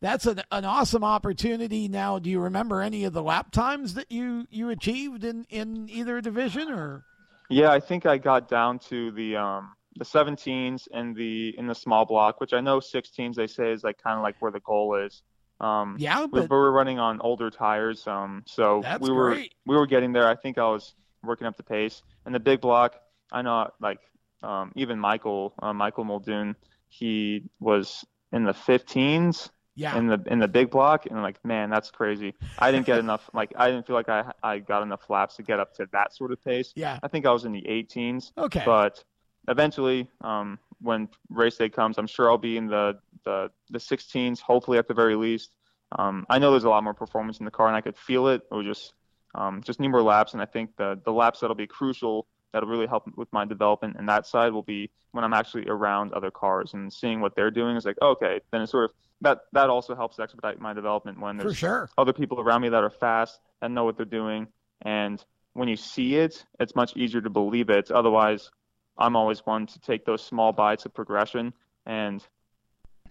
that's 0.01 0.27
an, 0.27 0.43
an 0.51 0.65
awesome 0.65 1.05
opportunity. 1.05 1.89
Now, 1.89 2.19
do 2.19 2.31
you 2.31 2.41
remember 2.41 2.81
any 2.81 3.05
of 3.05 3.13
the 3.13 3.23
lap 3.23 3.51
times 3.51 3.95
that 3.95 4.11
you, 4.11 4.47
you 4.51 4.71
achieved 4.71 5.25
in, 5.25 5.47
in 5.51 5.89
either 5.91 6.21
division 6.21 6.71
or? 6.71 7.05
Yeah, 7.51 7.71
I 7.71 7.81
think 7.81 8.07
I 8.07 8.19
got 8.19 8.49
down 8.49 8.79
to 8.91 9.11
the 9.13 9.37
um, 9.37 9.73
the 9.97 10.05
17s 10.05 10.87
and 10.93 11.17
the 11.17 11.55
in 11.59 11.67
the 11.67 11.75
small 11.75 12.05
block, 12.05 12.41
which 12.41 12.53
I 12.53 12.61
know 12.61 12.79
16s 12.79 13.35
they 13.35 13.47
say 13.47 13.73
is 13.73 13.83
like 13.83 14.03
kind 14.03 14.17
of 14.17 14.23
like 14.23 14.37
where 14.41 14.53
the 14.53 14.61
goal 14.61 14.95
is. 14.95 15.23
Um, 15.61 15.97
yeah, 15.99 16.27
but, 16.31 16.49
we, 16.49 16.57
were 16.57 16.71
running 16.71 17.01
on 17.01 17.21
older 17.21 17.51
tires, 17.51 18.07
um, 18.07 18.45
so 18.47 18.83
we 19.01 19.11
were 19.11 19.31
great. 19.31 19.55
we 19.67 19.77
were 19.77 19.87
getting 19.87 20.13
there. 20.13 20.29
I 20.29 20.37
think 20.37 20.57
I 20.57 20.69
was 20.69 20.95
working 21.25 21.47
up 21.47 21.57
the 21.57 21.65
pace. 21.65 22.03
And 22.25 22.35
the 22.35 22.39
big 22.39 22.61
block, 22.61 22.95
I 23.33 23.43
know 23.43 23.71
like 23.81 23.99
um, 24.43 24.73
even 24.77 25.01
Michael 25.01 25.55
uh, 25.61 25.73
Michael 25.73 26.05
Muldoon, 26.05 26.55
he 26.89 27.45
was 27.59 28.05
in 28.31 28.45
the 28.45 28.53
15s 28.53 29.51
yeah. 29.79 29.97
in 29.97 30.09
the 30.09 30.21
in 30.27 30.41
the 30.41 30.49
big 30.49 30.71
block, 30.71 31.07
and 31.07 31.23
like, 31.23 31.43
man, 31.45 31.71
that's 31.71 31.91
crazy. 31.91 32.35
I 32.59 32.73
didn't 32.73 32.87
get 32.87 32.99
enough. 32.99 33.31
Like, 33.39 33.53
I 33.57 33.71
didn't 33.71 33.87
feel 33.87 33.95
like 33.95 34.09
I 34.09 34.33
I 34.43 34.59
got 34.59 34.83
enough 34.83 35.09
laps 35.09 35.37
to 35.37 35.43
get 35.45 35.61
up 35.61 35.75
to 35.75 35.89
that 35.93 36.15
sort 36.15 36.33
of 36.33 36.43
pace. 36.45 36.73
Yeah. 36.75 36.99
I 37.03 37.09
think 37.09 37.25
I 37.25 37.31
was 37.31 37.45
in 37.45 37.53
the 37.53 37.63
18s. 37.63 38.33
Okay. 38.37 38.63
But 38.65 39.05
eventually, 39.47 40.09
um, 40.23 40.59
when 40.81 41.09
race 41.31 41.57
day 41.57 41.69
comes, 41.69 41.99
I'm 41.99 42.09
sure 42.09 42.29
I'll 42.29 42.39
be 42.39 42.57
in 42.57 42.67
the 42.67 42.99
the 43.25 43.51
the 43.71 43.79
16s, 43.79 44.41
hopefully 44.41 44.79
at 44.79 44.89
the 44.89 44.95
very 44.95 45.15
least. 45.15 45.53
Um, 45.93 46.27
I 46.29 46.39
know 46.39 46.51
there's 46.51 46.65
a 46.65 46.69
lot 46.69 46.83
more 46.83 46.95
performance 46.95 47.39
in 47.39 47.45
the 47.45 47.51
car, 47.51 47.69
and 47.69 47.77
I 47.77 47.81
could 47.81 47.97
feel 47.97 48.29
it. 48.29 48.43
It 48.51 48.55
was 48.55 48.67
just 48.67 48.95
um, 49.35 49.63
just 49.63 49.79
need 49.79 49.89
more 49.89 50.03
laps, 50.03 50.33
and 50.33 50.43
I 50.43 50.47
think 50.47 50.77
the 50.77 51.01
the 51.05 51.13
laps 51.13 51.41
that'll 51.41 51.57
be 51.57 51.67
crucial 51.67 52.27
that'll 52.53 52.69
really 52.69 52.87
help 52.87 53.09
with 53.17 53.33
my 53.33 53.45
development 53.45 53.97
and 53.99 54.09
that 54.09 54.27
side 54.27 54.53
will 54.53 54.63
be 54.63 54.91
when 55.13 55.25
I'm 55.25 55.35
actually 55.35 55.67
around 55.69 56.13
other 56.13 56.31
cars 56.31 56.75
and 56.75 56.93
seeing 56.93 57.21
what 57.21 57.35
they're 57.35 57.51
doing 57.51 57.77
is 57.77 57.85
like 57.85 58.01
okay 58.01 58.41
then 58.51 58.63
it's 58.63 58.73
sort 58.73 58.85
of 58.85 58.91
that 59.21 59.41
that 59.53 59.69
also 59.69 59.95
helps 59.95 60.19
expedite 60.19 60.61
my 60.61 60.73
development 60.73 61.21
when 61.21 61.37
there's 61.37 61.57
sure. 61.57 61.89
other 61.99 62.13
people 62.13 62.41
around 62.41 62.63
me 62.63 62.69
that 62.69 62.85
are 62.85 62.91
fast 62.91 63.41
and 63.63 63.75
know 63.75 63.85
what 63.85 63.97
they're 63.97 64.07
doing 64.07 64.47
and 64.83 65.25
when 65.55 65.69
you 65.69 65.77
see 65.77 66.17
it 66.17 66.45
it's 66.61 66.75
much 66.75 66.97
easier 66.97 67.21
to 67.21 67.31
believe 67.31 67.71
it 67.71 67.91
otherwise 67.91 68.51
I'm 68.99 69.17
always 69.17 69.45
one 69.47 69.67
to 69.67 69.79
take 69.81 70.05
those 70.05 70.23
small 70.23 70.53
bites 70.53 70.85
of 70.85 70.95
progression 70.95 71.53
and 71.87 72.25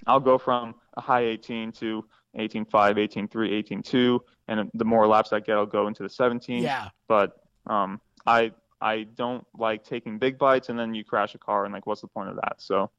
I'll 0.06 0.20
go 0.20 0.38
from 0.38 0.76
a 0.96 1.02
high 1.02 1.22
18 1.22 1.72
to 1.74 2.06
18.5, 2.38 2.68
18.3, 2.70 3.30
18.2, 3.30 4.20
and 4.48 4.70
the 4.74 4.86
more 4.86 5.08
laps 5.08 5.34
I 5.34 5.40
get, 5.40 5.58
I'll 5.58 5.66
go 5.66 5.88
into 5.88 6.04
the 6.04 6.10
17. 6.10 6.62
Yeah. 6.62 6.90
But 7.08 7.38
um, 7.66 8.00
I 8.26 8.52
I 8.82 9.04
don't 9.04 9.46
like 9.58 9.84
taking 9.84 10.20
big 10.20 10.38
bites 10.38 10.70
and 10.70 10.78
then 10.78 10.94
you 10.94 11.04
crash 11.04 11.36
a 11.36 11.38
car 11.38 11.66
and 11.66 11.74
like 11.74 11.86
what's 11.86 12.02
the 12.02 12.08
point 12.08 12.30
of 12.30 12.36
that? 12.36 12.56
So 12.58 12.92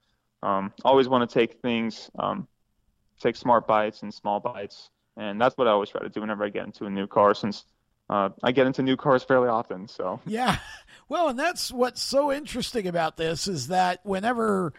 um, 0.42 0.72
always 0.84 1.08
want 1.08 1.28
to 1.28 1.32
take 1.32 1.60
things, 1.60 2.10
um, 2.18 2.48
take 3.20 3.36
smart 3.36 3.66
bites 3.66 4.02
and 4.02 4.12
small 4.12 4.40
bites, 4.40 4.90
and 5.16 5.40
that's 5.40 5.56
what 5.56 5.66
I 5.66 5.70
always 5.70 5.90
try 5.90 6.00
to 6.00 6.08
do 6.08 6.20
whenever 6.20 6.44
I 6.44 6.48
get 6.48 6.64
into 6.64 6.86
a 6.86 6.90
new 6.90 7.06
car 7.06 7.34
since 7.34 7.64
uh, 8.08 8.30
I 8.42 8.52
get 8.52 8.66
into 8.66 8.82
new 8.82 8.96
cars 8.96 9.22
fairly 9.22 9.48
often. 9.48 9.88
So 9.88 10.20
yeah, 10.26 10.58
well, 11.08 11.28
and 11.28 11.38
that's 11.38 11.72
what's 11.72 12.02
so 12.02 12.32
interesting 12.32 12.86
about 12.86 13.16
this 13.16 13.48
is 13.48 13.68
that 13.68 14.00
whenever 14.04 14.72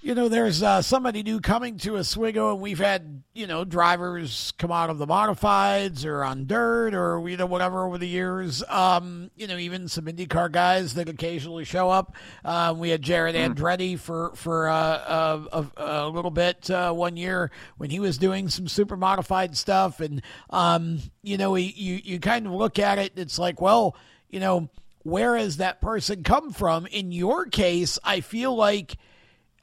you 0.00 0.14
know, 0.14 0.28
there's 0.28 0.62
uh, 0.62 0.82
somebody 0.82 1.22
new 1.22 1.40
coming 1.40 1.78
to 1.78 1.96
Oswego, 1.96 2.52
and 2.52 2.60
we've 2.60 2.78
had, 2.78 3.22
you 3.34 3.46
know, 3.46 3.64
drivers 3.64 4.52
come 4.58 4.70
out 4.70 4.90
of 4.90 4.98
the 4.98 5.06
modifieds 5.06 6.04
or 6.04 6.22
on 6.22 6.46
dirt 6.46 6.94
or, 6.94 7.26
you 7.28 7.36
know, 7.36 7.46
whatever 7.46 7.86
over 7.86 7.98
the 7.98 8.06
years. 8.06 8.62
Um, 8.68 9.30
you 9.36 9.46
know, 9.46 9.56
even 9.56 9.88
some 9.88 10.04
IndyCar 10.04 10.52
guys 10.52 10.94
that 10.94 11.08
occasionally 11.08 11.64
show 11.64 11.90
up. 11.90 12.14
Uh, 12.44 12.74
we 12.76 12.90
had 12.90 13.02
Jarett 13.02 13.34
Andretti 13.34 13.98
for, 13.98 14.32
for 14.34 14.68
uh, 14.68 15.44
a, 15.52 15.66
a, 15.76 16.08
little 16.08 16.30
bit 16.30 16.70
uh, 16.70 16.92
one 16.92 17.16
year 17.16 17.50
when 17.78 17.90
he 17.90 17.98
was 17.98 18.18
doing 18.18 18.48
some 18.48 18.68
super 18.68 18.96
modified 18.96 19.56
stuff. 19.56 20.00
And, 20.00 20.22
um, 20.50 21.00
you 21.22 21.36
know, 21.36 21.56
you, 21.56 22.00
you 22.04 22.20
kind 22.20 22.46
of 22.46 22.52
look 22.52 22.78
at 22.78 22.98
it, 22.98 23.14
it's 23.16 23.38
like, 23.38 23.60
well, 23.60 23.96
you 24.28 24.40
know, 24.40 24.68
where 25.02 25.36
has 25.36 25.56
that 25.56 25.80
person 25.80 26.22
come 26.22 26.52
from? 26.52 26.86
In 26.86 27.12
your 27.12 27.46
case, 27.46 27.98
I 28.04 28.20
feel 28.20 28.54
like– 28.54 28.96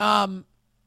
um, 0.03 0.45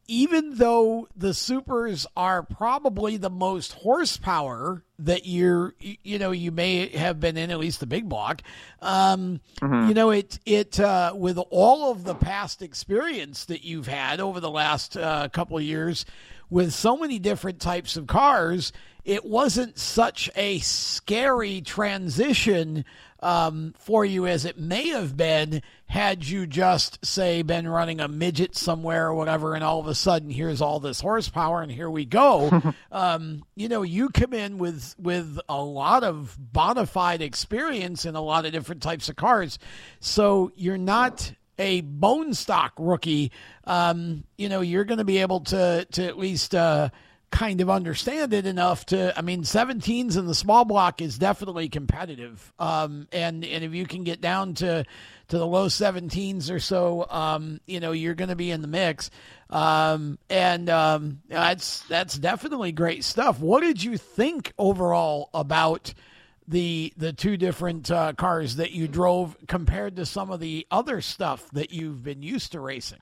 even 0.09 0.57
though 0.57 1.09
the 1.17 1.35
supers 1.35 2.07
are 2.17 2.43
probably 2.43 3.17
the 3.17 3.31
most 3.31 3.73
horsepower 3.73 4.85
that 4.99 5.27
you're 5.27 5.75
you 5.81 6.19
know 6.19 6.31
you 6.31 6.53
may 6.53 6.89
have 6.89 7.19
been 7.19 7.37
in 7.37 7.51
at 7.51 7.59
least 7.59 7.81
the 7.81 7.87
big 7.87 8.09
block 8.09 8.43
um, 8.83 9.41
mm-hmm. 9.61 9.89
you 9.89 9.95
know 9.95 10.11
it 10.11 10.39
it 10.47 10.79
uh, 10.79 11.13
with 11.15 11.39
all 11.51 11.91
of 11.91 12.05
the 12.05 12.15
past 12.15 12.63
experience 12.63 13.47
that 13.47 13.65
you've 13.65 13.89
had 13.89 14.21
over 14.21 14.39
the 14.39 14.51
last 14.51 14.97
uh, 14.97 15.29
couple 15.31 15.57
of 15.57 15.63
years 15.63 16.05
with 16.49 16.73
so 16.73 16.97
many 16.97 17.19
different 17.19 17.61
types 17.61 17.97
of 17.97 18.07
cars 18.07 18.73
it 19.05 19.25
wasn't 19.25 19.79
such 19.79 20.31
a 20.37 20.59
scary 20.59 21.61
transition 21.61 22.85
um, 23.21 23.75
for 23.79 24.05
you 24.05 24.27
as 24.27 24.45
it 24.45 24.59
may 24.59 24.89
have 24.89 25.17
been 25.17 25.63
had 25.89 26.27
you 26.27 26.47
just 26.47 27.05
say 27.05 27.43
been 27.43 27.69
running 27.69 28.01
a 28.01 28.09
midget 28.09 28.57
somewhere 28.57 29.07
or 29.07 29.15
whatever, 29.15 29.55
and 29.55 29.63
all 29.63 29.79
of 29.79 29.87
a 29.87 29.95
sudden 29.95 30.31
here's 30.31 30.61
all 30.61 30.81
this 30.81 31.01
horsepower 31.01 31.63
and 31.63 31.71
here 31.71 31.89
we 31.89 32.05
go. 32.05 32.75
um, 32.93 33.45
you 33.55 33.69
know, 33.69 33.83
you 33.83 34.09
come 34.09 34.35
in 34.35 34.59
with 34.59 34.95
with 34.99 35.39
a 35.49 35.63
lot 35.63 36.03
of 36.03 36.37
bona 36.39 36.87
fide 36.87 37.23
experience 37.23 38.05
in 38.05 38.17
a 38.17 38.21
lot 38.21 38.45
of 38.45 38.53
different 38.53 38.83
types 38.83 39.09
of 39.09 39.17
cars, 39.17 39.59
so 40.01 40.51
you're 40.57 40.77
not 40.77 41.33
a 41.59 41.81
bone 41.83 42.35
stock 42.35 42.73
rookie. 42.79 43.31
Um, 43.65 44.25
you 44.37 44.49
know, 44.49 44.61
you're 44.61 44.85
going 44.85 44.99
to 44.99 45.05
be 45.05 45.19
able 45.19 45.41
to 45.41 45.87
to 45.93 46.05
at 46.05 46.19
least. 46.19 46.55
Uh, 46.55 46.91
kind 47.31 47.61
of 47.61 47.69
understand 47.69 48.33
it 48.33 48.47
enough 48.47 48.87
to 48.87 49.17
I 49.17 49.21
mean 49.21 49.43
17s 49.43 50.17
in 50.17 50.27
the 50.27 50.35
small 50.35 50.65
block 50.65 51.03
is 51.03 51.19
definitely 51.19 51.69
competitive. 51.69 52.53
Um, 52.59 53.09
and 53.13 53.45
and 53.45 53.65
if 53.65 53.75
you 53.75 53.87
can 53.87 54.05
get 54.05 54.21
down 54.21 54.55
to 54.55 54.85
to 55.29 55.39
the 55.39 55.47
low 55.47 55.67
17s 55.67 56.51
or 56.51 56.61
so, 56.61 57.07
um, 57.11 57.61
you 57.67 57.81
know, 57.81 57.93
you're 57.93 58.15
going 58.15 58.29
to 58.29 58.37
be 58.37 58.51
in 58.51 58.63
the 58.63 58.69
mix. 58.69 59.11
Um, 59.51 60.19
and 60.31 60.71
um, 60.71 61.21
that's 61.29 61.81
that's 61.83 62.17
definitely 62.17 62.73
great 62.73 63.05
stuff. 63.05 63.41
What 63.41 63.61
did 63.61 63.83
you 63.83 63.97
think 63.97 64.53
overall 64.59 65.31
about 65.35 65.95
the 66.49 66.93
the 66.97 67.13
two 67.13 67.37
different 67.37 67.91
uh, 67.91 68.13
cars 68.13 68.57
that 68.57 68.73
you 68.73 68.89
drove 68.89 69.37
compared 69.49 69.97
to 69.97 70.07
some 70.07 70.31
of 70.31 70.41
the 70.41 70.67
other 70.71 71.01
stuff 71.01 71.49
that 71.53 71.73
you've 71.73 72.03
been 72.03 72.23
used 72.23 72.53
to 72.53 72.61
racing? 72.61 73.01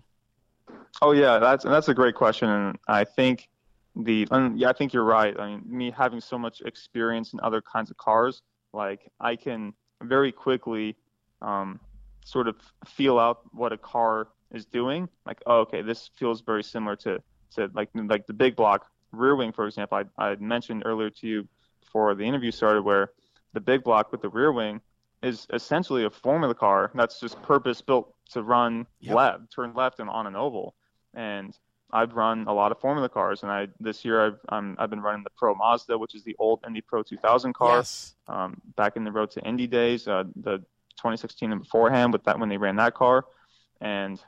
Oh 1.03 1.13
yeah, 1.13 1.39
that's 1.39 1.65
that's 1.65 1.89
a 1.89 1.95
great 1.95 2.15
question, 2.15 2.49
and 2.49 2.79
I 2.89 3.05
think 3.05 3.49
the 3.97 4.27
and 4.31 4.59
yeah, 4.59 4.69
I 4.69 4.73
think 4.73 4.93
you're 4.93 5.05
right. 5.05 5.39
I 5.39 5.51
mean, 5.51 5.63
me 5.67 5.91
having 5.91 6.21
so 6.21 6.39
much 6.39 6.61
experience 6.63 7.33
in 7.33 7.41
other 7.41 7.63
kinds 7.63 7.91
of 7.91 7.97
cars, 7.97 8.43
like 8.73 9.11
I 9.21 9.37
can 9.37 9.73
very 10.03 10.33
quickly 10.33 10.97
um, 11.43 11.79
sort 12.25 12.49
of 12.49 12.57
feel 12.87 13.19
out 13.19 13.41
what 13.53 13.73
a 13.73 13.79
car 13.79 14.29
is 14.53 14.67
doing. 14.67 15.09
Like, 15.27 15.41
oh, 15.47 15.61
okay, 15.61 15.83
this 15.83 16.11
feels 16.17 16.41
very 16.41 16.65
similar 16.65 16.97
to 16.97 17.23
to 17.55 17.71
like 17.75 17.91
like 17.95 18.27
the 18.27 18.33
big 18.33 18.57
block 18.57 18.87
rear 19.13 19.37
wing, 19.37 19.53
for 19.53 19.67
example. 19.67 20.03
I 20.19 20.31
I 20.31 20.37
mentioned 20.37 20.83
earlier 20.85 21.11
to 21.11 21.27
you 21.27 21.49
before 21.81 22.15
the 22.15 22.25
interview 22.25 22.51
started, 22.51 22.83
where 22.83 23.13
the 23.53 23.61
big 23.61 23.85
block 23.85 24.11
with 24.11 24.23
the 24.23 24.29
rear 24.29 24.53
wing 24.53 24.81
is 25.23 25.47
essentially 25.53 26.05
a 26.05 26.11
formula 26.11 26.55
car 26.55 26.91
that's 26.95 27.19
just 27.19 27.41
purpose 27.43 27.81
built 27.81 28.13
to 28.31 28.43
run 28.43 28.87
yep. 29.01 29.15
left, 29.15 29.53
turn 29.53 29.73
left, 29.75 30.01
and 30.01 30.11
on 30.11 30.27
an 30.27 30.37
oval. 30.37 30.75
And 31.15 31.57
I've 31.93 32.15
run 32.15 32.47
a 32.49 32.53
lot 32.53 32.73
of 32.73 32.81
Formula 32.81 33.09
cars, 33.09 33.43
and 33.43 33.53
I 33.53 33.69
this 33.79 34.05
year 34.05 34.27
I've 34.27 34.39
um, 34.49 34.77
I've 34.79 34.91
been 34.91 35.01
running 35.01 35.23
the 35.23 35.31
Pro 35.37 35.55
Mazda, 35.55 35.97
which 35.97 36.15
is 36.15 36.25
the 36.25 36.35
old 36.39 36.61
Indy 36.67 36.81
Pro 36.81 37.03
2000 37.03 37.53
car. 37.55 37.79
Yes. 37.79 38.17
Um, 38.27 38.61
back 38.77 38.97
in 38.97 39.05
the 39.05 39.13
Road 39.13 39.31
to 39.33 39.41
Indy 39.47 39.67
days, 39.67 40.09
uh, 40.09 40.25
the 40.37 40.59
2016 40.97 41.53
and 41.53 41.63
beforehand, 41.63 42.13
with 42.13 42.25
that 42.25 42.39
when 42.39 42.49
they 42.49 42.57
ran 42.57 42.77
that 42.77 42.95
car, 42.95 43.27
and 43.81 44.21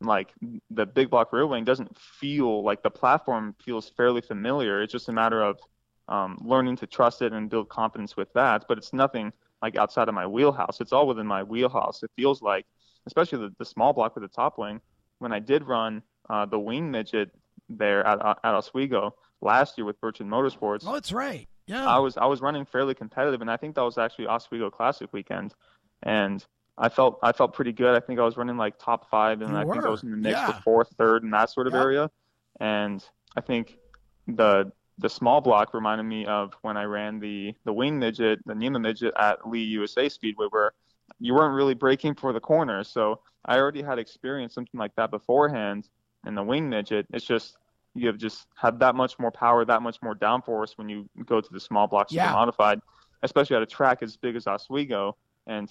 like 0.00 0.32
the 0.70 0.86
big 0.86 1.10
block 1.10 1.32
rear 1.32 1.46
wing 1.46 1.64
doesn't 1.64 1.96
feel 1.98 2.62
like 2.62 2.82
the 2.82 2.90
platform 2.90 3.54
feels 3.62 3.90
fairly 3.90 4.20
familiar. 4.20 4.82
It's 4.82 4.92
just 4.92 5.08
a 5.08 5.12
matter 5.12 5.42
of 5.42 5.58
um, 6.08 6.38
learning 6.40 6.76
to 6.76 6.86
trust 6.86 7.22
it 7.22 7.32
and 7.32 7.50
build 7.50 7.68
confidence 7.68 8.16
with 8.16 8.32
that. 8.32 8.64
But 8.68 8.78
it's 8.78 8.92
nothing 8.92 9.32
like 9.62 9.76
outside 9.76 10.08
of 10.08 10.14
my 10.14 10.26
wheelhouse. 10.26 10.80
It's 10.80 10.92
all 10.92 11.06
within 11.06 11.26
my 11.26 11.42
wheelhouse. 11.42 12.02
It 12.02 12.10
feels 12.16 12.40
like, 12.40 12.66
especially 13.06 13.38
the, 13.38 13.54
the 13.58 13.64
small 13.64 13.92
block 13.92 14.14
with 14.14 14.22
the 14.22 14.28
top 14.28 14.58
wing. 14.58 14.80
When 15.18 15.32
I 15.32 15.38
did 15.38 15.64
run 15.64 16.02
uh, 16.30 16.46
the 16.46 16.58
wing 16.58 16.90
midget 16.90 17.30
there 17.68 18.06
at, 18.06 18.24
uh, 18.24 18.34
at 18.44 18.54
Oswego 18.54 19.14
last 19.40 19.76
year 19.76 19.84
with 19.84 20.00
Birchen 20.00 20.26
Motorsports. 20.26 20.84
Oh, 20.86 20.94
that's 20.94 21.12
right. 21.12 21.48
Yeah. 21.66 21.88
I 21.88 21.98
was 21.98 22.16
I 22.16 22.26
was 22.26 22.40
running 22.40 22.64
fairly 22.64 22.94
competitive, 22.94 23.40
and 23.40 23.50
I 23.50 23.56
think 23.56 23.74
that 23.76 23.82
was 23.82 23.98
actually 23.98 24.26
Oswego 24.26 24.70
Classic 24.70 25.12
weekend, 25.12 25.54
and 26.02 26.44
I 26.76 26.88
felt 26.88 27.18
I 27.22 27.32
felt 27.32 27.52
pretty 27.52 27.72
good. 27.72 27.94
I 27.94 28.00
think 28.00 28.18
I 28.18 28.24
was 28.24 28.36
running 28.36 28.56
like 28.56 28.78
top 28.78 29.08
five, 29.10 29.40
and 29.40 29.52
you 29.52 29.56
I 29.56 29.64
were. 29.64 29.74
think 29.74 29.84
I 29.84 29.88
was 29.88 30.02
in 30.02 30.10
the 30.10 30.16
mix 30.16 30.34
yeah. 30.34 30.52
for 30.52 30.62
fourth, 30.62 30.88
third, 30.98 31.22
and 31.22 31.32
that 31.32 31.50
sort 31.50 31.66
of 31.66 31.74
yep. 31.74 31.82
area. 31.82 32.10
And 32.58 33.04
I 33.36 33.40
think 33.40 33.76
the 34.26 34.72
the 34.98 35.08
small 35.08 35.40
block 35.40 35.74
reminded 35.74 36.04
me 36.04 36.26
of 36.26 36.54
when 36.62 36.76
I 36.76 36.84
ran 36.84 37.20
the 37.20 37.54
the 37.64 37.72
wing 37.72 37.98
midget, 37.98 38.40
the 38.46 38.54
NEMA 38.54 38.80
midget 38.80 39.14
at 39.18 39.48
Lee 39.48 39.62
USA 39.62 40.08
Speedway, 40.08 40.46
where 40.50 40.72
you 41.18 41.34
weren't 41.34 41.54
really 41.54 41.74
breaking 41.74 42.14
for 42.14 42.32
the 42.32 42.40
corners. 42.40 42.88
So 42.88 43.20
I 43.44 43.58
already 43.58 43.82
had 43.82 43.98
experienced 43.98 44.54
something 44.54 44.78
like 44.78 44.94
that 44.96 45.10
beforehand, 45.10 45.88
and 46.24 46.36
the 46.36 46.42
wing 46.42 46.68
midget, 46.68 47.06
it's 47.12 47.24
just 47.24 47.56
you 47.94 48.06
have 48.06 48.18
just 48.18 48.46
have 48.56 48.78
that 48.78 48.94
much 48.94 49.18
more 49.18 49.30
power, 49.30 49.64
that 49.64 49.82
much 49.82 49.98
more 50.02 50.14
downforce 50.14 50.76
when 50.76 50.88
you 50.88 51.08
go 51.24 51.40
to 51.40 51.52
the 51.52 51.60
small 51.60 51.86
blocks 51.86 52.12
yeah. 52.12 52.32
modified, 52.32 52.80
especially 53.22 53.56
at 53.56 53.62
a 53.62 53.66
track 53.66 54.02
as 54.02 54.16
big 54.16 54.36
as 54.36 54.46
Oswego, 54.46 55.16
and 55.46 55.70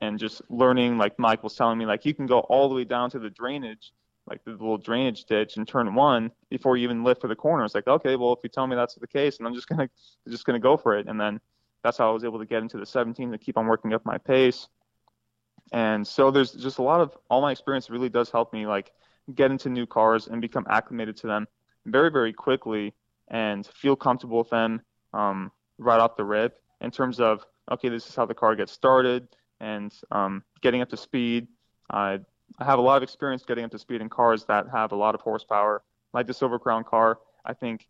and 0.00 0.18
just 0.18 0.42
learning 0.50 0.98
like 0.98 1.18
Mike 1.18 1.42
was 1.42 1.54
telling 1.54 1.78
me, 1.78 1.86
like 1.86 2.04
you 2.04 2.14
can 2.14 2.26
go 2.26 2.40
all 2.40 2.68
the 2.68 2.74
way 2.74 2.84
down 2.84 3.10
to 3.10 3.18
the 3.18 3.30
drainage, 3.30 3.92
like 4.28 4.44
the 4.44 4.52
little 4.52 4.78
drainage 4.78 5.24
ditch 5.24 5.56
in 5.56 5.64
turn 5.64 5.94
one 5.94 6.30
before 6.50 6.76
you 6.76 6.84
even 6.84 7.04
lift 7.04 7.20
for 7.20 7.28
the 7.28 7.36
corner. 7.36 7.64
It's 7.64 7.74
like, 7.74 7.86
okay, 7.86 8.16
well 8.16 8.32
if 8.32 8.40
you 8.42 8.48
tell 8.48 8.66
me 8.66 8.76
that's 8.76 8.94
the 8.94 9.06
case, 9.06 9.38
and 9.38 9.46
I'm 9.46 9.54
just 9.54 9.68
gonna 9.68 9.88
just 10.28 10.44
gonna 10.44 10.58
go 10.60 10.76
for 10.76 10.98
it, 10.98 11.06
and 11.06 11.20
then 11.20 11.40
that's 11.82 11.96
how 11.96 12.10
I 12.10 12.12
was 12.12 12.24
able 12.24 12.38
to 12.38 12.46
get 12.46 12.62
into 12.62 12.76
the 12.76 12.84
17 12.84 13.32
to 13.32 13.38
keep 13.38 13.56
on 13.56 13.66
working 13.66 13.94
up 13.94 14.04
my 14.04 14.18
pace. 14.18 14.68
And 15.72 16.06
so 16.06 16.30
there's 16.30 16.52
just 16.52 16.78
a 16.78 16.82
lot 16.82 17.00
of 17.00 17.16
all 17.30 17.40
my 17.40 17.52
experience 17.52 17.88
really 17.88 18.08
does 18.08 18.30
help 18.30 18.52
me 18.52 18.66
like 18.66 18.92
get 19.34 19.50
into 19.50 19.68
new 19.68 19.86
cars 19.86 20.26
and 20.28 20.40
become 20.40 20.66
acclimated 20.68 21.16
to 21.16 21.26
them 21.26 21.46
very 21.86 22.10
very 22.10 22.32
quickly 22.32 22.94
and 23.28 23.66
feel 23.66 23.96
comfortable 23.96 24.38
with 24.38 24.50
them 24.50 24.80
um, 25.12 25.50
right 25.78 26.00
off 26.00 26.16
the 26.16 26.24
rip 26.24 26.60
in 26.80 26.90
terms 26.90 27.20
of 27.20 27.44
okay 27.70 27.88
this 27.88 28.08
is 28.08 28.14
how 28.14 28.26
the 28.26 28.34
car 28.34 28.54
gets 28.54 28.72
started 28.72 29.28
and 29.60 29.94
um, 30.10 30.42
getting 30.62 30.80
up 30.80 30.88
to 30.88 30.96
speed. 30.96 31.46
I 31.90 32.18
I 32.58 32.64
have 32.64 32.78
a 32.78 32.82
lot 32.82 32.96
of 32.96 33.02
experience 33.02 33.44
getting 33.44 33.64
up 33.64 33.70
to 33.70 33.78
speed 33.78 34.00
in 34.00 34.08
cars 34.08 34.44
that 34.46 34.66
have 34.72 34.92
a 34.92 34.96
lot 34.96 35.14
of 35.14 35.20
horsepower, 35.20 35.82
like 36.12 36.26
the 36.26 36.34
Silver 36.34 36.58
Crown 36.58 36.82
car. 36.82 37.18
I 37.44 37.54
think 37.54 37.86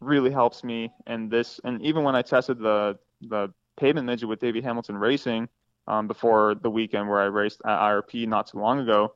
really 0.00 0.30
helps 0.30 0.64
me 0.64 0.90
and 1.06 1.30
this 1.30 1.60
and 1.64 1.80
even 1.82 2.02
when 2.02 2.16
I 2.16 2.22
tested 2.22 2.58
the 2.58 2.98
the 3.20 3.52
pavement 3.76 4.06
midget 4.06 4.28
with 4.28 4.40
Davey 4.40 4.60
Hamilton 4.60 4.96
Racing 4.96 5.48
um, 5.86 6.06
before 6.06 6.54
the 6.54 6.70
weekend 6.70 7.08
where 7.08 7.20
I 7.20 7.26
raced 7.26 7.60
at 7.64 7.78
IRP 7.78 8.26
not 8.26 8.46
too 8.46 8.58
long 8.58 8.80
ago, 8.80 9.14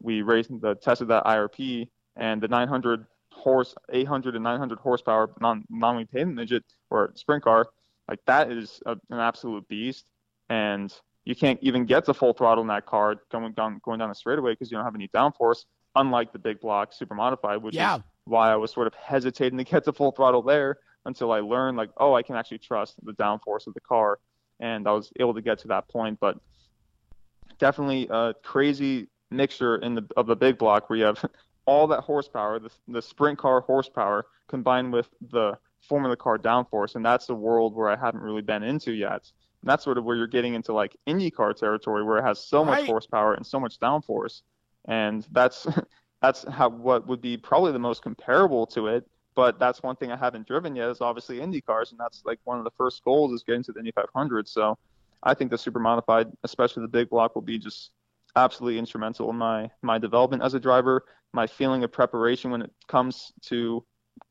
we 0.00 0.22
raced 0.22 0.50
the 0.60 0.74
tested 0.74 1.08
that 1.08 1.24
IRP 1.24 1.88
and 2.16 2.42
the 2.42 2.48
900 2.48 3.06
horse 3.30 3.74
800 3.92 4.34
and 4.36 4.44
900 4.44 4.78
horsepower 4.78 5.30
non 5.40 5.64
non 5.68 6.06
pavement 6.06 6.36
midget 6.36 6.64
or 6.90 7.12
sprint 7.16 7.42
car 7.42 7.66
like 8.08 8.20
that 8.26 8.50
is 8.50 8.80
a, 8.86 8.92
an 9.10 9.18
absolute 9.18 9.66
beast 9.68 10.04
and 10.48 10.94
you 11.24 11.34
can't 11.34 11.58
even 11.60 11.84
get 11.84 12.04
to 12.04 12.14
full 12.14 12.32
throttle 12.32 12.62
in 12.62 12.68
that 12.68 12.86
car 12.86 13.16
going 13.32 13.52
down 13.52 13.80
going 13.84 13.98
down 13.98 14.08
the 14.08 14.14
straightaway 14.14 14.52
because 14.52 14.70
you 14.70 14.76
don't 14.76 14.84
have 14.84 14.94
any 14.94 15.08
downforce 15.08 15.64
unlike 15.96 16.32
the 16.32 16.38
big 16.38 16.60
block 16.60 16.92
super 16.92 17.14
modified 17.14 17.60
which 17.60 17.74
yeah. 17.74 17.96
is 17.96 18.02
why 18.24 18.52
I 18.52 18.56
was 18.56 18.72
sort 18.72 18.86
of 18.86 18.94
hesitating 18.94 19.58
to 19.58 19.64
get 19.64 19.84
to 19.84 19.92
full 19.92 20.12
throttle 20.12 20.42
there 20.42 20.78
until 21.04 21.32
I 21.32 21.40
learned 21.40 21.76
like, 21.76 21.90
oh, 21.98 22.14
I 22.14 22.22
can 22.22 22.36
actually 22.36 22.58
trust 22.58 22.96
the 23.02 23.12
downforce 23.12 23.66
of 23.66 23.74
the 23.74 23.80
car, 23.80 24.18
and 24.60 24.88
I 24.88 24.92
was 24.92 25.12
able 25.20 25.34
to 25.34 25.42
get 25.42 25.58
to 25.60 25.68
that 25.68 25.88
point. 25.88 26.18
But 26.20 26.38
definitely 27.58 28.08
a 28.10 28.34
crazy 28.42 29.08
mixture 29.30 29.76
in 29.76 29.94
the 29.94 30.06
of 30.16 30.26
the 30.26 30.36
big 30.36 30.58
block 30.58 30.88
where 30.88 30.98
you 30.98 31.04
have 31.04 31.24
all 31.66 31.86
that 31.88 32.00
horsepower, 32.00 32.58
the, 32.58 32.70
the 32.88 33.02
sprint 33.02 33.38
car 33.38 33.60
horsepower, 33.60 34.26
combined 34.48 34.92
with 34.92 35.08
the 35.30 35.56
Formula 35.80 36.16
car 36.16 36.38
downforce, 36.38 36.94
and 36.94 37.04
that's 37.04 37.28
a 37.28 37.34
world 37.34 37.74
where 37.74 37.88
I 37.88 37.96
haven't 37.96 38.22
really 38.22 38.42
been 38.42 38.62
into 38.62 38.92
yet. 38.92 39.30
And 39.60 39.70
that's 39.70 39.84
sort 39.84 39.98
of 39.98 40.04
where 40.04 40.16
you're 40.16 40.26
getting 40.26 40.54
into 40.54 40.72
like 40.72 40.96
IndyCar 41.06 41.56
territory, 41.56 42.02
where 42.04 42.18
it 42.18 42.22
has 42.22 42.38
so 42.38 42.64
much 42.64 42.86
horsepower 42.86 43.34
and 43.34 43.46
so 43.46 43.60
much 43.60 43.78
downforce, 43.80 44.42
and 44.86 45.26
that's 45.32 45.66
that's 46.22 46.44
how 46.48 46.70
what 46.70 47.06
would 47.06 47.20
be 47.20 47.36
probably 47.36 47.72
the 47.72 47.78
most 47.78 48.02
comparable 48.02 48.66
to 48.68 48.88
it. 48.88 49.06
But 49.34 49.58
that's 49.58 49.82
one 49.82 49.96
thing 49.96 50.12
I 50.12 50.16
haven't 50.16 50.46
driven 50.46 50.76
yet 50.76 50.88
is 50.90 51.00
obviously 51.00 51.38
IndyCars, 51.38 51.90
and 51.90 51.98
that's 51.98 52.22
like 52.24 52.38
one 52.44 52.58
of 52.58 52.64
the 52.64 52.70
first 52.70 53.02
goals 53.04 53.32
is 53.32 53.42
getting 53.42 53.64
to 53.64 53.72
the 53.72 53.80
Indy 53.80 53.90
500. 53.90 54.48
So 54.48 54.78
I 55.22 55.34
think 55.34 55.50
the 55.50 55.58
super 55.58 55.80
modified, 55.80 56.28
especially 56.44 56.82
the 56.82 56.88
big 56.88 57.10
block, 57.10 57.34
will 57.34 57.42
be 57.42 57.58
just 57.58 57.90
absolutely 58.36 58.78
instrumental 58.78 59.30
in 59.30 59.36
my 59.36 59.70
my 59.82 59.98
development 59.98 60.42
as 60.42 60.54
a 60.54 60.60
driver, 60.60 61.04
my 61.32 61.46
feeling 61.46 61.84
of 61.84 61.92
preparation 61.92 62.50
when 62.50 62.62
it 62.62 62.72
comes 62.88 63.32
to 63.42 63.84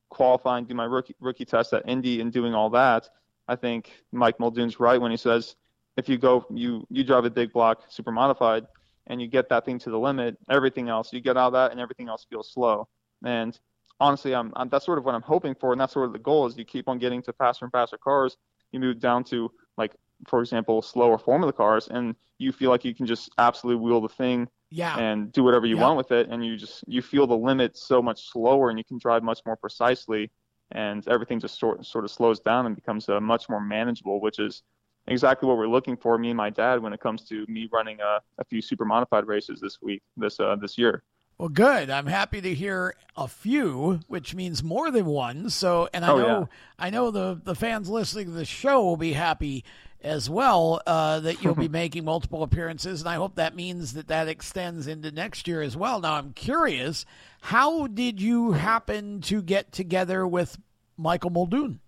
qualifying, 0.09 0.65
do 0.65 0.73
my 0.73 0.85
rookie 0.85 1.15
rookie 1.19 1.45
test 1.45 1.73
at 1.73 1.88
Indy, 1.88 2.21
and 2.21 2.31
doing 2.31 2.53
all 2.53 2.69
that. 2.71 3.09
I 3.47 3.55
think 3.55 3.91
Mike 4.11 4.39
Muldoon's 4.39 4.80
right 4.80 4.99
when 5.01 5.11
he 5.11 5.17
says 5.17 5.55
if 5.97 6.09
you 6.09 6.17
go 6.17 6.45
you 6.49 6.85
you 6.89 7.03
drive 7.03 7.25
a 7.25 7.30
big 7.30 7.51
block 7.53 7.84
super 7.89 8.11
modified 8.11 8.65
and 9.07 9.21
you 9.21 9.27
get 9.27 9.49
that 9.49 9.65
thing 9.65 9.80
to 9.80 9.89
the 9.89 9.99
limit, 9.99 10.38
everything 10.49 10.88
else 10.89 11.11
you 11.11 11.19
get 11.19 11.38
out 11.38 11.47
of 11.47 11.53
that, 11.53 11.71
and 11.71 11.80
everything 11.80 12.07
else 12.07 12.25
feels 12.30 12.51
slow. 12.51 12.88
And 13.25 13.57
honestly, 13.99 14.34
I'm, 14.34 14.51
I'm 14.55 14.69
that's 14.69 14.85
sort 14.85 14.97
of 14.97 15.05
what 15.05 15.15
I'm 15.15 15.21
hoping 15.21 15.55
for, 15.55 15.71
and 15.71 15.81
that's 15.81 15.93
sort 15.93 16.05
of 16.05 16.13
the 16.13 16.19
goal 16.19 16.45
is 16.45 16.57
you 16.57 16.65
keep 16.65 16.88
on 16.88 16.99
getting 16.99 17.21
to 17.23 17.34
faster 17.34 17.65
and 17.65 17.71
faster 17.71 17.97
cars. 17.97 18.38
You 18.71 18.80
move 18.80 18.99
down 18.99 19.23
to 19.25 19.51
like, 19.77 19.93
for 20.27 20.41
example, 20.41 20.81
slower 20.81 21.18
Formula 21.18 21.53
cars, 21.53 21.88
and 21.88 22.15
you 22.38 22.52
feel 22.52 22.69
like 22.69 22.85
you 22.85 22.94
can 22.95 23.06
just 23.06 23.31
absolutely 23.38 23.84
wheel 23.84 24.02
the 24.02 24.10
thing 24.10 24.48
yeah. 24.69 24.98
and 24.98 25.31
do 25.31 25.44
whatever 25.44 25.65
you 25.65 25.76
yeah. 25.76 25.84
want 25.84 25.98
with 25.98 26.11
it, 26.11 26.30
and 26.30 26.45
you 26.45 26.57
just 26.57 26.84
you 26.88 27.02
feel 27.02 27.27
the 27.27 27.38
limit 27.38 27.77
so 27.77 28.02
much 28.02 28.31
slower, 28.31 28.69
and 28.69 28.77
you 28.77 28.84
can 28.84 28.98
drive 28.98 29.23
much 29.23 29.41
more 29.45 29.56
precisely, 29.56 30.31
and 30.72 31.07
everything 31.07 31.40
just 31.40 31.60
sort 31.60 31.85
sort 31.85 32.03
of 32.03 32.11
slows 32.11 32.40
down 32.40 32.65
and 32.65 32.76
becomes 32.76 33.07
uh, 33.10 33.19
much 33.19 33.49
more 33.49 33.61
manageable, 33.61 34.19
which 34.19 34.40
is 34.40 34.64
exactly 35.07 35.48
what 35.48 35.57
we're 35.57 35.68
looking 35.68 35.98
for, 35.98 36.18
me 36.18 36.30
and 36.30 36.38
my 36.38 36.49
dad, 36.49 36.81
when 36.81 36.94
it 36.94 36.99
comes 36.99 37.23
to 37.26 37.45
me 37.48 37.69
running 37.72 37.99
a, 38.02 38.19
a 38.40 38.45
few 38.45 38.61
super 38.61 38.85
modified 38.85 39.27
races 39.27 39.60
this 39.60 39.81
week, 39.81 40.02
this 40.18 40.40
uh, 40.40 40.56
this 40.56 40.77
year. 40.77 41.03
Well, 41.38 41.49
good. 41.49 41.90
I'm 41.90 42.06
happy 42.06 42.41
to 42.41 42.53
hear 42.53 42.95
a 43.18 43.27
few, 43.27 43.99
which 44.07 44.35
means 44.35 44.64
more 44.64 44.91
than 44.91 45.06
one. 45.06 45.49
So, 45.49 45.90
and 45.94 46.06
I 46.06 46.11
oh, 46.11 46.18
know, 46.18 46.40
yeah. 46.40 46.45
I 46.77 46.90
know 46.90 47.11
the 47.11 47.40
the 47.44 47.56
fans 47.56 47.90
listening 47.90 48.27
to 48.27 48.31
the 48.31 48.45
show 48.45 48.84
will 48.84 48.98
be 48.98 49.14
happy 49.14 49.64
as 50.03 50.30
well 50.30 50.81
uh, 50.85 51.19
that 51.21 51.43
you'll 51.43 51.55
be 51.55 51.67
making 51.69 52.05
multiple 52.05 52.43
appearances, 52.43 53.01
and 53.01 53.09
I 53.09 53.15
hope 53.15 53.35
that 53.35 53.55
means 53.55 53.93
that 53.93 54.07
that 54.07 54.27
extends 54.27 54.88
into 54.88 55.11
next 55.11 55.47
year 55.47 55.61
as 55.61 55.77
well. 55.77 55.99
Now, 55.99 56.13
I'm 56.13 56.34
curious, 56.34 57.05
how 57.41 57.88
did 57.88 58.21
you 58.21 58.51
happen 58.51 59.21
to 59.21 59.41
get 59.41 59.71
together 59.71 60.27
with 60.27 60.57
Michael 60.97 61.30
Muldoon? 61.30 61.80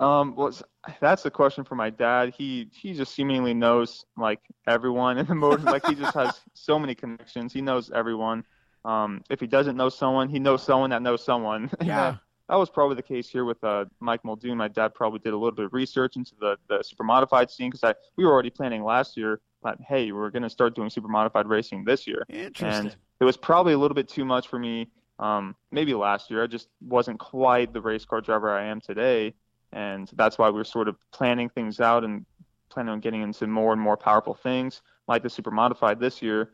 Um, 0.00 0.36
well, 0.36 0.52
that's 1.00 1.26
a 1.26 1.30
question 1.30 1.64
for 1.64 1.74
my 1.74 1.90
dad. 1.90 2.32
He 2.36 2.70
he 2.72 2.94
just 2.94 3.14
seemingly 3.14 3.52
knows 3.52 4.04
like 4.16 4.40
everyone 4.66 5.18
in 5.18 5.26
the 5.26 5.34
motor. 5.34 5.62
like 5.64 5.84
he 5.86 5.94
just 5.94 6.14
has 6.14 6.40
so 6.54 6.78
many 6.78 6.94
connections. 6.94 7.52
He 7.52 7.60
knows 7.60 7.90
everyone. 7.90 8.44
Um, 8.84 9.22
if 9.28 9.40
he 9.40 9.46
doesn't 9.46 9.76
know 9.76 9.88
someone, 9.88 10.28
he 10.28 10.38
knows 10.38 10.62
someone 10.62 10.90
that 10.90 11.02
knows 11.02 11.24
someone. 11.24 11.70
Yeah. 11.82 12.16
That 12.48 12.56
was 12.56 12.70
probably 12.70 12.96
the 12.96 13.02
case 13.02 13.28
here 13.28 13.44
with 13.44 13.62
uh, 13.62 13.84
Mike 14.00 14.24
Muldoon. 14.24 14.56
My 14.56 14.68
dad 14.68 14.94
probably 14.94 15.18
did 15.18 15.32
a 15.32 15.36
little 15.36 15.54
bit 15.54 15.66
of 15.66 15.72
research 15.72 16.16
into 16.16 16.32
the, 16.40 16.56
the 16.68 16.82
super 16.82 17.04
modified 17.04 17.50
scene 17.50 17.70
because 17.70 17.94
we 18.16 18.24
were 18.24 18.32
already 18.32 18.50
planning 18.50 18.84
last 18.84 19.16
year. 19.16 19.40
But 19.62 19.78
hey, 19.80 20.12
we're 20.12 20.30
going 20.30 20.44
to 20.44 20.50
start 20.50 20.74
doing 20.74 20.88
super 20.88 21.08
modified 21.08 21.46
racing 21.46 21.84
this 21.84 22.06
year. 22.06 22.24
Interesting. 22.28 22.86
And 22.86 22.96
it 23.20 23.24
was 23.24 23.36
probably 23.36 23.72
a 23.72 23.78
little 23.78 23.94
bit 23.94 24.08
too 24.08 24.24
much 24.24 24.48
for 24.48 24.58
me. 24.58 24.88
Um, 25.18 25.56
maybe 25.72 25.94
last 25.94 26.30
year 26.30 26.44
I 26.44 26.46
just 26.46 26.68
wasn't 26.80 27.18
quite 27.18 27.72
the 27.72 27.80
race 27.80 28.04
car 28.04 28.20
driver 28.20 28.56
I 28.56 28.66
am 28.66 28.80
today 28.80 29.34
and 29.72 30.10
that's 30.14 30.38
why 30.38 30.48
we're 30.50 30.64
sort 30.64 30.88
of 30.88 30.96
planning 31.12 31.48
things 31.48 31.80
out 31.80 32.04
and 32.04 32.24
planning 32.70 32.92
on 32.92 33.00
getting 33.00 33.22
into 33.22 33.46
more 33.46 33.72
and 33.72 33.80
more 33.80 33.96
powerful 33.96 34.34
things 34.34 34.82
like 35.06 35.22
the 35.22 35.30
super 35.30 35.50
modified 35.50 36.00
this 36.00 36.22
year 36.22 36.50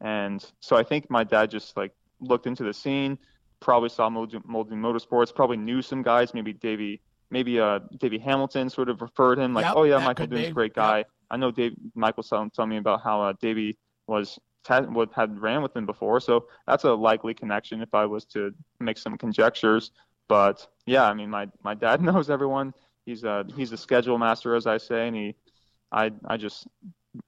and 0.00 0.52
so 0.60 0.76
i 0.76 0.82
think 0.82 1.10
my 1.10 1.24
dad 1.24 1.50
just 1.50 1.76
like 1.76 1.92
looked 2.20 2.46
into 2.46 2.64
the 2.64 2.72
scene 2.72 3.18
probably 3.60 3.88
saw 3.88 4.08
Muldoon, 4.08 4.42
Motorsports, 4.42 5.34
probably 5.34 5.56
knew 5.56 5.82
some 5.82 6.02
guys, 6.02 6.34
maybe 6.34 6.52
Davey, 6.52 7.00
maybe 7.30 7.60
uh 7.60 7.80
Davey 7.98 8.18
Hamilton 8.18 8.70
sort 8.70 8.88
of 8.88 9.02
referred 9.02 9.38
him 9.38 9.54
like, 9.54 9.64
yep, 9.64 9.74
oh 9.76 9.84
yeah, 9.84 9.98
Michael 9.98 10.26
Muldoon's 10.26 10.48
a 10.48 10.52
great 10.52 10.74
guy. 10.74 10.98
Yep. 10.98 11.10
I 11.30 11.36
know 11.36 11.50
Dave 11.50 11.74
Michael 11.94 12.22
telling 12.22 12.50
tell 12.50 12.66
me 12.66 12.78
about 12.78 13.02
how 13.02 13.22
uh, 13.22 13.32
Davey 13.40 13.76
was 14.06 14.38
had, 14.66 14.88
had 15.14 15.40
ran 15.40 15.62
with 15.62 15.74
him 15.74 15.86
before, 15.86 16.20
so 16.20 16.46
that's 16.66 16.84
a 16.84 16.92
likely 16.92 17.34
connection 17.34 17.80
if 17.82 17.94
I 17.94 18.06
was 18.06 18.24
to 18.26 18.52
make 18.80 18.98
some 18.98 19.16
conjectures. 19.16 19.92
But 20.28 20.66
yeah, 20.86 21.04
I 21.04 21.14
mean, 21.14 21.30
my 21.30 21.48
my 21.62 21.74
dad 21.74 22.02
knows 22.08 22.30
everyone. 22.30 22.74
He's 23.06 23.24
a 23.24 23.44
he's 23.56 23.72
a 23.72 23.76
schedule 23.76 24.18
master, 24.18 24.54
as 24.54 24.66
I 24.66 24.78
say, 24.78 25.06
and 25.06 25.16
he, 25.16 25.34
I 25.90 26.12
I 26.26 26.36
just 26.36 26.66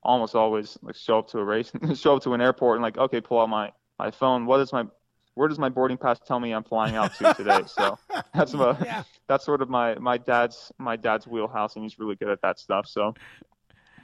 almost 0.02 0.34
always 0.34 0.78
like 0.82 0.96
show 0.96 1.18
up 1.18 1.28
to 1.28 1.38
a 1.38 1.44
race, 1.44 1.72
show 1.94 2.16
up 2.16 2.22
to 2.24 2.34
an 2.34 2.40
airport, 2.40 2.76
and 2.76 2.82
like, 2.82 2.98
okay, 2.98 3.20
pull 3.20 3.40
out 3.40 3.48
my 3.48 3.72
my 3.98 4.10
phone. 4.10 4.46
What 4.46 4.60
is 4.60 4.72
my 4.72 4.84
where 5.34 5.48
does 5.48 5.58
my 5.58 5.68
boarding 5.68 5.96
pass 5.96 6.18
tell 6.18 6.40
me 6.40 6.52
I'm 6.52 6.64
flying 6.64 6.96
out 6.96 7.14
to 7.16 7.34
today? 7.34 7.62
so 7.66 7.98
that's 8.34 8.52
my, 8.52 8.76
yeah. 8.84 9.02
that's 9.26 9.44
sort 9.44 9.62
of 9.62 9.68
my 9.68 9.94
my 9.96 10.18
dad's 10.18 10.72
my 10.78 10.96
dad's 10.96 11.26
wheelhouse, 11.26 11.76
and 11.76 11.84
he's 11.84 11.98
really 11.98 12.16
good 12.16 12.28
at 12.28 12.42
that 12.42 12.58
stuff. 12.58 12.86
So 12.86 13.14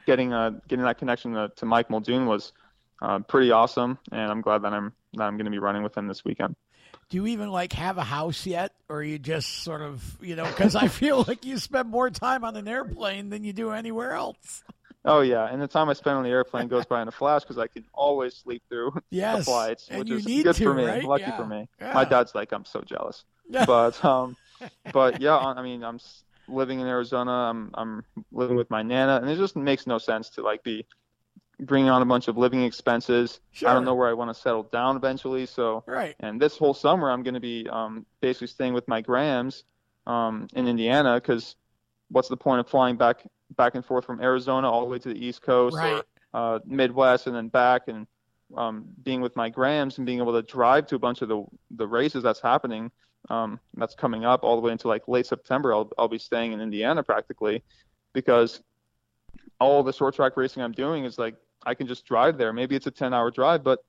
getting 0.06 0.32
uh 0.32 0.52
getting 0.68 0.84
that 0.84 0.98
connection 0.98 1.32
to, 1.34 1.50
to 1.56 1.66
Mike 1.66 1.90
Muldoon 1.90 2.26
was 2.26 2.52
uh, 3.02 3.18
pretty 3.20 3.50
awesome, 3.50 3.98
and 4.12 4.30
I'm 4.30 4.40
glad 4.40 4.62
that 4.62 4.72
I'm 4.72 4.92
that 5.14 5.24
I'm 5.24 5.36
going 5.36 5.46
to 5.46 5.50
be 5.50 5.58
running 5.58 5.82
with 5.82 5.96
him 5.96 6.06
this 6.06 6.24
weekend 6.24 6.56
do 7.08 7.18
you 7.18 7.26
even 7.26 7.50
like 7.50 7.72
have 7.72 7.98
a 7.98 8.04
house 8.04 8.46
yet 8.46 8.72
or 8.88 9.02
you 9.02 9.18
just 9.18 9.62
sort 9.62 9.82
of 9.82 10.16
you 10.20 10.36
know 10.36 10.44
because 10.46 10.74
i 10.74 10.88
feel 10.88 11.24
like 11.26 11.44
you 11.44 11.58
spend 11.58 11.88
more 11.88 12.10
time 12.10 12.44
on 12.44 12.56
an 12.56 12.66
airplane 12.66 13.28
than 13.30 13.44
you 13.44 13.52
do 13.52 13.70
anywhere 13.70 14.12
else 14.12 14.64
oh 15.06 15.20
yeah 15.20 15.48
and 15.50 15.60
the 15.60 15.66
time 15.66 15.88
i 15.88 15.92
spend 15.92 16.16
on 16.16 16.24
the 16.24 16.30
airplane 16.30 16.68
goes 16.68 16.84
by 16.84 17.00
in 17.02 17.08
a 17.08 17.12
flash 17.12 17.42
because 17.42 17.58
i 17.58 17.66
can 17.66 17.84
always 17.94 18.34
sleep 18.34 18.62
through 18.68 18.92
yes. 19.10 19.38
the 19.38 19.44
flights 19.44 19.88
which 19.90 20.10
is 20.10 20.24
good 20.24 20.54
to, 20.54 20.64
for 20.64 20.74
me 20.74 20.84
right? 20.84 21.04
lucky 21.04 21.22
yeah. 21.22 21.36
for 21.36 21.46
me 21.46 21.68
yeah. 21.80 21.92
my 21.92 22.04
dad's 22.04 22.34
like 22.34 22.52
i'm 22.52 22.64
so 22.64 22.80
jealous 22.82 23.24
but 23.66 24.02
um 24.04 24.36
but 24.92 25.20
yeah 25.20 25.36
i 25.36 25.62
mean 25.62 25.82
i'm 25.82 25.98
living 26.48 26.80
in 26.80 26.86
arizona 26.86 27.30
i'm 27.30 27.70
i'm 27.74 28.04
living 28.32 28.56
with 28.56 28.70
my 28.70 28.82
nana 28.82 29.16
and 29.16 29.30
it 29.30 29.36
just 29.36 29.56
makes 29.56 29.86
no 29.86 29.98
sense 29.98 30.28
to 30.30 30.42
like 30.42 30.62
be 30.62 30.86
bringing 31.60 31.90
on 31.90 32.02
a 32.02 32.04
bunch 32.04 32.28
of 32.28 32.36
living 32.36 32.62
expenses. 32.62 33.40
Sure. 33.52 33.68
I 33.68 33.74
don't 33.74 33.84
know 33.84 33.94
where 33.94 34.08
I 34.08 34.12
want 34.12 34.34
to 34.34 34.40
settle 34.40 34.64
down 34.64 34.96
eventually. 34.96 35.46
So, 35.46 35.84
right. 35.86 36.14
And 36.20 36.40
this 36.40 36.56
whole 36.56 36.74
summer, 36.74 37.10
I'm 37.10 37.22
going 37.22 37.34
to 37.34 37.40
be 37.40 37.66
um, 37.70 38.04
basically 38.20 38.48
staying 38.48 38.74
with 38.74 38.86
my 38.88 39.00
Grams 39.00 39.64
um, 40.06 40.48
in 40.54 40.68
Indiana 40.68 41.14
because 41.14 41.56
what's 42.10 42.28
the 42.28 42.36
point 42.36 42.60
of 42.60 42.68
flying 42.68 42.96
back 42.96 43.22
back 43.56 43.74
and 43.74 43.84
forth 43.84 44.04
from 44.04 44.20
Arizona 44.20 44.70
all 44.70 44.80
the 44.80 44.86
way 44.86 44.98
to 44.98 45.08
the 45.08 45.24
East 45.24 45.42
Coast 45.42 45.76
right. 45.76 46.02
or 46.32 46.56
uh, 46.56 46.58
Midwest 46.66 47.26
and 47.26 47.36
then 47.36 47.48
back 47.48 47.88
and 47.88 48.06
um, 48.56 48.86
being 49.02 49.20
with 49.20 49.34
my 49.36 49.48
Grams 49.48 49.98
and 49.98 50.06
being 50.06 50.18
able 50.18 50.32
to 50.32 50.42
drive 50.42 50.86
to 50.88 50.96
a 50.96 50.98
bunch 50.98 51.22
of 51.22 51.28
the 51.28 51.44
the 51.72 51.86
races 51.86 52.22
that's 52.22 52.40
happening. 52.40 52.90
Um, 53.28 53.58
that's 53.74 53.96
coming 53.96 54.24
up 54.24 54.44
all 54.44 54.54
the 54.54 54.62
way 54.62 54.70
into 54.70 54.86
like 54.86 55.08
late 55.08 55.26
September. 55.26 55.72
I'll 55.72 55.90
I'll 55.98 56.08
be 56.08 56.18
staying 56.18 56.52
in 56.52 56.60
Indiana 56.60 57.02
practically 57.02 57.62
because 58.12 58.62
all 59.60 59.82
the 59.82 59.92
short 59.92 60.14
track 60.14 60.36
racing 60.36 60.62
I'm 60.62 60.72
doing 60.72 61.04
is 61.04 61.18
like 61.18 61.34
I 61.64 61.74
can 61.74 61.86
just 61.86 62.04
drive 62.06 62.38
there. 62.38 62.52
Maybe 62.52 62.76
it's 62.76 62.86
a 62.86 62.90
10 62.90 63.12
hour 63.12 63.30
drive, 63.30 63.64
but 63.64 63.84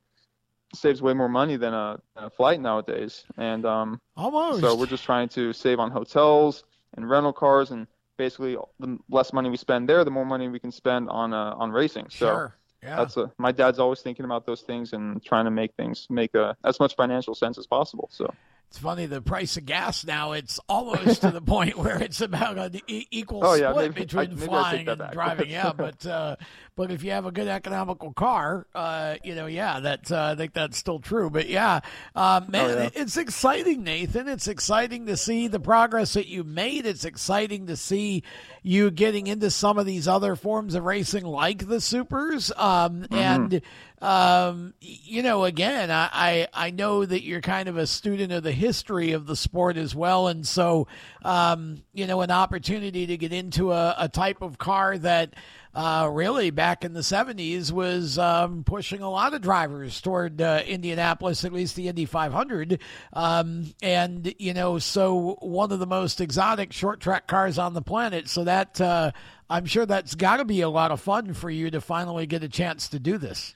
saves 0.74 1.02
way 1.02 1.14
more 1.14 1.30
money 1.30 1.56
than 1.56 1.74
a, 1.74 2.00
than 2.16 2.26
a 2.26 2.30
flight 2.30 2.60
nowadays. 2.60 3.24
And 3.38 3.66
um, 3.66 4.02
almost. 4.16 4.62
So 4.62 4.76
we're 4.76 4.88
just 4.88 5.04
trying 5.04 5.30
to 5.30 5.54
save 5.54 5.80
on 5.80 5.92
hotels 5.92 6.64
and 6.96 7.10
rental 7.10 7.34
cars, 7.34 7.72
and 7.72 7.88
basically 8.18 8.57
the 8.80 8.98
less 9.10 9.31
money 9.34 9.49
we 9.49 9.57
spend 9.57 9.88
there, 9.88 10.03
the 10.03 10.11
more 10.11 10.26
money 10.26 10.48
we 10.48 10.60
can 10.60 10.72
spend 10.72 11.10
on 11.10 11.34
uh, 11.34 11.53
on 11.57 11.72
racing. 11.72 12.07
So 12.10 12.26
sure. 12.26 12.56
Yeah. 12.84 12.98
That's 12.98 13.18
a, 13.18 13.31
my 13.38 13.52
dad's 13.52 13.80
always 13.80 14.02
thinking 14.02 14.23
about 14.26 14.45
those 14.45 14.61
things 14.61 14.94
and 14.94 15.23
trying 15.23 15.45
to 15.45 15.52
make 15.52 15.73
things 15.73 16.07
make 16.10 16.35
a, 16.35 16.56
as 16.64 16.80
much 16.80 16.95
financial 16.95 17.34
sense 17.34 17.57
as 17.57 17.65
possible. 17.65 18.07
So 18.11 18.31
it's 18.69 18.80
funny 18.80 19.06
the 19.06 19.22
price 19.22 19.56
of 19.56 19.65
gas 19.65 20.06
now. 20.06 20.34
It's 20.34 20.60
almost 20.68 21.22
to 21.22 21.31
the 21.31 21.41
point 21.56 21.77
where 21.77 22.02
it's 22.02 22.19
about 22.19 22.57
an 22.57 22.81
e- 22.88 23.07
equal 23.11 23.45
oh, 23.45 23.53
yeah, 23.53 23.72
split 23.72 23.95
maybe, 23.95 24.02
between 24.02 24.34
I, 24.34 24.45
flying 24.45 24.89
and 24.89 24.99
back. 24.99 25.14
driving. 25.14 25.49
yeah, 25.49 25.72
but 25.77 26.06
uh, 26.06 26.35
but 26.76 26.91
if 26.91 27.02
you 27.02 27.11
have 27.11 27.26
a 27.26 27.31
good 27.31 27.48
economical 27.48 28.11
car, 28.11 28.68
uh, 28.76 29.15
you 29.23 29.35
know, 29.35 29.45
yeah, 29.45 29.80
that 29.80 30.11
uh, 30.11 30.31
I 30.34 30.35
think 30.35 30.53
that's 30.53 30.77
still 30.77 30.99
true. 30.99 31.30
But 31.30 31.48
yeah, 31.48 31.80
uh, 32.14 32.41
man, 32.48 32.69
oh, 32.69 32.81
yeah. 32.84 32.89
it's 32.94 33.15
exciting, 33.15 33.84
Nathan. 33.84 34.27
It's 34.27 34.49
exciting 34.49 35.06
to 35.06 35.15
see 35.15 35.48
the 35.48 35.61
progress 35.61 36.14
that 36.14 36.27
you 36.27 36.44
made. 36.44 36.85
It's 36.85 37.06
exciting 37.06 37.68
to 37.68 37.77
see 37.77 38.23
you 38.64 38.91
getting 38.91 39.27
into 39.27 39.49
some 39.49 39.77
of 39.77 39.85
these 39.85 40.10
other 40.10 40.35
forms 40.35 40.76
of 40.76 40.84
racing, 40.84 41.23
like 41.23 41.69
the 41.69 41.80
supers, 41.80 42.52
um, 42.57 43.03
mm-hmm. 43.03 43.15
and 43.15 43.61
um, 43.99 44.76
you 44.80 45.24
know, 45.24 45.44
again, 45.45 45.90
I, 45.90 46.10
I, 46.14 46.48
I 46.53 46.69
know 46.72 47.03
that 47.03 47.24
you're 47.24 47.41
kind 47.41 47.68
of 47.68 47.78
a 47.78 47.88
student 47.88 48.32
of 48.32 48.44
the 48.44 48.52
history 48.52 49.14
of 49.14 49.26
the 49.26 49.36
sport 49.36 49.76
as 49.76 49.95
well, 49.95 50.28
and 50.28 50.48
so 50.48 50.88
um, 51.24 51.84
you 51.94 52.06
know, 52.06 52.22
an 52.22 52.30
opportunity 52.30 53.07
to 53.07 53.18
get 53.18 53.34
into 53.34 53.72
a, 53.72 53.95
a 53.98 54.10
type 54.10 54.41
of 54.41 54.57
car 54.57 54.98
that. 54.99 55.34
Uh, 55.76 56.10
really 56.11 56.49
back 56.49 56.84
in 56.84 56.94
the 56.94 57.02
70s 57.02 57.72
was 57.72 58.18
um, 58.18 58.64
pushing 58.64 59.02
a 59.02 59.10
lot 59.11 59.36
of 59.36 59.44
drivers 59.44 60.02
toward 60.02 60.41
uh, 60.41 60.64
Indianapolis, 60.65 61.45
at 61.45 61.53
least 61.53 61.76
the 61.76 61.88
Indy 61.88 62.06
500. 62.06 62.82
Um, 63.14 63.76
and, 63.84 64.34
you 64.40 64.56
know, 64.56 64.80
so 64.80 65.38
one 65.40 65.72
of 65.72 65.78
the 65.78 65.86
most 65.86 66.19
exotic 66.19 66.74
short 66.74 66.99
track 66.99 67.28
cars 67.28 67.60
on 67.60 67.76
the 67.76 67.84
planet. 67.84 68.28
So 68.28 68.45
that, 68.45 68.82
uh, 68.82 69.11
I'm 69.52 69.68
sure 69.68 69.86
that's 69.86 70.15
got 70.15 70.38
to 70.38 70.45
be 70.45 70.61
a 70.61 70.69
lot 70.69 70.90
of 70.90 70.99
fun 70.99 71.36
for 71.36 71.52
you 71.52 71.69
to 71.69 71.80
finally 71.80 72.26
get 72.26 72.44
a 72.44 72.49
chance 72.49 72.88
to 72.90 72.99
do 72.99 73.19
this. 73.19 73.53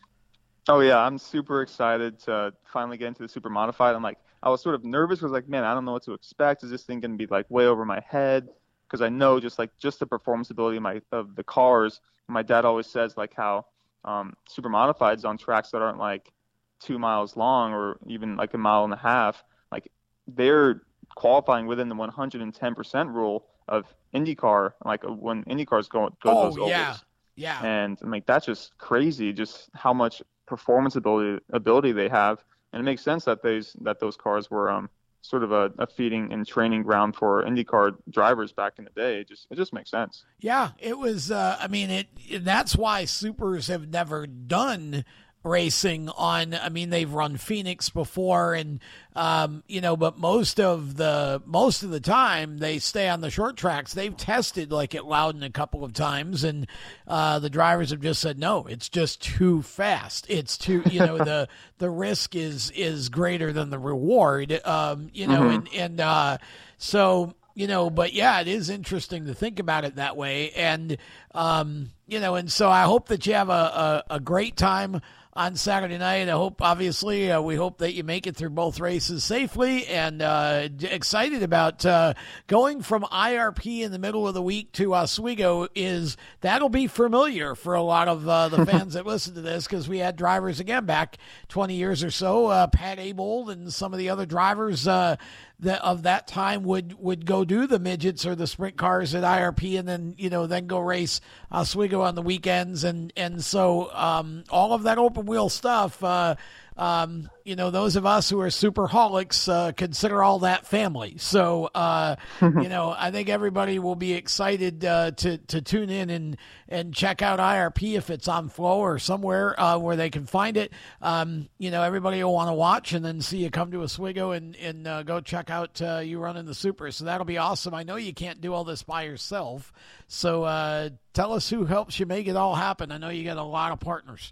Oh 0.71 0.79
yeah, 0.79 0.99
I'm 0.99 1.17
super 1.17 1.61
excited 1.61 2.17
to 2.19 2.53
finally 2.63 2.95
get 2.95 3.09
into 3.09 3.23
the 3.23 3.27
super 3.27 3.49
modified. 3.49 3.93
I'm 3.93 4.01
like, 4.01 4.17
I 4.41 4.49
was 4.49 4.61
sort 4.61 4.73
of 4.73 4.85
nervous 4.85 5.19
because 5.19 5.33
like, 5.33 5.49
man, 5.49 5.65
I 5.65 5.73
don't 5.73 5.83
know 5.83 5.91
what 5.91 6.03
to 6.03 6.13
expect. 6.13 6.63
Is 6.63 6.69
this 6.69 6.83
thing 6.83 7.01
going 7.01 7.11
to 7.11 7.17
be 7.17 7.25
like 7.25 7.45
way 7.51 7.65
over 7.65 7.83
my 7.83 7.99
head? 8.07 8.47
Because 8.87 9.01
I 9.01 9.09
know 9.09 9.41
just 9.41 9.59
like 9.59 9.77
just 9.79 9.99
the 9.99 10.05
performance 10.05 10.49
ability 10.49 10.77
of 10.77 10.83
my 10.83 11.01
of 11.11 11.35
the 11.35 11.43
cars. 11.43 11.99
My 12.29 12.41
dad 12.41 12.63
always 12.63 12.87
says 12.87 13.17
like 13.17 13.33
how 13.35 13.65
um, 14.05 14.33
super 14.47 14.69
modifieds 14.69 15.25
on 15.25 15.37
tracks 15.37 15.71
that 15.71 15.81
aren't 15.81 15.99
like 15.99 16.31
two 16.79 16.97
miles 16.97 17.35
long 17.35 17.73
or 17.73 17.97
even 18.07 18.37
like 18.37 18.53
a 18.53 18.57
mile 18.57 18.85
and 18.85 18.93
a 18.93 18.97
half, 18.97 19.43
like 19.73 19.91
they're 20.25 20.83
qualifying 21.15 21.65
within 21.67 21.89
the 21.89 21.95
110% 21.95 23.13
rule 23.13 23.45
of 23.67 23.93
IndyCar, 24.15 24.71
like 24.85 25.03
when 25.03 25.43
IndyCars 25.43 25.89
go 25.89 26.15
go 26.23 26.53
oh, 26.57 26.67
yeah. 26.67 26.95
Yeah. 27.35 27.63
And 27.63 27.97
I'm 28.01 28.11
like, 28.11 28.25
that's 28.25 28.45
just 28.45 28.77
crazy, 28.77 29.33
just 29.33 29.69
how 29.73 29.93
much 29.93 30.21
performance 30.51 30.97
ability 30.97 31.41
ability 31.51 31.93
they 31.93 32.09
have, 32.09 32.43
and 32.73 32.81
it 32.81 32.83
makes 32.83 33.01
sense 33.01 33.23
that 33.25 33.41
those 33.41 33.73
that 33.81 34.01
those 34.01 34.17
cars 34.17 34.51
were 34.51 34.69
um, 34.69 34.89
sort 35.21 35.43
of 35.43 35.53
a, 35.53 35.71
a, 35.79 35.87
feeding 35.87 36.33
and 36.33 36.45
training 36.45 36.83
ground 36.83 37.15
for 37.15 37.43
IndyCar 37.43 37.95
drivers 38.09 38.51
back 38.51 38.73
in 38.77 38.83
the 38.83 38.91
day. 38.91 39.21
It 39.21 39.29
just 39.29 39.47
it 39.49 39.55
just 39.55 39.71
makes 39.71 39.89
sense. 39.89 40.25
Yeah, 40.41 40.71
it 40.77 40.97
was. 40.97 41.31
Uh, 41.31 41.57
I 41.57 41.67
mean, 41.69 41.89
it. 41.89 42.07
That's 42.41 42.75
why 42.75 43.05
supers 43.05 43.67
have 43.67 43.87
never 43.87 44.27
done 44.27 45.05
racing 45.43 46.07
on 46.09 46.53
i 46.53 46.69
mean 46.69 46.91
they've 46.91 47.13
run 47.13 47.35
phoenix 47.35 47.89
before 47.89 48.53
and 48.53 48.79
um, 49.15 49.63
you 49.67 49.81
know 49.81 49.97
but 49.97 50.17
most 50.17 50.59
of 50.59 50.95
the 50.95 51.41
most 51.45 51.83
of 51.83 51.89
the 51.89 51.99
time 51.99 52.59
they 52.59 52.79
stay 52.79 53.09
on 53.09 53.19
the 53.21 53.29
short 53.29 53.57
tracks. 53.57 53.93
They've 53.93 54.15
tested 54.15 54.71
like 54.71 54.95
at 54.95 55.05
loudon 55.05 55.43
a 55.43 55.49
couple 55.49 55.83
of 55.83 55.93
times 55.93 56.43
and 56.43 56.67
uh, 57.07 57.39
the 57.39 57.49
drivers 57.49 57.89
have 57.89 58.01
just 58.01 58.21
said 58.21 58.39
no 58.39 58.65
it's 58.67 58.87
just 58.87 59.21
too 59.21 59.63
fast. 59.63 60.25
It's 60.29 60.57
too 60.57 60.83
you 60.89 60.99
know 60.99 61.17
the 61.17 61.49
the 61.79 61.89
risk 61.89 62.35
is 62.35 62.71
is 62.71 63.09
greater 63.09 63.51
than 63.51 63.69
the 63.69 63.79
reward 63.79 64.61
um, 64.65 65.09
you 65.13 65.27
know 65.27 65.41
mm-hmm. 65.41 65.55
and 65.55 65.73
and 65.73 66.01
uh, 66.01 66.37
so 66.77 67.33
you 67.53 67.67
know 67.67 67.89
but 67.89 68.13
yeah 68.13 68.39
it 68.39 68.47
is 68.47 68.69
interesting 68.69 69.25
to 69.25 69.33
think 69.33 69.59
about 69.59 69.83
it 69.83 69.95
that 69.95 70.15
way. 70.15 70.51
And 70.51 70.95
um, 71.33 71.91
you 72.07 72.19
know 72.19 72.35
and 72.35 72.51
so 72.51 72.69
i 72.69 72.83
hope 72.83 73.07
that 73.07 73.25
you 73.25 73.33
have 73.33 73.49
a, 73.49 74.03
a, 74.09 74.15
a 74.15 74.19
great 74.19 74.57
time 74.57 75.01
on 75.33 75.55
Saturday 75.55 75.97
night. 75.97 76.27
I 76.27 76.33
hope, 76.33 76.61
obviously, 76.61 77.31
uh, 77.31 77.41
we 77.41 77.55
hope 77.55 77.77
that 77.77 77.93
you 77.93 78.03
make 78.03 78.27
it 78.27 78.35
through 78.35 78.49
both 78.49 78.79
races 78.79 79.23
safely 79.23 79.87
and 79.87 80.21
uh, 80.21 80.67
excited 80.81 81.41
about 81.41 81.85
uh, 81.85 82.13
going 82.47 82.81
from 82.81 83.03
IRP 83.03 83.81
in 83.81 83.91
the 83.91 83.99
middle 83.99 84.27
of 84.27 84.33
the 84.33 84.41
week 84.41 84.71
to 84.73 84.93
Oswego. 84.93 85.67
Is 85.73 86.17
that'll 86.41 86.69
be 86.69 86.87
familiar 86.87 87.55
for 87.55 87.75
a 87.75 87.81
lot 87.81 88.07
of 88.07 88.27
uh, 88.27 88.49
the 88.49 88.65
fans 88.67 88.95
that 88.95 89.05
listen 89.05 89.35
to 89.35 89.41
this 89.41 89.65
because 89.65 89.87
we 89.87 89.99
had 89.99 90.15
drivers 90.15 90.59
again 90.59 90.85
back 90.85 91.17
20 91.47 91.75
years 91.75 92.03
or 92.03 92.11
so. 92.11 92.47
Uh, 92.47 92.67
Pat 92.67 92.99
Abold 92.99 93.49
and 93.49 93.71
some 93.71 93.93
of 93.93 93.99
the 93.99 94.09
other 94.09 94.25
drivers 94.25 94.87
uh, 94.87 95.15
that 95.61 95.81
of 95.83 96.03
that 96.03 96.27
time 96.27 96.63
would 96.63 96.99
would 96.99 97.25
go 97.25 97.45
do 97.45 97.67
the 97.67 97.79
midgets 97.79 98.25
or 98.25 98.35
the 98.35 98.47
sprint 98.47 98.77
cars 98.77 99.13
at 99.15 99.23
IRP 99.23 99.77
and 99.77 99.87
then 99.87 100.15
you 100.17 100.29
know 100.29 100.47
then 100.47 100.67
go 100.67 100.79
race 100.79 101.21
Oswego 101.51 102.01
on 102.01 102.15
the 102.15 102.21
weekends. 102.21 102.83
And 102.83 103.13
and 103.15 103.43
so 103.43 103.91
um, 103.93 104.43
all 104.49 104.73
of 104.73 104.83
that 104.83 104.97
open 104.97 105.25
wheel 105.25 105.49
stuff 105.49 106.03
uh, 106.03 106.35
um, 106.77 107.29
you 107.43 107.55
know, 107.55 107.69
those 107.69 107.95
of 107.95 108.05
us 108.05 108.29
who 108.29 108.39
are 108.39 108.47
superholics 108.47 109.51
uh, 109.51 109.71
consider 109.73 110.23
all 110.23 110.39
that 110.39 110.65
family. 110.65 111.15
So, 111.17 111.69
uh, 111.75 112.15
you 112.41 112.49
know, 112.69 112.95
I 112.97 113.11
think 113.11 113.29
everybody 113.29 113.79
will 113.79 113.95
be 113.95 114.13
excited 114.13 114.85
uh, 114.85 115.11
to 115.11 115.37
to 115.37 115.61
tune 115.61 115.89
in 115.89 116.09
and 116.09 116.37
and 116.67 116.93
check 116.93 117.21
out 117.21 117.39
IRP 117.39 117.97
if 117.97 118.09
it's 118.09 118.27
on 118.27 118.49
Flo 118.49 118.79
or 118.79 118.99
somewhere 118.99 119.59
uh, 119.59 119.77
where 119.77 119.95
they 119.95 120.09
can 120.09 120.25
find 120.25 120.55
it. 120.55 120.71
Um, 121.01 121.49
you 121.57 121.71
know, 121.71 121.83
everybody 121.83 122.23
will 122.23 122.33
want 122.33 122.49
to 122.49 122.53
watch 122.53 122.93
and 122.93 123.03
then 123.03 123.21
see 123.21 123.39
you 123.39 123.49
come 123.49 123.71
to 123.71 123.83
Oswego 123.83 124.31
and 124.31 124.55
and 124.55 124.87
uh, 124.87 125.03
go 125.03 125.19
check 125.19 125.49
out 125.49 125.81
uh, 125.81 125.99
you 125.99 126.19
running 126.19 126.45
the 126.45 126.55
Super. 126.55 126.91
So 126.91 127.05
that'll 127.05 127.25
be 127.25 127.37
awesome. 127.37 127.73
I 127.73 127.83
know 127.83 127.97
you 127.97 128.13
can't 128.13 128.39
do 128.39 128.53
all 128.53 128.63
this 128.63 128.83
by 128.83 129.03
yourself. 129.03 129.73
So 130.07 130.91
tell 131.13 131.33
us 131.33 131.49
who 131.49 131.65
helps 131.65 131.99
you 131.99 132.05
make 132.05 132.27
it 132.27 132.35
all 132.35 132.55
happen. 132.55 132.91
I 132.91 132.97
know 132.97 133.09
you 133.09 133.23
got 133.23 133.37
a 133.37 133.43
lot 133.43 133.71
of 133.71 133.79
partners. 133.79 134.31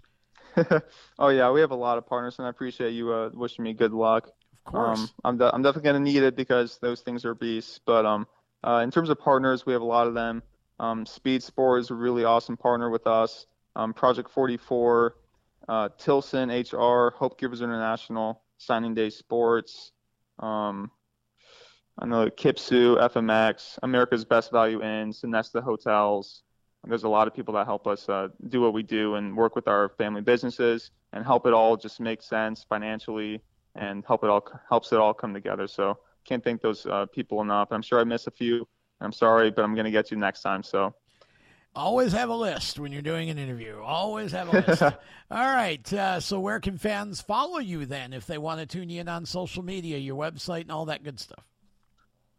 oh 1.18 1.28
yeah, 1.28 1.50
we 1.50 1.60
have 1.60 1.70
a 1.70 1.76
lot 1.76 1.98
of 1.98 2.06
partners, 2.06 2.38
and 2.38 2.46
I 2.46 2.50
appreciate 2.50 2.92
you 2.92 3.12
uh, 3.12 3.30
wishing 3.32 3.64
me 3.64 3.72
good 3.72 3.92
luck. 3.92 4.28
Of 4.66 4.72
course, 4.72 5.00
um, 5.00 5.10
I'm 5.24 5.38
de- 5.38 5.54
I'm 5.54 5.62
definitely 5.62 5.88
gonna 5.88 6.00
need 6.00 6.22
it 6.22 6.36
because 6.36 6.78
those 6.78 7.00
things 7.00 7.24
are 7.24 7.34
beasts. 7.34 7.80
But 7.84 8.06
um, 8.06 8.26
uh, 8.64 8.80
in 8.82 8.90
terms 8.90 9.10
of 9.10 9.18
partners, 9.18 9.66
we 9.66 9.72
have 9.72 9.82
a 9.82 9.86
lot 9.86 10.06
of 10.06 10.14
them. 10.14 10.42
Um, 10.78 11.04
Speed 11.06 11.42
Sport 11.42 11.80
is 11.80 11.90
a 11.90 11.94
really 11.94 12.24
awesome 12.24 12.56
partner 12.56 12.90
with 12.90 13.06
us. 13.06 13.46
Um, 13.76 13.92
Project 13.92 14.30
44, 14.30 15.14
uh, 15.68 15.88
Tilson 15.98 16.50
HR, 16.50 17.10
Hope 17.10 17.38
Givers 17.38 17.60
International, 17.60 18.42
Signing 18.58 18.94
Day 18.94 19.10
Sports. 19.10 19.92
Um, 20.38 20.90
I 21.98 22.06
know 22.06 22.28
Kipsu, 22.30 22.98
FMX, 22.98 23.78
America's 23.82 24.24
Best 24.24 24.50
Value 24.50 24.82
Inn, 24.82 25.12
Sonesta 25.12 25.62
Hotels, 25.62 26.42
there's 26.86 27.04
a 27.04 27.08
lot 27.08 27.26
of 27.26 27.34
people 27.34 27.54
that 27.54 27.66
help 27.66 27.86
us 27.86 28.08
uh, 28.08 28.28
do 28.48 28.60
what 28.60 28.72
we 28.72 28.82
do 28.82 29.16
and 29.16 29.36
work 29.36 29.54
with 29.54 29.68
our 29.68 29.90
family 29.90 30.22
businesses 30.22 30.90
and 31.12 31.24
help 31.24 31.46
it 31.46 31.52
all 31.52 31.76
just 31.76 32.00
make 32.00 32.22
sense 32.22 32.64
financially 32.68 33.42
and 33.74 34.04
help 34.06 34.24
it 34.24 34.30
all 34.30 34.46
helps 34.68 34.92
it 34.92 34.98
all 34.98 35.12
come 35.12 35.34
together. 35.34 35.66
So 35.66 35.98
can't 36.24 36.42
thank 36.42 36.60
those 36.62 36.86
uh, 36.86 37.06
people 37.06 37.40
enough. 37.42 37.68
I'm 37.70 37.82
sure 37.82 38.00
I 38.00 38.04
miss 38.04 38.26
a 38.26 38.30
few. 38.30 38.66
I'm 39.00 39.12
sorry, 39.12 39.50
but 39.50 39.62
I'm 39.62 39.74
going 39.74 39.84
to 39.84 39.90
get 39.90 40.10
you 40.10 40.16
next 40.16 40.42
time. 40.42 40.62
So 40.62 40.94
always 41.74 42.12
have 42.12 42.28
a 42.28 42.34
list 42.34 42.78
when 42.78 42.92
you're 42.92 43.02
doing 43.02 43.30
an 43.30 43.38
interview. 43.38 43.80
Always 43.82 44.32
have 44.32 44.48
a 44.48 44.60
list. 44.66 44.82
all 44.82 44.94
right. 45.30 45.92
Uh, 45.92 46.20
so 46.20 46.40
where 46.40 46.60
can 46.60 46.78
fans 46.78 47.20
follow 47.20 47.58
you 47.58 47.86
then 47.86 48.12
if 48.12 48.26
they 48.26 48.38
want 48.38 48.60
to 48.60 48.66
tune 48.66 48.90
you 48.90 49.00
in 49.00 49.08
on 49.08 49.24
social 49.26 49.62
media, 49.62 49.98
your 49.98 50.16
website, 50.16 50.62
and 50.62 50.72
all 50.72 50.86
that 50.86 51.04
good 51.04 51.20
stuff? 51.20 51.44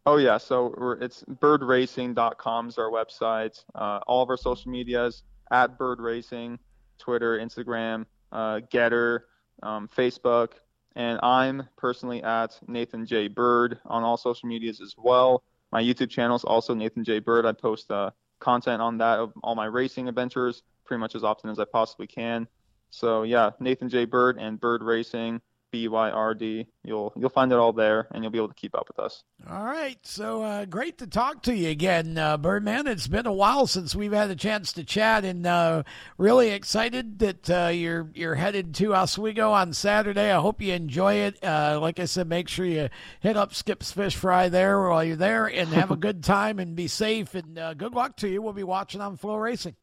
Oh 0.06 0.18
yeah, 0.18 0.40
so 0.40 0.98
it's 1.00 1.24
byrdracing.com 1.24 2.68
is 2.70 2.78
our 2.80 2.90
website. 2.90 3.64
Uh, 3.76 4.00
all 4.08 4.24
of 4.24 4.30
our 4.30 4.38
social 4.38 4.72
medias 4.72 5.24
at 5.52 5.78
Byrd 5.78 6.00
Racing, 6.00 6.58
Twitter, 6.98 7.38
Instagram, 7.38 8.06
uh, 8.32 8.62
Gettr, 8.74 9.20
um, 9.62 9.88
Facebook, 9.96 10.54
and 10.96 11.20
I'm 11.22 11.68
personally 11.78 12.24
at 12.24 12.60
Nathan 12.68 13.06
J 13.06 13.28
Byrd 13.28 13.78
on 13.86 14.04
all 14.04 14.18
social 14.18 14.50
medias 14.50 14.82
as 14.82 14.96
well. 14.98 15.44
My 15.72 15.84
YouTube 15.84 16.10
channel 16.10 16.36
is 16.36 16.44
also 16.44 16.74
Nathan 16.74 17.04
J 17.04 17.20
Byrd. 17.20 17.46
I 17.46 17.52
post 17.52 17.92
uh, 17.92 18.10
content 18.40 18.82
on 18.82 18.98
that 18.98 19.20
of 19.20 19.34
all 19.44 19.56
my 19.56 19.66
racing 19.66 20.08
adventures 20.08 20.64
pretty 20.84 21.00
much 21.00 21.16
as 21.16 21.24
often 21.24 21.50
as 21.50 21.60
I 21.60 21.66
possibly 21.66 22.08
can. 22.08 22.48
So 22.90 23.24
yeah, 23.24 23.52
Nathan 23.60 23.88
J 23.88 24.06
Byrd 24.06 24.38
and 24.40 24.60
Byrd 24.60 24.82
Racing. 24.82 25.42
BYRD. 25.72 26.68
You'll 26.84 27.14
you'll 27.16 27.30
find 27.30 27.52
it 27.52 27.58
all 27.58 27.74
there, 27.74 28.08
and 28.12 28.24
you'll 28.24 28.32
be 28.32 28.38
able 28.38 28.50
to 28.50 28.54
keep 28.54 28.76
up 28.76 28.88
with 28.88 29.00
us. 29.00 29.24
All 29.50 29.64
right, 29.64 29.98
so 30.04 30.44
uh, 30.44 30.66
great 30.66 30.98
to 31.00 31.08
talk 31.08 31.44
to 31.44 31.56
you 31.56 31.70
again, 31.70 32.18
uh, 32.18 32.38
Byrdman. 32.38 32.88
It's 32.88 33.08
been 33.08 33.26
a 33.26 33.34
while 33.34 33.68
since 33.68 33.96
we've 33.96 34.12
had 34.12 34.30
a 34.30 34.36
chance 34.36 34.74
to 34.74 34.84
chat, 34.84 35.24
and 35.24 35.46
uh, 35.46 35.84
really 36.18 36.52
excited 36.52 37.20
that 37.20 37.50
uh, 37.50 37.68
you're 37.68 38.10
you're 38.14 38.36
headed 38.36 38.76
to 38.76 38.96
Oswego 38.96 39.52
on 39.52 39.74
Saturday. 39.74 40.32
I 40.32 40.40
hope 40.40 40.62
you 40.62 40.74
enjoy 40.74 41.16
it. 41.16 41.44
Uh, 41.44 41.80
like 41.82 42.00
I 42.00 42.06
said, 42.06 42.28
make 42.28 42.48
sure 42.48 42.66
you 42.66 42.90
hit 43.20 43.38
up 43.38 43.54
Skip's 43.54 43.92
Fish 43.92 44.16
Fry 44.16 44.50
there 44.50 44.82
while 44.82 45.04
you're 45.04 45.16
there, 45.16 45.48
and 45.48 45.70
have 45.70 45.92
a 45.92 45.96
good 45.98 46.24
time 46.24 46.60
and 46.60 46.76
be 46.76 46.88
safe. 46.88 47.36
And 47.36 47.58
uh, 47.58 47.74
good 47.74 47.94
luck 47.94 48.18
to 48.18 48.28
you. 48.28 48.42
We'll 48.42 48.54
be 48.54 48.64
watching 48.64 49.02
on 49.02 49.18
FloRacing. 49.18 49.76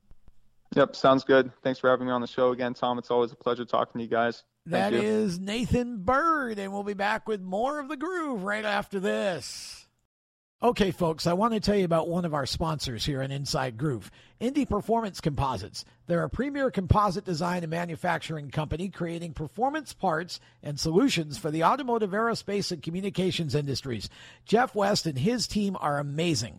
Yep, 0.77 0.97
sounds 0.97 1.25
good. 1.25 1.51
Thanks 1.63 1.81
for 1.81 1.89
having 1.89 2.07
me 2.07 2.13
on 2.13 2.21
the 2.21 2.27
show 2.27 2.51
again, 2.53 2.75
Tom. 2.75 2.99
It's 2.99 3.11
always 3.11 3.33
a 3.33 3.37
pleasure 3.37 3.65
talking 3.65 3.99
to 3.99 4.05
you 4.05 4.11
guys. 4.11 4.45
That 4.71 4.93
is 4.93 5.39
Nathan 5.39 6.03
Byrd, 6.05 6.59
and 6.59 6.73
we'll 6.73 6.83
be 6.83 6.95
back 6.95 7.27
with 7.27 7.41
more 7.41 7.79
of 7.81 7.89
the 7.89 7.97
groove 7.97 8.43
right 8.43 8.65
after 8.65 9.01
this. 9.01 9.87
Okay, 10.61 10.91
folks, 10.91 11.27
I 11.27 11.35
want 11.35 11.55
to 11.55 11.61
tell 11.61 11.77
you 11.77 11.85
about 11.85 12.09
one 12.09 12.25
of 12.25 12.35
our 12.35 12.45
sponsors 12.45 13.07
here 13.07 13.23
on 13.23 13.31
Inside 13.31 13.79
Groove, 13.79 14.11
Indy 14.41 14.67
Performance 14.67 15.21
Composites. 15.21 15.85
They're 16.09 16.25
a 16.25 16.29
premier 16.29 16.71
composite 16.71 17.25
design 17.25 17.63
and 17.63 17.71
manufacturing 17.71 18.51
company 18.51 18.89
creating 18.89 19.35
performance 19.35 19.93
parts 19.93 20.41
and 20.61 20.79
solutions 20.79 21.39
for 21.39 21.53
the 21.53 21.63
automotive, 21.63 22.11
aerospace, 22.11 22.73
and 22.73 22.83
communications 22.83 23.55
industries. 23.55 24.11
Jeff 24.45 24.75
West 24.75 25.07
and 25.07 25.19
his 25.19 25.47
team 25.47 25.77
are 25.81 25.99
amazing. 25.99 26.59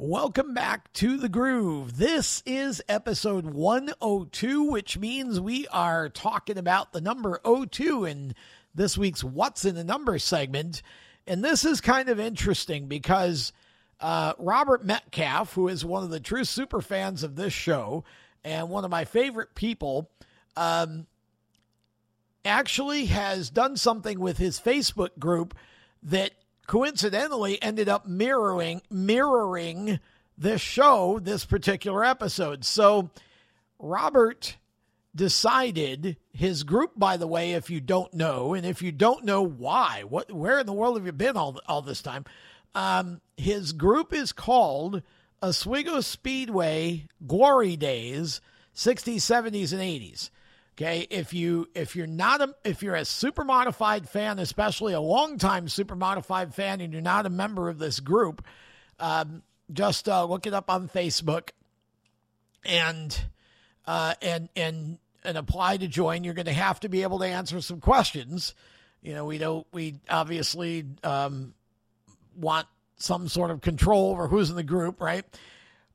Welcome 0.00 0.54
back 0.54 0.92
to 0.92 1.16
the 1.16 1.28
groove. 1.28 1.96
This 1.96 2.40
is 2.46 2.80
episode 2.88 3.46
102, 3.46 4.62
which 4.62 4.96
means 4.96 5.40
we 5.40 5.66
are 5.72 6.08
talking 6.08 6.56
about 6.56 6.92
the 6.92 7.00
number 7.00 7.40
02 7.44 8.04
in 8.04 8.36
this 8.72 8.96
week's 8.96 9.24
What's 9.24 9.64
in 9.64 9.74
the 9.74 9.82
Number 9.82 10.20
segment. 10.20 10.82
And 11.26 11.42
this 11.42 11.64
is 11.64 11.80
kind 11.80 12.08
of 12.08 12.20
interesting 12.20 12.86
because 12.86 13.52
uh, 13.98 14.34
Robert 14.38 14.84
Metcalf, 14.84 15.54
who 15.54 15.66
is 15.66 15.84
one 15.84 16.04
of 16.04 16.10
the 16.10 16.20
true 16.20 16.44
super 16.44 16.80
fans 16.80 17.24
of 17.24 17.34
this 17.34 17.52
show 17.52 18.04
and 18.44 18.68
one 18.68 18.84
of 18.84 18.92
my 18.92 19.04
favorite 19.04 19.56
people, 19.56 20.08
um, 20.56 21.08
actually 22.44 23.06
has 23.06 23.50
done 23.50 23.76
something 23.76 24.20
with 24.20 24.38
his 24.38 24.60
Facebook 24.60 25.18
group 25.18 25.56
that 26.04 26.30
coincidentally 26.68 27.60
ended 27.60 27.88
up 27.88 28.06
mirroring 28.06 28.82
mirroring 28.88 29.98
this 30.36 30.60
show, 30.60 31.18
this 31.20 31.44
particular 31.44 32.04
episode. 32.04 32.64
So 32.64 33.10
Robert 33.80 34.56
decided 35.16 36.16
his 36.32 36.62
group 36.62 36.92
by 36.94 37.16
the 37.16 37.26
way 37.26 37.52
if 37.54 37.70
you 37.70 37.80
don't 37.80 38.12
know 38.14 38.54
and 38.54 38.64
if 38.64 38.82
you 38.82 38.92
don't 38.92 39.24
know 39.24 39.42
why 39.42 40.04
what 40.06 40.30
where 40.30 40.60
in 40.60 40.66
the 40.66 40.72
world 40.72 40.96
have 40.96 41.06
you 41.06 41.10
been 41.10 41.36
all 41.36 41.58
all 41.66 41.82
this 41.82 42.02
time 42.02 42.24
um, 42.74 43.20
his 43.36 43.72
group 43.72 44.12
is 44.12 44.32
called 44.32 45.02
Oswego 45.42 46.02
Speedway 46.02 47.08
Glory 47.26 47.74
Days 47.74 48.40
60s 48.76 49.16
70s 49.16 49.72
and 49.72 49.80
80s 49.80 50.30
Okay, 50.80 51.08
if 51.10 51.34
you 51.34 51.68
if 51.74 51.96
you're 51.96 52.06
not 52.06 52.40
a 52.40 52.54
if 52.62 52.84
you're 52.84 52.94
a 52.94 53.04
super 53.04 53.42
modified 53.42 54.08
fan, 54.08 54.38
especially 54.38 54.92
a 54.92 55.00
longtime 55.00 55.68
super 55.68 55.96
modified 55.96 56.54
fan, 56.54 56.80
and 56.80 56.92
you're 56.92 57.02
not 57.02 57.26
a 57.26 57.30
member 57.30 57.68
of 57.68 57.80
this 57.80 57.98
group, 57.98 58.44
um, 59.00 59.42
just 59.72 60.08
uh, 60.08 60.24
look 60.24 60.46
it 60.46 60.54
up 60.54 60.70
on 60.70 60.88
Facebook 60.88 61.48
and 62.64 63.20
uh, 63.88 64.14
and 64.22 64.50
and 64.54 64.98
and 65.24 65.36
apply 65.36 65.78
to 65.78 65.88
join. 65.88 66.22
You're 66.22 66.34
going 66.34 66.46
to 66.46 66.52
have 66.52 66.78
to 66.80 66.88
be 66.88 67.02
able 67.02 67.18
to 67.18 67.26
answer 67.26 67.60
some 67.60 67.80
questions. 67.80 68.54
You 69.02 69.14
know, 69.14 69.24
we 69.24 69.38
don't 69.38 69.66
we 69.72 69.96
obviously 70.08 70.86
um, 71.02 71.54
want 72.36 72.68
some 72.98 73.26
sort 73.26 73.50
of 73.50 73.62
control 73.62 74.12
over 74.12 74.28
who's 74.28 74.48
in 74.48 74.54
the 74.54 74.62
group, 74.62 75.00
right? 75.00 75.24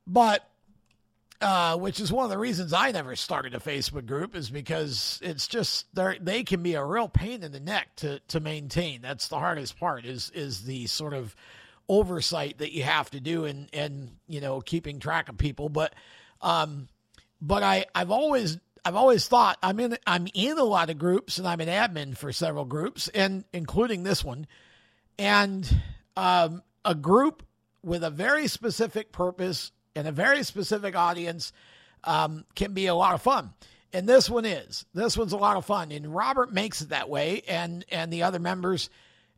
But 0.05 0.45
uh, 1.44 1.78
which 1.78 1.99
is 1.99 2.11
one 2.11 2.24
of 2.24 2.32
the 2.32 2.38
reasons 2.38 2.74
I 2.74 2.91
never 2.91 3.15
started 3.15 3.53
a 3.53 3.60
Facebook 3.60 4.06
group, 4.06 4.36
is 4.36 4.49
because 4.49 5.20
it's 5.22 5.48
just 5.48 5.86
they 5.94 6.44
can 6.44 6.64
be 6.64 6.76
a 6.76 6.84
real 6.84 7.10
pain 7.10 7.44
in 7.44 7.52
the 7.52 7.60
neck 7.60 7.95
to 7.98 8.20
to 8.30 8.40
maintain. 8.40 9.02
That's 9.02 9.28
the 9.28 9.40
hardest 9.40 9.78
part 9.78 10.06
is 10.06 10.32
is 10.34 10.64
the 10.64 10.88
sort 10.88 11.14
of 11.14 11.36
oversight 11.90 12.60
that 12.60 12.72
you 12.72 12.84
have 12.84 13.10
to 13.11 13.20
do 13.20 13.45
and 13.45 13.70
and 13.74 14.11
you 14.28 14.41
know 14.41 14.61
keeping 14.61 14.99
track 14.99 15.30
of 15.30 15.38
people. 15.38 15.70
But 15.70 15.94
um, 16.41 16.88
but 17.41 17.61
I 17.61 17.86
I've 17.94 18.11
always 18.11 18.57
I've 18.86 18.95
always 18.95 19.28
thought 19.28 19.57
I'm 19.61 19.80
in 19.80 19.98
I'm 20.07 20.28
in 20.34 20.57
a 20.57 20.64
lot 20.64 20.90
of 20.90 20.98
groups 20.98 21.38
and 21.38 21.48
I'm 21.48 21.60
an 21.60 21.68
admin 21.68 22.18
for 22.18 22.32
several 22.32 22.65
groups 22.65 23.10
and 23.10 23.44
including 23.52 24.03
this 24.03 24.24
one, 24.24 24.48
and 25.20 25.70
um, 26.15 26.64
a 26.86 26.95
group 26.95 27.44
with 27.84 28.03
a 28.03 28.10
very 28.10 28.48
specific 28.48 29.11
purpose 29.11 29.73
and 29.95 30.07
a 30.07 30.11
very 30.11 30.44
specific 30.44 30.95
audience 30.95 31.53
um, 32.03 32.45
can 32.56 32.74
be 32.74 32.88
a 32.88 32.95
lot 32.95 33.14
of 33.14 33.22
fun. 33.22 33.52
And 33.94 34.10
this 34.10 34.30
one 34.30 34.45
is. 34.45 34.86
This 34.94 35.18
one's 35.18 35.34
a 35.34 35.38
lot 35.38 35.56
of 35.56 35.65
fun. 35.65 35.91
And 35.91 36.14
Robert 36.14 36.52
makes 36.52 36.82
it 36.82 36.90
that 36.90 37.10
way, 37.10 37.44
and 37.48 37.86
and 37.91 38.11
the 38.11 38.24
other 38.24 38.40
members. 38.40 38.90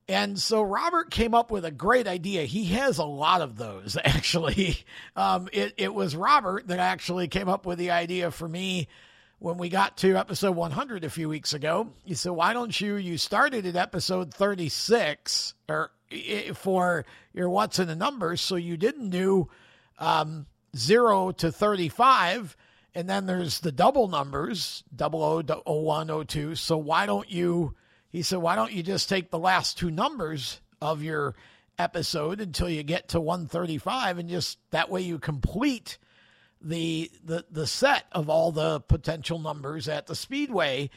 And 0.08 0.40
so 0.40 0.62
Robert 0.62 1.10
came 1.10 1.34
up 1.34 1.50
with 1.50 1.66
a 1.66 1.72
great 1.72 2.08
idea. 2.08 2.44
He 2.44 2.66
has 2.66 3.00
a 3.00 3.06
lot 3.06 3.42
of 3.42 3.58
those, 3.58 3.98
actually. 4.04 4.78
Um, 5.16 5.50
it, 5.52 5.74
it 5.78 5.94
was 5.94 6.16
Robert 6.16 6.68
that 6.68 6.80
actually 6.80 7.28
came 7.28 7.50
up 7.50 7.66
with 7.66 7.80
the 7.80 7.92
idea 7.92 8.30
for 8.30 8.48
me 8.48 8.88
when 9.40 9.58
we 9.58 9.68
got 9.68 9.98
to 9.98 10.16
episode 10.16 10.56
100 10.56 11.04
a 11.04 11.10
few 11.10 11.28
weeks 11.28 11.54
ago. 11.54 11.92
He 12.04 12.14
said, 12.14 12.32
Why 12.32 12.54
don't 12.54 12.80
you? 12.80 12.96
You 12.96 13.18
started 13.18 13.66
at 13.66 13.76
episode 13.76 14.34
36 14.34 15.56
or 15.68 15.92
for 16.54 17.06
your 17.34 17.50
what's 17.50 17.80
in 17.80 17.88
the 17.88 17.96
numbers, 17.96 18.42
so 18.42 18.56
you 18.56 18.78
didn't 18.78 19.10
do 19.10 19.50
um, 19.98 20.46
0 20.76 21.32
to 21.32 21.52
35. 21.52 22.56
And 22.94 23.10
then 23.10 23.26
there's 23.26 23.60
the 23.60 23.72
double 23.72 24.08
numbers, 24.08 24.84
00, 24.98 25.44
01, 25.66 26.26
02. 26.28 26.56
So 26.56 26.78
why 26.78 27.06
don't 27.06 27.30
you, 27.30 27.76
he 28.10 28.22
said, 28.22 28.40
why 28.40 28.56
don't 28.56 28.72
you 28.72 28.84
just 28.84 29.10
take 29.10 29.32
the 29.32 29.40
last 29.40 29.78
two 29.78 29.92
numbers 29.92 30.62
of 30.82 31.04
your 31.04 31.36
episode 31.78 32.40
until 32.40 32.70
you 32.70 32.84
get 32.84 33.10
to 33.10 33.20
135 33.20 34.18
and 34.18 34.30
just 34.30 34.58
that 34.72 34.90
way 34.90 35.02
you 35.02 35.20
complete 35.20 35.98
the 36.62 37.12
the 37.24 37.46
the 37.52 37.68
set 37.68 38.06
of 38.12 38.30
all 38.30 38.52
the 38.52 38.80
potential 38.82 39.40
numbers 39.40 39.88
at 39.88 40.08
the 40.08 40.16
speedway 40.16 40.90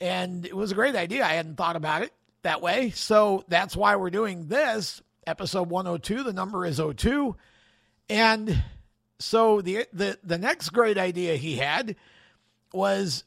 and 0.00 0.46
it 0.46 0.56
was 0.56 0.72
a 0.72 0.74
great 0.74 0.96
idea 0.96 1.24
i 1.24 1.34
hadn't 1.34 1.56
thought 1.56 1.76
about 1.76 2.02
it 2.02 2.12
that 2.42 2.62
way 2.62 2.90
so 2.90 3.44
that's 3.48 3.76
why 3.76 3.94
we're 3.94 4.10
doing 4.10 4.48
this 4.48 5.02
episode 5.26 5.68
102 5.68 6.22
the 6.22 6.32
number 6.32 6.64
is 6.64 6.80
02 6.96 7.36
and 8.12 8.62
so 9.20 9.62
the 9.62 9.86
the 9.94 10.18
the 10.22 10.36
next 10.36 10.68
great 10.68 10.98
idea 10.98 11.36
he 11.36 11.56
had 11.56 11.96
was 12.74 13.24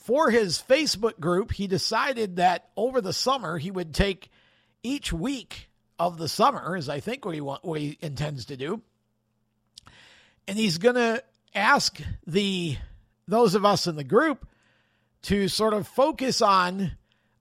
for 0.00 0.30
his 0.30 0.62
Facebook 0.66 1.20
group, 1.20 1.52
he 1.52 1.66
decided 1.66 2.36
that 2.36 2.70
over 2.74 3.02
the 3.02 3.12
summer 3.12 3.58
he 3.58 3.70
would 3.70 3.92
take 3.92 4.30
each 4.82 5.12
week 5.12 5.68
of 5.98 6.16
the 6.16 6.26
summer, 6.26 6.74
is 6.74 6.88
I 6.88 7.00
think 7.00 7.26
what 7.26 7.34
he 7.34 7.42
want, 7.42 7.62
what 7.66 7.80
he 7.80 7.98
intends 8.00 8.46
to 8.46 8.56
do, 8.56 8.80
and 10.46 10.56
he's 10.56 10.78
going 10.78 10.94
to 10.94 11.22
ask 11.54 12.00
the 12.26 12.78
those 13.26 13.54
of 13.54 13.66
us 13.66 13.86
in 13.86 13.96
the 13.96 14.04
group 14.04 14.48
to 15.24 15.48
sort 15.48 15.74
of 15.74 15.86
focus 15.86 16.40
on 16.40 16.92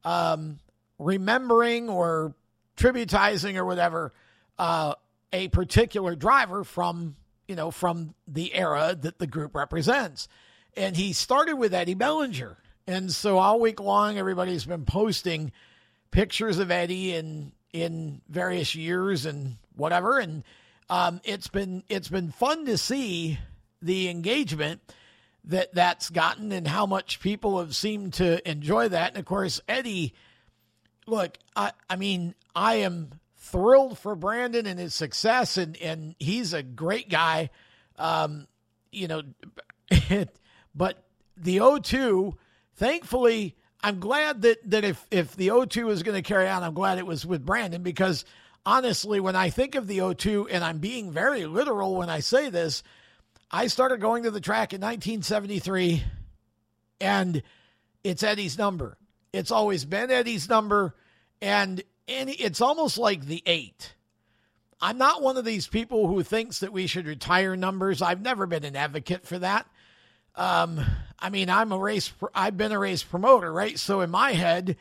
um, 0.04 0.60
remembering 1.00 1.88
or 1.88 2.36
tributizing 2.76 3.56
or 3.56 3.64
whatever 3.64 4.12
uh, 4.60 4.96
a 5.34 5.48
particular 5.50 6.16
driver 6.16 6.64
from 6.64 7.16
you 7.48 7.56
know 7.56 7.72
from 7.72 8.14
the 8.28 8.54
era 8.54 8.98
that 9.00 9.20
the 9.20 9.28
group 9.28 9.56
represents. 9.56 10.28
And 10.76 10.96
he 10.96 11.14
started 11.14 11.56
with 11.56 11.74
eddie 11.74 11.96
bellinger. 11.96 12.58
And 12.86 13.12
so 13.12 13.40
all 13.40 13.60
week 13.60 13.80
long 13.80 14.18
everybody's 14.18 14.66
been 14.66 14.86
posting 14.86 15.52
pictures 16.12 16.60
of 16.60 16.72
eddie 16.72 17.14
in 17.14 17.52
in 17.74 18.22
various 18.30 18.76
years 18.76 19.26
and 19.26 19.58
whatever. 19.76 20.20
And 20.20 20.44
um, 20.90 21.22
it's 21.24 21.48
been 21.48 21.84
it's 21.90 22.10
been 22.10 22.32
fun 22.32 22.66
to 22.66 22.78
see 22.78 23.40
the 23.82 24.10
engagement 24.10 24.82
that 25.46 25.74
that's 25.74 26.10
gotten 26.10 26.52
and 26.52 26.68
how 26.68 26.86
much 26.86 27.20
people 27.20 27.60
have 27.60 27.76
seemed 27.76 28.14
to 28.14 28.48
enjoy 28.50 28.90
that. 28.90 29.10
And 29.10 29.18
of 29.18 29.26
course 29.26 29.62
eddie 29.68 30.14
look 31.06 31.38
i 31.56 31.72
i 31.90 31.96
mean 31.96 32.36
i 32.54 32.76
am 32.76 33.12
thrilled 33.52 33.98
for 33.98 34.16
Brandon 34.16 34.66
and 34.66 34.80
his 34.80 34.94
success, 34.94 35.58
and 35.58 35.78
and 35.78 36.16
he's 36.20 36.54
a 36.54 36.64
great 36.64 37.10
guy. 37.10 37.50
Um, 37.98 38.48
you 38.92 39.08
know, 39.08 39.22
but 40.76 41.04
the 41.36 41.58
O2, 41.58 42.34
thankfully, 42.76 43.56
I'm 43.82 44.00
glad 44.00 44.42
that 44.44 44.58
that 44.70 44.84
if 44.84 45.06
if 45.12 45.36
the 45.36 45.50
O2 45.50 45.92
is 45.92 46.04
going 46.04 46.22
to 46.22 46.28
carry 46.28 46.48
on, 46.48 46.64
I'm 46.64 46.74
glad 46.74 46.98
it 46.98 47.06
was 47.06 47.26
with 47.26 47.46
Brandon 47.46 47.84
because 47.84 48.26
honestly, 48.66 49.20
when 49.20 49.36
I 49.36 49.50
think 49.50 49.76
of 49.76 49.88
the 49.88 50.00
O2, 50.00 50.48
and 50.52 50.64
I'm 50.64 50.80
being 50.80 51.12
very 51.12 51.46
literal 51.46 51.96
when 51.96 52.10
I 52.10 52.20
say 52.20 52.50
this, 52.50 52.84
I 53.50 53.68
started 53.68 54.02
going 54.02 54.24
to 54.24 54.32
the 54.32 54.42
track 54.42 54.74
in 54.74 54.82
1973, 54.82 56.04
and 57.00 57.42
it's 58.04 58.24
Eddie's 58.24 58.58
number. 58.58 58.98
It's 59.32 59.52
always 59.52 59.86
been 59.86 60.12
Eddie's 60.12 60.50
number, 60.50 60.96
and 61.42 61.82
and 62.08 62.30
it's 62.30 62.62
almost 62.62 62.98
like 62.98 63.26
the 63.26 63.44
eight. 63.46 63.94
I'm 64.80 64.98
not 64.98 65.22
one 65.22 65.38
of 65.38 65.46
these 65.46 65.68
people 65.68 66.08
who 66.08 66.24
thinks 66.24 66.60
that 66.60 66.72
we 66.72 66.88
should 66.88 67.08
retire 67.08 67.56
numbers. 67.56 68.02
I've 68.02 68.22
never 68.22 68.46
been 68.46 68.64
an 68.64 68.76
advocate 68.76 69.26
for 69.26 69.40
that. 69.40 69.68
Um, 70.36 70.80
I 71.20 71.30
mean, 71.30 71.50
I'm 71.50 71.72
a 71.72 71.80
race. 71.80 72.14
I've 72.36 72.58
been 72.58 72.72
a 72.72 72.80
race 72.80 73.02
promoter, 73.02 73.52
right? 73.52 73.78
So 73.80 74.02
in 74.02 74.12
my 74.12 74.34
head, 74.34 74.78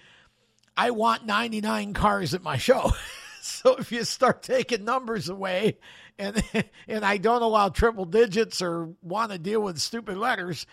I 0.76 0.90
want 0.90 1.24
99 1.24 1.94
cars 1.94 2.34
at 2.34 2.42
my 2.42 2.58
show. 2.58 2.92
so 3.40 3.76
if 3.76 3.90
you 3.90 4.04
start 4.04 4.42
taking 4.42 4.84
numbers 4.84 5.30
away, 5.30 5.78
and 6.18 6.42
and 6.88 7.04
I 7.04 7.16
don't 7.16 7.42
allow 7.42 7.70
triple 7.70 8.04
digits 8.04 8.60
or 8.60 8.90
want 9.02 9.32
to 9.32 9.38
deal 9.38 9.60
with 9.60 9.78
stupid 9.78 10.18
letters 10.18 10.66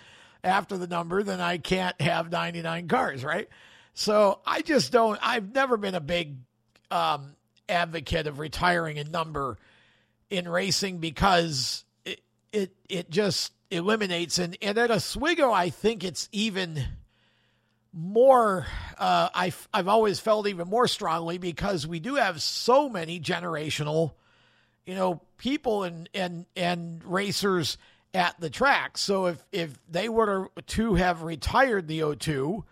after 0.43 0.77
the 0.77 0.88
number, 0.88 1.23
then 1.23 1.39
I 1.39 1.57
can't 1.57 1.99
have 2.01 2.30
99 2.30 2.89
cars, 2.89 3.23
right? 3.23 3.47
So 3.94 4.40
I 4.45 4.61
just 4.61 4.91
don't. 4.91 5.20
I've 5.22 5.53
never 5.53 5.78
been 5.78 5.95
a 5.95 6.02
big 6.02 6.38
um, 6.90 7.36
advocate 7.70 8.28
of 8.28 8.40
retiring 8.40 8.98
a 8.99 9.03
number 9.03 9.57
in 10.30 10.48
racing 10.48 10.98
because 10.98 11.86
it 12.06 12.22
it 12.52 12.74
it 12.90 13.10
just 13.10 13.53
eliminates 13.70 14.40
and 14.40 14.57
and 14.61 14.78
at 14.78 14.91
Oswego 14.91 15.52
I 15.52 15.70
think 15.70 16.03
it's 16.03 16.30
even 16.32 16.84
more 17.91 18.65
uh, 18.98 19.30
I 19.34 19.53
I've 19.74 19.88
always 19.88 20.20
felt 20.20 20.48
even 20.48 20.68
more 20.68 20.88
strongly 20.88 21.38
because 21.38 21.86
we 21.86 21.99
do 21.99 22.15
have 22.15 22.41
so 22.41 22.90
many 22.90 23.20
generational 23.20 24.14
you 24.86 24.95
know 24.95 25.22
people 25.38 25.84
and 25.84 26.10
and 26.14 26.45
and 26.56 27.03
racers 27.06 27.78
at 28.14 28.40
the 28.40 28.49
track 28.49 28.98
so 28.98 29.28
if 29.28 29.44
if 29.52 29.78
they 29.90 30.10
were 30.10 30.49
to 30.68 30.95
have 30.95 31.24
retired 31.24 31.88
the 31.88 32.02
O2 32.02 32.64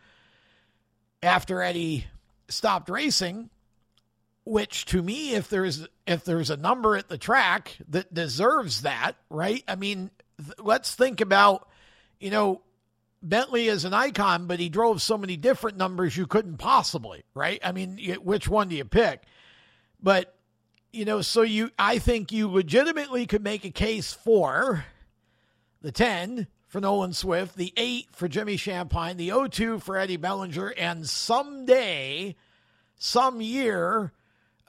after 1.23 1.61
Eddie 1.61 2.07
stopped 2.49 2.89
racing, 2.89 3.49
which 4.43 4.85
to 4.85 5.01
me, 5.01 5.35
if 5.35 5.49
there's 5.49 5.87
if 6.07 6.25
there's 6.25 6.49
a 6.49 6.57
number 6.57 6.95
at 6.95 7.09
the 7.09 7.17
track 7.17 7.77
that 7.89 8.13
deserves 8.13 8.81
that, 8.81 9.13
right? 9.29 9.63
I 9.67 9.75
mean, 9.75 10.11
th- 10.37 10.59
let's 10.59 10.95
think 10.95 11.21
about, 11.21 11.67
you 12.19 12.31
know, 12.31 12.61
Bentley 13.23 13.67
is 13.67 13.85
an 13.85 13.93
icon, 13.93 14.47
but 14.47 14.59
he 14.59 14.69
drove 14.69 15.01
so 15.01 15.17
many 15.17 15.37
different 15.37 15.77
numbers 15.77 16.17
you 16.17 16.25
couldn't 16.25 16.57
possibly, 16.57 17.23
right? 17.35 17.59
I 17.63 17.71
mean, 17.71 17.99
which 18.23 18.47
one 18.47 18.69
do 18.69 18.75
you 18.75 18.85
pick? 18.85 19.23
But 20.01 20.35
you 20.91 21.05
know, 21.05 21.21
so 21.21 21.41
you, 21.41 21.71
I 21.79 21.99
think 21.99 22.31
you 22.31 22.49
legitimately 22.49 23.25
could 23.25 23.43
make 23.43 23.63
a 23.63 23.69
case 23.69 24.11
for 24.11 24.85
the 25.81 25.91
ten 25.91 26.47
for 26.71 26.79
Nolan 26.79 27.11
Swift, 27.11 27.57
the 27.57 27.73
eight 27.75 28.07
for 28.13 28.29
Jimmy 28.29 28.55
Shampine, 28.55 29.17
the 29.17 29.27
0-2 29.27 29.81
for 29.81 29.97
Eddie 29.97 30.15
Bellinger, 30.15 30.69
and 30.77 31.07
someday, 31.07 32.33
some 32.95 33.41
year, 33.41 34.13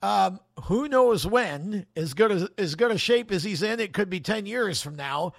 um, 0.02 0.40
who 0.64 0.88
knows 0.88 1.24
when, 1.24 1.86
as 1.94 2.14
good 2.14 2.32
as 2.32 2.48
as 2.58 2.74
good 2.74 2.90
a 2.90 2.98
shape 2.98 3.30
as 3.30 3.44
he's 3.44 3.62
in, 3.62 3.78
it 3.78 3.92
could 3.92 4.10
be 4.10 4.18
10 4.18 4.46
years 4.46 4.82
from 4.82 4.96
now, 4.96 5.34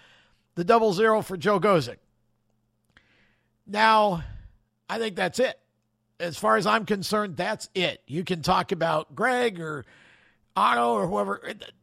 the 0.56 0.64
double 0.64 0.94
zero 0.94 1.22
for 1.22 1.35
Joe 1.35 1.60
Gosek. 1.60 1.98
Now, 3.68 4.23
I 4.88 4.99
think 4.99 5.18
that's 5.18 5.40
it. 5.40 5.60
As 6.18 6.38
far 6.38 6.56
as 6.56 6.65
I'm 6.65 6.85
concerned, 6.85 7.35
that's 7.35 7.68
it. 7.76 8.02
You 8.07 8.23
can 8.23 8.41
talk 8.41 8.72
about 8.72 9.14
Greg 9.14 9.60
or 9.60 9.84
Otto 10.56 10.94
or 10.94 11.07
whoever. 11.07 11.41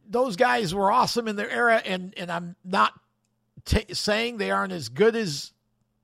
Those 0.09 0.37
guys 0.37 0.73
were 0.73 0.91
awesome 0.91 1.27
in 1.27 1.35
their 1.35 1.51
era, 1.51 1.83
and, 1.85 2.15
and 2.17 2.31
I'm 2.31 2.55
not 2.65 2.93
t- 3.65 3.93
saying 3.93 4.37
they 4.37 4.51
aren't 4.51 4.73
as 4.73 4.89
good 4.89 5.15
as 5.15 5.51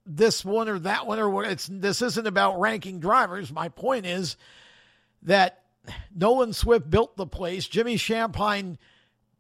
this 0.06 0.44
one 0.46 0.70
or 0.70 0.80
that 0.80 1.06
one 1.06 1.20
or 1.20 1.30
what. 1.30 1.48
It's 1.48 1.68
this 1.68 2.02
isn't 2.02 2.28
about 2.28 2.60
ranking 2.60 3.00
drivers. 3.00 3.52
My 3.52 3.70
point 3.70 4.06
is 4.06 4.38
that 5.24 5.64
Nolan 6.16 6.54
Swift 6.54 6.90
built 6.90 7.18
the 7.18 7.28
place. 7.28 7.68
Jimmy 7.68 7.96
Shampine 7.98 8.78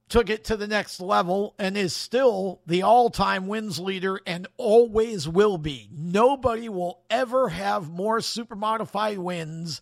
took 0.10 0.30
it 0.30 0.46
to 0.46 0.56
the 0.56 0.68
next 0.68 1.02
level 1.02 1.54
and 1.60 1.78
is 1.78 1.94
still 1.94 2.62
the 2.66 2.82
all-time 2.82 3.48
wins 3.48 3.78
leader 3.78 4.20
and 4.26 4.48
always 4.56 5.28
will 5.28 5.58
be. 5.58 5.90
Nobody 5.92 6.70
will 6.70 7.02
ever 7.10 7.50
have 7.50 7.90
more 7.90 8.22
super 8.22 8.56
modified 8.56 9.18
wins 9.18 9.82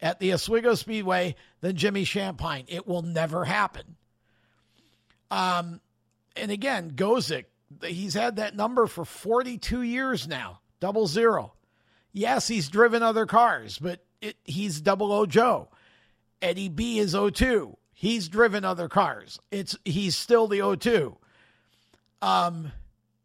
at 0.00 0.20
the 0.20 0.32
Oswego 0.32 0.74
Speedway 0.74 1.34
than 1.60 1.76
Jimmy 1.76 2.04
Shampine. 2.04 2.66
It 2.68 2.86
will 2.86 3.02
never 3.02 3.44
happen. 3.44 3.96
Um, 5.30 5.80
and 6.36 6.52
again, 6.52 6.92
Gosek, 6.92 7.46
he's 7.82 8.14
had 8.14 8.36
that 8.36 8.56
number 8.56 8.86
for 8.86 9.04
42 9.04 9.82
years 9.82 10.28
now, 10.28 10.60
double 10.80 11.06
zero. 11.06 11.52
Yes, 12.12 12.46
he's 12.46 12.68
driven 12.68 13.02
other 13.02 13.26
cars, 13.26 13.78
but 13.78 14.04
it, 14.20 14.36
he's 14.44 14.80
double 14.80 15.12
O 15.12 15.26
Joe. 15.26 15.68
Eddie 16.40 16.68
B 16.68 16.98
is 16.98 17.14
O2. 17.14 17.76
He's 17.92 18.28
driven 18.28 18.64
other 18.64 18.88
cars. 18.88 19.38
It's 19.50 19.76
he's 19.84 20.16
still 20.16 20.46
the 20.46 20.58
O2. 20.58 21.16
Um, 22.20 22.72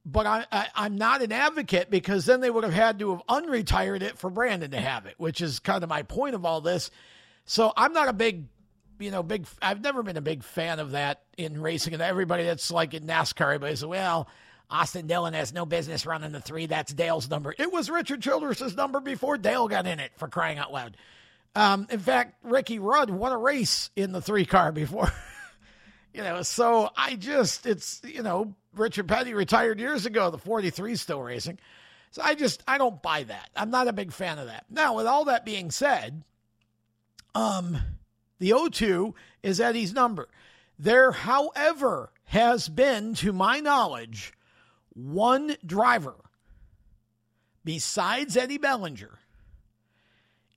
but 0.06 0.26
I, 0.26 0.46
I 0.52 0.86
am 0.86 0.98
not 0.98 1.22
an 1.22 1.32
advocate 1.32 1.90
because 1.90 2.26
then 2.26 2.42
they 2.42 2.50
would 2.50 2.64
have 2.64 2.74
had 2.74 3.00
to 3.00 3.12
have 3.12 3.22
unretired 3.28 4.02
it 4.02 4.18
for 4.18 4.30
Brandon 4.30 4.72
to 4.72 4.80
have 4.80 5.06
it, 5.06 5.16
which 5.18 5.42
is 5.42 5.60
kind 5.60 5.84
of 5.84 5.90
my 5.90 6.04
point 6.04 6.36
of 6.36 6.46
all 6.46 6.62
this. 6.62 6.92
So 7.46 7.74
I'm 7.76 7.94
not 7.94 8.08
a 8.08 8.14
big 8.14 8.46
you 9.00 9.12
know, 9.12 9.24
big. 9.24 9.46
I've 9.62 9.82
never 9.82 10.04
been 10.04 10.18
a 10.18 10.22
big 10.22 10.44
fan 10.44 10.80
of 10.80 10.92
that 10.92 11.24
in 11.38 11.62
racing, 11.62 11.94
and 11.94 12.02
everybody 12.02 12.44
that's 12.44 12.70
like 12.72 12.94
in 12.94 13.06
NASCAR, 13.06 13.42
everybody 13.46 13.76
says, 13.76 13.86
"Well, 13.86 14.28
Austin 14.70 15.08
Dillon 15.08 15.34
has 15.34 15.54
no 15.54 15.66
business 15.66 16.06
running 16.06 16.32
the 16.32 16.42
three. 16.42 16.66
That's 16.68 16.94
Dale's 16.94 17.30
number. 17.30 17.54
It 17.58 17.72
was 17.72 17.90
Richard 17.90 18.22
Childress's 18.22 18.76
number 18.76 19.00
before 19.00 19.38
Dale 19.38 19.68
got 19.68 19.88
in 19.88 20.00
it. 20.00 20.12
For 20.18 20.28
crying 20.28 20.58
out 20.58 20.72
loud! 20.72 20.98
Um, 21.56 21.88
in 21.90 22.00
fact, 22.00 22.36
Ricky 22.44 22.80
Rudd 22.80 23.10
won 23.10 23.32
a 23.32 23.38
race 23.38 23.90
in 23.96 24.12
the 24.12 24.22
three 24.22 24.46
car 24.46 24.72
before. 24.72 25.12
you 26.14 26.22
know, 26.22 26.42
so 26.44 26.90
I 26.96 27.16
just 27.16 27.66
it's 27.66 28.02
you 28.04 28.22
know 28.22 28.56
Richard 28.76 29.08
Petty 29.08 29.34
retired 29.34 29.80
years 29.80 30.06
ago. 30.06 30.30
The 30.30 30.38
43 30.38 30.92
is 30.92 31.02
still 31.02 31.22
racing. 31.22 31.60
So 32.12 32.22
I 32.24 32.36
just 32.36 32.64
I 32.68 32.78
don't 32.78 33.02
buy 33.02 33.24
that. 33.24 33.50
I'm 33.56 33.72
not 33.72 33.88
a 33.88 33.94
big 33.94 34.12
fan 34.12 34.40
of 34.40 34.48
that. 34.48 34.66
Now, 34.70 34.96
with 34.96 35.06
all 35.06 35.26
that 35.26 35.46
being 35.46 35.72
said, 35.72 36.24
um 37.34 37.78
the 38.40 38.52
O2 38.52 39.14
is 39.44 39.60
Eddie's 39.60 39.94
number. 39.94 40.28
There, 40.78 41.12
however, 41.12 42.12
has 42.26 42.70
been, 42.70 43.14
to 43.16 43.34
my 43.34 43.60
knowledge, 43.60 44.34
one 44.94 45.56
driver 45.66 46.16
besides 47.64 48.38
Eddie 48.38 48.58
Bellinger 48.58 49.20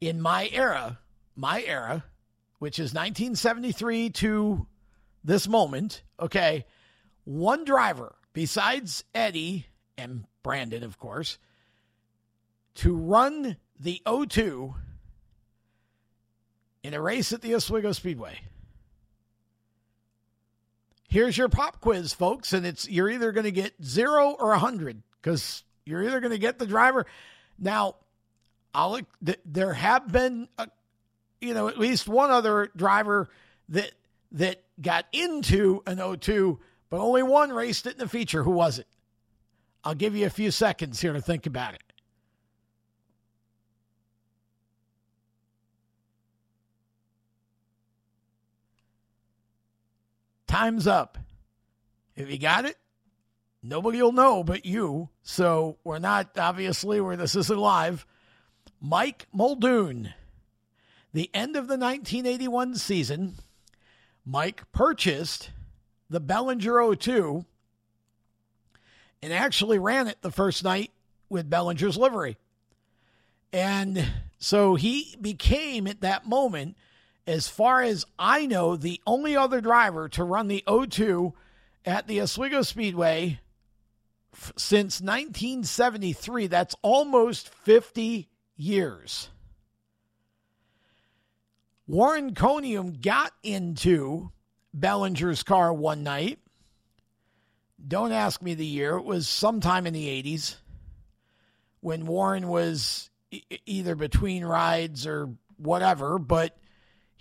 in 0.00 0.20
my 0.20 0.48
era, 0.52 0.98
my 1.36 1.62
era, 1.62 2.04
which 2.59 2.78
is 2.78 2.94
1973 2.94 4.10
to 4.10 4.66
this 5.24 5.48
moment, 5.48 6.02
okay, 6.18 6.64
one 7.24 7.64
driver 7.64 8.14
besides 8.32 9.04
Eddie 9.14 9.66
and 9.96 10.24
Brandon, 10.42 10.82
of 10.82 10.98
course, 10.98 11.38
to 12.74 12.94
run 12.94 13.56
the 13.78 14.02
O2 14.06 14.74
in 16.82 16.94
a 16.94 17.00
race 17.00 17.32
at 17.32 17.42
the 17.42 17.54
Oswego 17.54 17.92
Speedway. 17.92 18.40
Here's 21.09 21.36
your 21.36 21.48
pop 21.48 21.80
quiz, 21.80 22.12
folks, 22.12 22.52
and 22.52 22.64
it's 22.64 22.88
you're 22.88 23.10
either 23.10 23.32
going 23.32 23.44
to 23.44 23.52
get 23.52 23.74
0 23.84 24.30
or 24.38 24.48
a 24.48 24.59
100 24.59 25.02
cuz 25.20 25.62
you're 25.84 26.02
either 26.02 26.20
going 26.20 26.30
to 26.32 26.38
get 26.38 26.59
the 26.59 26.66
driver. 26.66 27.06
Now, 27.59 27.96
I'll 28.74 29.00
there 29.44 29.74
have 29.74 30.10
been 30.10 30.48
a, 30.56 30.68
you 31.40 31.54
know, 31.54 31.68
at 31.68 31.78
least 31.78 32.09
one 32.09 32.30
other 32.30 32.70
driver 32.74 33.28
that 33.68 33.92
that 34.32 34.62
got 34.80 35.04
into 35.12 35.82
an 35.86 35.98
O2, 35.98 36.59
but 36.88 37.00
only 37.00 37.22
one 37.22 37.52
raced 37.52 37.86
it 37.86 37.92
in 37.92 37.98
the 37.98 38.09
feature. 38.09 38.42
Who 38.42 38.52
was 38.52 38.78
it? 38.78 38.86
I'll 39.84 39.94
give 39.94 40.16
you 40.16 40.26
a 40.26 40.30
few 40.30 40.50
seconds 40.50 41.00
here 41.00 41.12
to 41.12 41.20
think 41.20 41.46
about 41.46 41.74
it. 41.74 41.91
Time's 50.52 50.86
up. 50.86 51.16
If 52.14 52.30
you 52.30 52.36
got 52.36 52.66
it, 52.66 52.76
nobody 53.62 54.02
will 54.02 54.12
know 54.12 54.44
but 54.44 54.66
you. 54.66 55.08
So 55.22 55.78
we're 55.82 55.98
not, 55.98 56.36
obviously, 56.36 57.00
where 57.00 57.16
this 57.16 57.34
isn't 57.34 57.58
live. 57.58 58.04
Mike 58.78 59.26
Muldoon. 59.32 60.12
The 61.14 61.30
end 61.32 61.56
of 61.56 61.68
the 61.68 61.78
1981 61.78 62.74
season, 62.74 63.36
Mike 64.26 64.70
purchased 64.72 65.48
the 66.10 66.20
Bellinger 66.20 66.96
02 66.96 67.46
and 69.22 69.32
actually 69.32 69.78
ran 69.78 70.06
it 70.06 70.18
the 70.20 70.30
first 70.30 70.62
night 70.62 70.90
with 71.30 71.48
Bellinger's 71.48 71.96
livery. 71.96 72.36
And 73.54 74.06
so 74.38 74.74
he 74.74 75.16
became 75.18 75.86
at 75.86 76.02
that 76.02 76.28
moment, 76.28 76.76
as 77.27 77.49
far 77.49 77.82
as 77.82 78.05
I 78.19 78.47
know, 78.47 78.77
the 78.77 79.01
only 79.07 79.36
other 79.36 79.61
driver 79.61 80.09
to 80.11 80.24
run 80.24 80.49
the 80.49 80.65
02 80.66 81.32
at 81.85 82.07
the 82.07 82.20
Oswego 82.20 82.62
Speedway 82.62 83.40
f- 84.35 84.53
since 84.57 85.01
1973. 85.01 86.47
That's 86.49 86.74
almost 86.82 87.49
50 87.49 88.28
years. 88.57 89.28
Warren 91.86 92.35
Conium 92.35 93.01
got 93.01 93.32
into 93.43 94.31
Bellinger's 94.73 95.43
car 95.43 95.73
one 95.73 96.03
night 96.03 96.39
don't 97.86 98.12
ask 98.12 98.40
me 98.43 98.55
the 98.55 98.66
year. 98.66 98.97
It 98.97 99.05
was 99.05 99.28
sometime 99.28 99.86
in 99.86 99.93
the 99.93 100.07
80s 100.23 100.57
when 101.81 102.07
Warren 102.07 102.49
was 102.49 103.11
e- 103.31 103.43
either 103.66 103.94
between 103.94 104.44
rides 104.44 105.07
or 105.07 105.31
whatever, 105.57 106.19
but 106.19 106.57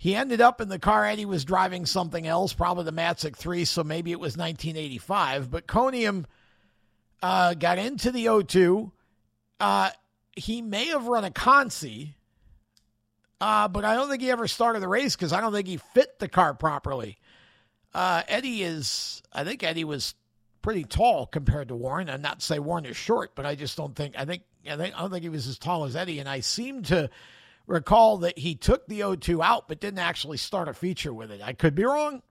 he 0.02 0.16
ended 0.16 0.40
up 0.40 0.60
in 0.60 0.68
the 0.68 0.80
car 0.80 1.06
Eddie 1.06 1.26
was 1.26 1.44
driving 1.44 1.86
something 1.86 2.26
else, 2.26 2.52
probably 2.52 2.82
the 2.82 2.92
Matzik 2.92 3.36
3, 3.36 3.64
so 3.64 3.84
maybe 3.84 4.10
it 4.10 4.18
was 4.18 4.36
1985. 4.36 5.48
But 5.48 5.68
Coniam 5.68 6.24
uh, 7.22 7.54
got 7.54 7.78
into 7.78 8.10
the 8.10 8.26
O2. 8.26 8.90
Uh, 9.60 9.90
he 10.34 10.60
may 10.60 10.86
have 10.86 11.06
run 11.06 11.24
a 11.24 11.30
Consi, 11.30 12.14
uh, 13.40 13.68
but 13.68 13.84
I 13.84 13.94
don't 13.94 14.10
think 14.10 14.22
he 14.22 14.32
ever 14.32 14.48
started 14.48 14.80
the 14.80 14.88
race 14.88 15.14
because 15.14 15.32
I 15.32 15.40
don't 15.40 15.52
think 15.52 15.68
he 15.68 15.76
fit 15.76 16.18
the 16.18 16.26
car 16.26 16.52
properly. 16.52 17.16
Uh, 17.94 18.24
Eddie 18.26 18.64
is, 18.64 19.22
I 19.32 19.44
think 19.44 19.62
Eddie 19.62 19.84
was 19.84 20.16
pretty 20.62 20.82
tall 20.82 21.26
compared 21.26 21.68
to 21.68 21.76
Warren. 21.76 22.08
And 22.08 22.24
not 22.24 22.42
say 22.42 22.58
Warren 22.58 22.86
is 22.86 22.96
short, 22.96 23.36
but 23.36 23.46
I 23.46 23.54
just 23.54 23.76
don't 23.76 23.94
think 23.94 24.18
I 24.18 24.24
think 24.24 24.42
I 24.68 24.76
think 24.76 24.96
I 24.96 25.02
don't 25.02 25.12
think 25.12 25.22
he 25.22 25.28
was 25.28 25.46
as 25.46 25.60
tall 25.60 25.84
as 25.84 25.94
Eddie. 25.94 26.18
And 26.18 26.28
I 26.28 26.40
seem 26.40 26.82
to 26.84 27.08
recall 27.66 28.18
that 28.18 28.38
he 28.38 28.54
took 28.54 28.86
the 28.86 29.00
O2 29.00 29.42
out, 29.42 29.68
but 29.68 29.80
didn't 29.80 29.98
actually 29.98 30.36
start 30.36 30.68
a 30.68 30.74
feature 30.74 31.12
with 31.12 31.30
it. 31.30 31.40
I 31.42 31.52
could 31.52 31.74
be 31.74 31.84
wrong, 31.84 32.22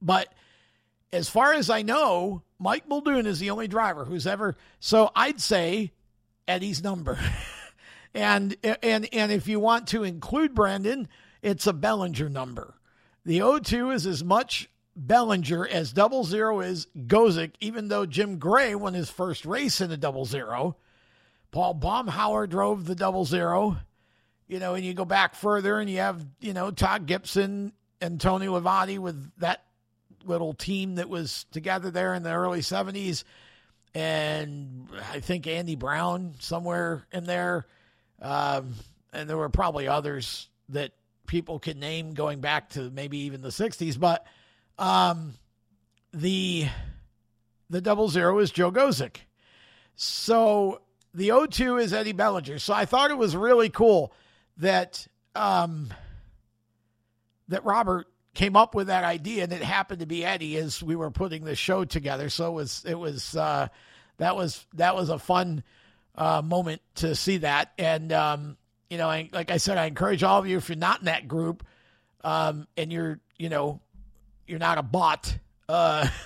but 0.00 0.32
as 1.12 1.28
far 1.28 1.52
as 1.52 1.68
I 1.68 1.82
know, 1.82 2.42
Mike 2.58 2.88
Muldoon 2.88 3.26
is 3.26 3.38
the 3.38 3.50
only 3.50 3.68
driver 3.68 4.04
who's 4.04 4.26
ever. 4.26 4.56
So 4.80 5.10
I'd 5.14 5.40
say 5.40 5.92
Eddie's 6.48 6.82
number. 6.82 7.18
and 8.14 8.56
and 8.82 9.08
and 9.12 9.32
if 9.32 9.48
you 9.48 9.60
want 9.60 9.88
to 9.88 10.04
include 10.04 10.54
Brandon, 10.54 11.08
it's 11.42 11.66
a 11.66 11.72
Bellinger 11.72 12.28
number. 12.28 12.74
The 13.24 13.40
O2 13.40 13.94
is 13.94 14.06
as 14.06 14.24
much 14.24 14.68
Bellinger 14.96 15.66
as 15.66 15.92
double 15.92 16.24
zero 16.24 16.60
is 16.60 16.86
Gosek, 16.96 17.52
even 17.60 17.88
though 17.88 18.06
Jim 18.06 18.38
Gray 18.38 18.74
won 18.74 18.94
his 18.94 19.10
first 19.10 19.44
race 19.46 19.80
in 19.80 19.90
the 19.90 19.96
double 19.96 20.24
zero. 20.24 20.76
Paul 21.50 21.74
Baumhauer 21.74 22.48
drove 22.48 22.86
the 22.86 22.94
double 22.94 23.24
zero. 23.24 23.78
You 24.52 24.58
know, 24.58 24.74
and 24.74 24.84
you 24.84 24.92
go 24.92 25.06
back 25.06 25.34
further 25.34 25.80
and 25.80 25.88
you 25.88 26.00
have, 26.00 26.22
you 26.38 26.52
know, 26.52 26.70
Todd 26.70 27.06
Gibson 27.06 27.72
and 28.02 28.20
Tony 28.20 28.48
Livati 28.48 28.98
with 28.98 29.30
that 29.38 29.64
little 30.26 30.52
team 30.52 30.96
that 30.96 31.08
was 31.08 31.46
together 31.52 31.90
there 31.90 32.12
in 32.12 32.22
the 32.22 32.32
early 32.32 32.60
70s. 32.60 33.24
And 33.94 34.88
I 35.10 35.20
think 35.20 35.46
Andy 35.46 35.74
Brown 35.74 36.34
somewhere 36.38 37.06
in 37.12 37.24
there. 37.24 37.64
Um, 38.20 38.74
and 39.14 39.26
there 39.26 39.38
were 39.38 39.48
probably 39.48 39.88
others 39.88 40.50
that 40.68 40.92
people 41.26 41.58
could 41.58 41.78
name 41.78 42.12
going 42.12 42.42
back 42.42 42.68
to 42.72 42.90
maybe 42.90 43.20
even 43.20 43.40
the 43.40 43.48
60s. 43.48 43.98
But 43.98 44.26
um, 44.78 45.32
the 46.12 46.66
the 47.70 47.80
double 47.80 48.10
zero 48.10 48.38
is 48.38 48.50
Joe 48.50 48.70
Gosek. 48.70 49.16
So 49.94 50.82
the 51.14 51.30
O2 51.30 51.80
is 51.80 51.94
Eddie 51.94 52.12
Bellinger. 52.12 52.58
So 52.58 52.74
I 52.74 52.84
thought 52.84 53.10
it 53.10 53.16
was 53.16 53.34
really 53.34 53.70
cool 53.70 54.12
that 54.58 55.06
um, 55.34 55.92
that 57.48 57.64
Robert 57.64 58.06
came 58.34 58.56
up 58.56 58.74
with 58.74 58.86
that 58.86 59.04
idea, 59.04 59.44
and 59.44 59.52
it 59.52 59.62
happened 59.62 60.00
to 60.00 60.06
be 60.06 60.24
Eddie 60.24 60.56
as 60.56 60.82
we 60.82 60.96
were 60.96 61.10
putting 61.10 61.44
the 61.44 61.54
show 61.54 61.84
together. 61.84 62.28
So 62.28 62.48
it 62.48 62.54
was 62.54 62.84
it 62.86 62.98
was 62.98 63.36
uh, 63.36 63.68
that 64.18 64.36
was 64.36 64.66
that 64.74 64.94
was 64.94 65.08
a 65.08 65.18
fun 65.18 65.62
uh, 66.14 66.42
moment 66.42 66.82
to 66.96 67.14
see 67.14 67.38
that, 67.38 67.72
and 67.78 68.12
um, 68.12 68.56
you 68.90 68.98
know, 68.98 69.08
I, 69.08 69.30
like 69.32 69.50
I 69.50 69.56
said, 69.56 69.78
I 69.78 69.86
encourage 69.86 70.22
all 70.22 70.38
of 70.38 70.46
you 70.46 70.58
if 70.58 70.68
you're 70.68 70.76
not 70.76 71.00
in 71.00 71.06
that 71.06 71.26
group 71.26 71.64
um, 72.24 72.66
and 72.76 72.92
you're 72.92 73.20
you 73.38 73.48
know 73.48 73.80
you're 74.46 74.58
not 74.58 74.78
a 74.78 74.82
bot. 74.82 75.38
Uh, 75.68 76.08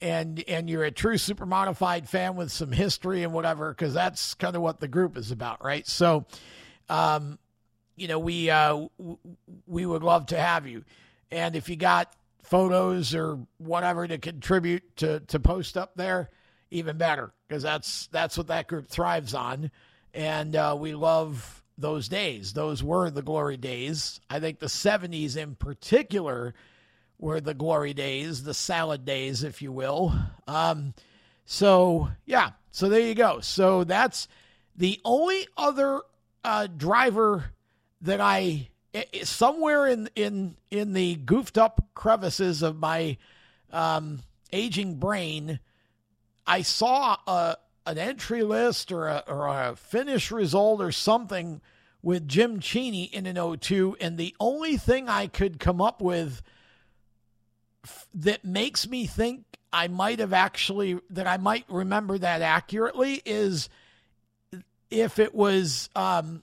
and 0.00 0.44
and 0.46 0.70
you're 0.70 0.84
a 0.84 0.92
true 0.92 1.18
super 1.18 1.44
modified 1.44 2.08
fan 2.08 2.36
with 2.36 2.52
some 2.52 2.70
history 2.70 3.24
and 3.24 3.32
whatever 3.32 3.70
because 3.70 3.92
that's 3.92 4.34
kind 4.34 4.54
of 4.54 4.62
what 4.62 4.78
the 4.78 4.86
group 4.86 5.16
is 5.16 5.32
about 5.32 5.64
right 5.64 5.88
so 5.88 6.24
um 6.88 7.38
you 7.96 8.08
know 8.08 8.18
we 8.18 8.50
uh 8.50 8.86
we 9.66 9.86
would 9.86 10.02
love 10.02 10.26
to 10.26 10.38
have 10.38 10.66
you. 10.66 10.84
And 11.30 11.56
if 11.56 11.68
you 11.68 11.76
got 11.76 12.12
photos 12.42 13.14
or 13.14 13.38
whatever 13.58 14.06
to 14.08 14.18
contribute 14.18 14.96
to 14.96 15.20
to 15.20 15.38
post 15.38 15.76
up 15.76 15.92
there 15.96 16.30
even 16.70 16.96
better 16.96 17.32
because 17.46 17.62
that's 17.62 18.06
that's 18.08 18.36
what 18.36 18.48
that 18.48 18.68
group 18.68 18.88
thrives 18.88 19.34
on. 19.34 19.70
And 20.14 20.56
uh, 20.56 20.76
we 20.78 20.94
love 20.94 21.62
those 21.76 22.08
days. 22.08 22.52
Those 22.52 22.82
were 22.82 23.10
the 23.10 23.22
glory 23.22 23.56
days. 23.56 24.20
I 24.28 24.40
think 24.40 24.58
the 24.58 24.66
70s 24.66 25.36
in 25.36 25.54
particular 25.54 26.54
were 27.18 27.40
the 27.40 27.54
glory 27.54 27.94
days, 27.94 28.42
the 28.42 28.54
salad 28.54 29.04
days, 29.04 29.42
if 29.42 29.62
you 29.62 29.72
will. 29.72 30.14
Um, 30.46 30.94
so 31.44 32.08
yeah, 32.26 32.50
so 32.70 32.88
there 32.88 33.00
you 33.00 33.14
go. 33.14 33.40
So 33.40 33.84
that's 33.84 34.28
the 34.76 35.00
only 35.04 35.46
other 35.56 36.00
uh, 36.44 36.66
driver 36.66 37.52
that 38.00 38.20
I 38.20 38.68
somewhere 39.22 39.86
in 39.86 40.08
in 40.14 40.56
in 40.70 40.92
the 40.92 41.16
goofed 41.16 41.58
up 41.58 41.88
crevices 41.94 42.62
of 42.62 42.78
my 42.78 43.16
um, 43.72 44.20
aging 44.52 44.96
brain, 44.96 45.60
I 46.46 46.62
saw 46.62 47.16
a 47.26 47.56
an 47.86 47.98
entry 47.98 48.42
list 48.42 48.92
or 48.92 49.08
a, 49.08 49.24
or 49.26 49.48
a 49.48 49.76
finish 49.76 50.30
result 50.30 50.82
or 50.82 50.92
something 50.92 51.60
with 52.02 52.28
Jim 52.28 52.60
Cheney 52.60 53.04
in 53.04 53.26
an 53.26 53.36
O2, 53.36 53.96
and 54.00 54.18
the 54.18 54.34
only 54.38 54.76
thing 54.76 55.08
I 55.08 55.26
could 55.26 55.58
come 55.58 55.80
up 55.80 56.00
with 56.00 56.42
that 58.14 58.44
makes 58.44 58.86
me 58.86 59.06
think 59.06 59.44
I 59.72 59.88
might 59.88 60.18
have 60.18 60.32
actually 60.32 60.98
that 61.10 61.26
I 61.26 61.36
might 61.36 61.64
remember 61.68 62.18
that 62.18 62.42
accurately 62.42 63.22
is 63.24 63.68
if 64.90 65.18
it 65.18 65.34
was 65.34 65.88
um 65.94 66.42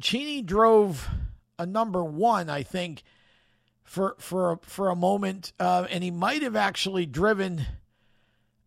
Cheney 0.00 0.42
drove 0.42 1.08
a 1.58 1.66
number 1.66 2.02
one, 2.04 2.48
I 2.48 2.62
think, 2.62 3.02
for 3.84 4.16
for 4.18 4.58
for 4.62 4.88
a 4.88 4.96
moment, 4.96 5.52
uh, 5.60 5.86
and 5.90 6.02
he 6.02 6.10
might 6.10 6.42
have 6.42 6.56
actually 6.56 7.06
driven 7.06 7.64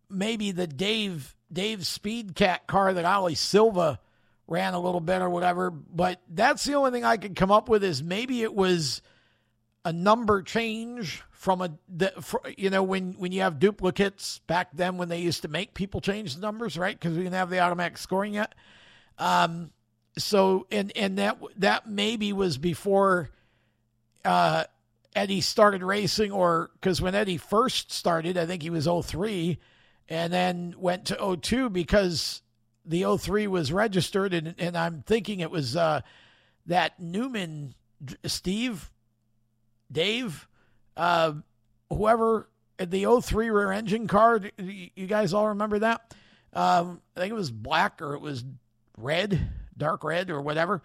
maybe 0.08 0.52
the 0.52 0.66
Dave 0.66 1.34
Dave 1.52 1.86
Speed 1.86 2.34
Cat 2.34 2.66
car 2.66 2.94
that 2.94 3.04
Ali 3.04 3.34
Silva 3.34 4.00
ran 4.46 4.74
a 4.74 4.80
little 4.80 5.00
bit 5.00 5.22
or 5.22 5.30
whatever. 5.30 5.70
But 5.70 6.20
that's 6.28 6.64
the 6.64 6.74
only 6.74 6.90
thing 6.90 7.04
I 7.04 7.16
could 7.16 7.36
come 7.36 7.50
up 7.50 7.68
with 7.68 7.82
is 7.82 8.02
maybe 8.02 8.42
it 8.42 8.54
was 8.54 9.02
a 9.84 9.92
number 9.92 10.42
change 10.42 11.22
from 11.30 11.60
a 11.60 11.70
the, 11.88 12.12
for, 12.20 12.42
you 12.56 12.70
know 12.70 12.82
when 12.82 13.12
when 13.12 13.30
you 13.30 13.42
have 13.42 13.58
duplicates 13.58 14.40
back 14.46 14.70
then 14.72 14.96
when 14.96 15.08
they 15.08 15.20
used 15.20 15.42
to 15.42 15.48
make 15.48 15.74
people 15.74 16.00
change 16.00 16.34
the 16.34 16.40
numbers 16.40 16.76
right 16.76 16.98
because 16.98 17.16
we 17.16 17.22
didn't 17.22 17.34
have 17.34 17.50
the 17.50 17.60
automatic 17.60 17.96
scoring 17.96 18.34
yet 18.34 18.54
Um, 19.18 19.70
so 20.18 20.66
and 20.70 20.92
and 20.96 21.18
that 21.18 21.38
that 21.58 21.88
maybe 21.88 22.32
was 22.32 22.58
before 22.58 23.30
uh, 24.24 24.64
Eddie 25.14 25.40
started 25.40 25.82
racing, 25.82 26.32
or 26.32 26.70
because 26.74 27.00
when 27.00 27.14
Eddie 27.14 27.36
first 27.38 27.92
started, 27.92 28.36
I 28.36 28.46
think 28.46 28.62
he 28.62 28.70
was 28.70 28.86
03, 28.86 29.58
and 30.08 30.32
then 30.32 30.74
went 30.78 31.06
to 31.06 31.38
02 31.40 31.70
because 31.70 32.42
the 32.84 33.16
03 33.18 33.46
was 33.46 33.72
registered, 33.72 34.34
and 34.34 34.54
and 34.58 34.76
I'm 34.76 35.02
thinking 35.02 35.40
it 35.40 35.50
was 35.50 35.76
uh, 35.76 36.00
that 36.66 36.98
Newman, 36.98 37.74
Steve, 38.24 38.90
Dave, 39.90 40.48
uh, 40.96 41.32
whoever 41.90 42.48
the 42.78 43.20
03 43.22 43.50
rear 43.50 43.72
engine 43.72 44.06
car. 44.06 44.40
You 44.58 45.06
guys 45.06 45.32
all 45.32 45.48
remember 45.48 45.78
that? 45.80 46.14
Um, 46.52 47.00
I 47.16 47.20
think 47.20 47.30
it 47.30 47.36
was 47.36 47.50
black 47.50 48.00
or 48.00 48.14
it 48.14 48.20
was 48.20 48.44
red, 48.96 49.50
dark 49.76 50.04
red 50.04 50.30
or 50.30 50.40
whatever. 50.40 50.82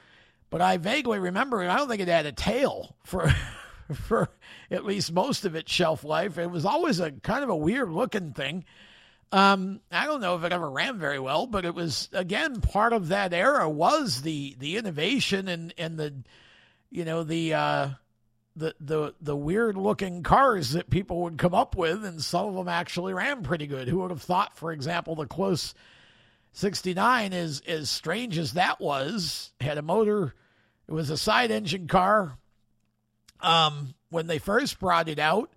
But 0.49 0.61
I 0.61 0.77
vaguely 0.77 1.19
remember, 1.19 1.61
and 1.61 1.71
I 1.71 1.77
don't 1.77 1.87
think 1.87 2.01
it 2.01 2.07
had 2.07 2.25
a 2.25 2.31
tail 2.31 2.95
for 3.03 3.33
for 3.93 4.29
at 4.69 4.85
least 4.85 5.11
most 5.11 5.45
of 5.45 5.55
its 5.55 5.71
shelf 5.71 6.03
life. 6.03 6.37
It 6.37 6.49
was 6.49 6.65
always 6.65 6.99
a 6.99 7.11
kind 7.11 7.43
of 7.43 7.49
a 7.49 7.55
weird 7.55 7.89
looking 7.89 8.33
thing. 8.33 8.65
Um, 9.31 9.79
I 9.89 10.07
don't 10.07 10.19
know 10.19 10.35
if 10.35 10.43
it 10.43 10.51
ever 10.51 10.69
ran 10.69 10.99
very 10.99 11.19
well, 11.19 11.47
but 11.47 11.63
it 11.63 11.73
was 11.73 12.09
again 12.11 12.59
part 12.59 12.91
of 12.91 13.09
that 13.09 13.33
era 13.33 13.69
was 13.69 14.21
the 14.21 14.55
the 14.59 14.77
innovation 14.77 15.47
and 15.47 15.73
and 15.77 15.97
the 15.97 16.13
you 16.89 17.05
know 17.05 17.23
the 17.23 17.53
uh, 17.53 17.89
the 18.57 18.75
the 18.81 19.13
the 19.21 19.35
weird 19.35 19.77
looking 19.77 20.23
cars 20.23 20.71
that 20.71 20.89
people 20.89 21.21
would 21.21 21.37
come 21.37 21.53
up 21.53 21.77
with, 21.77 22.03
and 22.03 22.21
some 22.21 22.47
of 22.47 22.55
them 22.55 22.67
actually 22.67 23.13
ran 23.13 23.43
pretty 23.43 23.67
good. 23.67 23.87
Who 23.87 23.99
would 23.99 24.11
have 24.11 24.21
thought, 24.21 24.57
for 24.57 24.73
example, 24.73 25.15
the 25.15 25.27
close 25.27 25.73
69 26.53 27.33
is 27.33 27.61
as 27.61 27.89
strange 27.89 28.37
as 28.37 28.53
that 28.53 28.79
was. 28.81 29.51
Had 29.59 29.77
a 29.77 29.81
motor 29.81 30.33
it 30.87 30.93
was 30.93 31.09
a 31.09 31.17
side 31.17 31.51
engine 31.51 31.87
car. 31.87 32.37
Um 33.39 33.93
when 34.09 34.27
they 34.27 34.39
first 34.39 34.79
brought 34.79 35.07
it 35.07 35.19
out 35.19 35.49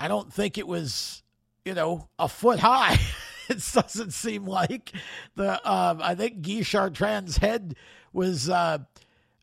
i 0.00 0.08
don't 0.08 0.32
think 0.32 0.58
it 0.58 0.66
was 0.66 1.22
you 1.64 1.74
know 1.74 2.08
a 2.18 2.28
foot 2.28 2.58
high. 2.58 2.98
It 3.46 3.62
doesn't 3.74 4.14
seem 4.14 4.46
like 4.46 4.90
the 5.36 5.70
um 5.70 6.00
i 6.02 6.14
think 6.14 6.40
guy 6.40 6.60
chartrand's 6.60 7.36
head 7.36 7.76
was 8.10 8.48
uh 8.48 8.78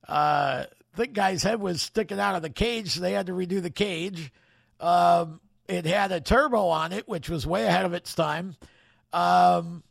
uh 0.07 0.65
I 0.95 1.13
guy's 1.13 1.43
head 1.43 1.61
was 1.61 1.83
sticking 1.83 2.19
out 2.19 2.33
of 2.35 2.41
the 2.41 2.49
cage 2.49 2.89
so 2.89 2.99
they 2.99 3.11
had 3.13 3.27
to 3.27 3.33
redo 3.33 3.61
the 3.61 3.69
cage. 3.69 4.33
Um 4.79 5.39
it 5.67 5.85
had 5.85 6.11
a 6.11 6.19
turbo 6.19 6.69
on 6.69 6.93
it 6.93 7.07
which 7.07 7.29
was 7.29 7.45
way 7.45 7.65
ahead 7.65 7.85
of 7.85 7.93
its 7.93 8.15
time. 8.15 8.55
Um 9.13 9.83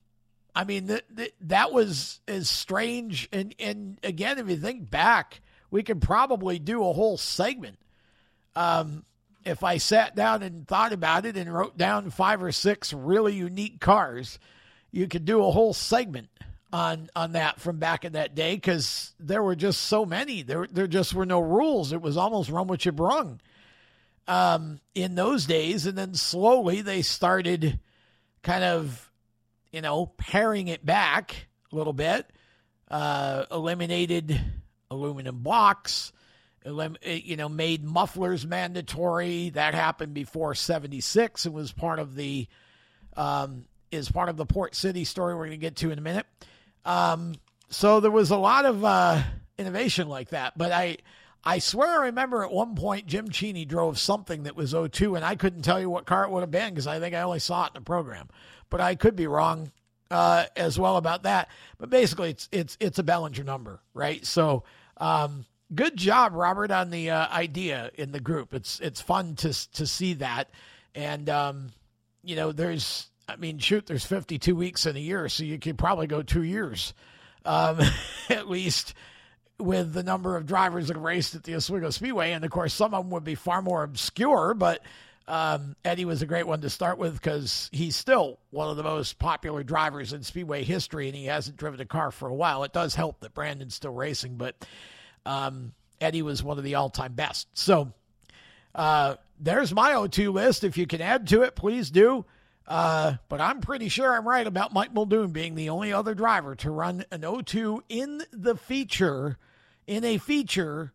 I 0.54 0.64
mean, 0.64 0.88
th- 0.88 1.04
th- 1.16 1.34
that 1.42 1.72
was 1.72 2.20
as 2.26 2.48
strange. 2.48 3.28
And, 3.32 3.54
and 3.58 3.98
again, 4.02 4.38
if 4.38 4.48
you 4.48 4.56
think 4.56 4.90
back, 4.90 5.40
we 5.70 5.82
could 5.82 6.00
probably 6.00 6.58
do 6.58 6.86
a 6.86 6.92
whole 6.92 7.16
segment. 7.16 7.78
Um, 8.56 9.04
if 9.44 9.64
I 9.64 9.78
sat 9.78 10.14
down 10.14 10.42
and 10.42 10.66
thought 10.66 10.92
about 10.92 11.24
it 11.24 11.36
and 11.36 11.52
wrote 11.52 11.76
down 11.76 12.10
five 12.10 12.42
or 12.42 12.52
six 12.52 12.92
really 12.92 13.34
unique 13.34 13.80
cars, 13.80 14.38
you 14.90 15.08
could 15.08 15.24
do 15.24 15.44
a 15.44 15.50
whole 15.50 15.72
segment 15.72 16.28
on 16.72 17.08
on 17.16 17.32
that 17.32 17.60
from 17.60 17.78
back 17.78 18.04
in 18.04 18.12
that 18.12 18.34
day 18.34 18.54
because 18.54 19.12
there 19.18 19.42
were 19.42 19.56
just 19.56 19.82
so 19.82 20.04
many. 20.04 20.42
There 20.42 20.66
there 20.70 20.86
just 20.86 21.14
were 21.14 21.26
no 21.26 21.40
rules. 21.40 21.92
It 21.92 22.02
was 22.02 22.16
almost 22.16 22.50
run 22.50 22.66
what 22.66 22.84
you 22.84 22.92
brung 22.92 23.40
um, 24.28 24.80
in 24.94 25.14
those 25.14 25.46
days, 25.46 25.86
and 25.86 25.96
then 25.96 26.14
slowly 26.14 26.82
they 26.82 27.02
started 27.02 27.80
kind 28.42 28.64
of 28.64 29.09
you 29.72 29.80
know, 29.80 30.06
paring 30.06 30.68
it 30.68 30.84
back 30.84 31.48
a 31.72 31.76
little 31.76 31.92
bit, 31.92 32.30
uh, 32.90 33.44
eliminated 33.50 34.40
aluminum 34.90 35.38
blocks, 35.38 36.12
elim- 36.64 36.96
eh, 37.02 37.20
you 37.24 37.36
know, 37.36 37.48
made 37.48 37.84
mufflers 37.84 38.46
mandatory. 38.46 39.50
That 39.50 39.74
happened 39.74 40.14
before 40.14 40.54
76 40.54 41.46
and 41.46 41.54
was 41.54 41.72
part 41.72 41.98
of 41.98 42.14
the, 42.14 42.48
um, 43.16 43.64
is 43.92 44.10
part 44.10 44.28
of 44.28 44.36
the 44.36 44.46
Port 44.46 44.74
City 44.74 45.04
story 45.04 45.34
we're 45.34 45.46
going 45.46 45.50
to 45.52 45.56
get 45.58 45.76
to 45.76 45.90
in 45.90 45.98
a 45.98 46.02
minute. 46.02 46.26
Um, 46.84 47.34
so 47.68 48.00
there 48.00 48.10
was 48.10 48.30
a 48.30 48.36
lot 48.36 48.64
of 48.64 48.84
uh, 48.84 49.22
innovation 49.58 50.08
like 50.08 50.30
that. 50.30 50.58
But 50.58 50.72
I, 50.72 50.98
I 51.44 51.60
swear 51.60 52.00
I 52.00 52.06
remember 52.06 52.42
at 52.42 52.50
one 52.50 52.74
point 52.74 53.06
Jim 53.06 53.30
Cheney 53.30 53.64
drove 53.64 53.98
something 53.98 54.42
that 54.44 54.56
was 54.56 54.74
O2, 54.74 55.16
and 55.16 55.24
I 55.24 55.36
couldn't 55.36 55.62
tell 55.62 55.80
you 55.80 55.88
what 55.88 56.06
car 56.06 56.24
it 56.24 56.30
would 56.30 56.40
have 56.40 56.50
been 56.50 56.70
because 56.70 56.86
I 56.86 56.98
think 56.98 57.14
I 57.14 57.22
only 57.22 57.38
saw 57.38 57.64
it 57.64 57.68
in 57.68 57.74
the 57.74 57.84
program 57.84 58.28
but 58.70 58.80
I 58.80 58.94
could 58.94 59.16
be 59.16 59.26
wrong 59.26 59.72
uh, 60.10 60.46
as 60.56 60.78
well 60.78 60.96
about 60.96 61.24
that. 61.24 61.48
But 61.78 61.90
basically, 61.90 62.30
it's 62.30 62.48
it's 62.52 62.76
it's 62.80 62.98
a 62.98 63.02
Bellinger 63.02 63.44
number, 63.44 63.80
right? 63.94 64.24
So, 64.24 64.64
um, 64.96 65.44
good 65.74 65.96
job, 65.96 66.34
Robert, 66.34 66.70
on 66.70 66.90
the 66.90 67.10
uh, 67.10 67.28
idea 67.28 67.90
in 67.94 68.12
the 68.12 68.20
group. 68.20 68.54
It's 68.54 68.80
it's 68.80 69.00
fun 69.00 69.36
to 69.36 69.72
to 69.72 69.86
see 69.86 70.14
that, 70.14 70.50
and 70.94 71.28
um, 71.28 71.68
you 72.22 72.36
know, 72.36 72.52
there's 72.52 73.10
I 73.30 73.36
mean, 73.36 73.58
shoot, 73.58 73.86
there's 73.86 74.04
52 74.04 74.56
weeks 74.56 74.86
in 74.86 74.96
a 74.96 75.00
year, 75.00 75.28
so 75.28 75.44
you 75.44 75.58
could 75.58 75.78
probably 75.78 76.08
go 76.08 76.22
two 76.22 76.42
years, 76.42 76.94
um, 77.44 77.80
at 78.28 78.48
least. 78.48 78.94
With 79.58 79.92
the 79.92 80.02
number 80.02 80.38
of 80.38 80.46
drivers 80.46 80.88
that 80.88 80.96
raced 80.96 81.34
at 81.34 81.42
the 81.42 81.54
Oswego 81.54 81.90
Speedway, 81.90 82.32
and 82.32 82.42
of 82.46 82.50
course, 82.50 82.72
some 82.72 82.94
of 82.94 83.04
them 83.04 83.10
would 83.10 83.24
be 83.24 83.34
far 83.34 83.60
more 83.60 83.82
obscure, 83.82 84.54
but 84.54 84.80
um, 85.30 85.76
Eddie 85.84 86.04
was 86.04 86.22
a 86.22 86.26
great 86.26 86.48
one 86.48 86.60
to 86.62 86.68
start 86.68 86.98
with 86.98 87.14
because 87.14 87.70
he's 87.72 87.94
still 87.94 88.40
one 88.50 88.68
of 88.68 88.76
the 88.76 88.82
most 88.82 89.16
popular 89.20 89.62
drivers 89.62 90.12
in 90.12 90.24
Speedway 90.24 90.64
history, 90.64 91.06
and 91.06 91.16
he 91.16 91.26
hasn't 91.26 91.56
driven 91.56 91.80
a 91.80 91.84
car 91.84 92.10
for 92.10 92.28
a 92.28 92.34
while. 92.34 92.64
It 92.64 92.72
does 92.72 92.96
help 92.96 93.20
that 93.20 93.32
Brandon's 93.32 93.76
still 93.76 93.92
racing, 93.92 94.38
but 94.38 94.56
um, 95.24 95.72
Eddie 96.00 96.22
was 96.22 96.42
one 96.42 96.58
of 96.58 96.64
the 96.64 96.74
all 96.74 96.90
time 96.90 97.12
best. 97.12 97.46
So 97.56 97.92
uh, 98.74 99.16
there's 99.38 99.72
my 99.72 99.92
O2 99.92 100.32
list. 100.32 100.64
If 100.64 100.76
you 100.76 100.88
can 100.88 101.00
add 101.00 101.28
to 101.28 101.42
it, 101.42 101.54
please 101.54 101.92
do. 101.92 102.24
Uh, 102.66 103.14
but 103.28 103.40
I'm 103.40 103.60
pretty 103.60 103.88
sure 103.88 104.12
I'm 104.12 104.26
right 104.26 104.46
about 104.46 104.72
Mike 104.72 104.92
Muldoon 104.92 105.30
being 105.30 105.54
the 105.54 105.70
only 105.70 105.92
other 105.92 106.14
driver 106.16 106.56
to 106.56 106.72
run 106.72 107.04
an 107.12 107.20
O2 107.20 107.82
in 107.88 108.20
the 108.32 108.56
feature, 108.56 109.38
in 109.86 110.02
a 110.02 110.18
feature 110.18 110.92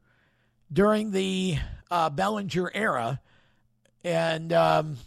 during 0.73 1.11
the 1.11 1.57
uh, 1.89 2.09
Bellinger 2.09 2.69
era 2.73 3.21
and 4.05 4.53
um, 4.53 4.97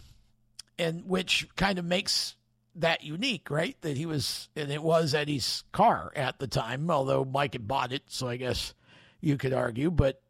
and 0.77 1.05
which 1.07 1.47
kind 1.55 1.79
of 1.79 1.85
makes 1.85 2.35
that 2.75 3.03
unique, 3.03 3.49
right? 3.49 3.75
That 3.81 3.97
he 3.97 4.05
was, 4.05 4.49
and 4.55 4.69
it 4.69 4.83
was 4.83 5.15
Eddie's 5.15 5.63
car 5.71 6.11
at 6.15 6.37
the 6.37 6.47
time, 6.47 6.91
although 6.91 7.25
Mike 7.25 7.53
had 7.53 7.67
bought 7.67 7.93
it, 7.93 8.03
so 8.07 8.27
I 8.27 8.35
guess 8.35 8.75
you 9.21 9.37
could 9.37 9.53
argue, 9.53 9.89
but 9.89 10.21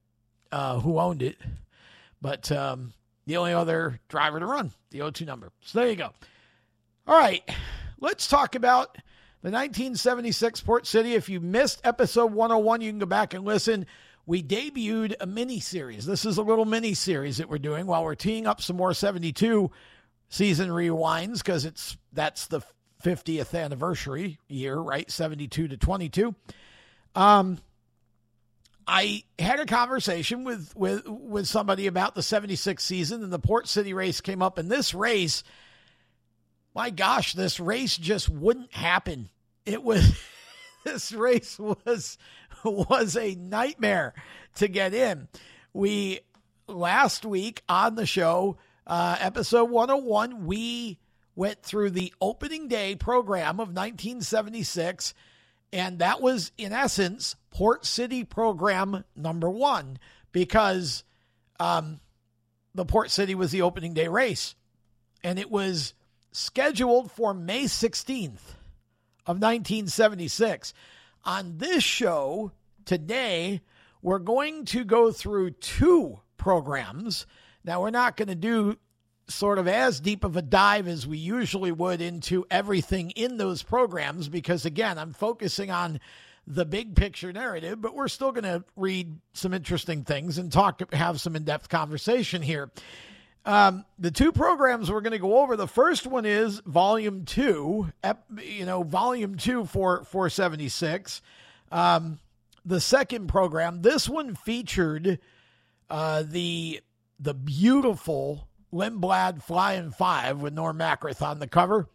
uh, 0.52 0.80
who 0.80 1.00
owned 1.00 1.22
it? 1.22 1.38
But 2.22 2.52
um, 2.52 2.94
the 3.26 3.38
only 3.38 3.54
other 3.54 4.00
driver 4.08 4.40
to 4.40 4.46
run 4.46 4.72
the 4.92 5.00
O2 5.00 5.26
number. 5.26 5.52
So 5.62 5.80
there 5.80 5.90
you 5.90 5.96
go. 5.96 6.12
All 7.08 7.20
right, 7.20 7.44
let's 8.00 8.28
talk 8.28 8.54
about 8.54 8.96
the 9.42 9.50
1976 9.50 10.62
Port 10.62 10.86
City. 10.86 11.16
If 11.16 11.28
you 11.28 11.40
missed 11.40 11.82
episode 11.84 12.34
101, 12.34 12.82
you 12.82 12.92
can 12.92 13.00
go 13.00 13.08
back 13.08 13.34
and 13.34 13.44
listen 13.46 13.88
we 14.30 14.44
debuted 14.44 15.16
a 15.20 15.26
mini 15.26 15.60
series. 15.60 16.06
This 16.06 16.24
is 16.24 16.38
a 16.38 16.44
little 16.44 16.64
mini 16.64 16.94
series 16.94 17.38
that 17.38 17.50
we're 17.50 17.58
doing 17.58 17.88
while 17.88 18.04
we're 18.04 18.14
teeing 18.14 18.46
up 18.46 18.62
some 18.62 18.76
more 18.76 18.94
72 18.94 19.72
season 20.30 20.70
rewinds 20.70 21.40
because 21.40 21.66
it's 21.66 21.98
that's 22.14 22.46
the 22.46 22.62
50th 23.04 23.60
anniversary 23.60 24.38
year, 24.48 24.78
right? 24.78 25.10
72 25.10 25.70
to 25.70 25.78
22. 25.78 26.36
Um, 27.16 27.58
I 28.86 29.24
had 29.40 29.62
a 29.62 29.66
conversation 29.66 30.44
with 30.44 30.76
with 30.76 31.08
with 31.08 31.48
somebody 31.48 31.88
about 31.88 32.14
the 32.14 32.22
76 32.22 32.84
season 32.84 33.24
and 33.24 33.34
the 33.34 33.40
Port 33.40 33.68
City 33.68 33.96
race 33.96 34.22
came 34.22 34.44
up 34.44 34.60
and 34.60 34.70
this 34.70 34.94
race 34.94 35.44
my 36.76 36.92
gosh, 36.92 37.34
this 37.34 37.60
race 37.60 37.98
just 37.98 38.30
wouldn't 38.30 38.76
happen. 38.76 39.30
It 39.66 39.82
was 39.82 40.16
this 40.86 41.12
race 41.14 41.58
was 41.58 42.20
was 42.64 43.16
a 43.16 43.36
nightmare 43.36 44.14
to 44.56 44.68
get 44.68 44.94
in. 44.94 45.28
We 45.74 46.22
last 46.68 47.26
week 47.26 47.64
on 47.68 47.96
the 47.96 48.06
show, 48.06 48.58
uh, 48.88 49.18
episode 49.20 49.70
101, 49.70 50.46
we 50.46 51.00
went 51.36 51.64
through 51.64 51.92
the 51.92 52.14
opening 52.20 52.68
day 52.68 52.96
program 52.96 53.60
of 53.60 53.70
1976, 53.70 55.14
and 55.72 56.00
that 56.00 56.22
was 56.22 56.52
in 56.58 56.74
essence 56.74 57.36
Port 57.52 57.86
City 57.86 58.24
program 58.24 59.04
number 59.16 59.50
one 59.50 60.00
because 60.32 61.04
um, 61.60 62.00
the 62.76 62.86
Port 62.86 63.12
City 63.12 63.36
was 63.36 63.52
the 63.52 63.62
opening 63.62 63.94
day 63.94 64.08
race, 64.08 64.56
and 65.24 65.40
it 65.40 65.50
was 65.50 65.94
scheduled 66.32 67.12
for 67.12 67.34
May 67.34 67.66
16th 67.66 68.56
of 69.26 69.38
1976. 69.38 70.74
On 71.26 71.58
this 71.58 71.84
show 71.84 72.52
today, 72.86 73.62
we're 74.02 74.20
going 74.20 74.66
to 74.66 74.84
go 74.84 75.12
through 75.12 75.52
two 75.52 76.20
programs. 76.38 77.26
Now, 77.64 77.82
we're 77.82 77.90
not 77.90 78.18
going 78.18 78.30
to 78.30 78.36
do 78.36 78.78
sort 79.28 79.60
of 79.60 79.68
as 79.68 80.00
deep 80.00 80.24
of 80.24 80.38
a 80.38 80.42
dive 80.42 80.88
as 80.88 81.06
we 81.06 81.18
usually 81.18 81.72
would 81.72 82.02
into 82.02 82.46
everything 82.50 83.12
in 83.12 83.38
those 83.38 83.62
programs 83.62 84.28
because, 84.28 84.66
again, 84.66 84.98
I'm 84.98 85.14
focusing 85.14 85.70
on 85.70 86.00
the 86.48 86.66
big 86.66 86.96
picture 86.96 87.32
narrative, 87.32 87.80
but 87.80 87.94
we're 87.94 88.08
still 88.08 88.32
going 88.32 88.44
to 88.46 88.64
read 88.76 89.20
some 89.34 89.54
interesting 89.54 90.04
things 90.04 90.40
and 90.40 90.52
talk, 90.52 90.94
have 90.94 91.22
some 91.22 91.36
in 91.36 91.44
depth 91.44 91.70
conversation 91.70 92.42
here. 92.42 92.72
Um, 93.46 93.86
the 93.98 94.12
two 94.12 94.32
programs 94.32 94.92
we're 94.92 95.02
going 95.02 95.14
to 95.14 95.20
go 95.20 95.40
over. 95.40 95.56
The 95.56 95.68
first 95.68 96.06
one 96.06 96.26
is 96.26 96.60
Volume 96.66 97.26
Two, 97.26 97.92
you 98.44 98.66
know, 98.66 98.84
Volume 98.84 99.38
Two 99.38 99.66
for 99.66 100.04
476. 100.04 101.22
Um, 101.72 102.20
the 102.66 102.82
second 102.82 103.28
program, 103.28 103.82
this 103.82 104.10
one 104.10 104.36
featured 104.36 105.20
uh, 105.90 106.24
the 106.28 106.82
the 107.20 107.34
beautiful 107.34 108.48
Lindblad 108.74 109.42
Flying 109.42 109.92
Five 109.92 110.42
with 110.42 110.54
Norm 110.54 110.78
Macrith 110.78 111.22
on 111.22 111.40
the 111.40 111.48
cover, 111.48 111.88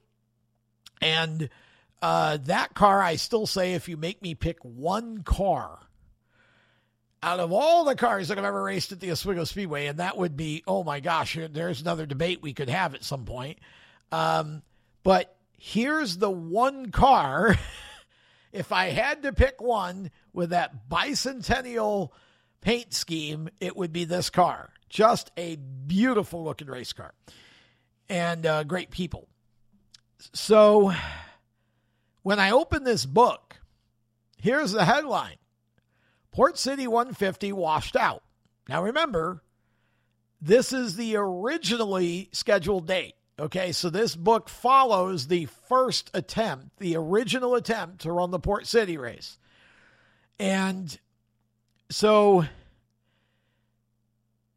and 1.01 1.49
uh, 2.03 2.39
that 2.45 2.75
car, 2.75 3.01
I 3.03 3.17
still 3.17 3.47
say, 3.47 3.75
if 3.75 3.89
you 3.89 3.97
make 3.97 4.21
me 4.21 4.35
pick 4.35 4.59
one 4.63 5.23
car 5.23 5.79
out 7.25 7.41
of 7.41 7.53
all 7.53 7.85
the 7.85 7.97
cars 7.97 8.29
that 8.29 8.39
I've 8.39 8.45
ever 8.45 8.63
raced 8.63 8.93
at 8.93 9.01
the 9.01 9.11
Oswego 9.11 9.45
Speedway, 9.45 9.87
and 9.87 9.99
that 9.99 10.19
would 10.19 10.37
be, 10.37 10.63
oh 10.67 10.85
my 10.85 11.01
gosh, 11.01 11.39
there's 11.51 11.81
another 11.81 12.05
debate 12.05 12.43
we 12.43 12.53
could 12.53 12.69
have 12.69 12.95
at 12.95 13.03
some 13.03 13.25
point. 13.25 13.59
Um, 14.13 14.63
but 15.03 15.35
here's 15.57 16.19
the 16.19 16.31
one 16.31 16.91
car. 16.91 17.57
if 18.53 18.73
I 18.73 18.91
had 18.91 19.23
to 19.23 19.33
pick 19.33 19.63
one 19.63 20.11
with 20.35 20.51
that 20.51 20.91
bicentennial 20.91 22.11
paint 22.61 22.93
scheme, 22.93 23.49
it 23.59 23.75
would 23.75 23.93
be 23.93 24.05
this 24.05 24.29
car. 24.29 24.69
Just 24.91 25.31
a 25.39 25.57
beautiful 25.57 26.45
looking 26.45 26.69
race 26.69 26.93
car 26.93 27.15
and 28.11 28.45
uh, 28.45 28.65
great 28.65 28.91
people. 28.91 29.29
So 30.35 30.93
when 32.23 32.39
I 32.39 32.51
open 32.51 32.85
this 32.85 33.07
book, 33.07 33.57
here's 34.37 34.73
the 34.73 34.85
headline 34.85 35.37
Port 36.35 36.59
City 36.59 36.89
150 36.89 37.53
washed 37.53 37.95
out. 37.95 38.25
Now 38.69 38.83
remember, 38.83 39.41
this 40.41 40.73
is 40.73 40.97
the 40.97 41.15
originally 41.17 42.29
scheduled 42.33 42.89
date. 42.89 43.15
Okay, 43.39 43.71
so 43.71 43.89
this 43.89 44.17
book 44.17 44.49
follows 44.49 45.29
the 45.29 45.47
first 45.69 46.11
attempt, 46.13 46.79
the 46.79 46.97
original 46.97 47.55
attempt 47.55 48.01
to 48.01 48.13
run 48.13 48.33
the 48.33 48.41
Port 48.41 48.67
City 48.67 48.99
race. 48.99 49.39
And 50.41 50.99
so 51.89 52.45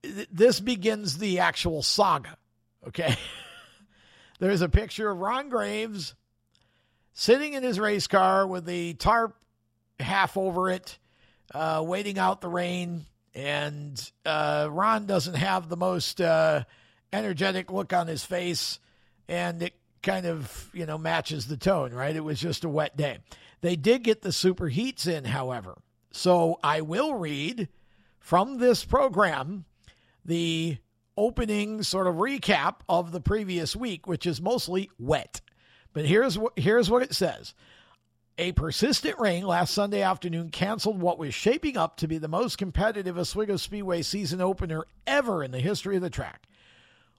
th- 0.01 0.29
this 0.31 0.59
begins 0.59 1.19
the 1.19 1.39
actual 1.39 1.83
saga. 1.83 2.37
Okay. 2.87 3.15
There's 4.39 4.61
a 4.61 4.69
picture 4.69 5.11
of 5.11 5.19
Ron 5.19 5.49
Graves 5.49 6.15
sitting 7.13 7.53
in 7.53 7.61
his 7.61 7.79
race 7.79 8.07
car 8.07 8.47
with 8.47 8.65
the 8.65 8.95
tarp 8.95 9.35
half 9.99 10.37
over 10.37 10.71
it, 10.71 10.97
uh, 11.53 11.83
waiting 11.85 12.17
out 12.19 12.41
the 12.41 12.49
rain. 12.49 13.05
And 13.33 14.11
uh, 14.25 14.67
Ron 14.71 15.05
doesn't 15.05 15.35
have 15.35 15.69
the 15.69 15.77
most 15.77 16.19
uh, 16.19 16.63
energetic 17.13 17.71
look 17.71 17.93
on 17.93 18.07
his 18.07 18.23
face, 18.23 18.79
and 19.27 19.61
it 19.61 19.73
kind 20.01 20.25
of 20.25 20.71
you 20.73 20.85
know 20.85 20.97
matches 20.97 21.47
the 21.47 21.57
tone, 21.57 21.93
right? 21.93 22.15
It 22.15 22.23
was 22.23 22.39
just 22.39 22.63
a 22.63 22.69
wet 22.69 22.97
day. 22.97 23.19
They 23.61 23.75
did 23.75 24.03
get 24.03 24.21
the 24.21 24.31
super 24.31 24.69
heats 24.69 25.05
in, 25.05 25.25
however. 25.25 25.77
So 26.11 26.59
I 26.63 26.81
will 26.81 27.13
read 27.13 27.69
from 28.19 28.57
this 28.57 28.83
program 28.83 29.65
the 30.25 30.77
opening 31.15 31.83
sort 31.83 32.07
of 32.07 32.15
recap 32.15 32.77
of 32.87 33.11
the 33.11 33.21
previous 33.21 33.75
week, 33.75 34.07
which 34.07 34.25
is 34.25 34.41
mostly 34.41 34.89
wet. 34.99 35.41
But 35.93 36.05
here's 36.05 36.37
what 36.37 36.53
here's 36.57 36.89
what 36.89 37.03
it 37.03 37.13
says. 37.13 37.53
A 38.39 38.51
persistent 38.51 39.19
rain 39.19 39.47
last 39.47 39.73
Sunday 39.73 40.03
afternoon 40.03 40.49
canceled 40.49 41.01
what 41.01 41.17
was 41.17 41.33
shaping 41.33 41.75
up 41.75 41.97
to 41.97 42.07
be 42.07 42.19
the 42.19 42.27
most 42.27 42.59
competitive 42.59 43.17
Oswego 43.17 43.57
Speedway 43.57 44.03
season 44.03 44.41
opener 44.41 44.85
ever 45.07 45.43
in 45.43 45.49
the 45.49 45.59
history 45.59 45.95
of 45.95 46.03
the 46.03 46.09
track. 46.11 46.47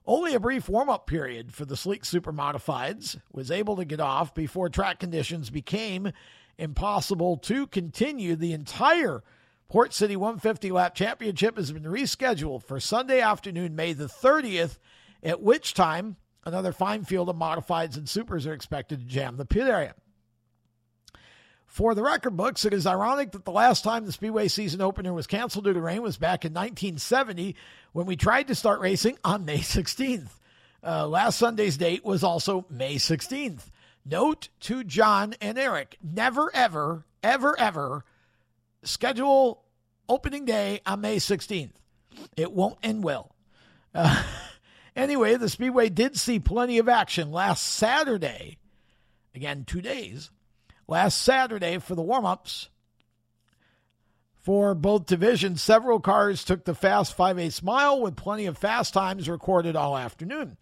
Only 0.05 0.33
a 0.33 0.39
brief 0.39 0.69
warm 0.69 0.89
up 0.89 1.07
period 1.07 1.53
for 1.53 1.65
the 1.65 1.75
sleek 1.75 2.05
super 2.05 2.31
modifieds 2.31 3.19
was 3.33 3.51
able 3.51 3.75
to 3.75 3.85
get 3.85 3.99
off 3.99 4.33
before 4.33 4.69
track 4.69 4.99
conditions 4.99 5.49
became 5.49 6.13
impossible 6.57 7.35
to 7.37 7.67
continue. 7.67 8.37
The 8.37 8.53
entire 8.53 9.21
Port 9.67 9.93
City 9.93 10.15
150 10.15 10.71
lap 10.71 10.95
championship 10.95 11.57
has 11.57 11.73
been 11.73 11.83
rescheduled 11.83 12.63
for 12.63 12.79
Sunday 12.79 13.19
afternoon, 13.19 13.75
May 13.75 13.91
the 13.91 14.05
30th, 14.05 14.77
at 15.21 15.41
which 15.41 15.73
time 15.73 16.15
Another 16.45 16.71
fine 16.71 17.03
field 17.03 17.29
of 17.29 17.35
modifieds 17.35 17.97
and 17.97 18.07
supers 18.07 18.47
are 18.47 18.53
expected 18.53 18.99
to 18.99 19.05
jam 19.05 19.37
the 19.37 19.45
pit 19.45 19.67
area. 19.67 19.93
For 21.69 21.95
the 21.95 22.03
record 22.03 22.35
books, 22.35 22.65
it 22.65 22.73
is 22.73 22.85
ironic 22.85 23.31
that 23.31 23.45
the 23.45 23.51
last 23.51 23.83
time 23.83 24.05
the 24.05 24.11
Speedway 24.11 24.47
season 24.47 24.81
opener 24.81 25.13
was 25.13 25.27
canceled 25.27 25.65
due 25.65 25.73
to 25.73 25.79
rain 25.79 26.01
was 26.01 26.17
back 26.17 26.43
in 26.43 26.51
1970 26.53 27.55
when 27.93 28.05
we 28.05 28.15
tried 28.15 28.47
to 28.47 28.55
start 28.55 28.81
racing 28.81 29.17
on 29.23 29.45
May 29.45 29.59
16th. 29.59 30.29
Uh, 30.83 31.07
last 31.07 31.37
Sunday's 31.37 31.77
date 31.77 32.03
was 32.03 32.23
also 32.23 32.65
May 32.69 32.95
16th. 32.95 33.69
Note 34.05 34.49
to 34.61 34.83
John 34.83 35.35
and 35.39 35.57
Eric 35.57 35.97
never, 36.01 36.49
ever, 36.53 37.05
ever, 37.23 37.57
ever 37.57 38.03
schedule 38.83 39.63
opening 40.07 40.45
day 40.45 40.81
on 40.85 41.01
May 41.01 41.17
16th. 41.17 41.71
It 42.35 42.51
won't 42.51 42.79
end 42.83 43.03
well. 43.03 43.35
Uh, 43.93 44.23
Anyway, 44.99 45.35
the 45.35 45.47
Speedway 45.47 45.87
did 45.87 46.17
see 46.17 46.39
plenty 46.39 46.77
of 46.77 46.89
action 46.89 47.31
last 47.31 47.63
Saturday. 47.63 48.57
Again, 49.33 49.63
two 49.65 49.81
days. 49.81 50.29
Last 50.89 51.21
Saturday 51.21 51.77
for 51.77 51.93
the 51.93 52.01
warm 52.01 52.25
ups. 52.25 52.69
For 54.39 54.73
both 54.73 55.05
divisions, 55.05 55.61
several 55.61 55.99
cars 55.99 56.43
took 56.43 56.65
the 56.65 56.73
fast 56.73 57.13
5 57.13 57.37
8 57.37 57.61
mile 57.61 58.01
with 58.01 58.15
plenty 58.15 58.47
of 58.47 58.57
fast 58.57 58.95
times 58.95 59.29
recorded 59.29 59.75
all 59.75 59.95
afternoon. 59.95 60.57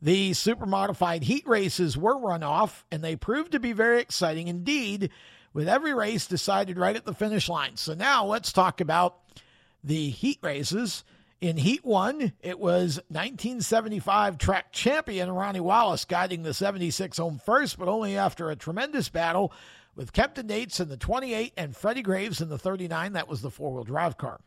The 0.00 0.32
super 0.32 0.64
modified 0.64 1.24
heat 1.24 1.46
races 1.46 1.94
were 1.94 2.16
run 2.16 2.42
off, 2.42 2.86
and 2.90 3.04
they 3.04 3.16
proved 3.16 3.52
to 3.52 3.60
be 3.60 3.72
very 3.72 4.00
exciting 4.00 4.48
indeed, 4.48 5.10
with 5.52 5.68
every 5.68 5.92
race 5.92 6.26
decided 6.26 6.78
right 6.78 6.96
at 6.96 7.04
the 7.04 7.12
finish 7.12 7.46
line. 7.46 7.76
So 7.76 7.92
now 7.92 8.24
let's 8.24 8.50
talk 8.50 8.80
about 8.80 9.18
the 9.82 10.08
heat 10.08 10.38
races. 10.40 11.04
In 11.44 11.58
Heat 11.58 11.84
1, 11.84 12.32
it 12.40 12.58
was 12.58 13.00
1975 13.08 14.38
track 14.38 14.72
champion 14.72 15.30
Ronnie 15.30 15.60
Wallace 15.60 16.06
guiding 16.06 16.42
the 16.42 16.54
76 16.54 17.18
home 17.18 17.38
first, 17.38 17.78
but 17.78 17.86
only 17.86 18.16
after 18.16 18.48
a 18.48 18.56
tremendous 18.56 19.10
battle 19.10 19.52
with 19.94 20.14
Kempton 20.14 20.48
Nates 20.48 20.80
in 20.80 20.88
the 20.88 20.96
28 20.96 21.52
and 21.58 21.76
Freddie 21.76 22.00
Graves 22.00 22.40
in 22.40 22.48
the 22.48 22.56
39. 22.56 23.12
That 23.12 23.28
was 23.28 23.42
the 23.42 23.50
four 23.50 23.74
wheel 23.74 23.84
drive 23.84 24.16
car. 24.16 24.40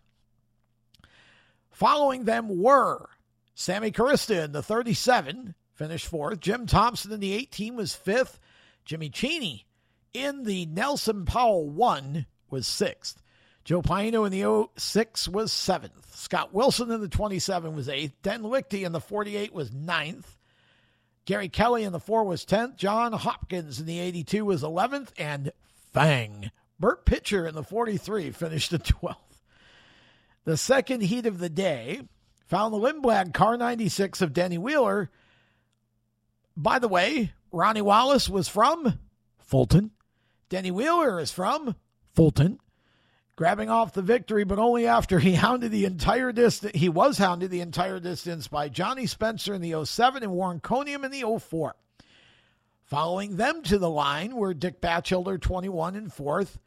Following 1.70 2.24
them 2.24 2.64
were 2.64 3.08
Sammy 3.54 3.92
Carista 3.92 4.46
in 4.46 4.52
the 4.52 4.64
37, 4.64 5.54
finished 5.76 6.08
fourth. 6.08 6.40
Jim 6.40 6.66
Thompson 6.66 7.12
in 7.12 7.20
the 7.20 7.34
18 7.34 7.76
was 7.76 7.94
fifth. 7.94 8.40
Jimmy 8.86 9.12
Cheney 9.12 9.68
in 10.16 10.46
the 10.46 10.66
Nelson 10.66 11.26
Powell 11.26 11.70
1 11.70 12.26
was 12.50 12.66
sixth. 12.66 13.22
Joe 13.68 13.82
Paino 13.82 14.24
in 14.26 14.32
the 14.32 14.70
06 14.80 15.28
was 15.28 15.52
seventh. 15.52 16.16
Scott 16.16 16.54
Wilson 16.54 16.90
in 16.90 17.02
the 17.02 17.10
27 17.10 17.76
was 17.76 17.90
eighth. 17.90 18.14
Den 18.22 18.44
Lichty 18.44 18.86
in 18.86 18.94
the 18.94 19.02
48 19.02 19.54
was 19.54 19.74
ninth. 19.74 20.38
Gary 21.26 21.50
Kelly 21.50 21.84
in 21.84 21.92
the 21.92 22.00
4 22.00 22.24
was 22.24 22.46
10th. 22.46 22.78
John 22.78 23.12
Hopkins 23.12 23.82
in 23.82 23.86
the 23.86 24.00
82 24.00 24.46
was 24.46 24.64
11th. 24.64 25.10
And 25.18 25.52
Fang, 25.92 26.50
Bert 26.80 27.06
Pitcher 27.06 27.46
in 27.46 27.56
the 27.56 27.64
43 27.64 28.32
finished 28.32 28.72
at 28.72 28.84
12th. 28.86 29.18
The 30.46 30.56
second 30.56 31.02
heat 31.02 31.26
of 31.26 31.38
the 31.38 31.50
day 31.50 32.00
found 32.46 32.74
the 32.74 32.78
Lindblad 32.78 33.34
Car 33.34 33.58
96 33.58 34.22
of 34.22 34.32
Denny 34.32 34.58
Wheeler. 34.58 35.12
By 36.56 36.80
the 36.80 36.88
way, 36.88 37.34
Ronnie 37.52 37.82
Wallace 37.82 38.30
was 38.30 38.48
from 38.48 38.98
Fulton. 39.40 39.92
Denny 40.48 40.72
Wheeler 40.72 41.20
is 41.20 41.34
from 41.34 41.76
Fulton 42.16 42.62
grabbing 43.38 43.70
off 43.70 43.94
the 43.94 44.02
victory, 44.02 44.44
but 44.44 44.60
only 44.60 44.86
after 44.86 45.20
he 45.20 45.34
hounded 45.36 45.72
the 45.72 45.86
entire 45.86 46.34
distance. 46.34 46.74
He 46.76 46.90
was 46.90 47.18
hounded 47.18 47.52
the 47.52 47.62
entire 47.62 48.02
distance 48.02 48.50
by 48.50 48.68
Johnny 48.68 49.06
Spencer 49.06 49.54
in 49.54 49.62
the 49.62 49.86
07 49.86 50.24
and 50.24 50.34
Warren 50.34 50.60
Coniam 50.60 51.06
in 51.06 51.12
the 51.12 51.40
04. 51.40 51.76
Following 52.84 53.38
them 53.38 53.62
to 53.64 53.78
the 53.78 53.90
line 53.90 54.36
were 54.36 54.54
Dick 54.54 54.82
Batchelder, 54.82 55.38
21 55.38 55.96
and 55.96 56.12
4th. 56.12 56.58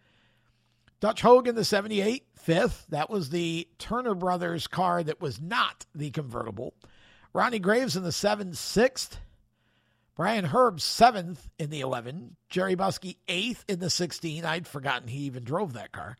Dutch 1.00 1.22
Hogan, 1.22 1.54
the 1.54 1.64
78, 1.64 2.24
5th. 2.46 2.86
That 2.90 3.10
was 3.10 3.30
the 3.30 3.66
Turner 3.78 4.14
Brothers 4.14 4.66
car 4.66 5.02
that 5.02 5.20
was 5.20 5.40
not 5.40 5.86
the 5.94 6.10
convertible. 6.10 6.74
Ronnie 7.32 7.58
Graves 7.58 7.96
in 7.96 8.02
the 8.02 8.12
7, 8.12 8.50
6th. 8.50 9.16
Brian 10.14 10.44
Herb, 10.44 10.76
7th 10.76 11.38
in 11.58 11.70
the 11.70 11.80
11. 11.80 12.36
Jerry 12.50 12.76
Buskey, 12.76 13.16
8th 13.26 13.64
in 13.66 13.78
the 13.80 13.88
16. 13.88 14.44
I'd 14.44 14.66
forgotten 14.66 15.08
he 15.08 15.20
even 15.20 15.42
drove 15.42 15.72
that 15.72 15.92
car. 15.92 16.18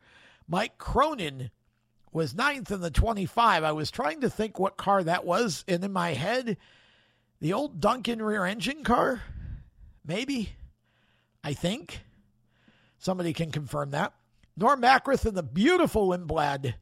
Mike 0.51 0.77
Cronin 0.77 1.49
was 2.11 2.35
ninth 2.35 2.71
in 2.71 2.81
the 2.81 2.91
25. 2.91 3.63
I 3.63 3.71
was 3.71 3.89
trying 3.89 4.19
to 4.19 4.29
think 4.29 4.59
what 4.59 4.75
car 4.75 5.01
that 5.01 5.25
was, 5.25 5.63
and 5.65 5.81
in 5.81 5.93
my 5.93 6.11
head, 6.11 6.57
the 7.39 7.53
old 7.53 7.79
Duncan 7.79 8.21
rear 8.21 8.43
engine 8.43 8.83
car, 8.83 9.21
maybe, 10.05 10.49
I 11.41 11.53
think. 11.53 12.01
Somebody 12.97 13.31
can 13.31 13.51
confirm 13.51 13.91
that. 13.91 14.13
Norm 14.57 14.81
Macrith 14.81 15.25
in 15.25 15.35
the 15.35 15.41
beautiful 15.41 16.09
Lindblad 16.09 16.73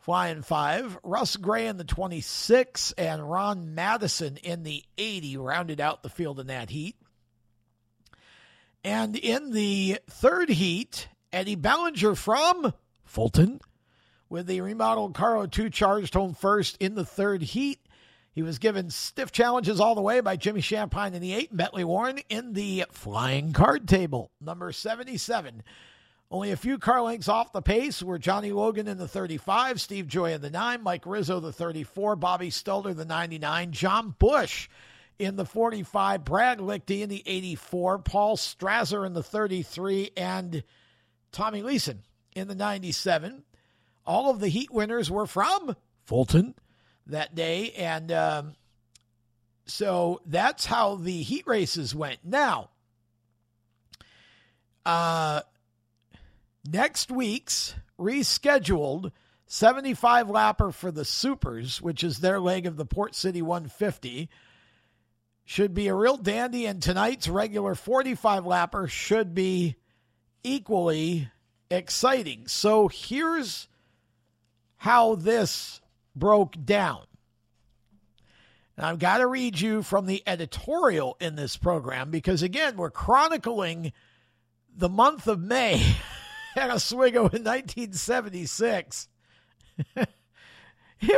flying 0.00 0.42
five. 0.42 0.98
Russ 1.04 1.36
Gray 1.36 1.68
in 1.68 1.76
the 1.76 1.84
26 1.84 2.94
and 2.98 3.30
Ron 3.30 3.76
Madison 3.76 4.38
in 4.38 4.64
the 4.64 4.82
80 4.98 5.36
rounded 5.36 5.80
out 5.80 6.02
the 6.02 6.08
field 6.10 6.40
in 6.40 6.48
that 6.48 6.68
heat. 6.68 6.96
And 8.82 9.14
in 9.14 9.52
the 9.52 10.00
third 10.10 10.48
heat, 10.48 11.06
Eddie 11.32 11.54
Bellinger 11.54 12.16
from 12.16 12.74
Fulton 13.14 13.60
with 14.28 14.48
the 14.48 14.60
remodeled 14.60 15.14
Caro 15.14 15.46
2 15.46 15.70
charged 15.70 16.14
home 16.14 16.34
first 16.34 16.76
in 16.80 16.96
the 16.96 17.04
third 17.04 17.42
heat. 17.42 17.78
He 18.32 18.42
was 18.42 18.58
given 18.58 18.90
stiff 18.90 19.30
challenges 19.30 19.78
all 19.78 19.94
the 19.94 20.02
way 20.02 20.18
by 20.18 20.34
Jimmy 20.34 20.60
Shampine 20.60 21.14
in 21.14 21.22
the 21.22 21.32
8 21.32 21.50
and 21.50 21.58
Bentley 21.58 21.84
Warren 21.84 22.18
in 22.28 22.54
the 22.54 22.86
flying 22.90 23.52
card 23.52 23.86
table, 23.86 24.32
number 24.40 24.72
77. 24.72 25.62
Only 26.28 26.50
a 26.50 26.56
few 26.56 26.76
car 26.76 27.02
lengths 27.02 27.28
off 27.28 27.52
the 27.52 27.62
pace 27.62 28.02
were 28.02 28.18
Johnny 28.18 28.50
Logan 28.50 28.88
in 28.88 28.98
the 28.98 29.06
35, 29.06 29.80
Steve 29.80 30.08
Gioia 30.08 30.34
in 30.34 30.40
the 30.40 30.50
9, 30.50 30.82
Mike 30.82 31.06
Rizzo 31.06 31.38
the 31.38 31.52
34, 31.52 32.16
Bobby 32.16 32.50
Stelter 32.50 32.96
the 32.96 33.04
99, 33.04 33.70
John 33.70 34.16
Bush 34.18 34.68
in 35.20 35.36
the 35.36 35.44
45, 35.44 36.24
Brad 36.24 36.58
Lichty 36.58 37.02
in 37.02 37.08
the 37.08 37.22
84, 37.24 38.00
Paul 38.00 38.36
Strasser 38.36 39.06
in 39.06 39.12
the 39.12 39.22
33, 39.22 40.10
and 40.16 40.64
Tommy 41.30 41.62
Leeson 41.62 42.02
in 42.34 42.48
the 42.48 42.54
97. 42.54 43.44
All 44.06 44.30
of 44.30 44.40
the 44.40 44.48
heat 44.48 44.70
winners 44.70 45.10
were 45.10 45.26
from 45.26 45.76
Fulton 46.04 46.54
that 47.06 47.34
day. 47.34 47.72
And 47.72 48.12
um, 48.12 48.54
so 49.66 50.20
that's 50.26 50.66
how 50.66 50.96
the 50.96 51.22
heat 51.22 51.46
races 51.46 51.94
went. 51.94 52.18
Now, 52.24 52.70
uh, 54.84 55.40
next 56.70 57.10
week's 57.10 57.74
rescheduled 57.98 59.12
75 59.46 60.28
lapper 60.28 60.72
for 60.72 60.90
the 60.90 61.04
Supers, 61.04 61.80
which 61.80 62.02
is 62.02 62.18
their 62.18 62.40
leg 62.40 62.66
of 62.66 62.76
the 62.76 62.86
Port 62.86 63.14
City 63.14 63.40
150, 63.40 64.28
should 65.44 65.74
be 65.74 65.88
a 65.88 65.94
real 65.94 66.16
dandy. 66.16 66.66
And 66.66 66.82
tonight's 66.82 67.28
regular 67.28 67.74
45 67.74 68.44
lapper 68.44 68.88
should 68.88 69.34
be 69.34 69.76
equally 70.42 71.30
exciting. 71.70 72.46
So 72.46 72.88
here's 72.88 73.68
how 74.76 75.14
this 75.14 75.80
broke 76.14 76.62
down. 76.64 77.04
And 78.76 78.86
I've 78.86 78.98
got 78.98 79.18
to 79.18 79.26
read 79.26 79.60
you 79.60 79.82
from 79.82 80.06
the 80.06 80.22
editorial 80.26 81.16
in 81.20 81.36
this 81.36 81.56
program 81.56 82.10
because, 82.10 82.42
again, 82.42 82.76
we're 82.76 82.90
chronicling 82.90 83.92
the 84.76 84.88
month 84.88 85.28
of 85.28 85.40
May 85.40 85.96
at 86.56 86.70
Oswego 86.70 87.20
in 87.28 87.44
1976. 87.44 89.08
it 89.96 90.08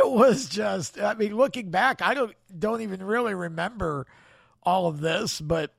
was 0.09 0.47
just, 0.47 0.99
I 0.99 1.15
mean, 1.15 1.35
looking 1.35 1.71
back, 1.71 2.01
I 2.01 2.13
don't 2.13 2.33
don't 2.57 2.81
even 2.81 3.03
really 3.03 3.33
remember 3.33 4.05
all 4.61 4.87
of 4.87 4.99
this, 4.99 5.41
but 5.41 5.73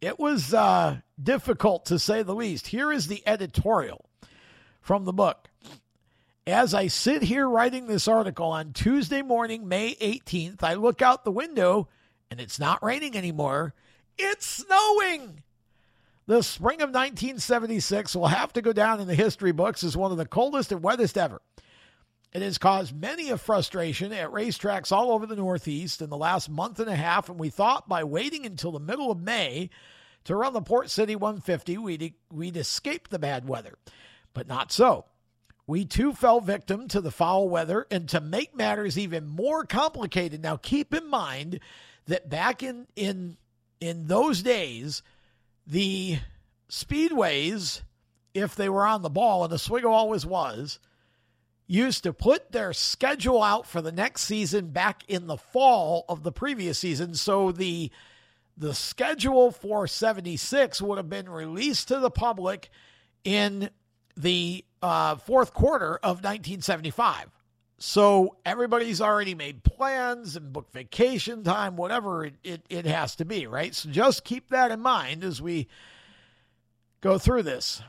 it 0.00 0.18
was 0.18 0.52
uh, 0.52 0.98
difficult 1.22 1.86
to 1.86 1.98
say 1.98 2.22
the 2.22 2.34
least. 2.34 2.66
Here 2.66 2.92
is 2.92 3.06
the 3.06 3.22
editorial 3.26 4.10
from 4.82 5.04
the 5.04 5.12
book. 5.12 5.48
As 6.46 6.74
I 6.74 6.88
sit 6.88 7.22
here 7.22 7.48
writing 7.48 7.86
this 7.86 8.08
article 8.08 8.46
on 8.46 8.72
Tuesday 8.72 9.22
morning, 9.22 9.68
May 9.68 9.94
18th, 9.94 10.62
I 10.62 10.74
look 10.74 11.00
out 11.00 11.24
the 11.24 11.30
window 11.30 11.88
and 12.30 12.40
it's 12.40 12.58
not 12.58 12.82
raining 12.82 13.16
anymore. 13.16 13.74
It's 14.18 14.44
snowing. 14.44 15.42
The 16.26 16.42
spring 16.42 16.82
of 16.82 16.90
1976 16.90 18.16
will 18.16 18.26
have 18.26 18.52
to 18.54 18.62
go 18.62 18.72
down 18.72 19.00
in 19.00 19.06
the 19.06 19.14
history 19.14 19.52
books 19.52 19.84
as 19.84 19.96
one 19.96 20.12
of 20.12 20.18
the 20.18 20.26
coldest 20.26 20.72
and 20.72 20.82
wettest 20.82 21.16
ever. 21.16 21.40
It 22.32 22.42
has 22.42 22.58
caused 22.58 22.98
many 22.98 23.30
a 23.30 23.36
frustration 23.36 24.12
at 24.12 24.30
racetracks 24.30 24.90
all 24.90 25.12
over 25.12 25.26
the 25.26 25.36
Northeast 25.36 26.00
in 26.00 26.08
the 26.08 26.16
last 26.16 26.48
month 26.48 26.80
and 26.80 26.88
a 26.88 26.96
half, 26.96 27.28
and 27.28 27.38
we 27.38 27.50
thought 27.50 27.88
by 27.88 28.04
waiting 28.04 28.46
until 28.46 28.72
the 28.72 28.80
middle 28.80 29.10
of 29.10 29.20
May 29.20 29.68
to 30.24 30.34
run 30.34 30.54
the 30.54 30.62
Port 30.62 30.88
City 30.88 31.14
150, 31.14 31.76
we'd, 31.78 32.14
we'd 32.32 32.56
escape 32.56 33.08
the 33.08 33.18
bad 33.18 33.46
weather. 33.46 33.76
But 34.34 34.48
not 34.48 34.72
so. 34.72 35.06
We 35.66 35.84
too 35.84 36.12
fell 36.12 36.40
victim 36.40 36.88
to 36.88 37.00
the 37.00 37.10
foul 37.10 37.48
weather, 37.48 37.86
and 37.90 38.08
to 38.08 38.20
make 38.20 38.56
matters 38.56 38.98
even 38.98 39.26
more 39.26 39.64
complicated, 39.64 40.42
now 40.42 40.56
keep 40.56 40.92
in 40.92 41.08
mind 41.08 41.60
that 42.06 42.28
back 42.28 42.62
in 42.62 42.86
in 42.96 43.36
in 43.80 44.06
those 44.06 44.42
days, 44.42 45.02
the 45.66 46.18
speedways, 46.68 47.82
if 48.34 48.54
they 48.54 48.68
were 48.68 48.86
on 48.86 49.02
the 49.02 49.10
ball, 49.10 49.44
and 49.44 49.52
Oswego 49.52 49.90
always 49.90 50.26
was, 50.26 50.78
used 51.66 52.02
to 52.02 52.12
put 52.12 52.52
their 52.52 52.72
schedule 52.72 53.42
out 53.42 53.66
for 53.66 53.80
the 53.80 53.92
next 53.92 54.22
season 54.22 54.68
back 54.68 55.02
in 55.08 55.26
the 55.26 55.36
fall 55.36 56.04
of 56.08 56.22
the 56.22 56.32
previous 56.32 56.78
season. 56.78 57.14
So 57.14 57.52
the 57.52 57.90
the 58.56 58.74
schedule 58.74 59.50
for 59.50 59.86
76 59.86 60.82
would 60.82 60.98
have 60.98 61.08
been 61.08 61.28
released 61.28 61.88
to 61.88 61.98
the 61.98 62.10
public 62.10 62.68
in 63.24 63.70
the 64.16 64.64
uh, 64.82 65.16
fourth 65.16 65.54
quarter 65.54 65.96
of 65.96 66.18
1975. 66.18 67.28
So 67.78 68.36
everybody's 68.46 69.00
already 69.00 69.34
made 69.34 69.64
plans 69.64 70.36
and 70.36 70.52
booked 70.52 70.72
vacation 70.72 71.42
time, 71.42 71.76
whatever 71.76 72.24
it, 72.24 72.34
it, 72.44 72.62
it 72.68 72.86
has 72.86 73.16
to 73.16 73.24
be, 73.24 73.46
right? 73.48 73.74
So 73.74 73.90
just 73.90 74.24
keep 74.24 74.50
that 74.50 74.70
in 74.70 74.80
mind 74.80 75.24
as 75.24 75.42
we 75.42 75.66
go 77.00 77.18
through 77.18 77.42
this. 77.42 77.82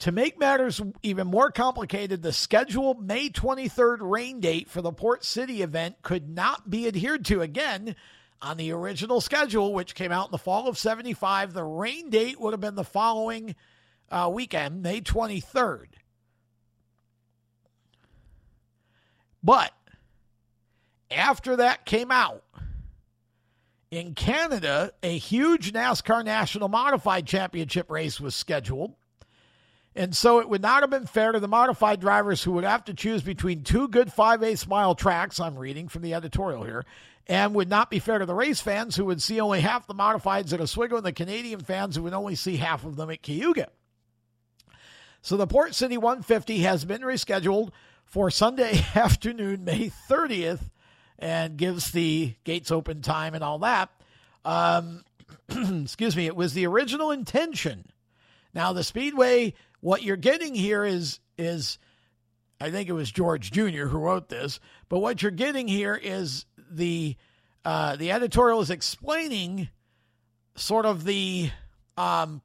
To 0.00 0.12
make 0.12 0.38
matters 0.38 0.80
even 1.02 1.28
more 1.28 1.50
complicated, 1.50 2.22
the 2.22 2.32
scheduled 2.32 3.04
May 3.04 3.28
23rd 3.28 3.98
rain 4.00 4.40
date 4.40 4.68
for 4.68 4.82
the 4.82 4.92
Port 4.92 5.24
City 5.24 5.62
event 5.62 5.96
could 6.02 6.28
not 6.28 6.70
be 6.70 6.86
adhered 6.86 7.24
to 7.26 7.40
again 7.40 7.96
on 8.40 8.56
the 8.56 8.72
original 8.72 9.20
schedule, 9.20 9.72
which 9.72 9.94
came 9.94 10.10
out 10.10 10.26
in 10.26 10.32
the 10.32 10.38
fall 10.38 10.68
of 10.68 10.78
75. 10.78 11.52
The 11.52 11.64
rain 11.64 12.10
date 12.10 12.40
would 12.40 12.52
have 12.52 12.60
been 12.60 12.74
the 12.74 12.84
following 12.84 13.54
uh, 14.12 14.30
weekend, 14.32 14.82
May 14.82 15.00
23rd. 15.00 15.86
But 19.42 19.72
after 21.10 21.56
that 21.56 21.84
came 21.84 22.12
out, 22.12 22.44
in 23.90 24.14
Canada, 24.14 24.92
a 25.02 25.18
huge 25.18 25.72
NASCAR 25.72 26.24
National 26.24 26.68
Modified 26.68 27.26
Championship 27.26 27.90
race 27.90 28.20
was 28.20 28.34
scheduled. 28.34 28.94
And 29.94 30.16
so 30.16 30.38
it 30.38 30.48
would 30.48 30.62
not 30.62 30.82
have 30.82 30.88
been 30.88 31.04
fair 31.04 31.32
to 31.32 31.40
the 31.40 31.48
modified 31.48 32.00
drivers 32.00 32.42
who 32.42 32.52
would 32.52 32.64
have 32.64 32.84
to 32.86 32.94
choose 32.94 33.22
between 33.22 33.62
two 33.62 33.88
good 33.88 34.10
5 34.10 34.42
8 34.42 34.66
mile 34.66 34.94
tracks, 34.94 35.38
I'm 35.38 35.58
reading 35.58 35.88
from 35.88 36.00
the 36.00 36.14
editorial 36.14 36.64
here, 36.64 36.86
and 37.26 37.54
would 37.54 37.68
not 37.68 37.90
be 37.90 37.98
fair 37.98 38.18
to 38.18 38.24
the 38.24 38.34
race 38.34 38.62
fans 38.62 38.96
who 38.96 39.04
would 39.04 39.20
see 39.20 39.38
only 39.38 39.60
half 39.60 39.86
the 39.86 39.94
modifieds 39.94 40.54
at 40.54 40.62
Oswego 40.62 40.96
and 40.96 41.04
the 41.04 41.12
Canadian 41.12 41.60
fans 41.60 41.96
who 41.96 42.04
would 42.04 42.14
only 42.14 42.34
see 42.34 42.56
half 42.56 42.86
of 42.86 42.96
them 42.96 43.10
at 43.10 43.22
Cayuga. 43.22 43.68
So 45.22 45.36
the 45.36 45.46
Port 45.46 45.72
City 45.76 45.96
150 45.96 46.58
has 46.58 46.84
been 46.84 47.02
rescheduled 47.02 47.70
for 48.04 48.28
Sunday 48.28 48.84
afternoon, 48.96 49.64
May 49.64 49.92
30th, 50.10 50.60
and 51.16 51.56
gives 51.56 51.92
the 51.92 52.34
gates 52.42 52.72
open 52.72 53.02
time 53.02 53.34
and 53.34 53.44
all 53.44 53.60
that. 53.60 53.90
Um, 54.44 55.04
excuse 55.48 56.16
me, 56.16 56.26
it 56.26 56.34
was 56.34 56.54
the 56.54 56.66
original 56.66 57.12
intention. 57.12 57.86
Now 58.52 58.72
the 58.72 58.82
Speedway, 58.82 59.54
what 59.80 60.02
you're 60.02 60.16
getting 60.16 60.56
here 60.56 60.84
is 60.84 61.20
is 61.38 61.78
I 62.60 62.70
think 62.70 62.88
it 62.88 62.92
was 62.92 63.10
George 63.10 63.52
Jr. 63.52 63.86
who 63.86 63.98
wrote 63.98 64.28
this, 64.28 64.58
but 64.88 64.98
what 64.98 65.22
you're 65.22 65.30
getting 65.30 65.68
here 65.68 65.94
is 65.94 66.46
the 66.70 67.16
uh, 67.64 67.94
the 67.94 68.10
editorial 68.10 68.60
is 68.60 68.70
explaining 68.70 69.68
sort 70.56 70.84
of 70.84 71.04
the 71.04 71.50
um, 71.96 72.42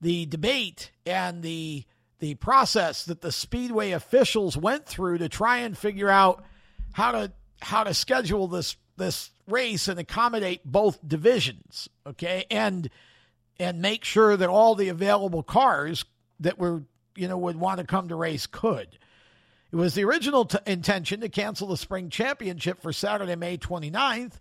the 0.00 0.26
debate 0.26 0.90
and 1.06 1.42
the 1.42 1.84
the 2.20 2.34
process 2.34 3.04
that 3.04 3.20
the 3.20 3.30
speedway 3.30 3.92
officials 3.92 4.56
went 4.56 4.86
through 4.86 5.18
to 5.18 5.28
try 5.28 5.58
and 5.58 5.78
figure 5.78 6.08
out 6.08 6.44
how 6.92 7.12
to 7.12 7.32
how 7.60 7.84
to 7.84 7.94
schedule 7.94 8.48
this 8.48 8.76
this 8.96 9.30
race 9.46 9.88
and 9.88 9.98
accommodate 10.00 10.60
both 10.64 11.06
divisions 11.06 11.88
okay? 12.06 12.44
And 12.50 12.90
and 13.58 13.80
make 13.80 14.04
sure 14.04 14.36
that 14.36 14.48
all 14.48 14.74
the 14.74 14.88
available 14.88 15.42
cars 15.42 16.04
that 16.40 16.58
were 16.58 16.82
you 17.16 17.28
know 17.28 17.38
would 17.38 17.56
want 17.56 17.78
to 17.78 17.86
come 17.86 18.08
to 18.08 18.14
race 18.14 18.46
could. 18.46 18.98
It 19.70 19.76
was 19.76 19.94
the 19.94 20.04
original 20.04 20.46
t- 20.46 20.58
intention 20.66 21.20
to 21.20 21.28
cancel 21.28 21.68
the 21.68 21.76
spring 21.76 22.08
championship 22.08 22.80
for 22.80 22.92
Saturday 22.92 23.36
May 23.36 23.58
29th 23.58 24.34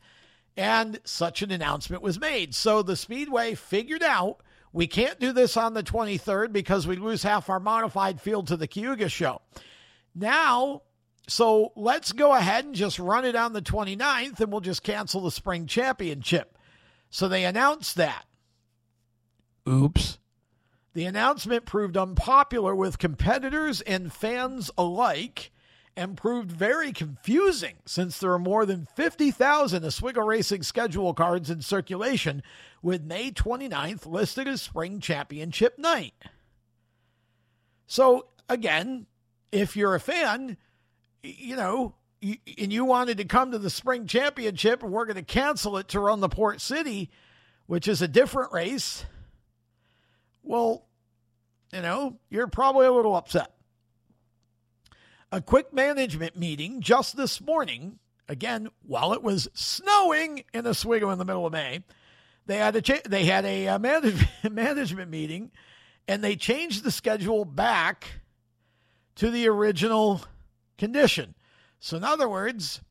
and 0.56 1.00
such 1.04 1.42
an 1.42 1.52
announcement 1.52 2.02
was 2.02 2.20
made. 2.20 2.56
So 2.56 2.82
the 2.82 2.96
speedway 2.96 3.54
figured 3.54 4.04
out 4.04 4.42
we 4.74 4.88
can't 4.88 5.20
do 5.20 5.32
this 5.32 5.58
on 5.58 5.74
the 5.74 5.84
23rd 5.84 6.52
because 6.52 6.88
we 6.88 6.96
lose 6.96 7.24
half 7.24 7.50
our 7.50 7.60
modified 7.60 8.22
field 8.22 8.48
to 8.48 8.58
the 8.58 8.68
Cayuga 8.68 9.10
show. 9.10 9.42
Now, 10.14 10.84
so 11.28 11.74
let's 11.76 12.12
go 12.12 12.34
ahead 12.34 12.66
and 12.66 12.76
just 12.76 13.00
run 13.00 13.26
it 13.26 13.36
on 13.36 13.54
the 13.54 13.62
29th 13.62 14.40
and 14.40 14.52
we'll 14.52 14.62
just 14.62 14.84
cancel 14.84 15.22
the 15.22 15.32
spring 15.32 15.68
championship. 15.68 16.58
So 17.10 17.28
they 17.28 17.46
announced 17.46 17.96
that. 17.96 18.26
Oops. 19.68 20.18
The 20.94 21.06
announcement 21.06 21.66
proved 21.66 21.96
unpopular 21.96 22.76
with 22.76 22.98
competitors 22.98 23.82
and 23.82 24.12
fans 24.12 24.72
alike 24.78 25.52
and 25.96 26.16
proved 26.16 26.52
very 26.52 26.92
confusing 26.92 27.76
since 27.86 28.20
there 28.20 28.32
are 28.32 28.40
more 28.40 28.66
than 28.66 28.88
50,000 28.96 29.84
Oswego 29.84 30.22
Racing 30.22 30.64
schedule 30.64 31.14
cards 31.14 31.50
in 31.50 31.62
circulation, 31.62 32.44
with 32.82 33.04
May 33.04 33.32
29th 33.32 34.06
listed 34.06 34.48
as 34.48 34.62
Spring 34.62 35.00
Championship 35.00 35.78
night. 35.78 36.14
So, 37.88 38.28
again, 38.50 39.08
if 39.52 39.76
you're 39.76 39.96
a 39.96 40.00
fan, 40.00 40.58
you 41.24 41.56
know, 41.56 41.96
and 42.22 42.74
you 42.74 42.86
wanted 42.86 43.18
to 43.18 43.26
come 43.26 43.52
to 43.52 43.60
the 43.60 43.70
Spring 43.70 44.08
Championship 44.08 44.84
and 44.84 44.92
we're 44.92 45.06
going 45.06 45.16
to 45.16 45.24
cancel 45.24 45.78
it 45.78 45.88
to 45.90 46.00
run 46.00 46.20
the 46.20 46.30
Port 46.30 46.62
City, 46.62 47.10
which 47.68 47.88
is 47.88 48.02
a 48.02 48.08
different 48.08 48.52
race, 48.52 49.06
well, 50.44 50.86
you 51.74 51.82
know, 51.82 52.18
you're 52.30 52.48
probably 52.48 52.88
a 52.88 52.92
little 52.92 53.16
upset. 53.16 53.54
A 55.32 55.42
quick 55.42 55.74
management 55.74 56.38
meeting 56.38 56.82
just 56.82 57.18
this 57.18 57.42
morning, 57.42 58.00
again, 58.30 58.70
while 58.86 59.12
it 59.14 59.22
was 59.22 59.50
snowing 59.54 60.44
in 60.54 60.66
Oswego 60.66 61.10
in 61.10 61.20
the 61.20 61.26
middle 61.26 61.46
of 61.46 61.52
May, 61.52 61.84
they 62.48 62.58
had 62.58 62.76
a 62.76 62.82
cha- 62.82 63.02
they 63.08 63.26
had 63.26 63.46
a 63.46 63.68
uh, 63.68 63.80
management 63.80 64.30
management 64.52 65.12
meeting, 65.12 65.52
and 66.08 66.24
they 66.24 66.36
changed 66.36 66.84
the 66.84 66.92
schedule 66.92 67.46
back 67.46 68.08
to 69.16 69.30
the 69.30 69.48
original 69.48 70.22
condition. 70.78 71.36
So, 71.80 71.98
in 71.98 72.04
other 72.04 72.28
words, 72.28 72.82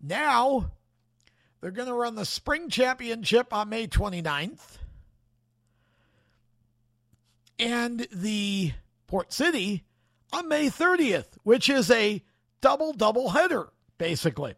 now 0.00 0.70
they're 1.60 1.70
going 1.70 1.88
to 1.88 1.94
run 1.94 2.14
the 2.14 2.24
spring 2.24 2.68
championship 2.68 3.52
on 3.52 3.70
May 3.70 3.88
29th, 3.88 4.78
and 7.58 8.06
the 8.12 8.72
Port 9.06 9.32
City 9.32 9.84
on 10.32 10.48
May 10.48 10.68
30th, 10.68 11.38
which 11.42 11.70
is 11.70 11.90
a 11.90 12.22
double 12.60 12.92
double 12.92 13.30
header, 13.30 13.68
basically. 13.96 14.54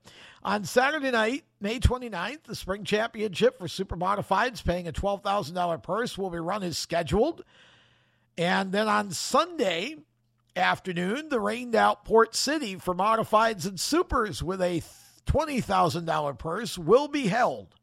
On 0.49 0.65
Saturday 0.65 1.11
night, 1.11 1.45
May 1.61 1.79
29th, 1.79 2.45
the 2.45 2.55
Spring 2.55 2.83
Championship 2.83 3.59
for 3.59 3.69
Super 3.69 3.99
Modifieds, 3.99 4.65
paying 4.65 4.89
a 4.89 4.93
$12,000 4.95 5.83
purse, 5.83 6.17
will 6.17 6.31
be 6.31 6.39
run 6.39 6.63
as 6.63 6.79
scheduled. 6.79 7.45
And 8.39 8.73
then 8.73 8.89
on 8.89 9.11
Sunday 9.11 9.97
afternoon, 10.57 11.29
the 11.29 11.39
rained 11.39 11.75
out 11.75 12.07
Port 12.07 12.35
City 12.35 12.77
for 12.77 12.95
Modifieds 12.95 13.67
and 13.67 13.79
Supers 13.79 14.43
with 14.43 14.63
a 14.63 14.83
$20,000 15.27 16.39
purse 16.39 16.79
will 16.79 17.09
be 17.09 17.27
held. 17.27 17.75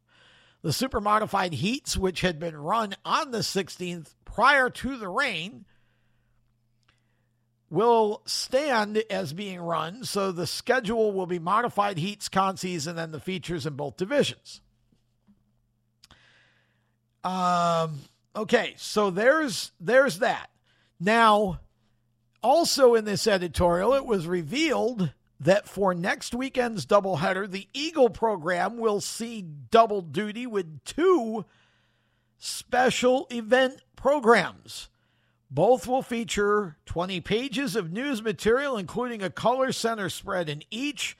The 0.64 0.74
Super 0.74 1.00
Modified 1.00 1.54
Heats, 1.54 1.96
which 1.96 2.22
had 2.22 2.40
been 2.40 2.58
run 2.58 2.96
on 3.06 3.30
the 3.30 3.42
16th 3.42 4.16
prior 4.26 4.72
to 4.72 4.98
the 4.98 5.10
rain, 5.10 5.66
will 7.76 8.22
stand 8.26 9.04
as 9.10 9.34
being 9.34 9.60
run. 9.60 10.06
So 10.06 10.32
the 10.32 10.48
schedule 10.48 11.12
will 11.12 11.26
be 11.26 11.40
modified 11.40 11.98
heats, 11.98 12.30
consies, 12.30 12.88
and 12.88 12.98
then 12.98 13.12
the 13.12 13.20
features 13.20 13.66
in 13.66 13.74
both 13.74 13.98
divisions. 13.98 14.62
Um, 17.26 18.00
okay, 18.34 18.76
so 18.78 19.10
there's 19.10 19.74
there's 19.80 20.20
that. 20.20 20.50
Now, 21.02 21.60
also 22.42 22.96
in 22.96 23.04
this 23.04 23.28
editorial, 23.28 23.94
it 23.94 24.06
was 24.06 24.26
revealed 24.26 25.12
that 25.42 25.68
for 25.68 25.94
next 25.94 26.34
weekend's 26.34 26.86
doubleheader, 26.86 27.52
the 27.52 27.68
Eagle 27.74 28.10
program 28.10 28.78
will 28.78 29.02
see 29.02 29.42
double 29.42 30.02
duty 30.02 30.48
with 30.48 30.82
two 30.86 31.44
special 32.38 33.28
event 33.32 33.82
programs. 33.98 34.88
Both 35.56 35.88
will 35.88 36.02
feature 36.02 36.76
20 36.86 37.22
pages 37.22 37.78
of 37.78 37.90
news 37.90 38.22
material, 38.22 38.76
including 38.76 39.24
a 39.24 39.30
color 39.30 39.72
center 39.72 40.10
spread 40.10 40.50
in 40.50 40.64
each. 40.70 41.18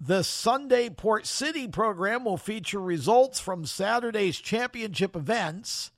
The 0.00 0.24
Sunday 0.24 0.88
Port 0.88 1.26
City 1.26 1.68
program 1.68 2.24
will 2.24 2.38
feature 2.38 2.80
results 2.80 3.38
from 3.38 3.66
Saturday's 3.66 4.38
championship 4.38 5.14
events. 5.14 5.90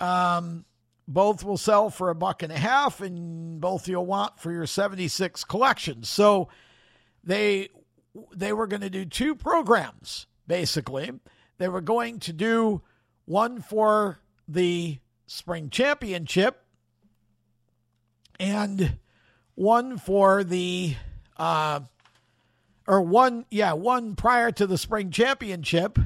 Um, 0.00 0.64
both 1.06 1.44
will 1.44 1.58
sell 1.58 1.90
for 1.90 2.08
a 2.08 2.14
buck 2.14 2.42
and 2.42 2.50
a 2.50 2.58
half, 2.58 3.02
and 3.02 3.60
both 3.60 3.86
you'll 3.86 4.06
want 4.06 4.40
for 4.40 4.50
your 4.50 4.64
76 4.64 5.44
collection. 5.44 6.02
So 6.02 6.48
they 7.22 7.68
they 8.34 8.54
were 8.54 8.66
going 8.66 8.80
to 8.80 8.88
do 8.88 9.04
two 9.04 9.34
programs 9.34 10.26
basically. 10.46 11.12
They 11.58 11.68
were 11.68 11.82
going 11.82 12.20
to 12.20 12.32
do 12.32 12.80
one 13.26 13.60
for 13.60 14.20
the 14.48 14.98
Spring 15.26 15.70
Championship 15.70 16.64
and 18.38 18.98
one 19.54 19.98
for 19.98 20.44
the 20.44 20.96
uh, 21.36 21.80
or 22.86 23.00
one 23.00 23.46
yeah 23.50 23.72
one 23.72 24.16
prior 24.16 24.50
to 24.50 24.66
the 24.66 24.78
spring 24.78 25.10
championship 25.10 25.98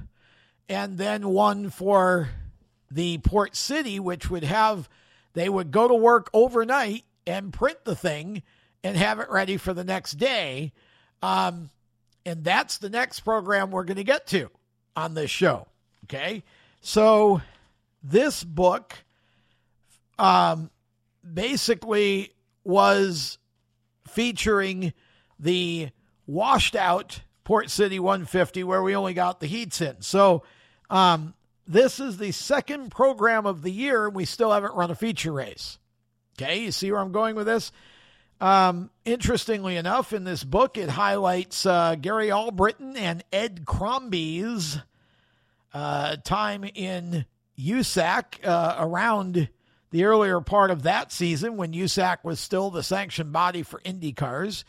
and 0.69 0.99
then 0.99 1.29
one 1.29 1.71
for 1.71 2.29
the 2.91 3.19
port 3.19 3.57
city 3.57 3.99
which 3.99 4.31
would 4.31 4.45
have 4.45 4.89
they 5.33 5.49
would 5.49 5.71
go 5.71 5.89
to 5.89 5.95
work 5.95 6.31
overnight 6.33 7.05
and 7.27 7.53
print 7.53 7.79
the 7.85 7.97
thing 7.97 8.43
and 8.85 8.97
have 8.97 9.21
it 9.21 9.31
ready 9.31 9.57
for 9.57 9.75
the 9.75 9.85
next 9.85 10.13
day. 10.13 10.73
Um, 11.23 11.71
and 12.25 12.45
that's 12.45 12.79
the 12.79 12.91
next 12.91 13.21
program 13.21 13.71
we're 13.71 13.85
going 13.85 13.97
to 13.97 14.05
get 14.05 14.27
to 14.29 14.51
on 14.95 15.15
this 15.15 15.31
show 15.31 15.67
okay? 16.09 16.43
So 16.81 17.41
this 18.03 18.43
book 18.45 18.95
um, 20.19 20.71
basically 21.33 22.33
was 22.65 23.39
featuring 24.09 24.93
the 25.39 25.91
washed 26.27 26.77
out 26.77 27.23
Port 27.45 27.71
City 27.71 27.99
150 27.99 28.65
where 28.65 28.83
we 28.83 28.95
only 28.95 29.15
got 29.15 29.41
the 29.41 29.47
heats 29.47 29.81
in. 29.81 30.01
So 30.03 30.43
um, 30.91 31.35
this 31.67 32.01
is 32.01 32.19
the 32.19 32.33
second 32.33 32.91
program 32.91 33.47
of 33.47 33.63
the 33.63 33.71
year, 33.71 34.07
and 34.07 34.15
we 34.15 34.25
still 34.25 34.53
haven't 34.53 34.75
run 34.75 34.91
a 34.91 34.95
feature 34.95 35.33
race. 35.33 35.79
Okay, 36.37 36.61
you 36.61 36.73
see 36.73 36.91
where 36.91 37.01
I'm 37.01 37.13
going 37.13 37.37
with 37.37 37.47
this? 37.47 37.73
Um, 38.41 38.91
interestingly 39.05 39.77
enough, 39.77 40.13
in 40.13 40.25
this 40.25 40.45
book, 40.45 40.79
it 40.79 40.89
highlights 40.89 41.67
uh, 41.67 41.97
Gary 41.97 42.31
Albritton 42.31 42.97
and 42.97 43.25
Ed 43.33 43.65
Crombie's 43.67 44.79
uh, 45.75 46.17
time 46.25 46.65
in 46.65 47.27
USAC 47.59 48.47
uh, 48.47 48.77
around 48.79 49.49
the 49.91 50.05
earlier 50.05 50.41
part 50.41 50.71
of 50.71 50.83
that 50.83 51.13
season 51.13 51.57
when 51.57 51.73
USAC 51.73 52.19
was 52.23 52.41
still 52.41 52.71
the 52.71 52.83
sanctioned 52.83 53.33
body 53.33 53.63
for 53.63 53.81
Indy 53.85 54.13
cars. 54.13 54.65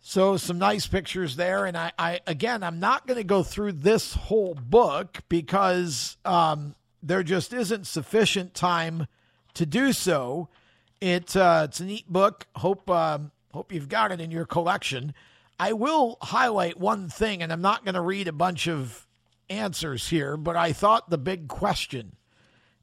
So 0.00 0.36
some 0.36 0.58
nice 0.58 0.86
pictures 0.86 1.36
there, 1.36 1.66
and 1.66 1.76
I, 1.76 1.92
I 1.98 2.20
again, 2.26 2.62
I'm 2.62 2.80
not 2.80 3.06
going 3.06 3.18
to 3.18 3.24
go 3.24 3.42
through 3.42 3.72
this 3.72 4.14
whole 4.14 4.54
book 4.54 5.18
because 5.28 6.16
um, 6.24 6.74
there 7.02 7.22
just 7.22 7.52
isn't 7.52 7.86
sufficient 7.86 8.54
time 8.54 9.06
to 9.54 9.66
do 9.66 9.92
so. 9.92 10.48
It 11.00 11.36
uh, 11.36 11.66
it's 11.68 11.80
a 11.80 11.84
neat 11.84 12.10
book. 12.10 12.46
Hope 12.56 12.88
um, 12.88 13.32
hope 13.52 13.72
you've 13.72 13.88
got 13.88 14.12
it 14.12 14.20
in 14.20 14.30
your 14.30 14.46
collection. 14.46 15.12
I 15.60 15.72
will 15.72 16.16
highlight 16.22 16.78
one 16.78 17.08
thing, 17.08 17.42
and 17.42 17.52
I'm 17.52 17.60
not 17.60 17.84
going 17.84 17.96
to 17.96 18.00
read 18.00 18.28
a 18.28 18.32
bunch 18.32 18.68
of 18.68 19.06
answers 19.50 20.08
here, 20.08 20.36
but 20.36 20.56
I 20.56 20.72
thought 20.72 21.10
the 21.10 21.18
big 21.18 21.48
question 21.48 22.16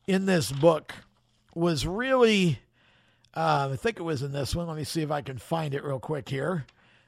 in 0.08 0.26
this 0.26 0.52
book 0.52 0.94
was 1.56 1.88
really, 1.88 2.60
uh, 3.34 3.70
I 3.72 3.76
think 3.78 3.98
it 3.98 4.04
was 4.04 4.22
in 4.22 4.32
this 4.34 4.54
one. 4.56 4.68
Let 4.68 4.78
me 4.78 4.84
see 4.84 5.02
if 5.02 5.10
I 5.10 5.22
can 5.22 5.38
find 5.38 5.74
it 5.74 5.84
real 5.84 6.00
quick 6.00 6.30
here. 6.30 6.66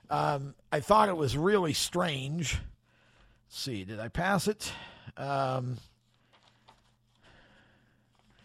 Um, 0.09 0.55
I 0.71 0.79
thought 0.79 1.09
it 1.09 1.17
was 1.17 1.37
really 1.37 1.73
strange. 1.73 2.53
Let's 2.53 3.59
see, 3.59 3.83
did 3.83 3.99
I 3.99 4.07
pass 4.07 4.47
it? 4.47 4.71
Um, 5.17 5.77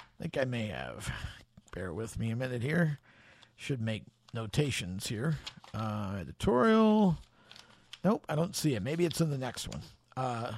I 0.01 0.23
think 0.23 0.37
I 0.37 0.45
may 0.45 0.67
have. 0.67 1.11
Bear 1.73 1.93
with 1.93 2.19
me 2.19 2.31
a 2.31 2.37
minute 2.37 2.63
here. 2.63 2.99
Should 3.57 3.81
make 3.81 4.03
notations 4.35 5.07
here. 5.07 5.39
Uh, 5.73 6.17
editorial. 6.21 7.17
Nope, 8.05 8.27
I 8.29 8.35
don't 8.35 8.57
see 8.57 8.75
it. 8.75 8.83
Maybe 8.83 9.05
it's 9.05 9.21
in 9.21 9.31
the 9.31 9.39
next 9.39 9.69
one. 9.69 9.83
Uh, 10.17 10.53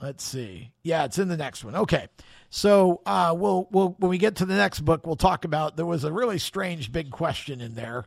let's 0.00 0.24
see. 0.24 0.72
Yeah, 0.82 1.04
it's 1.04 1.18
in 1.18 1.28
the 1.28 1.36
next 1.36 1.64
one. 1.64 1.76
Okay. 1.76 2.08
So 2.50 3.00
uh, 3.06 3.34
we'll 3.36 3.68
we'll 3.70 3.94
when 3.98 4.10
we 4.10 4.18
get 4.18 4.36
to 4.36 4.44
the 4.44 4.56
next 4.56 4.80
book, 4.80 5.06
we'll 5.06 5.16
talk 5.16 5.44
about. 5.44 5.76
There 5.76 5.86
was 5.86 6.04
a 6.04 6.12
really 6.12 6.38
strange 6.38 6.90
big 6.90 7.10
question 7.10 7.60
in 7.60 7.74
there, 7.74 8.06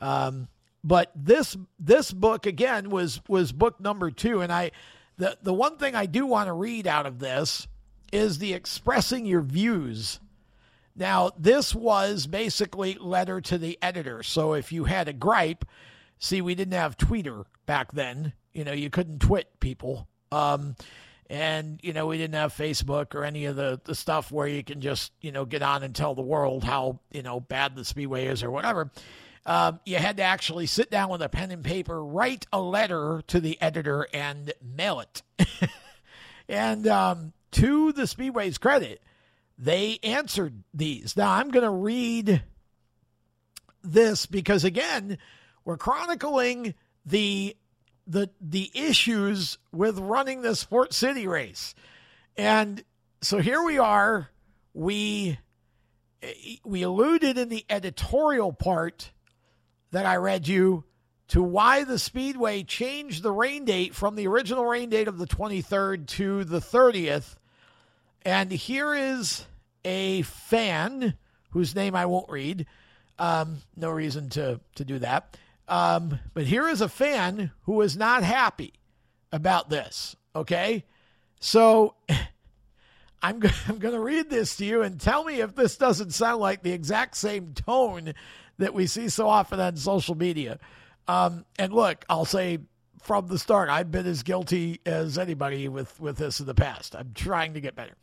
um, 0.00 0.48
but 0.82 1.12
this 1.14 1.56
this 1.78 2.10
book 2.10 2.46
again 2.46 2.88
was 2.88 3.20
was 3.28 3.52
book 3.52 3.80
number 3.80 4.10
two, 4.10 4.40
and 4.40 4.50
I 4.50 4.70
the 5.18 5.36
the 5.42 5.52
one 5.52 5.76
thing 5.76 5.94
I 5.94 6.06
do 6.06 6.24
want 6.24 6.46
to 6.46 6.54
read 6.54 6.86
out 6.86 7.04
of 7.04 7.18
this 7.18 7.68
is 8.12 8.38
the 8.38 8.54
expressing 8.54 9.26
your 9.26 9.42
views. 9.42 10.20
Now 10.96 11.30
this 11.38 11.74
was 11.74 12.26
basically 12.26 12.94
letter 12.94 13.42
to 13.42 13.58
the 13.58 13.78
editor. 13.82 14.22
So 14.22 14.54
if 14.54 14.72
you 14.72 14.84
had 14.84 15.06
a 15.06 15.12
gripe, 15.12 15.66
see 16.18 16.40
we 16.40 16.54
didn't 16.54 16.74
have 16.74 16.96
Twitter 16.96 17.44
back 17.66 17.92
then. 17.92 18.32
You 18.54 18.64
know 18.64 18.72
you 18.72 18.88
couldn't 18.88 19.18
twit 19.18 19.60
people. 19.60 20.08
Um, 20.30 20.76
And, 21.30 21.80
you 21.82 21.92
know, 21.92 22.06
we 22.06 22.18
didn't 22.18 22.34
have 22.34 22.52
Facebook 22.52 23.14
or 23.14 23.24
any 23.24 23.46
of 23.46 23.56
the, 23.56 23.80
the 23.84 23.94
stuff 23.94 24.30
where 24.30 24.46
you 24.46 24.62
can 24.62 24.80
just, 24.80 25.12
you 25.20 25.32
know, 25.32 25.44
get 25.44 25.62
on 25.62 25.82
and 25.82 25.94
tell 25.94 26.14
the 26.14 26.22
world 26.22 26.62
how, 26.62 27.00
you 27.10 27.22
know, 27.22 27.40
bad 27.40 27.74
the 27.74 27.84
Speedway 27.84 28.26
is 28.26 28.42
or 28.42 28.50
whatever. 28.50 28.90
Um, 29.44 29.80
you 29.84 29.96
had 29.96 30.18
to 30.18 30.22
actually 30.22 30.66
sit 30.66 30.90
down 30.90 31.08
with 31.08 31.22
a 31.22 31.28
pen 31.28 31.50
and 31.50 31.64
paper, 31.64 32.04
write 32.04 32.46
a 32.52 32.60
letter 32.60 33.22
to 33.28 33.40
the 33.40 33.60
editor, 33.60 34.06
and 34.12 34.52
mail 34.62 35.00
it. 35.00 35.22
and 36.48 36.86
um, 36.86 37.32
to 37.52 37.92
the 37.92 38.06
Speedway's 38.06 38.58
credit, 38.58 39.02
they 39.58 39.98
answered 40.02 40.62
these. 40.74 41.16
Now, 41.16 41.32
I'm 41.32 41.50
going 41.50 41.64
to 41.64 41.70
read 41.70 42.42
this 43.82 44.26
because, 44.26 44.64
again, 44.64 45.18
we're 45.64 45.76
chronicling 45.76 46.74
the 47.04 47.56
the 48.06 48.30
the 48.40 48.70
issues 48.74 49.58
with 49.72 49.98
running 49.98 50.42
the 50.42 50.66
Port 50.68 50.92
City 50.92 51.26
race. 51.26 51.74
And 52.36 52.82
so 53.20 53.38
here 53.38 53.62
we 53.62 53.78
are. 53.78 54.28
We 54.74 55.38
we 56.64 56.82
alluded 56.82 57.38
in 57.38 57.48
the 57.48 57.64
editorial 57.68 58.52
part 58.52 59.12
that 59.90 60.06
I 60.06 60.16
read 60.16 60.48
you 60.48 60.84
to 61.28 61.42
why 61.42 61.84
the 61.84 61.98
Speedway 61.98 62.62
changed 62.62 63.22
the 63.22 63.32
rain 63.32 63.64
date 63.64 63.94
from 63.94 64.16
the 64.16 64.26
original 64.26 64.66
rain 64.66 64.90
date 64.90 65.08
of 65.08 65.18
the 65.18 65.26
23rd 65.26 66.06
to 66.06 66.44
the 66.44 66.60
30th. 66.60 67.36
And 68.22 68.50
here 68.50 68.94
is 68.94 69.46
a 69.84 70.22
fan 70.22 71.14
whose 71.50 71.74
name 71.74 71.96
I 71.96 72.06
won't 72.06 72.30
read. 72.30 72.66
Um, 73.18 73.58
no 73.76 73.90
reason 73.90 74.28
to, 74.30 74.60
to 74.74 74.84
do 74.84 74.98
that. 75.00 75.36
Um, 75.68 76.18
but 76.34 76.44
here 76.44 76.68
is 76.68 76.80
a 76.80 76.88
fan 76.88 77.52
who 77.62 77.80
is 77.82 77.96
not 77.96 78.22
happy 78.22 78.74
about 79.30 79.70
this. 79.70 80.16
Okay. 80.34 80.84
So 81.40 81.94
I'm, 83.22 83.38
going 83.38 83.80
to 83.80 84.00
read 84.00 84.30
this 84.30 84.56
to 84.56 84.64
you 84.64 84.82
and 84.82 85.00
tell 85.00 85.24
me 85.24 85.40
if 85.40 85.54
this 85.54 85.76
doesn't 85.76 86.12
sound 86.12 86.40
like 86.40 86.62
the 86.62 86.72
exact 86.72 87.16
same 87.16 87.54
tone 87.54 88.14
that 88.58 88.74
we 88.74 88.86
see 88.86 89.08
so 89.08 89.28
often 89.28 89.60
on 89.60 89.76
social 89.76 90.14
media. 90.14 90.58
Um, 91.08 91.44
and 91.58 91.72
look, 91.72 92.04
I'll 92.08 92.24
say 92.24 92.58
from 93.02 93.26
the 93.26 93.38
start, 93.38 93.68
I've 93.68 93.90
been 93.90 94.06
as 94.06 94.22
guilty 94.22 94.80
as 94.86 95.18
anybody 95.18 95.68
with, 95.68 95.98
with 96.00 96.16
this 96.16 96.40
in 96.40 96.46
the 96.46 96.54
past. 96.54 96.94
I'm 96.94 97.12
trying 97.14 97.54
to 97.54 97.60
get 97.60 97.74
better. 97.74 97.94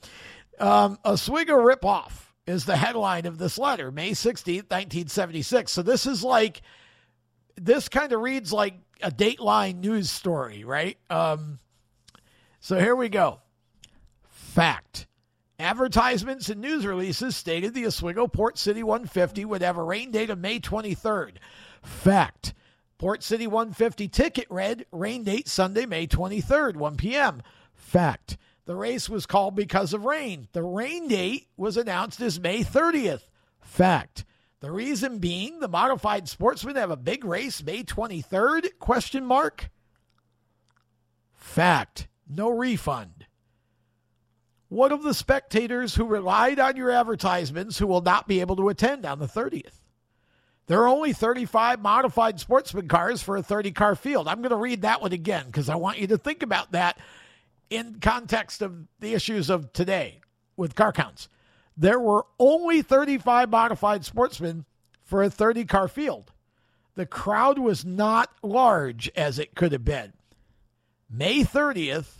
Um, 0.59 0.99
Oswego 1.05 1.55
ripoff 1.55 2.11
is 2.45 2.65
the 2.65 2.75
headline 2.75 3.25
of 3.25 3.37
this 3.37 3.57
letter, 3.57 3.91
May 3.91 4.11
16th, 4.11 4.69
1976. 4.69 5.71
So 5.71 5.81
this 5.81 6.05
is 6.05 6.23
like, 6.23 6.61
this 7.61 7.89
kind 7.89 8.11
of 8.11 8.21
reads 8.21 8.51
like 8.53 8.75
a 9.01 9.11
Dateline 9.11 9.79
news 9.79 10.09
story, 10.09 10.63
right? 10.63 10.97
Um, 11.09 11.59
so 12.59 12.79
here 12.79 12.95
we 12.95 13.09
go. 13.09 13.39
Fact. 14.29 15.07
Advertisements 15.59 16.49
and 16.49 16.61
news 16.61 16.85
releases 16.85 17.35
stated 17.35 17.73
the 17.73 17.85
Oswego 17.85 18.27
Port 18.27 18.57
City 18.57 18.81
150 18.81 19.43
would 19.45 19.61
have 19.61 19.77
a 19.77 19.83
rain 19.83 20.11
date 20.11 20.29
of 20.29 20.39
May 20.39 20.59
23rd. 20.59 21.33
Fact. 21.81 22.53
Port 22.97 23.23
City 23.23 23.47
150 23.47 24.07
ticket 24.07 24.47
read 24.49 24.85
rain 24.91 25.23
date 25.23 25.47
Sunday, 25.47 25.85
May 25.85 26.07
23rd, 26.07 26.75
1 26.75 26.97
p.m. 26.97 27.41
Fact. 27.73 28.37
The 28.65 28.75
race 28.75 29.09
was 29.09 29.25
called 29.25 29.55
because 29.55 29.93
of 29.93 30.05
rain. 30.05 30.47
The 30.51 30.63
rain 30.63 31.07
date 31.07 31.47
was 31.57 31.75
announced 31.75 32.21
as 32.21 32.39
May 32.39 32.63
30th. 32.63 33.23
Fact. 33.61 34.25
The 34.61 34.71
reason 34.71 35.19
being 35.19 35.59
the 35.59 35.69
modified 35.69 36.27
sportsmen 36.27 36.75
have 36.75 36.91
a 36.91 36.97
big 36.97 37.23
race 37.23 37.63
May 37.63 37.83
23rd? 37.83 38.77
Question 38.79 39.25
mark. 39.25 39.69
Fact. 41.33 42.07
No 42.27 42.49
refund. 42.49 43.25
What 44.67 44.91
of 44.91 45.01
the 45.01 45.13
spectators 45.13 45.95
who 45.95 46.05
relied 46.05 46.59
on 46.59 46.75
your 46.75 46.91
advertisements 46.91 47.79
who 47.79 47.87
will 47.87 48.01
not 48.01 48.27
be 48.27 48.41
able 48.41 48.55
to 48.57 48.69
attend 48.69 49.05
on 49.05 49.17
the 49.19 49.27
30th? 49.27 49.79
There 50.67 50.81
are 50.81 50.87
only 50.87 51.13
35 51.13 51.81
modified 51.81 52.39
sportsman 52.39 52.87
cars 52.87 53.23
for 53.23 53.37
a 53.37 53.41
30 53.41 53.71
car 53.71 53.95
field. 53.95 54.27
I'm 54.27 54.41
going 54.41 54.51
to 54.51 54.55
read 54.55 54.83
that 54.83 55.01
one 55.01 55.13
again 55.13 55.45
because 55.47 55.69
I 55.69 55.75
want 55.75 55.97
you 55.97 56.05
to 56.07 56.17
think 56.17 56.43
about 56.43 56.73
that 56.73 56.99
in 57.71 57.99
context 57.99 58.61
of 58.61 58.75
the 58.99 59.13
issues 59.13 59.49
of 59.49 59.73
today 59.73 60.21
with 60.57 60.75
car 60.75 60.91
counts. 60.91 61.29
There 61.79 61.99
were 61.99 62.25
only 62.37 62.81
35 62.81 63.49
modified 63.49 64.03
sportsmen 64.03 64.65
for 65.01 65.23
a 65.23 65.29
30 65.29 65.63
car 65.63 65.87
field. 65.87 66.33
The 66.95 67.05
crowd 67.05 67.57
was 67.57 67.85
not 67.85 68.33
large 68.43 69.09
as 69.15 69.39
it 69.39 69.55
could 69.55 69.71
have 69.71 69.85
been. 69.85 70.11
May 71.09 71.45
30th, 71.45 72.17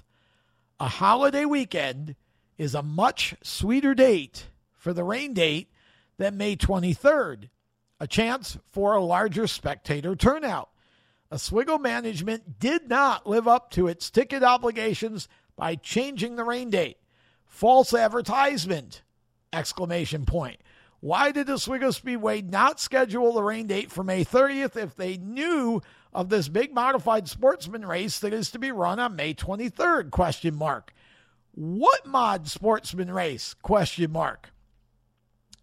a 0.80 0.88
holiday 0.88 1.44
weekend, 1.44 2.16
is 2.58 2.74
a 2.74 2.82
much 2.82 3.36
sweeter 3.44 3.94
date 3.94 4.48
for 4.78 4.94
the 4.94 5.04
rain 5.04 5.34
date 5.34 5.70
than 6.18 6.38
May 6.38 6.56
23rd, 6.56 7.50
a 8.00 8.08
chance 8.08 8.58
for 8.72 8.94
a 8.94 9.04
larger 9.04 9.46
spectator 9.46 10.16
turnout. 10.16 10.70
Oswego 11.34 11.78
management 11.78 12.60
did 12.60 12.88
not 12.88 13.28
live 13.28 13.46
up 13.46 13.72
to 13.72 13.90
its 13.90 14.10
ticket 14.10 14.42
obligations 14.42 15.28
by 15.58 15.76
changing 15.76 16.38
the 16.38 16.46
rain 16.46 16.70
date. 16.70 16.98
False 17.46 17.94
advertisement! 17.94 19.02
Exclamation 19.54 20.26
point. 20.26 20.60
Why 21.02 21.32
did 21.32 21.50
Oswego 21.50 21.92
Speedway 21.92 22.42
not 22.42 22.80
schedule 22.80 23.34
the 23.34 23.44
rain 23.44 23.68
date 23.68 23.92
for 23.92 24.04
May 24.04 24.26
30th 24.26 24.76
if 24.76 24.96
they 24.96 25.18
knew 25.18 25.82
of 26.14 26.30
this 26.30 26.50
big 26.50 26.74
modified 26.74 27.28
sportsman 27.30 27.86
race 27.86 28.20
that 28.20 28.34
is 28.34 28.52
to 28.52 28.60
be 28.60 28.72
run 28.72 29.00
on 29.00 29.16
May 29.16 29.34
23rd? 29.34 30.12
Question 30.12 30.56
mark. 30.56 30.94
What 31.54 32.06
mod 32.06 32.48
sportsman 32.48 33.12
race? 33.12 33.54
Question 33.54 34.12
mark. 34.12 34.52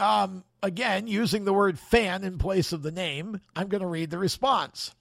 um, 0.00 0.44
again, 0.62 1.06
using 1.06 1.44
the 1.44 1.52
word 1.52 1.78
fan 1.78 2.24
in 2.24 2.38
place 2.38 2.72
of 2.72 2.82
the 2.82 2.90
name, 2.90 3.40
I'm 3.54 3.68
going 3.68 3.82
to 3.82 3.86
read 3.86 4.10
the 4.10 4.18
response. 4.18 4.94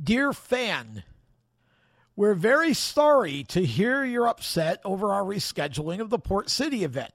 Dear 0.00 0.32
fan, 0.32 1.02
we're 2.18 2.34
very 2.34 2.74
sorry 2.74 3.44
to 3.44 3.64
hear 3.64 4.04
you're 4.04 4.26
upset 4.26 4.80
over 4.84 5.12
our 5.12 5.22
rescheduling 5.22 6.00
of 6.00 6.10
the 6.10 6.18
Port 6.18 6.50
City 6.50 6.82
event. 6.82 7.12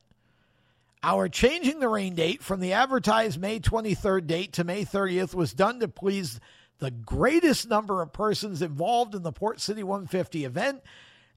Our 1.04 1.28
changing 1.28 1.82
the 1.82 1.90
rain 1.90 2.16
date 2.16 2.42
from 2.42 2.62
the 2.62 2.72
advertised 2.72 3.38
May 3.38 3.60
23rd 3.60 4.28
date 4.28 4.54
to 4.54 4.64
May 4.64 4.86
30th 4.86 5.36
was 5.36 5.52
done 5.52 5.82
to 5.82 5.90
please 5.90 6.40
the 6.80 6.90
greatest 6.90 7.68
number 7.68 8.02
of 8.02 8.14
persons 8.14 8.62
involved 8.62 9.14
in 9.14 9.24
the 9.24 9.34
Port 9.34 9.60
City 9.60 9.84
150 9.84 10.46
event, 10.46 10.82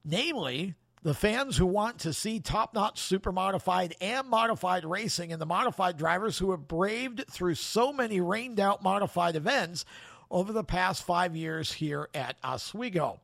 namely 0.05 0.75
The 1.03 1.13
fans 1.13 1.57
who 1.57 1.65
want 1.65 1.99
to 1.99 2.13
see 2.13 2.39
top 2.39 2.73
notch 2.73 3.01
super 3.01 3.33
modified 3.33 3.95
and 3.99 4.29
modified 4.29 4.85
racing 4.85 5.33
and 5.33 5.41
the 5.41 5.45
modified 5.45 5.97
drivers 5.97 6.37
who 6.37 6.51
have 6.51 6.69
braved 6.69 7.25
through 7.29 7.55
so 7.55 7.91
many 7.91 8.21
rained 8.21 8.61
out 8.61 8.81
modified 8.81 9.35
events 9.35 9.83
over 10.31 10.53
the 10.53 10.63
past 10.63 11.03
five 11.03 11.35
years 11.35 11.73
here 11.73 12.07
at 12.13 12.37
Oswego. 12.45 13.19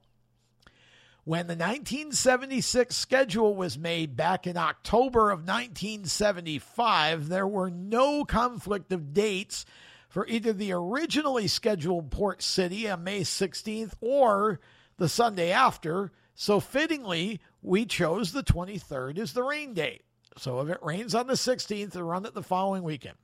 When 1.26 1.48
the 1.48 1.56
1976 1.56 2.94
schedule 2.94 3.56
was 3.56 3.78
made 3.78 4.18
back 4.18 4.46
in 4.46 4.58
October 4.58 5.32
of 5.32 5.48
1975, 5.48 7.30
there 7.30 7.48
were 7.48 7.70
no 7.70 8.26
conflict 8.26 8.92
of 8.92 9.14
dates 9.14 9.66
for 10.10 10.28
either 10.28 10.52
the 10.52 10.74
originally 10.74 11.48
scheduled 11.48 12.12
Port 12.12 12.42
City 12.42 12.90
on 12.90 13.06
May 13.06 13.22
16th 13.22 13.94
or 14.02 14.60
the 14.98 15.08
Sunday 15.08 15.52
after. 15.52 16.12
So, 16.36 16.60
fittingly, 16.60 17.40
we 17.62 17.86
chose 17.86 18.34
the 18.34 18.44
23rd 18.44 19.18
as 19.18 19.32
the 19.32 19.44
rain 19.44 19.74
date. 19.74 20.02
So, 20.38 20.60
if 20.60 20.68
it 20.68 20.84
rains 20.84 21.16
on 21.16 21.28
the 21.28 21.36
16th, 21.36 21.96
we'll 21.96 22.04
run 22.04 22.26
it 22.26 22.34
the 22.34 22.44
following 22.44 22.84
weekend. 22.84 23.16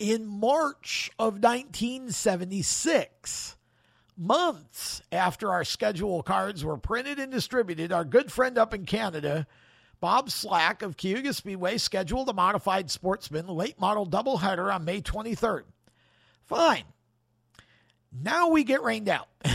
In 0.00 0.26
March 0.26 1.12
of 1.16 1.34
1976, 1.34 3.56
months 4.16 5.02
after 5.12 5.50
our 5.50 5.64
schedule 5.64 6.22
cards 6.22 6.64
were 6.64 6.76
printed 6.76 7.18
and 7.18 7.32
distributed, 7.32 7.92
our 7.92 8.04
good 8.04 8.30
friend 8.30 8.58
up 8.58 8.74
in 8.74 8.86
Canada, 8.86 9.46
Bob 10.00 10.30
Slack 10.30 10.82
of 10.82 10.96
Cayuga 10.96 11.32
Speedway, 11.32 11.78
scheduled 11.78 12.28
a 12.28 12.32
modified 12.32 12.90
sportsman 12.90 13.46
late 13.46 13.80
model 13.80 14.06
doubleheader 14.06 14.72
on 14.72 14.84
May 14.84 15.00
23rd. 15.00 15.62
Fine. 16.44 16.84
Now 18.12 18.48
we 18.48 18.64
get 18.64 18.82
rained 18.82 19.08
out. 19.08 19.28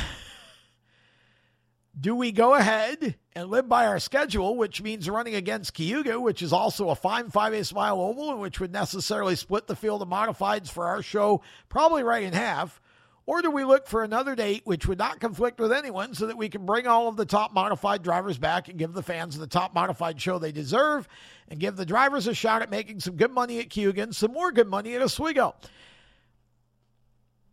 Do 1.99 2.15
we 2.15 2.31
go 2.31 2.55
ahead 2.55 3.15
and 3.35 3.49
live 3.49 3.67
by 3.67 3.85
our 3.85 3.99
schedule, 3.99 4.55
which 4.55 4.81
means 4.81 5.09
running 5.09 5.35
against 5.35 5.73
Cayuga, 5.73 6.19
which 6.19 6.41
is 6.41 6.53
also 6.53 6.89
a 6.89 6.95
fine 6.95 7.29
5 7.29 7.53
8 7.53 7.73
mile 7.73 7.99
oval, 7.99 8.31
and 8.31 8.39
which 8.39 8.59
would 8.59 8.71
necessarily 8.71 9.35
split 9.35 9.67
the 9.67 9.75
field 9.75 10.01
of 10.01 10.07
modifieds 10.07 10.69
for 10.69 10.85
our 10.85 11.01
show 11.01 11.41
probably 11.67 12.03
right 12.03 12.23
in 12.23 12.33
half? 12.33 12.81
Or 13.29 13.43
do 13.43 13.51
we 13.51 13.63
look 13.63 13.85
for 13.85 14.03
another 14.03 14.33
date 14.33 14.63
which 14.65 14.87
would 14.87 14.97
not 14.97 15.19
conflict 15.19 15.59
with 15.59 15.71
anyone 15.71 16.15
so 16.15 16.25
that 16.25 16.35
we 16.35 16.49
can 16.49 16.65
bring 16.65 16.87
all 16.87 17.07
of 17.07 17.15
the 17.15 17.27
top 17.27 17.53
modified 17.53 18.01
drivers 18.01 18.39
back 18.39 18.69
and 18.69 18.79
give 18.79 18.91
the 18.91 19.03
fans 19.03 19.37
the 19.37 19.45
top 19.45 19.75
modified 19.75 20.19
show 20.19 20.39
they 20.39 20.51
deserve 20.51 21.07
and 21.47 21.59
give 21.59 21.75
the 21.75 21.85
drivers 21.85 22.25
a 22.25 22.33
shot 22.33 22.63
at 22.63 22.71
making 22.71 22.99
some 22.99 23.17
good 23.17 23.29
money 23.29 23.59
at 23.59 23.69
Cayuga 23.69 24.11
some 24.13 24.33
more 24.33 24.51
good 24.51 24.67
money 24.67 24.95
at 24.95 25.03
Oswego? 25.03 25.53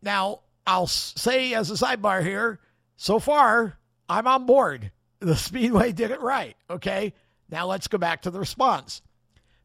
Now, 0.01 0.41
I'll 0.67 0.87
say 0.87 1.53
as 1.53 1.71
a 1.71 1.75
sidebar 1.75 2.25
here, 2.25 2.59
so 2.97 3.19
far, 3.19 3.77
I'm 4.09 4.27
on 4.27 4.47
board. 4.47 4.93
The 5.21 5.37
Speedway 5.37 5.93
did 5.93 6.11
it 6.11 6.23
right. 6.23 6.57
Okay. 6.71 7.13
Now 7.51 7.67
let's 7.67 7.87
go 7.87 7.99
back 7.99 8.23
to 8.23 8.31
the 8.31 8.39
response. 8.39 9.03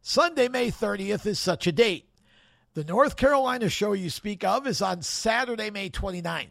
Sunday, 0.01 0.49
May 0.49 0.71
30th 0.71 1.25
is 1.25 1.39
such 1.39 1.67
a 1.67 1.71
date. 1.71 2.10
The 2.73 2.85
North 2.85 3.17
Carolina 3.17 3.67
show 3.67 3.91
you 3.91 4.09
speak 4.09 4.45
of 4.45 4.65
is 4.65 4.81
on 4.81 5.01
Saturday, 5.01 5.69
May 5.69 5.89
29th. 5.89 6.47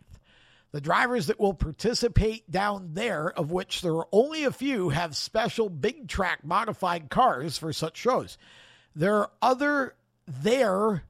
The 0.71 0.81
drivers 0.83 1.29
that 1.29 1.41
will 1.41 1.55
participate 1.55 2.51
down 2.51 2.91
there, 2.93 3.31
of 3.31 3.51
which 3.51 3.81
there 3.81 3.95
are 3.95 4.09
only 4.13 4.45
a 4.45 4.53
few, 4.53 4.91
have 4.91 5.17
special 5.17 5.71
big 5.71 6.09
track 6.09 6.45
modified 6.45 7.09
cars 7.09 7.57
for 7.57 7.73
such 7.73 7.97
shows. 7.97 8.37
There 8.95 9.17
are 9.17 9.31
other 9.41 9.95
there 10.27 11.05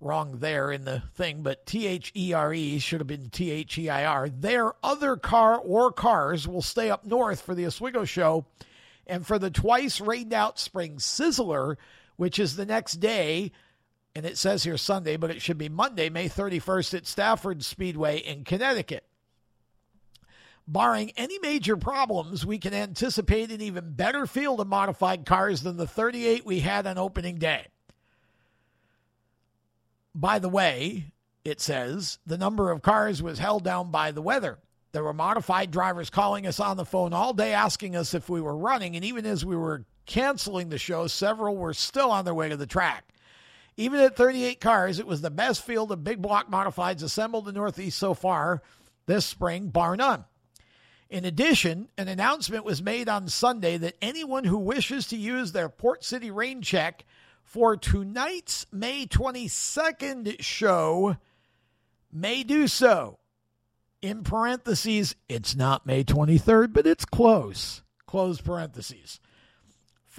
wrong 0.00 0.38
there 0.38 0.70
in 0.70 0.84
the 0.84 1.02
thing, 1.14 1.42
but 1.42 1.66
T 1.66 1.88
H 1.88 2.12
E 2.14 2.32
R 2.32 2.54
E 2.54 2.78
should 2.78 3.00
have 3.00 3.08
been 3.08 3.30
T 3.30 3.50
H 3.50 3.76
E 3.78 3.90
I 3.90 4.04
R. 4.04 4.28
Their 4.28 4.74
other 4.80 5.16
car 5.16 5.58
or 5.58 5.90
cars 5.90 6.46
will 6.46 6.62
stay 6.62 6.88
up 6.88 7.04
north 7.04 7.40
for 7.40 7.56
the 7.56 7.66
Oswego 7.66 8.04
show 8.04 8.46
and 9.08 9.26
for 9.26 9.40
the 9.40 9.50
twice 9.50 10.00
rained 10.00 10.32
out 10.32 10.60
spring 10.60 10.98
sizzler, 10.98 11.76
which 12.14 12.38
is 12.38 12.54
the 12.54 12.64
next 12.64 12.94
day. 12.94 13.50
And 14.14 14.26
it 14.26 14.38
says 14.38 14.64
here 14.64 14.76
Sunday, 14.76 15.16
but 15.16 15.30
it 15.30 15.40
should 15.40 15.58
be 15.58 15.68
Monday, 15.68 16.10
May 16.10 16.28
31st 16.28 16.94
at 16.94 17.06
Stafford 17.06 17.64
Speedway 17.64 18.18
in 18.18 18.44
Connecticut. 18.44 19.04
Barring 20.66 21.12
any 21.16 21.38
major 21.40 21.76
problems, 21.76 22.44
we 22.44 22.58
can 22.58 22.74
anticipate 22.74 23.50
an 23.50 23.60
even 23.60 23.92
better 23.92 24.26
field 24.26 24.60
of 24.60 24.66
modified 24.66 25.26
cars 25.26 25.62
than 25.62 25.76
the 25.76 25.86
38 25.86 26.44
we 26.44 26.60
had 26.60 26.86
on 26.86 26.98
opening 26.98 27.38
day. 27.38 27.66
By 30.14 30.38
the 30.38 30.48
way, 30.48 31.12
it 31.44 31.60
says 31.60 32.18
the 32.26 32.38
number 32.38 32.70
of 32.70 32.82
cars 32.82 33.22
was 33.22 33.38
held 33.38 33.64
down 33.64 33.90
by 33.90 34.10
the 34.10 34.22
weather. 34.22 34.58
There 34.92 35.04
were 35.04 35.12
modified 35.12 35.70
drivers 35.70 36.10
calling 36.10 36.46
us 36.46 36.58
on 36.58 36.76
the 36.76 36.84
phone 36.84 37.12
all 37.12 37.32
day 37.32 37.52
asking 37.52 37.94
us 37.94 38.12
if 38.12 38.28
we 38.28 38.40
were 38.40 38.56
running, 38.56 38.96
and 38.96 39.04
even 39.04 39.24
as 39.24 39.44
we 39.44 39.56
were 39.56 39.84
canceling 40.04 40.68
the 40.68 40.78
show, 40.78 41.06
several 41.06 41.56
were 41.56 41.74
still 41.74 42.10
on 42.10 42.24
their 42.24 42.34
way 42.34 42.48
to 42.48 42.56
the 42.56 42.66
track. 42.66 43.04
Even 43.80 44.00
at 44.00 44.14
38 44.14 44.60
cars, 44.60 44.98
it 44.98 45.06
was 45.06 45.22
the 45.22 45.30
best 45.30 45.64
field 45.64 45.90
of 45.90 46.04
big 46.04 46.20
block 46.20 46.50
modifieds 46.50 47.02
assembled 47.02 47.48
in 47.48 47.54
the 47.54 47.60
Northeast 47.60 47.96
so 47.96 48.12
far 48.12 48.60
this 49.06 49.24
spring, 49.24 49.68
bar 49.68 49.96
none. 49.96 50.26
In 51.08 51.24
addition, 51.24 51.88
an 51.96 52.06
announcement 52.06 52.66
was 52.66 52.82
made 52.82 53.08
on 53.08 53.28
Sunday 53.28 53.78
that 53.78 53.96
anyone 54.02 54.44
who 54.44 54.58
wishes 54.58 55.06
to 55.06 55.16
use 55.16 55.52
their 55.52 55.70
Port 55.70 56.04
City 56.04 56.30
rain 56.30 56.60
check 56.60 57.06
for 57.42 57.74
tonight's 57.74 58.66
May 58.70 59.06
22nd 59.06 60.36
show 60.42 61.16
may 62.12 62.42
do 62.42 62.68
so. 62.68 63.18
In 64.02 64.24
parentheses, 64.24 65.16
it's 65.26 65.56
not 65.56 65.86
May 65.86 66.04
23rd, 66.04 66.74
but 66.74 66.86
it's 66.86 67.06
close. 67.06 67.82
Close 68.04 68.42
parentheses. 68.42 69.20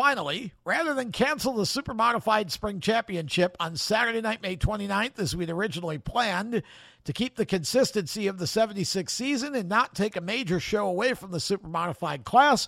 Finally, 0.02 0.52
rather 0.66 0.96
than 0.96 1.12
cancel 1.12 1.54
the 1.54 1.64
Super 1.64 1.94
Modified 1.94 2.52
Spring 2.52 2.80
Championship 2.80 3.56
on 3.60 3.78
Saturday 3.78 4.20
night, 4.20 4.42
May 4.42 4.58
29th, 4.58 5.20
as 5.20 5.36
we'd 5.36 5.52
originally 5.52 6.00
planned, 6.00 6.64
to 7.04 7.14
keep 7.14 7.36
the 7.36 7.46
consistency 7.46 8.26
of 8.26 8.40
the 8.40 8.48
76 8.48 9.14
season 9.14 9.54
and 9.54 9.70
not 9.70 9.94
take 9.94 10.16
a 10.16 10.22
major 10.22 10.60
show 10.60 10.88
away 10.88 11.14
from 11.14 11.30
the 11.30 11.40
Super 11.40 11.68
Modified 11.68 12.24
class, 12.24 12.68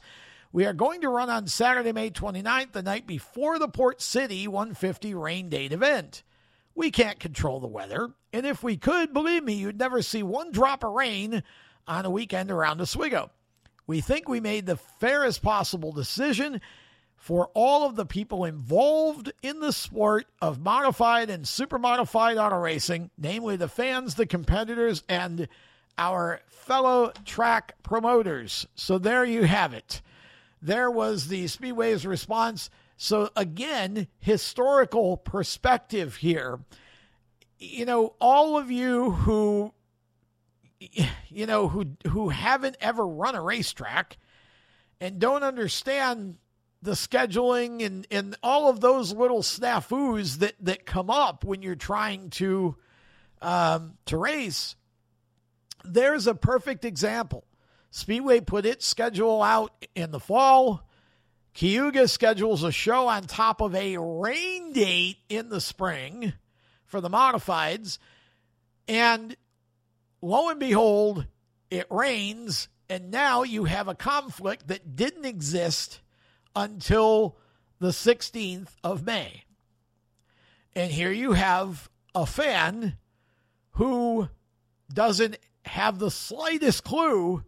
we 0.51 0.64
are 0.68 0.73
going 0.73 1.01
to 1.01 1.10
run 1.10 1.31
on 1.31 1.47
Saturday, 1.47 1.91
May 1.91 2.11
29th, 2.11 2.72
the 2.72 2.84
night 2.84 3.07
before 3.07 3.57
the 3.57 3.68
Port 3.68 3.99
City 3.99 4.47
150 4.47 5.15
rain 5.15 5.49
date 5.49 5.73
event. 5.73 6.22
We 6.76 6.91
can't 6.91 7.19
control 7.19 7.60
the 7.60 7.65
weather, 7.65 8.11
and 8.31 8.45
if 8.45 8.61
we 8.61 8.77
could, 8.77 9.11
believe 9.11 9.43
me, 9.43 9.53
you'd 9.53 9.80
never 9.80 10.03
see 10.03 10.22
one 10.22 10.51
drop 10.51 10.84
of 10.84 10.93
rain 10.93 11.41
on 11.88 12.05
a 12.05 12.11
weekend 12.11 12.51
around 12.51 12.80
Oswego. 12.80 13.31
We 13.88 14.01
think 14.01 14.30
we 14.30 14.39
made 14.39 14.68
the 14.68 14.77
fairest 14.77 15.41
possible 15.41 15.91
decision 15.91 16.61
for 17.23 17.49
all 17.53 17.87
of 17.87 17.95
the 17.95 18.05
people 18.05 18.43
involved 18.43 19.31
in 19.41 19.61
the 19.61 19.71
sport 19.71 20.25
of 20.41 20.59
modified 20.59 21.29
and 21.29 21.47
super 21.47 21.79
modified 21.79 22.35
auto 22.35 22.57
racing, 22.57 23.09
namely 23.17 23.55
the 23.55 23.69
fans, 23.69 24.15
the 24.15 24.25
competitors, 24.25 25.03
and 25.07 25.47
our 25.97 26.41
fellow 26.47 27.13
track 27.23 27.75
promoters. 27.81 28.67
So 28.75 28.97
there 28.97 29.23
you 29.23 29.43
have 29.43 29.73
it 29.73 30.01
there 30.63 30.89
was 30.89 31.27
the 31.27 31.47
Speedway's 31.47 32.05
response. 32.05 32.69
So, 32.95 33.29
again, 33.35 34.07
historical 34.19 35.17
perspective 35.17 36.15
here. 36.15 36.59
You 37.59 37.85
know, 37.85 38.15
all 38.19 38.57
of 38.57 38.71
you 38.71 39.11
who, 39.11 39.73
you 40.79 41.45
know, 41.45 41.67
who, 41.67 41.87
who 42.07 42.29
haven't 42.29 42.77
ever 42.79 43.05
run 43.05 43.35
a 43.35 43.41
racetrack 43.41 44.17
and 45.01 45.19
don't 45.19 45.43
understand 45.43 46.37
the 46.84 46.91
scheduling 46.91 47.84
and, 47.85 48.05
and 48.11 48.35
all 48.43 48.69
of 48.69 48.81
those 48.81 49.14
little 49.14 49.41
snafus 49.41 50.39
that, 50.39 50.53
that 50.60 50.85
come 50.85 51.10
up 51.10 51.45
when 51.45 51.61
you're 51.61 51.76
trying 51.76 52.30
to 52.30 52.76
um, 53.41 53.97
to 54.05 54.18
race, 54.18 54.76
there's 55.85 56.27
a 56.27 56.35
perfect 56.35 56.84
example. 56.84 57.45
Speedway 57.89 58.41
put 58.41 58.65
its 58.65 58.85
schedule 58.85 59.41
out 59.41 59.72
in 59.95 60.11
the 60.11 60.19
fall. 60.19 60.88
Cayuga 61.53 62.07
schedules 62.07 62.64
a 62.64 62.72
show 62.72 63.07
on 63.07 63.23
top 63.23 63.61
of 63.61 63.76
a 63.76 63.97
rain 63.97 64.73
date 64.73 65.18
in 65.30 65.49
the 65.49 65.61
spring 65.61 66.34
for 66.85 66.99
the 66.99 67.10
modifieds. 67.10 67.97
And 68.88 69.38
lo 70.22 70.49
and 70.49 70.60
behold, 70.60 71.27
it 71.69 71.88
rains. 71.89 72.68
And 72.89 73.11
now 73.11 73.43
you 73.43 73.65
have 73.65 73.88
a 73.88 73.95
conflict 73.95 74.68
that 74.68 74.95
didn't 74.95 75.26
exist 75.26 76.01
until 76.55 77.38
the 77.80 77.89
16th 77.89 78.69
of 78.84 79.05
May. 79.05 79.43
And 80.75 80.91
here 80.91 81.11
you 81.11 81.34
have 81.34 81.89
a 82.15 82.25
fan 82.25 82.97
who 83.71 84.30
doesn't 84.91 85.38
have 85.65 85.99
the 85.99 86.11
slightest 86.11 86.84
clue 86.84 87.43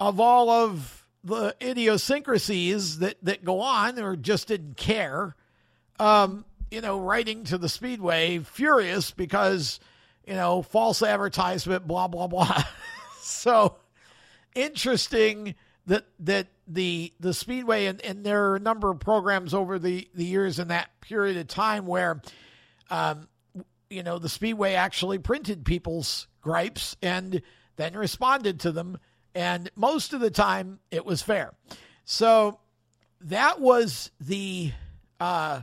of 0.00 0.20
all 0.20 0.50
of 0.50 1.06
the 1.22 1.54
idiosyncrasies 1.62 2.98
that, 2.98 3.16
that 3.22 3.44
go 3.44 3.60
on 3.60 3.98
or 3.98 4.16
just 4.16 4.48
didn't 4.48 4.76
care, 4.76 5.34
um, 5.98 6.44
you 6.70 6.80
know, 6.80 6.98
writing 7.00 7.44
to 7.44 7.56
the 7.56 7.68
Speedway 7.68 8.40
furious 8.40 9.10
because, 9.10 9.80
you 10.26 10.34
know, 10.34 10.62
false 10.62 11.02
advertisement, 11.02 11.86
blah, 11.86 12.08
blah, 12.08 12.26
blah. 12.26 12.64
so 13.20 13.76
interesting 14.54 15.54
that 15.86 16.04
that 16.20 16.48
the 16.66 17.12
the 17.20 17.34
speedway 17.34 17.86
and, 17.86 18.00
and 18.02 18.24
there 18.24 18.50
are 18.50 18.56
a 18.56 18.60
number 18.60 18.90
of 18.90 18.98
programs 19.00 19.52
over 19.52 19.78
the 19.78 20.08
the 20.14 20.24
years 20.24 20.58
in 20.58 20.68
that 20.68 20.88
period 21.00 21.36
of 21.36 21.46
time 21.46 21.86
where 21.86 22.22
um 22.90 23.28
you 23.90 24.02
know 24.02 24.18
the 24.18 24.28
speedway 24.28 24.74
actually 24.74 25.18
printed 25.18 25.64
people's 25.64 26.26
gripes 26.40 26.96
and 27.02 27.42
then 27.76 27.94
responded 27.94 28.60
to 28.60 28.72
them 28.72 28.98
and 29.34 29.70
most 29.76 30.12
of 30.12 30.20
the 30.20 30.30
time 30.30 30.78
it 30.90 31.04
was 31.04 31.20
fair. 31.22 31.52
So 32.04 32.60
that 33.20 33.60
was 33.60 34.10
the 34.20 34.72
uh 35.20 35.62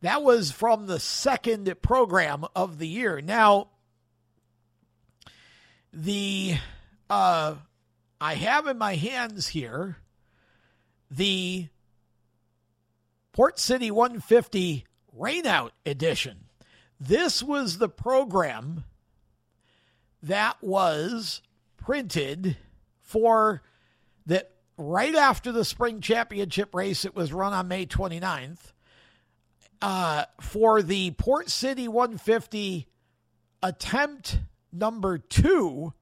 that 0.00 0.22
was 0.22 0.50
from 0.50 0.86
the 0.86 1.00
second 1.00 1.72
program 1.82 2.44
of 2.54 2.78
the 2.78 2.88
year. 2.88 3.20
Now 3.20 3.68
the 5.92 6.56
uh 7.08 7.54
I 8.20 8.34
have 8.34 8.66
in 8.66 8.78
my 8.78 8.96
hands 8.96 9.48
here 9.48 9.96
the 11.10 11.68
Port 13.32 13.58
City 13.58 13.90
150 13.90 14.84
Rainout 15.16 15.70
Edition. 15.86 16.44
This 17.00 17.42
was 17.42 17.78
the 17.78 17.88
program 17.88 18.84
that 20.22 20.56
was 20.60 21.42
printed 21.76 22.56
for 23.00 23.62
that 24.26 24.50
right 24.76 25.14
after 25.14 25.52
the 25.52 25.64
spring 25.64 26.00
championship 26.00 26.74
race. 26.74 27.04
It 27.04 27.14
was 27.14 27.32
run 27.32 27.52
on 27.52 27.68
May 27.68 27.86
29th. 27.86 28.72
Uh, 29.80 30.24
for 30.40 30.82
the 30.82 31.12
Port 31.12 31.48
City 31.48 31.86
150 31.86 32.88
attempt 33.62 34.40
number 34.72 35.18
two 35.18 35.92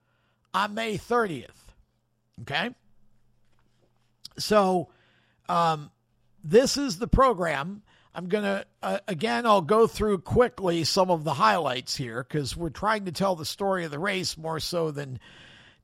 on 0.54 0.72
May 0.74 0.96
30th. 0.96 1.50
Okay. 2.42 2.70
So, 4.38 4.88
um, 5.48 5.90
this 6.44 6.76
is 6.76 6.98
the 6.98 7.08
program. 7.08 7.82
I'm 8.14 8.28
going 8.28 8.44
to, 8.44 8.64
uh, 8.82 8.98
again, 9.06 9.44
I'll 9.44 9.60
go 9.60 9.86
through 9.86 10.18
quickly 10.18 10.84
some 10.84 11.10
of 11.10 11.24
the 11.24 11.34
highlights 11.34 11.94
here 11.94 12.22
because 12.22 12.56
we're 12.56 12.70
trying 12.70 13.04
to 13.04 13.12
tell 13.12 13.36
the 13.36 13.44
story 13.44 13.84
of 13.84 13.90
the 13.90 13.98
race 13.98 14.38
more 14.38 14.58
so 14.58 14.90
than 14.90 15.18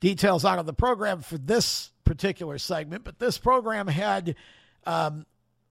details 0.01 0.45
out 0.45 0.59
of 0.59 0.65
the 0.65 0.73
program 0.73 1.21
for 1.21 1.37
this 1.37 1.93
particular 2.05 2.59
segment. 2.59 3.05
But 3.05 3.19
this 3.19 3.37
program 3.37 3.87
had 3.87 4.35
um, 4.87 5.27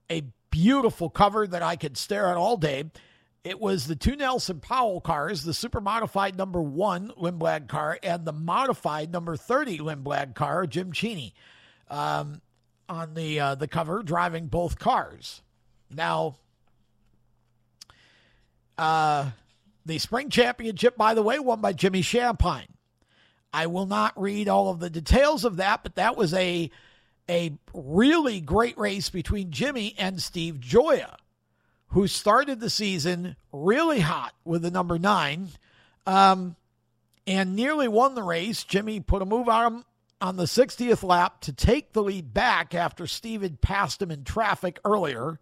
a 0.09 0.23
beautiful 0.51 1.09
cover 1.09 1.47
that 1.47 1.63
I 1.63 1.77
could 1.77 1.97
stare 1.97 2.27
at 2.27 2.37
all 2.37 2.57
day. 2.57 2.83
It 3.43 3.59
was 3.59 3.87
the 3.87 3.95
two 3.95 4.15
Nelson 4.15 4.59
Powell 4.59 5.01
cars, 5.01 5.43
the 5.43 5.53
super 5.53 5.81
modified 5.81 6.37
number 6.37 6.61
one 6.61 7.11
Lindblad 7.19 7.69
car 7.69 7.97
and 8.03 8.23
the 8.23 8.33
modified 8.33 9.11
number 9.11 9.35
30 9.35 9.79
Lindblad 9.79 10.35
car, 10.35 10.67
Jim 10.67 10.91
Cheney, 10.91 11.33
um, 11.89 12.41
on 12.91 13.13
the, 13.13 13.39
uh, 13.39 13.55
the 13.55 13.67
cover, 13.67 14.03
driving 14.03 14.47
both 14.47 14.77
cars. 14.77 15.41
Now, 15.89 16.35
uh, 18.77 19.31
the 19.85 19.97
spring 19.97 20.29
championship, 20.29 20.97
by 20.97 21.13
the 21.13 21.23
way, 21.23 21.39
won 21.39 21.61
by 21.61 21.73
Jimmy 21.73 22.01
Shampine. 22.01 22.67
I 23.53 23.67
will 23.67 23.85
not 23.85 24.19
read 24.19 24.47
all 24.47 24.69
of 24.69 24.79
the 24.79 24.89
details 24.89 25.45
of 25.45 25.57
that, 25.57 25.83
but 25.83 25.95
that 25.95 26.15
was 26.17 26.33
a 26.33 26.69
a 27.29 27.53
really 27.73 28.41
great 28.41 28.77
race 28.77 29.09
between 29.09 29.51
Jimmy 29.51 29.95
and 29.97 30.21
Steve 30.21 30.55
Gioia, 30.55 31.15
who 31.89 32.07
started 32.07 32.59
the 32.59 32.69
season 32.69 33.37
really 33.53 34.01
hot 34.01 34.33
with 34.43 34.63
the 34.63 34.71
number 34.71 34.99
nine 34.99 35.49
um, 36.05 36.55
and 37.25 37.55
nearly 37.55 37.87
won 37.87 38.15
the 38.15 38.23
race. 38.23 38.63
Jimmy 38.63 38.99
put 38.99 39.21
a 39.21 39.25
move 39.25 39.47
on 39.47 39.73
him 39.73 39.85
on 40.21 40.37
the 40.37 40.43
60th 40.43 41.03
lap 41.03 41.41
to 41.41 41.53
take 41.53 41.93
the 41.93 42.03
lead 42.03 42.33
back 42.33 42.75
after 42.75 43.07
Steve 43.07 43.41
had 43.41 43.61
passed 43.61 44.01
him 44.01 44.11
in 44.11 44.23
traffic 44.23 44.79
earlier. 44.85 45.39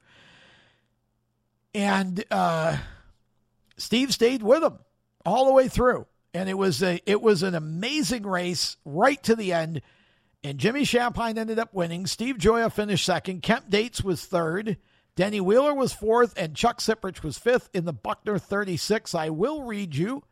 And 1.76 2.23
uh, 2.31 2.77
Steve 3.77 4.14
stayed 4.14 4.41
with 4.41 4.64
him 4.64 4.80
all 5.26 5.45
the 5.45 5.53
way 5.53 5.68
through. 5.68 6.07
And 6.34 6.47
it 6.47 6.57
was 6.57 6.84
a 6.84 7.01
it 7.06 7.22
was 7.22 7.41
an 7.41 7.56
amazing 7.56 8.23
race 8.23 8.77
right 8.85 9.22
to 9.23 9.35
the 9.35 9.51
end. 9.51 9.81
And 10.43 10.60
Jimmy 10.60 10.84
Shampine 10.84 11.38
ended 11.38 11.60
up 11.60 11.73
winning. 11.73 12.06
Steve 12.06 12.38
Gioia 12.38 12.72
finished 12.72 13.06
second. 13.06 13.41
Kemp 13.41 13.69
Dates 13.69 14.03
was 14.03 14.26
third. 14.26 14.77
Denny 15.15 15.41
Wheeler 15.41 15.73
was 15.73 15.91
fourth, 15.91 16.34
and 16.38 16.56
Chuck 16.56 16.80
Siprich 16.80 17.23
was 17.23 17.38
fifth 17.38 17.69
in 17.73 17.84
the 17.84 17.91
Buckner 17.91 18.39
36. 18.39 19.14
I 19.14 19.30
will 19.30 19.64
read 19.64 19.95
you 19.95 20.23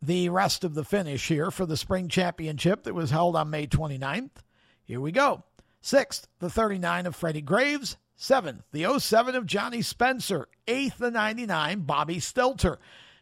the 0.00 0.28
rest 0.28 0.64
of 0.64 0.74
the 0.74 0.84
finish 0.84 1.28
here 1.28 1.50
for 1.50 1.66
the 1.66 1.76
spring 1.76 2.08
championship 2.08 2.84
that 2.84 2.94
was 2.94 3.10
held 3.10 3.36
on 3.36 3.50
May 3.50 3.66
29th. 3.66 4.30
Here 4.84 5.00
we 5.00 5.12
go. 5.12 5.44
Sixth, 5.80 6.28
the 6.38 6.50
39 6.50 7.06
of 7.06 7.16
Freddie 7.16 7.40
Graves. 7.40 7.96
Seventh, 8.16 8.64
the 8.72 8.98
07 8.98 9.36
of 9.36 9.46
Johnny 9.46 9.80
Spencer. 9.80 10.48
Eighth, 10.66 10.98
the 10.98 11.10
99, 11.10 11.80
Bobby 11.82 12.16
Stelter. 12.16 12.78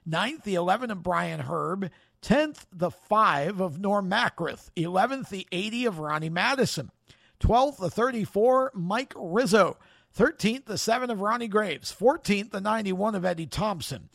Ninth, 0.07 0.45
the 0.45 0.55
11 0.55 0.91
of 0.91 1.03
Brian 1.03 1.41
Herb. 1.41 1.91
Tenth, 2.23 2.67
the 2.73 2.91
5 2.91 3.61
of 3.61 3.79
Norm 3.79 4.09
Macrith. 4.09 4.71
Eleventh, 4.75 5.29
the 5.29 5.47
80 5.53 5.87
of 5.87 5.99
Ronnie 5.99 6.31
Madison. 6.31 6.91
Twelfth, 7.39 7.79
the 7.79 7.91
34, 7.91 8.73
Mike 8.75 9.13
Rizzo. 9.15 9.77
13th, 10.17 10.65
the 10.65 10.79
7 10.79 11.11
of 11.11 11.21
Ronnie 11.21 11.49
Graves. 11.49 11.95
14th, 11.95 12.51
the 12.51 12.61
91 12.61 13.15
of 13.15 13.25
Eddie 13.25 13.47
Thompson. 13.47 14.09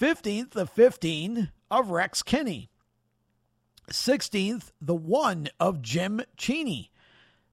15th, 0.00 0.50
the 0.50 0.66
15 0.66 1.50
of 1.70 1.90
Rex 1.90 2.22
Kinney. 2.22 2.68
16th, 3.90 4.72
the 4.80 4.94
1 4.94 5.48
of 5.60 5.80
Jim 5.80 6.20
Cheney. 6.36 6.90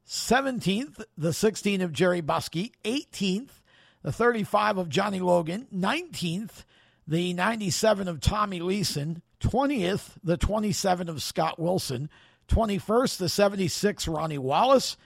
17th, 0.07 1.03
the 1.17 1.33
16 1.33 1.81
of 1.81 1.93
Jerry 1.93 2.21
Buskey. 2.21 2.71
18th, 2.83 3.61
the 4.01 4.11
35 4.11 4.77
of 4.77 4.89
Johnny 4.89 5.19
Logan. 5.19 5.67
19th, 5.73 6.65
the 7.07 7.33
97 7.33 8.07
of 8.07 8.19
Tommy 8.19 8.59
Leeson. 8.59 9.21
20th, 9.39 10.11
the 10.23 10.37
27 10.37 11.09
of 11.09 11.21
Scott 11.21 11.59
Wilson. 11.59 12.09
21st, 12.49 13.17
the 13.17 13.29
76 13.29 14.07
Ronnie 14.07 14.37
Wallace. 14.37 14.97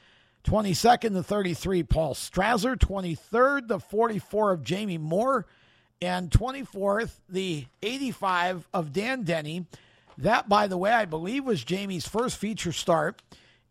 22nd, 0.43 1.13
the 1.13 1.23
33, 1.23 1.83
Paul 1.83 2.13
Strasser. 2.13 2.75
23rd, 2.75 3.67
the 3.67 3.79
44 3.79 4.51
of 4.51 4.63
Jamie 4.63 4.97
Moore. 4.97 5.45
And 6.01 6.29
24th, 6.29 7.19
the 7.27 7.65
85 7.81 8.67
of 8.73 8.93
Dan 8.93 9.23
Denny. 9.23 9.65
That, 10.19 10.47
by 10.47 10.67
the 10.67 10.77
way, 10.77 10.91
I 10.91 11.05
believe 11.05 11.43
was 11.43 11.63
Jamie's 11.63 12.07
first 12.07 12.37
feature 12.37 12.71
start 12.71 13.21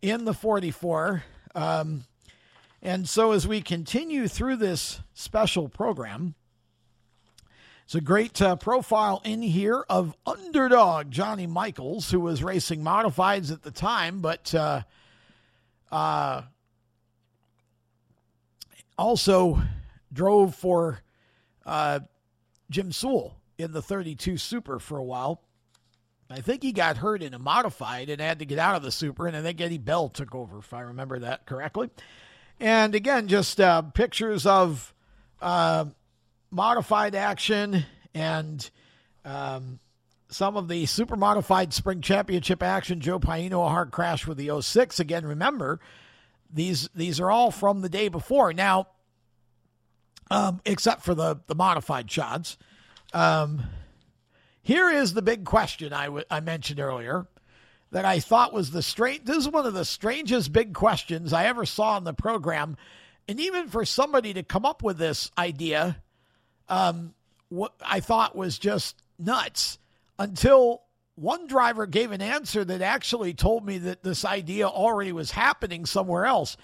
in 0.03 0.25
the 0.25 0.35
44. 0.35 1.25
Um, 1.55 2.05
and 2.83 3.09
so 3.09 3.33
as 3.33 3.47
we 3.47 3.61
continue 3.61 4.29
through 4.29 4.57
this 4.57 5.01
special 5.15 5.69
program, 5.69 6.35
it's 7.85 7.95
a 7.95 8.01
great 8.01 8.43
uh, 8.43 8.57
profile 8.57 9.23
in 9.25 9.43
here 9.43 9.85
of 9.89 10.17
underdog 10.27 11.13
Johnny 11.13 11.47
Michaels, 11.47 12.11
who 12.11 12.19
was 12.19 12.43
racing 12.43 12.83
modifieds 12.83 13.53
at 13.53 13.63
the 13.63 13.71
time, 13.71 14.21
but 14.21 14.53
uh, 14.53 14.83
uh, 15.93 16.43
also 18.99 19.63
drove 20.13 20.57
for 20.57 21.01
uh, 21.65 22.01
Jim 22.71 22.93
Sewell 22.93 23.37
in 23.59 23.73
the 23.73 23.83
32 23.83 24.37
Super 24.37 24.79
for 24.79 24.99
a 24.99 25.05
while. 25.05 25.43
I 26.29 26.41
think 26.41 26.63
he 26.63 26.73
got 26.73 26.97
hurt 26.97 27.23
in 27.23 27.35
a 27.35 27.39
modified 27.39 28.11
and 28.11 28.21
had 28.21 28.41
to 28.41 28.45
get 28.47 28.59
out 28.59 28.75
of 28.75 28.83
the 28.83 28.91
Super, 28.91 29.29
and 29.29 29.37
I 29.37 29.43
think 29.43 29.61
Eddie 29.61 29.79
Bell 29.79 30.09
took 30.09 30.35
over, 30.35 30.59
if 30.59 30.75
I 30.75 30.81
remember 30.81 31.21
that 31.21 31.47
correctly. 31.47 31.89
And 32.59 32.95
again, 32.95 33.29
just 33.29 33.61
uh, 33.61 33.83
pictures 33.83 34.45
of 34.45 34.93
uh, 35.41 35.85
modified 36.51 37.15
action 37.15 37.85
and 38.15 38.69
um, 39.25 39.79
some 40.29 40.57
of 40.57 40.69
the 40.69 40.87
super 40.87 41.17
modified 41.17 41.73
spring 41.73 42.01
championship 42.01 42.63
action. 42.63 43.01
Joe 43.01 43.21
Paino, 43.21 43.65
a 43.65 43.69
hard 43.69 43.93
crash 43.93 44.27
with 44.27 44.39
the 44.39 44.61
06. 44.61 44.99
Again, 44.99 45.27
remember, 45.27 45.81
these 46.53 46.89
these 46.95 47.21
are 47.21 47.31
all 47.31 47.51
from 47.51 47.83
the 47.83 47.89
day 47.89 48.09
before. 48.09 48.53
Now, 48.53 48.89
um, 50.31 50.61
except 50.65 51.03
for 51.03 51.15
the 51.15 51.41
the 51.47 51.55
modified 51.55 52.11
shots. 52.11 52.57
Um, 53.13 53.63
here 54.63 54.91
is 54.91 55.15
the 55.15 55.23
big 55.23 55.45
question 55.45 55.93
I, 55.93 56.07
w- 56.07 56.25
I 56.31 56.41
mentioned 56.41 56.81
earlier 56.81 57.27
that 57.93 58.05
I 58.05 58.19
thought 58.19 58.53
was 58.53 58.71
the 58.71 58.83
strange. 58.83 59.25
This 59.25 59.39
is 59.39 59.49
one 59.49 59.67
of 59.67 59.75
the 59.75 59.85
strangest 59.85 60.53
big 60.53 60.75
questions 60.75 61.33
I 61.33 61.45
ever 61.47 61.65
saw 61.65 61.97
in 61.97 62.05
the 62.05 62.13
program, 62.13 62.77
and 63.29 63.39
even 63.41 63.69
for 63.69 63.85
somebody 63.85 64.35
to 64.35 64.43
come 64.43 64.65
up 64.65 64.83
with 64.83 64.99
this 64.99 65.31
idea, 65.39 66.03
um, 66.69 67.15
what 67.49 67.75
I 67.81 68.01
thought 68.01 68.37
was 68.37 68.59
just 68.59 69.01
nuts. 69.19 69.79
Until 70.19 70.83
one 71.15 71.47
driver 71.47 71.87
gave 71.87 72.11
an 72.11 72.23
answer 72.23 72.65
that 72.65 72.83
actually 72.83 73.35
told 73.35 73.65
me 73.65 73.79
that 73.79 74.03
this 74.03 74.25
idea 74.25 74.67
already 74.67 75.13
was 75.13 75.31
happening 75.31 75.87
somewhere 75.87 76.27
else. 76.27 76.57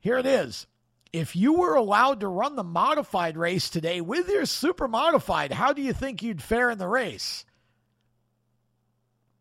Here 0.00 0.18
it 0.18 0.26
is. 0.26 0.66
If 1.12 1.36
you 1.36 1.54
were 1.54 1.74
allowed 1.74 2.20
to 2.20 2.28
run 2.28 2.56
the 2.56 2.64
modified 2.64 3.36
race 3.36 3.70
today 3.70 4.00
with 4.00 4.28
your 4.28 4.44
super 4.46 4.88
modified, 4.88 5.52
how 5.52 5.72
do 5.72 5.82
you 5.82 5.92
think 5.92 6.22
you'd 6.22 6.42
fare 6.42 6.70
in 6.70 6.78
the 6.78 6.88
race? 6.88 7.44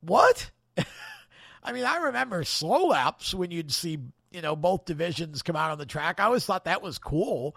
What? 0.01 0.51
I 1.63 1.71
mean, 1.71 1.85
I 1.85 1.97
remember 1.97 2.43
slow 2.43 2.87
laps 2.87 3.33
when 3.33 3.51
you'd 3.51 3.71
see, 3.71 3.97
you 4.31 4.41
know, 4.41 4.55
both 4.55 4.85
divisions 4.85 5.41
come 5.41 5.55
out 5.55 5.71
on 5.71 5.77
the 5.77 5.85
track. 5.85 6.19
I 6.19 6.25
always 6.25 6.45
thought 6.45 6.65
that 6.65 6.81
was 6.81 6.97
cool. 6.97 7.55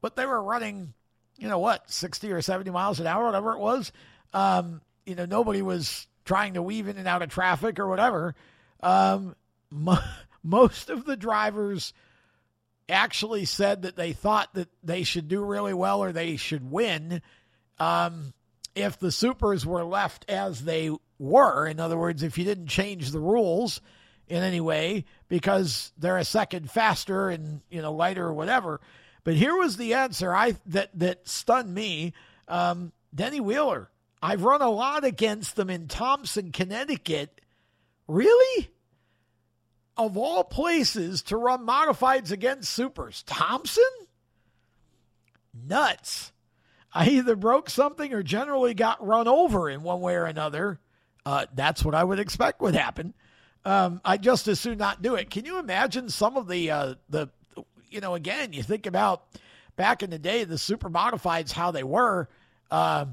But 0.00 0.16
they 0.16 0.26
were 0.26 0.42
running, 0.42 0.92
you 1.38 1.48
know, 1.48 1.58
what, 1.58 1.90
60 1.90 2.32
or 2.32 2.42
70 2.42 2.70
miles 2.70 3.00
an 3.00 3.06
hour, 3.06 3.24
whatever 3.24 3.52
it 3.52 3.58
was. 3.58 3.92
Um, 4.32 4.80
you 5.06 5.14
know, 5.14 5.26
nobody 5.26 5.62
was 5.62 6.06
trying 6.24 6.54
to 6.54 6.62
weave 6.62 6.88
in 6.88 6.98
and 6.98 7.08
out 7.08 7.22
of 7.22 7.30
traffic 7.30 7.78
or 7.78 7.88
whatever. 7.88 8.34
Um, 8.82 9.34
most 10.42 10.90
of 10.90 11.04
the 11.04 11.16
drivers 11.16 11.92
actually 12.90 13.44
said 13.44 13.82
that 13.82 13.96
they 13.96 14.12
thought 14.12 14.52
that 14.54 14.68
they 14.82 15.02
should 15.02 15.28
do 15.28 15.44
really 15.44 15.74
well 15.74 16.02
or 16.02 16.12
they 16.12 16.36
should 16.36 16.70
win 16.70 17.22
um, 17.78 18.32
if 18.74 18.98
the 18.98 19.12
supers 19.12 19.64
were 19.64 19.84
left 19.84 20.24
as 20.28 20.64
they 20.64 20.90
were. 21.18 21.66
In 21.66 21.80
other 21.80 21.98
words, 21.98 22.22
if 22.22 22.38
you 22.38 22.44
didn't 22.44 22.66
change 22.66 23.10
the 23.10 23.20
rules 23.20 23.80
in 24.28 24.42
any 24.42 24.60
way 24.60 25.04
because 25.28 25.92
they're 25.98 26.16
a 26.16 26.24
second 26.24 26.70
faster 26.70 27.28
and 27.28 27.60
you 27.70 27.82
know 27.82 27.92
lighter 27.92 28.26
or 28.26 28.32
whatever. 28.32 28.80
But 29.24 29.34
here 29.34 29.56
was 29.56 29.76
the 29.76 29.94
answer 29.94 30.34
I 30.34 30.56
that 30.66 30.90
that 30.98 31.28
stunned 31.28 31.74
me. 31.74 32.14
Um, 32.48 32.92
Denny 33.14 33.40
Wheeler. 33.40 33.90
I've 34.22 34.42
run 34.42 34.60
a 34.60 34.68
lot 34.68 35.04
against 35.04 35.56
them 35.56 35.70
in 35.70 35.88
Thompson, 35.88 36.52
Connecticut. 36.52 37.40
Really? 38.06 38.70
Of 40.00 40.16
all 40.16 40.44
places 40.44 41.20
to 41.24 41.36
run 41.36 41.66
modifieds 41.66 42.30
against 42.30 42.72
supers, 42.72 43.22
Thompson? 43.24 43.84
Nuts. 45.52 46.32
I 46.90 47.06
either 47.10 47.36
broke 47.36 47.68
something 47.68 48.14
or 48.14 48.22
generally 48.22 48.72
got 48.72 49.06
run 49.06 49.28
over 49.28 49.68
in 49.68 49.82
one 49.82 50.00
way 50.00 50.14
or 50.14 50.24
another. 50.24 50.80
Uh, 51.26 51.44
that's 51.54 51.84
what 51.84 51.94
I 51.94 52.02
would 52.02 52.18
expect 52.18 52.62
would 52.62 52.74
happen. 52.74 53.12
Um, 53.66 54.00
I 54.02 54.16
just 54.16 54.48
as 54.48 54.58
soon 54.58 54.78
not 54.78 55.02
do 55.02 55.16
it. 55.16 55.28
Can 55.28 55.44
you 55.44 55.58
imagine 55.58 56.08
some 56.08 56.38
of 56.38 56.48
the 56.48 56.70
uh, 56.70 56.94
the 57.10 57.28
you 57.90 58.00
know 58.00 58.14
again 58.14 58.54
you 58.54 58.62
think 58.62 58.86
about 58.86 59.24
back 59.76 60.02
in 60.02 60.08
the 60.08 60.18
day 60.18 60.44
the 60.44 60.56
super 60.56 60.88
modifieds 60.88 61.52
how 61.52 61.72
they 61.72 61.84
were. 61.84 62.26
Uh, 62.70 63.04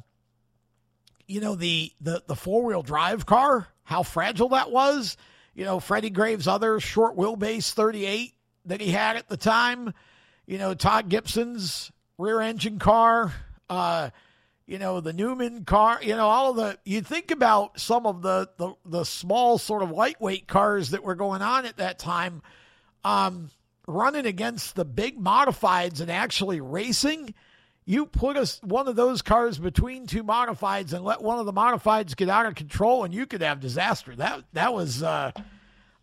you 1.28 1.42
know 1.42 1.56
the 1.56 1.92
the 2.00 2.24
the 2.28 2.36
four 2.36 2.64
wheel 2.64 2.82
drive 2.82 3.26
car 3.26 3.68
how 3.84 4.04
fragile 4.04 4.50
that 4.50 4.72
was. 4.72 5.18
You 5.58 5.66
know 5.66 5.80
Freddie 5.80 6.12
Graves' 6.12 6.48
other 6.48 6.80
short 6.80 7.18
wheelbase 7.18 7.74
38 7.74 8.34
that 8.66 8.80
he 8.80 8.92
had 8.92 9.18
at 9.18 9.28
the 9.28 9.38
time. 9.38 9.94
You 10.46 10.60
know 10.60 10.76
Todd 10.76 11.10
Gibson's 11.10 11.92
rear 12.20 12.40
engine 12.40 12.78
car. 12.78 13.34
Uh, 13.68 14.12
you 14.68 14.78
know, 14.78 15.00
the 15.00 15.14
Newman 15.14 15.64
car, 15.64 16.00
you 16.04 16.16
know, 16.16 16.28
all 16.28 16.52
of 16.52 16.58
the, 16.58 16.78
you 16.84 17.00
think 17.02 17.32
about 17.32 17.80
some 17.80 18.06
of 18.06 18.22
the, 18.22 18.50
the, 18.58 18.74
the 18.86 19.04
small 19.06 19.58
sort 19.58 19.82
of 19.82 19.92
lightweight 19.92 20.46
cars 20.46 20.90
that 20.90 21.04
were 21.04 21.16
going 21.16 21.42
on 21.42 21.66
at 21.66 21.78
that 21.78 21.98
time, 21.98 22.42
um, 23.06 23.50
running 23.88 24.26
against 24.26 24.76
the 24.76 24.84
big 24.84 25.18
modifieds 25.18 26.02
and 26.02 26.12
actually 26.12 26.60
racing. 26.60 27.34
You 27.90 28.06
put 28.06 28.36
us 28.36 28.60
one 28.64 28.90
of 28.90 28.98
those 28.98 29.22
cars 29.22 29.58
between 29.58 30.08
two 30.08 30.22
modifieds 30.22 30.92
and 30.92 31.06
let 31.06 31.22
one 31.22 31.40
of 31.40 31.46
the 31.46 31.54
modifieds 31.54 32.18
get 32.18 32.28
out 32.28 32.46
of 32.46 32.54
control, 32.54 33.06
and 33.06 33.14
you 33.14 33.26
could 33.26 33.42
have 33.42 33.62
disaster. 33.62 34.14
That 34.14 34.44
that 34.52 34.74
was, 34.74 35.02
uh, 35.02 35.32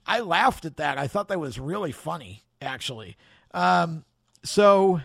I 0.07 0.21
laughed 0.21 0.65
at 0.65 0.79
that. 0.79 0.97
I 0.97 1.09
thought 1.09 1.29
that 1.29 1.39
was 1.39 1.59
really 1.61 1.93
funny, 1.93 2.43
actually. 2.63 3.19
Um, 3.53 4.07
so, 4.43 5.03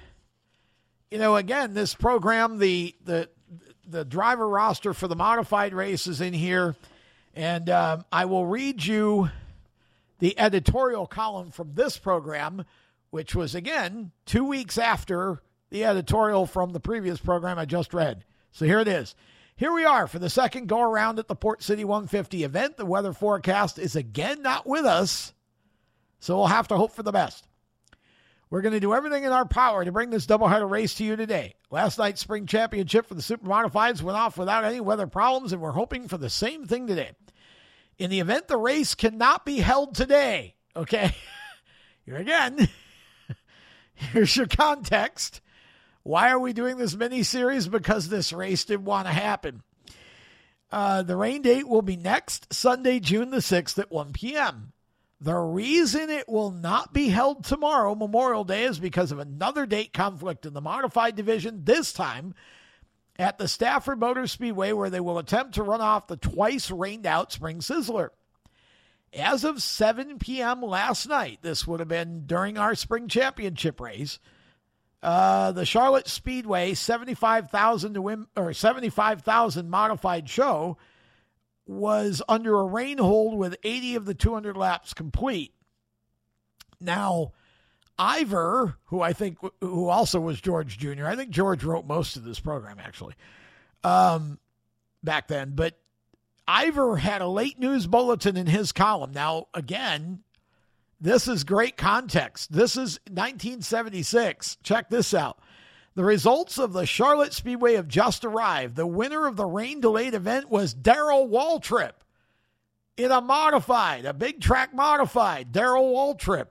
you 1.12 1.18
know, 1.18 1.36
again, 1.36 1.74
this 1.74 1.96
program, 1.96 2.60
the 2.60 2.96
the 3.04 3.28
the 3.86 4.06
driver 4.06 4.48
roster 4.48 4.94
for 4.94 5.10
the 5.10 5.18
modified 5.18 5.74
races 5.74 6.22
in 6.22 6.32
here, 6.32 6.78
and 7.36 7.70
um, 7.70 8.06
I 8.10 8.24
will 8.24 8.46
read 8.46 8.86
you 8.86 9.30
the 10.20 10.40
editorial 10.40 11.08
column 11.08 11.52
from 11.52 11.74
this 11.74 11.98
program, 11.98 12.64
which 13.10 13.36
was 13.36 13.54
again 13.54 14.12
two 14.26 14.46
weeks 14.46 14.78
after 14.78 15.42
the 15.70 15.86
editorial 15.86 16.46
from 16.46 16.72
the 16.72 16.80
previous 16.80 17.20
program 17.20 17.60
I 17.60 17.66
just 17.66 17.94
read. 17.94 18.26
So 18.52 18.66
here 18.66 18.80
it 18.80 18.88
is. 18.88 19.16
Here 19.56 19.74
we 19.74 19.84
are 19.84 20.08
for 20.08 20.20
the 20.20 20.30
second 20.30 20.68
go 20.68 20.82
around 20.82 21.20
at 21.20 21.28
the 21.28 21.36
Port 21.36 21.62
City 21.62 21.84
150 21.84 22.44
event. 22.44 22.78
The 22.78 22.86
weather 22.86 23.14
forecast 23.14 23.78
is 23.78 23.96
again 23.96 24.42
not 24.42 24.66
with 24.66 24.86
us, 24.86 25.34
so 26.20 26.38
we'll 26.38 26.48
have 26.48 26.70
to 26.70 26.78
hope 26.78 26.94
for 26.94 27.04
the 27.04 27.12
best. 27.12 27.46
We're 28.50 28.62
going 28.62 28.74
to 28.74 28.80
do 28.80 28.96
everything 28.96 29.26
in 29.26 29.32
our 29.32 29.46
power 29.46 29.86
to 29.86 29.92
bring 29.92 30.10
this 30.10 30.26
doubleheader 30.26 30.70
race 30.70 30.96
to 30.96 31.04
you 31.04 31.16
today. 31.16 31.56
Last 31.70 32.00
night's 32.00 32.22
spring 32.22 32.48
championship 32.48 33.06
for 33.06 33.14
the 33.14 33.22
Super 33.22 33.48
Modifieds 33.48 34.02
went 34.02 34.18
off 34.18 34.38
without 34.38 34.64
any 34.64 34.80
weather 34.80 35.06
problems, 35.06 35.54
and 35.54 35.62
we're 35.62 35.72
hoping 35.72 36.08
for 36.08 36.18
the 36.18 36.32
same 36.32 36.66
thing 36.66 36.88
today. 36.88 37.12
In 38.00 38.10
the 38.10 38.22
event 38.22 38.48
the 38.48 38.58
race 38.58 38.96
cannot 38.96 39.46
be 39.46 39.60
held 39.60 39.94
today, 39.94 40.56
okay, 40.76 41.14
here 42.06 42.16
again, 42.16 42.70
here's 43.94 44.36
your 44.36 44.48
context. 44.48 45.42
Why 46.10 46.32
are 46.32 46.40
we 46.40 46.54
doing 46.54 46.78
this 46.78 46.96
mini 46.96 47.22
series? 47.22 47.68
Because 47.68 48.10
this 48.10 48.34
race 48.34 48.66
didn't 48.66 48.86
want 48.86 49.06
to 49.06 49.14
happen. 49.14 49.62
Uh, 50.72 51.04
the 51.04 51.16
rain 51.16 51.44
date 51.44 51.68
will 51.68 51.84
be 51.84 51.98
next 51.98 52.52
Sunday, 52.52 53.00
June 53.00 53.30
the 53.30 53.38
6th 53.38 53.78
at 53.78 53.92
1 53.92 54.14
p.m. 54.14 54.74
The 55.22 55.38
reason 55.38 56.10
it 56.10 56.28
will 56.28 56.50
not 56.50 56.94
be 56.94 57.10
held 57.10 57.44
tomorrow, 57.44 57.94
Memorial 57.94 58.44
Day, 58.44 58.64
is 58.64 58.80
because 58.80 59.12
of 59.12 59.20
another 59.20 59.68
date 59.68 59.94
conflict 59.94 60.48
in 60.48 60.56
the 60.56 60.62
modified 60.62 61.16
division, 61.16 61.66
this 61.66 61.94
time 61.94 62.34
at 63.20 63.38
the 63.38 63.48
Stafford 63.48 64.00
Motor 64.00 64.26
Speedway, 64.26 64.72
where 64.72 64.90
they 64.90 65.00
will 65.00 65.20
attempt 65.20 65.54
to 65.54 65.64
run 65.64 65.80
off 65.80 66.08
the 66.08 66.18
twice 66.18 66.72
rained 66.72 67.06
out 67.06 67.32
Spring 67.32 67.60
Sizzler. 67.60 68.10
As 69.14 69.44
of 69.44 69.62
7 69.62 70.18
p.m. 70.18 70.64
last 70.64 71.08
night, 71.08 71.38
this 71.44 71.68
would 71.68 71.80
have 71.80 71.88
been 71.88 72.26
during 72.26 72.58
our 72.58 72.74
spring 72.74 73.08
championship 73.08 73.80
race. 73.80 74.18
Uh, 75.02 75.52
the 75.54 75.66
Charlotte 75.66 76.08
Speedway 76.08 76.74
75,000 76.74 77.94
to 77.94 78.02
win 78.02 78.28
or 78.36 78.54
75,000 78.54 79.70
modified 79.70 80.30
show 80.30 80.78
was 81.66 82.22
under 82.28 82.60
a 82.60 82.66
rain 82.66 82.98
hold 82.98 83.38
with 83.38 83.56
80 83.64 83.96
of 83.96 84.06
the 84.06 84.14
200 84.14 84.58
laps 84.58 84.94
complete. 84.94 85.54
Now, 86.82 87.32
Ivor, 87.98 88.78
who 88.86 89.02
I 89.02 89.14
think 89.14 89.38
who 89.62 89.88
also 89.88 90.20
was 90.20 90.42
George 90.42 90.78
Jr. 90.78 91.06
I 91.06 91.16
think 91.16 91.32
George 91.32 91.64
wrote 91.64 91.86
most 91.86 92.16
of 92.16 92.24
this 92.24 92.40
program 92.40 92.78
actually. 92.80 93.14
Um 93.84 94.40
back 95.04 95.28
then, 95.28 95.52
but 95.56 95.78
Ivor 96.48 96.98
had 96.98 97.22
a 97.22 97.28
late 97.28 97.60
news 97.60 97.88
bulletin 97.88 98.36
in 98.36 98.48
his 98.48 98.72
column. 98.72 99.12
Now, 99.12 99.48
again, 99.54 100.24
this 101.02 101.28
is 101.28 101.44
great 101.44 101.78
context. 101.78 102.52
This 102.52 102.76
is 102.76 103.00
1976. 103.10 104.58
Check 104.64 104.90
this 104.90 105.14
out. 105.14 105.40
The 105.96 106.04
results 106.04 106.58
of 106.58 106.74
the 106.74 106.86
Charlotte 106.86 107.34
Speedway 107.34 107.74
have 107.76 107.88
just 107.88 108.24
arrived. 108.24 108.76
The 108.76 108.88
winner 108.88 109.26
of 109.26 109.36
the 109.36 109.46
rain 109.46 109.82
delayed 109.82 110.14
event 110.14 110.50
was 110.50 110.74
Darrell 110.74 111.28
Waltrip 111.28 111.94
in 112.96 113.12
a 113.12 113.22
modified, 113.22 114.06
a 114.06 114.14
big 114.14 114.42
track 114.42 114.74
modified. 114.74 115.52
Darrell 115.52 115.92
Waltrip. 115.94 116.48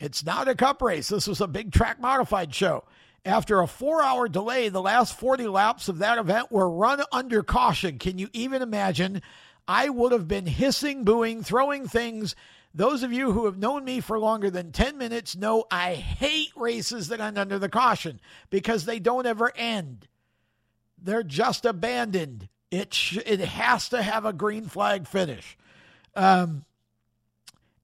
It's 0.00 0.24
not 0.24 0.48
a 0.48 0.56
cup 0.56 0.82
race. 0.82 1.08
This 1.08 1.28
was 1.28 1.40
a 1.40 1.46
big 1.46 1.72
track 1.72 2.00
modified 2.00 2.52
show. 2.54 2.84
After 3.24 3.60
a 3.60 3.68
four 3.68 4.02
hour 4.02 4.28
delay, 4.28 4.68
the 4.68 4.82
last 4.82 5.18
40 5.18 5.46
laps 5.46 5.88
of 5.88 5.98
that 5.98 6.18
event 6.18 6.50
were 6.50 6.68
run 6.68 7.02
under 7.12 7.44
caution. 7.44 7.98
Can 7.98 8.18
you 8.18 8.28
even 8.32 8.62
imagine? 8.62 9.22
I 9.68 9.88
would 9.88 10.10
have 10.10 10.26
been 10.26 10.46
hissing, 10.46 11.04
booing, 11.04 11.44
throwing 11.44 11.86
things 11.86 12.34
those 12.74 13.02
of 13.02 13.12
you 13.12 13.32
who 13.32 13.44
have 13.44 13.58
known 13.58 13.84
me 13.84 14.00
for 14.00 14.18
longer 14.18 14.50
than 14.50 14.72
10 14.72 14.96
minutes 14.96 15.36
know 15.36 15.64
I 15.70 15.94
hate 15.94 16.52
races 16.56 17.08
that 17.08 17.20
end 17.20 17.38
under 17.38 17.58
the 17.58 17.68
caution 17.68 18.20
because 18.50 18.84
they 18.84 18.98
don't 18.98 19.26
ever 19.26 19.52
end. 19.54 20.08
They're 21.00 21.22
just 21.22 21.64
abandoned. 21.64 22.48
It, 22.70 22.94
sh- 22.94 23.18
it 23.26 23.40
has 23.40 23.90
to 23.90 24.02
have 24.02 24.24
a 24.24 24.32
green 24.32 24.64
flag 24.64 25.06
finish. 25.06 25.58
Um, 26.14 26.64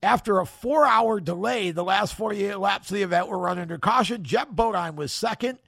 after 0.02 0.39
a 0.39 0.47
four 0.47 0.86
hour 0.86 1.20
delay, 1.20 1.70
the 1.70 1.85
last 1.85 2.15
48 2.15 2.56
laps 2.59 2.90
of 2.90 2.94
the 2.94 3.02
event 3.02 3.28
were 3.28 3.39
run 3.39 3.59
under 3.59 3.78
caution. 3.78 4.23
Geoff 4.23 4.48
Bodine 4.51 4.97
was 4.97 5.12
second. 5.12 5.59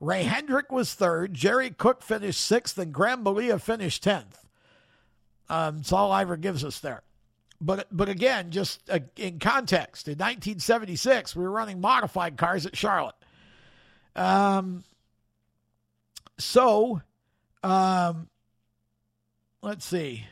Ray 0.00 0.24
Hendrick 0.24 0.72
was 0.72 0.94
third. 0.94 1.34
Jerry 1.34 1.70
Cook 1.70 2.02
finished 2.02 2.40
sixth, 2.40 2.76
and 2.78 2.92
Graham 2.92 3.22
Balia 3.22 3.58
finished 3.58 4.02
10th. 4.04 4.44
Um, 5.48 5.76
that's 5.76 5.92
all 5.92 6.10
Ivor 6.10 6.36
gives 6.36 6.64
us 6.64 6.80
there. 6.80 7.02
But 7.64 7.88
but 7.90 8.10
again, 8.10 8.50
just 8.50 8.90
uh, 8.90 8.98
in 9.16 9.38
context, 9.38 10.06
in 10.06 10.12
1976, 10.12 11.34
we 11.34 11.42
were 11.42 11.50
running 11.50 11.80
modified 11.80 12.36
cars 12.36 12.66
at 12.66 12.76
Charlotte. 12.76 13.14
Um, 14.14 14.84
so, 16.38 17.00
um, 17.62 18.28
let's 19.62 19.86
see. 19.86 20.26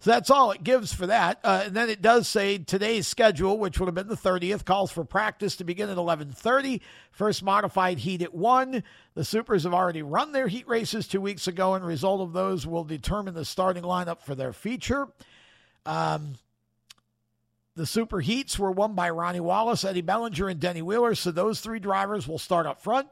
So 0.00 0.10
that's 0.10 0.28
all 0.28 0.50
it 0.50 0.62
gives 0.62 0.92
for 0.92 1.06
that. 1.06 1.38
Uh, 1.42 1.62
and 1.66 1.74
then 1.74 1.88
it 1.88 2.02
does 2.02 2.28
say 2.28 2.58
today's 2.58 3.06
schedule, 3.06 3.56
which 3.58 3.78
would 3.78 3.86
have 3.86 3.94
been 3.94 4.08
the 4.08 4.16
30th, 4.16 4.66
calls 4.66 4.90
for 4.90 5.02
practice 5.02 5.56
to 5.56 5.64
begin 5.64 5.88
at 5.88 5.96
11:30. 5.96 6.80
First 7.12 7.44
modified 7.44 8.00
heat 8.00 8.22
at 8.22 8.34
one. 8.34 8.82
The 9.14 9.24
Supers 9.24 9.62
have 9.62 9.72
already 9.72 10.02
run 10.02 10.32
their 10.32 10.48
heat 10.48 10.66
races 10.66 11.06
two 11.06 11.20
weeks 11.20 11.46
ago, 11.46 11.74
and 11.74 11.86
result 11.86 12.20
of 12.20 12.32
those 12.32 12.66
will 12.66 12.84
determine 12.84 13.34
the 13.34 13.44
starting 13.44 13.84
lineup 13.84 14.20
for 14.20 14.34
their 14.34 14.52
feature. 14.52 15.06
Um, 15.86 16.34
the 17.76 17.86
Super 17.86 18.20
Heats 18.20 18.58
were 18.58 18.70
won 18.70 18.94
by 18.94 19.10
Ronnie 19.10 19.40
Wallace, 19.40 19.84
Eddie 19.84 20.00
Bellinger, 20.00 20.48
and 20.48 20.60
Denny 20.60 20.82
Wheeler, 20.82 21.14
so 21.14 21.30
those 21.30 21.60
three 21.60 21.80
drivers 21.80 22.28
will 22.28 22.38
start 22.38 22.66
up 22.66 22.80
front. 22.80 23.08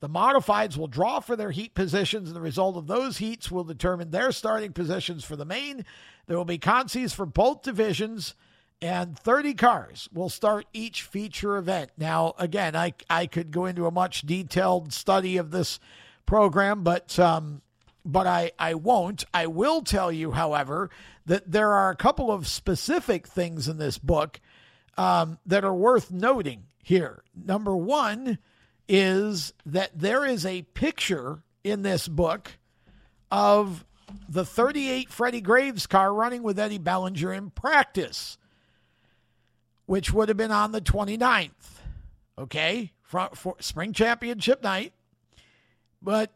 The 0.00 0.08
modifieds 0.08 0.76
will 0.76 0.88
draw 0.88 1.20
for 1.20 1.36
their 1.36 1.50
heat 1.50 1.74
positions, 1.74 2.28
and 2.28 2.36
the 2.36 2.40
result 2.40 2.76
of 2.76 2.86
those 2.86 3.18
heats 3.18 3.50
will 3.50 3.64
determine 3.64 4.10
their 4.10 4.32
starting 4.32 4.72
positions 4.72 5.24
for 5.24 5.36
the 5.36 5.44
main. 5.44 5.84
There 6.26 6.36
will 6.36 6.44
be 6.44 6.58
consies 6.58 7.14
for 7.14 7.26
both 7.26 7.62
divisions, 7.62 8.34
and 8.82 9.18
30 9.18 9.54
cars 9.54 10.08
will 10.12 10.28
start 10.28 10.66
each 10.72 11.02
feature 11.02 11.56
event. 11.56 11.90
Now, 11.96 12.34
again, 12.38 12.76
I, 12.76 12.94
I 13.08 13.26
could 13.26 13.50
go 13.50 13.66
into 13.66 13.86
a 13.86 13.90
much 13.90 14.22
detailed 14.22 14.92
study 14.92 15.38
of 15.38 15.50
this 15.50 15.80
program, 16.26 16.82
but 16.82 17.18
um, 17.18 17.62
but 18.06 18.26
I, 18.26 18.52
I 18.58 18.74
won't. 18.74 19.24
I 19.34 19.48
will 19.48 19.82
tell 19.82 20.12
you, 20.12 20.30
however, 20.30 20.90
that 21.26 21.50
there 21.50 21.72
are 21.72 21.90
a 21.90 21.96
couple 21.96 22.30
of 22.30 22.46
specific 22.46 23.26
things 23.26 23.68
in 23.68 23.78
this 23.78 23.98
book 23.98 24.40
um, 24.96 25.38
that 25.44 25.64
are 25.64 25.74
worth 25.74 26.10
noting 26.10 26.64
here. 26.82 27.22
Number 27.34 27.76
one 27.76 28.38
is 28.88 29.52
that 29.66 29.98
there 29.98 30.24
is 30.24 30.46
a 30.46 30.62
picture 30.62 31.42
in 31.64 31.82
this 31.82 32.06
book 32.06 32.52
of 33.30 33.84
the 34.28 34.44
38 34.44 35.10
Freddie 35.10 35.40
Graves 35.40 35.88
car 35.88 36.14
running 36.14 36.44
with 36.44 36.60
Eddie 36.60 36.78
Bellinger 36.78 37.32
in 37.32 37.50
practice, 37.50 38.38
which 39.86 40.12
would 40.12 40.28
have 40.28 40.38
been 40.38 40.52
on 40.52 40.70
the 40.70 40.80
29th, 40.80 41.50
okay, 42.38 42.92
for 43.02 43.56
spring 43.58 43.92
championship 43.92 44.62
night. 44.62 44.92
But 46.00 46.30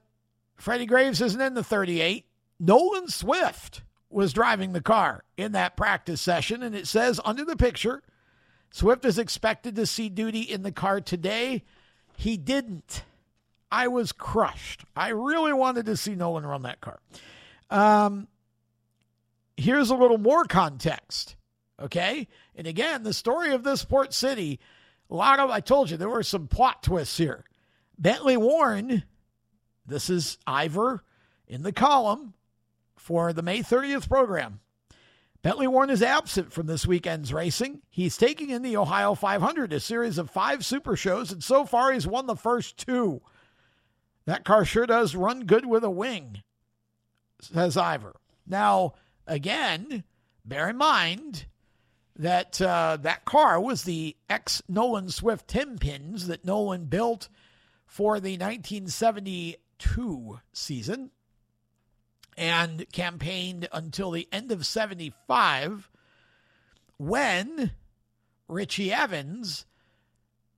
Freddie 0.61 0.87
Graves 0.87 1.21
isn't 1.23 1.41
in 1.41 1.55
the 1.55 1.65
38. 1.65 2.27
Nolan 2.59 3.09
Swift 3.09 3.83
was 4.11 4.35
driving 4.35 4.73
the 4.73 4.83
car 4.83 5.25
in 5.37 5.53
that 5.53 5.77
practice 5.77 6.21
session, 6.21 6.63
and 6.63 6.75
it 6.75 6.87
says 6.87 7.19
under 7.25 7.45
the 7.45 7.57
picture, 7.57 8.03
Swift 8.71 9.05
is 9.07 9.19
expected 9.19 9.75
to 9.77 9.87
see 9.87 10.11
duty 10.11 10.43
in 10.43 10.63
the 10.63 10.71
car 10.71 11.01
today. 11.01 11.65
He 12.17 12.37
didn't. 12.37 13.05
I 13.73 13.89
was 13.89 14.13
crushed. 14.13 14.85
I 14.95 15.09
really 15.09 15.55
wanted 15.55 15.87
to 15.87 15.97
see 15.97 16.15
Nolan 16.15 16.45
run 16.45 16.63
that 16.63 16.81
car. 16.81 17.01
Um, 17.71 18.29
here's 19.57 19.91
a 19.91 19.97
little 19.97 20.19
more 20.19 20.45
context. 20.45 21.37
Okay. 21.81 22.29
And 22.55 22.67
again, 22.67 23.03
the 23.03 23.15
story 23.15 23.55
of 23.55 23.63
this 23.63 23.85
port 23.85 24.13
city, 24.13 24.61
a 25.09 25.15
lot 25.15 25.39
of, 25.39 25.49
I 25.49 25.61
told 25.61 25.91
you, 25.91 25.97
there 25.97 26.09
were 26.11 26.23
some 26.23 26.49
plot 26.49 26.83
twists 26.83 27.17
here. 27.17 27.45
Bentley 27.99 28.37
Warren 28.37 29.05
this 29.91 30.09
is 30.09 30.39
Ivor 30.47 31.03
in 31.47 31.63
the 31.63 31.73
column 31.73 32.35
for 32.97 33.33
the 33.33 33.43
May 33.43 33.61
30th 33.61 34.09
program. 34.09 34.61
Bentley 35.43 35.67
Warren 35.67 35.91
is 35.91 36.03
absent 36.03 36.53
from 36.53 36.67
this 36.67 36.87
weekend's 36.87 37.33
racing. 37.33 37.81
He's 37.91 38.17
taking 38.17 38.51
in 38.51 38.63
the 38.63 38.77
Ohio 38.77 39.15
500, 39.15 39.73
a 39.73 39.81
series 39.81 40.19
of 40.19 40.31
five 40.31 40.65
super 40.65 40.97
shows, 40.97 41.33
and 41.33 41.43
so 41.43 41.65
far 41.65 41.93
he's 41.93 42.07
won 42.07 42.27
the 42.27 42.37
first 42.37 42.77
two. 42.77 43.23
That 44.27 44.45
car 44.45 44.65
sure 44.65 44.87
does 44.87 45.17
run 45.17 45.47
good 45.47 45.65
with 45.65 45.83
a 45.83 45.91
wing, 45.91 46.43
says 47.41 47.77
Ivor. 47.77 48.17
Now, 48.47 48.95
again, 49.27 50.05
bear 50.45 50.69
in 50.69 50.77
mind 50.77 51.47
that 52.17 52.61
uh, 52.61 52.99
that 53.01 53.25
car 53.25 53.59
was 53.59 53.85
the 53.85 54.15
ex 54.29 54.63
Nolan 54.69 55.09
Swift 55.09 55.49
10 55.49 55.79
pins 55.79 56.27
that 56.27 56.45
Nolan 56.45 56.85
built 56.85 57.29
for 57.87 58.21
the 58.21 58.33
1970 58.33 59.57
2 59.81 60.39
season 60.53 61.11
and 62.37 62.87
campaigned 62.93 63.69
until 63.73 64.13
the 64.13 64.29
end 64.33 64.53
of 64.53 64.65
75 64.65 65.91
when 66.97 67.73
Richie 68.49 68.93
Evans 68.93 69.67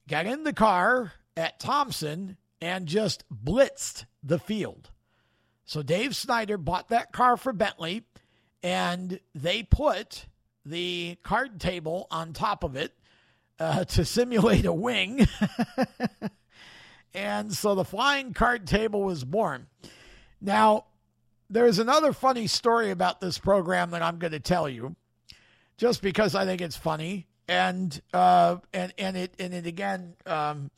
got 0.08 0.26
in 0.26 0.44
the 0.44 0.52
car 0.52 1.12
at 1.36 1.58
Thompson 1.58 2.36
and 2.60 2.86
just 2.86 3.24
blitzed 3.32 4.04
the 4.22 4.38
field. 4.38 4.90
So 5.64 5.82
Dave 5.82 6.14
Snyder 6.14 6.58
bought 6.58 6.90
that 6.90 7.12
car 7.12 7.36
for 7.36 7.52
Bentley 7.52 8.04
and 8.62 9.18
they 9.34 9.62
put 9.62 10.26
the 10.64 11.16
card 11.22 11.60
table 11.60 12.06
on 12.10 12.32
top 12.32 12.62
of 12.62 12.76
it 12.76 12.92
uh, 13.58 13.84
to 13.84 14.04
simulate 14.04 14.66
a 14.66 14.72
wing. 14.72 15.26
And 17.14 17.52
so 17.52 17.74
the 17.74 17.84
flying 17.84 18.32
card 18.32 18.66
table 18.66 19.02
was 19.02 19.24
born. 19.24 19.66
Now, 20.40 20.86
there's 21.50 21.78
another 21.78 22.12
funny 22.12 22.46
story 22.46 22.90
about 22.90 23.20
this 23.20 23.38
program 23.38 23.90
that 23.90 24.02
I'm 24.02 24.18
going 24.18 24.32
to 24.32 24.40
tell 24.40 24.68
you, 24.68 24.96
just 25.76 26.00
because 26.00 26.34
I 26.34 26.46
think 26.46 26.62
it's 26.62 26.76
funny, 26.76 27.26
and 27.46 28.00
uh, 28.14 28.56
and 28.72 28.94
and 28.96 29.16
it 29.16 29.34
and 29.38 29.52
it 29.52 29.66
again, 29.66 30.14
um, 30.24 30.70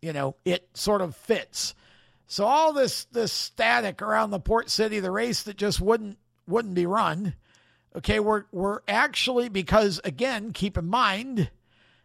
you 0.00 0.14
know, 0.14 0.36
it 0.44 0.68
sort 0.74 1.02
of 1.02 1.14
fits. 1.14 1.74
So 2.26 2.46
all 2.46 2.72
this 2.72 3.04
this 3.06 3.32
static 3.32 4.00
around 4.00 4.30
the 4.30 4.40
port 4.40 4.70
city, 4.70 5.00
the 5.00 5.10
race 5.10 5.42
that 5.42 5.58
just 5.58 5.80
wouldn't 5.80 6.18
wouldn't 6.48 6.74
be 6.74 6.86
run. 6.86 7.34
Okay, 7.94 8.18
we're 8.18 8.44
we're 8.52 8.80
actually 8.88 9.50
because 9.50 10.00
again, 10.02 10.52
keep 10.52 10.78
in 10.78 10.86
mind 10.86 11.50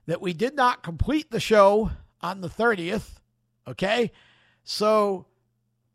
that 0.06 0.22
we 0.22 0.34
did 0.34 0.56
not 0.56 0.84
complete 0.84 1.32
the 1.32 1.40
show 1.40 1.92
on 2.22 2.42
the 2.42 2.50
30th 2.50 3.21
Okay. 3.68 4.12
So, 4.64 5.26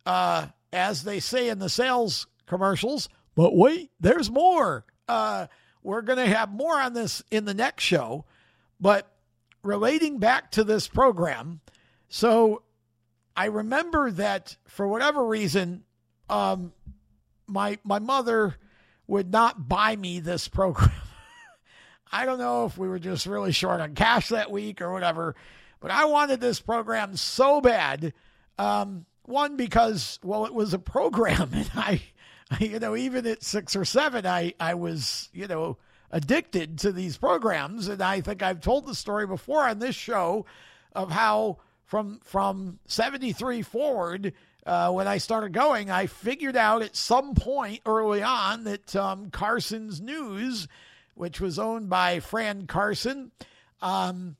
uh, 0.04 0.46
as 0.72 1.04
they 1.04 1.20
say 1.20 1.48
in 1.48 1.58
the 1.58 1.68
sales 1.68 2.26
commercials, 2.46 3.08
but 3.34 3.54
wait, 3.54 3.90
there's 4.00 4.30
more. 4.30 4.84
Uh, 5.08 5.46
we're 5.82 6.02
going 6.02 6.18
to 6.18 6.26
have 6.26 6.50
more 6.50 6.80
on 6.80 6.94
this 6.94 7.22
in 7.30 7.44
the 7.44 7.54
next 7.54 7.84
show. 7.84 8.24
But 8.80 9.10
relating 9.62 10.18
back 10.18 10.50
to 10.52 10.64
this 10.64 10.88
program, 10.88 11.60
so 12.08 12.62
I 13.36 13.46
remember 13.46 14.10
that 14.12 14.56
for 14.66 14.88
whatever 14.88 15.24
reason, 15.24 15.84
um, 16.28 16.72
my 17.46 17.78
my 17.84 17.98
mother 17.98 18.56
would 19.06 19.30
not 19.30 19.68
buy 19.68 19.94
me 19.94 20.20
this 20.20 20.48
program. 20.48 20.90
I 22.12 22.24
don't 22.24 22.38
know 22.38 22.66
if 22.66 22.78
we 22.78 22.88
were 22.88 22.98
just 22.98 23.26
really 23.26 23.52
short 23.52 23.80
on 23.80 23.94
cash 23.94 24.30
that 24.30 24.50
week 24.50 24.80
or 24.80 24.92
whatever. 24.92 25.34
But 25.80 25.90
I 25.90 26.06
wanted 26.06 26.40
this 26.40 26.60
program 26.60 27.16
so 27.16 27.60
bad. 27.60 28.12
Um, 28.58 29.06
one 29.24 29.56
because 29.56 30.18
well, 30.22 30.46
it 30.46 30.54
was 30.54 30.72
a 30.72 30.78
program, 30.78 31.50
and 31.54 31.70
I, 31.74 32.02
you 32.60 32.78
know, 32.78 32.96
even 32.96 33.26
at 33.26 33.42
six 33.42 33.76
or 33.76 33.84
seven, 33.84 34.26
I 34.26 34.54
I 34.58 34.74
was 34.74 35.28
you 35.32 35.46
know 35.46 35.78
addicted 36.10 36.78
to 36.78 36.92
these 36.92 37.16
programs, 37.16 37.88
and 37.88 38.02
I 38.02 38.20
think 38.20 38.42
I've 38.42 38.60
told 38.60 38.86
the 38.86 38.94
story 38.94 39.26
before 39.26 39.66
on 39.66 39.78
this 39.78 39.96
show 39.96 40.46
of 40.92 41.10
how 41.10 41.58
from 41.84 42.20
from 42.24 42.78
73 42.86 43.62
forward 43.62 44.32
uh, 44.66 44.90
when 44.90 45.06
I 45.06 45.18
started 45.18 45.52
going, 45.52 45.90
I 45.90 46.06
figured 46.06 46.56
out 46.56 46.82
at 46.82 46.96
some 46.96 47.34
point 47.34 47.80
early 47.86 48.22
on 48.22 48.64
that 48.64 48.96
um, 48.96 49.30
Carson's 49.30 50.00
News, 50.00 50.66
which 51.14 51.40
was 51.40 51.58
owned 51.58 51.88
by 51.88 52.18
Fran 52.18 52.66
Carson, 52.66 53.30
um, 53.80 54.36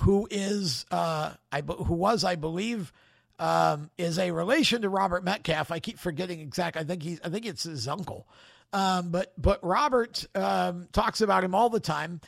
who 0.00 0.28
is 0.30 0.86
uh, 0.90 1.32
I 1.52 1.60
who 1.62 1.94
was 1.94 2.24
I 2.24 2.36
believe 2.36 2.92
um, 3.38 3.90
is 3.98 4.18
a 4.18 4.30
relation 4.30 4.82
to 4.82 4.88
Robert 4.88 5.24
Metcalf. 5.24 5.70
I 5.70 5.78
keep 5.78 5.98
forgetting 5.98 6.40
exact. 6.40 6.76
I 6.76 6.84
think 6.84 7.02
he's 7.02 7.20
I 7.24 7.28
think 7.28 7.46
it's 7.46 7.64
his 7.64 7.88
uncle. 7.88 8.26
Um, 8.72 9.10
but 9.10 9.32
but 9.38 9.62
Robert 9.64 10.26
um, 10.34 10.88
talks 10.92 11.20
about 11.20 11.44
him 11.44 11.54
all 11.54 11.70
the 11.70 11.80
time, 11.80 12.20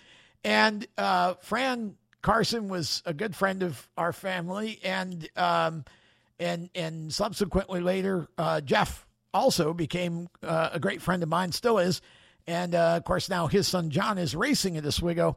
and 0.45 0.87
uh, 0.97 1.35
Fran 1.41 1.97
Carson 2.23 2.69
was 2.69 3.03
a 3.05 3.15
good 3.15 3.35
friend 3.35 3.63
of 3.63 3.89
our 3.97 4.13
family, 4.13 4.79
and 4.83 5.29
um, 5.37 5.85
and 6.39 6.71
and 6.75 7.13
subsequently 7.13 7.81
later 7.81 8.29
uh, 8.39 8.61
Jeff 8.61 9.07
also 9.35 9.75
became 9.75 10.29
uh, 10.43 10.71
a 10.73 10.81
great 10.81 11.03
friend 11.03 11.23
of 11.23 11.29
mine, 11.29 11.53
still 11.53 11.79
is, 11.79 12.01
and 12.47 12.75
uh, 12.75 12.95
of 12.97 13.05
course 13.05 13.29
now 13.29 13.47
his 13.47 13.67
son 13.67 13.91
John 13.91 14.19
is 14.19 14.35
racing 14.35 14.77
at 14.77 14.87
Oswego. 14.87 15.37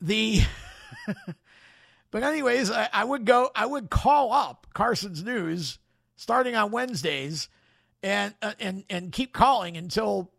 The 0.00 0.42
but 2.10 2.22
anyways, 2.22 2.70
I, 2.70 2.88
I, 2.92 3.04
would 3.04 3.24
go. 3.24 3.50
I 3.54 3.66
would 3.66 3.90
call 3.90 4.32
up 4.32 4.66
Carson's 4.74 5.22
News 5.22 5.78
starting 6.16 6.54
on 6.56 6.70
Wednesdays, 6.70 7.48
and 8.02 8.34
uh, 8.42 8.52
and 8.60 8.84
and 8.90 9.12
keep 9.12 9.32
calling 9.32 9.76
until 9.76 10.30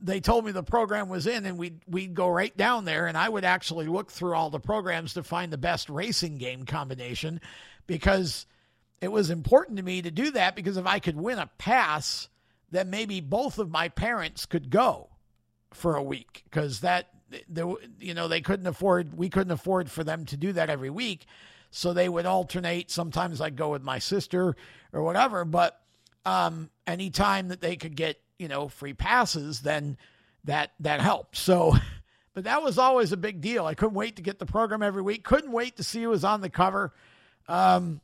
they 0.00 0.20
told 0.20 0.44
me 0.44 0.52
the 0.52 0.62
program 0.62 1.08
was 1.08 1.26
in, 1.26 1.46
and 1.46 1.58
we'd 1.58 1.80
we'd 1.86 2.14
go 2.14 2.28
right 2.28 2.56
down 2.56 2.84
there, 2.84 3.06
and 3.06 3.16
I 3.16 3.28
would 3.28 3.44
actually 3.44 3.86
look 3.86 4.10
through 4.10 4.34
all 4.34 4.50
the 4.50 4.60
programs 4.60 5.14
to 5.14 5.22
find 5.22 5.52
the 5.52 5.58
best 5.58 5.88
racing 5.88 6.38
game 6.38 6.64
combination, 6.64 7.40
because 7.86 8.46
it 9.00 9.12
was 9.12 9.30
important 9.30 9.76
to 9.76 9.82
me 9.82 10.02
to 10.02 10.10
do 10.10 10.30
that 10.30 10.56
because 10.56 10.76
if 10.76 10.86
I 10.86 10.98
could 10.98 11.16
win 11.16 11.38
a 11.38 11.50
pass, 11.58 12.28
then 12.70 12.90
maybe 12.90 13.20
both 13.20 13.58
of 13.58 13.70
my 13.70 13.88
parents 13.88 14.46
could 14.46 14.70
go 14.70 15.10
for 15.72 15.94
a 15.96 16.02
week 16.02 16.42
because 16.44 16.80
that 16.80 17.08
there, 17.48 17.66
you 18.00 18.14
know, 18.14 18.28
they 18.28 18.40
couldn't 18.40 18.66
afford, 18.66 19.16
we 19.16 19.28
couldn't 19.28 19.52
afford 19.52 19.90
for 19.90 20.04
them 20.04 20.24
to 20.26 20.36
do 20.36 20.52
that 20.52 20.70
every 20.70 20.90
week. 20.90 21.26
So 21.70 21.92
they 21.92 22.08
would 22.08 22.26
alternate. 22.26 22.90
Sometimes 22.90 23.40
I'd 23.40 23.56
go 23.56 23.70
with 23.70 23.82
my 23.82 23.98
sister 23.98 24.54
or 24.92 25.02
whatever. 25.02 25.44
But 25.44 25.80
um, 26.24 26.70
anytime 26.86 27.48
that 27.48 27.60
they 27.60 27.76
could 27.76 27.96
get, 27.96 28.20
you 28.38 28.46
know, 28.48 28.68
free 28.68 28.94
passes, 28.94 29.60
then 29.60 29.96
that 30.44 30.72
that 30.80 31.00
helped. 31.00 31.36
So, 31.36 31.74
but 32.34 32.44
that 32.44 32.62
was 32.62 32.78
always 32.78 33.12
a 33.12 33.16
big 33.16 33.40
deal. 33.40 33.66
I 33.66 33.74
couldn't 33.74 33.94
wait 33.94 34.16
to 34.16 34.22
get 34.22 34.38
the 34.38 34.46
program 34.46 34.82
every 34.82 35.02
week. 35.02 35.24
Couldn't 35.24 35.52
wait 35.52 35.76
to 35.76 35.82
see 35.82 36.02
who 36.02 36.10
was 36.10 36.24
on 36.24 36.40
the 36.40 36.50
cover. 36.50 36.92
Um, 37.48 38.00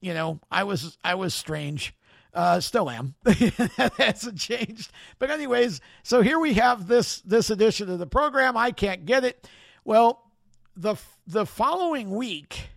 you 0.00 0.14
know, 0.14 0.40
I 0.50 0.64
was 0.64 0.96
I 1.04 1.16
was 1.16 1.34
strange. 1.34 1.94
Uh, 2.36 2.60
still 2.60 2.90
am. 2.90 3.14
that 3.22 3.92
hasn't 3.96 4.38
changed. 4.38 4.92
But 5.18 5.30
anyways, 5.30 5.80
so 6.02 6.20
here 6.20 6.38
we 6.38 6.52
have 6.54 6.86
this 6.86 7.22
this 7.22 7.48
edition 7.48 7.88
of 7.88 7.98
the 7.98 8.06
program. 8.06 8.58
I 8.58 8.72
can't 8.72 9.06
get 9.06 9.24
it. 9.24 9.48
Well, 9.86 10.22
the 10.76 10.96
the 11.26 11.46
following 11.46 12.10
week, 12.10 12.68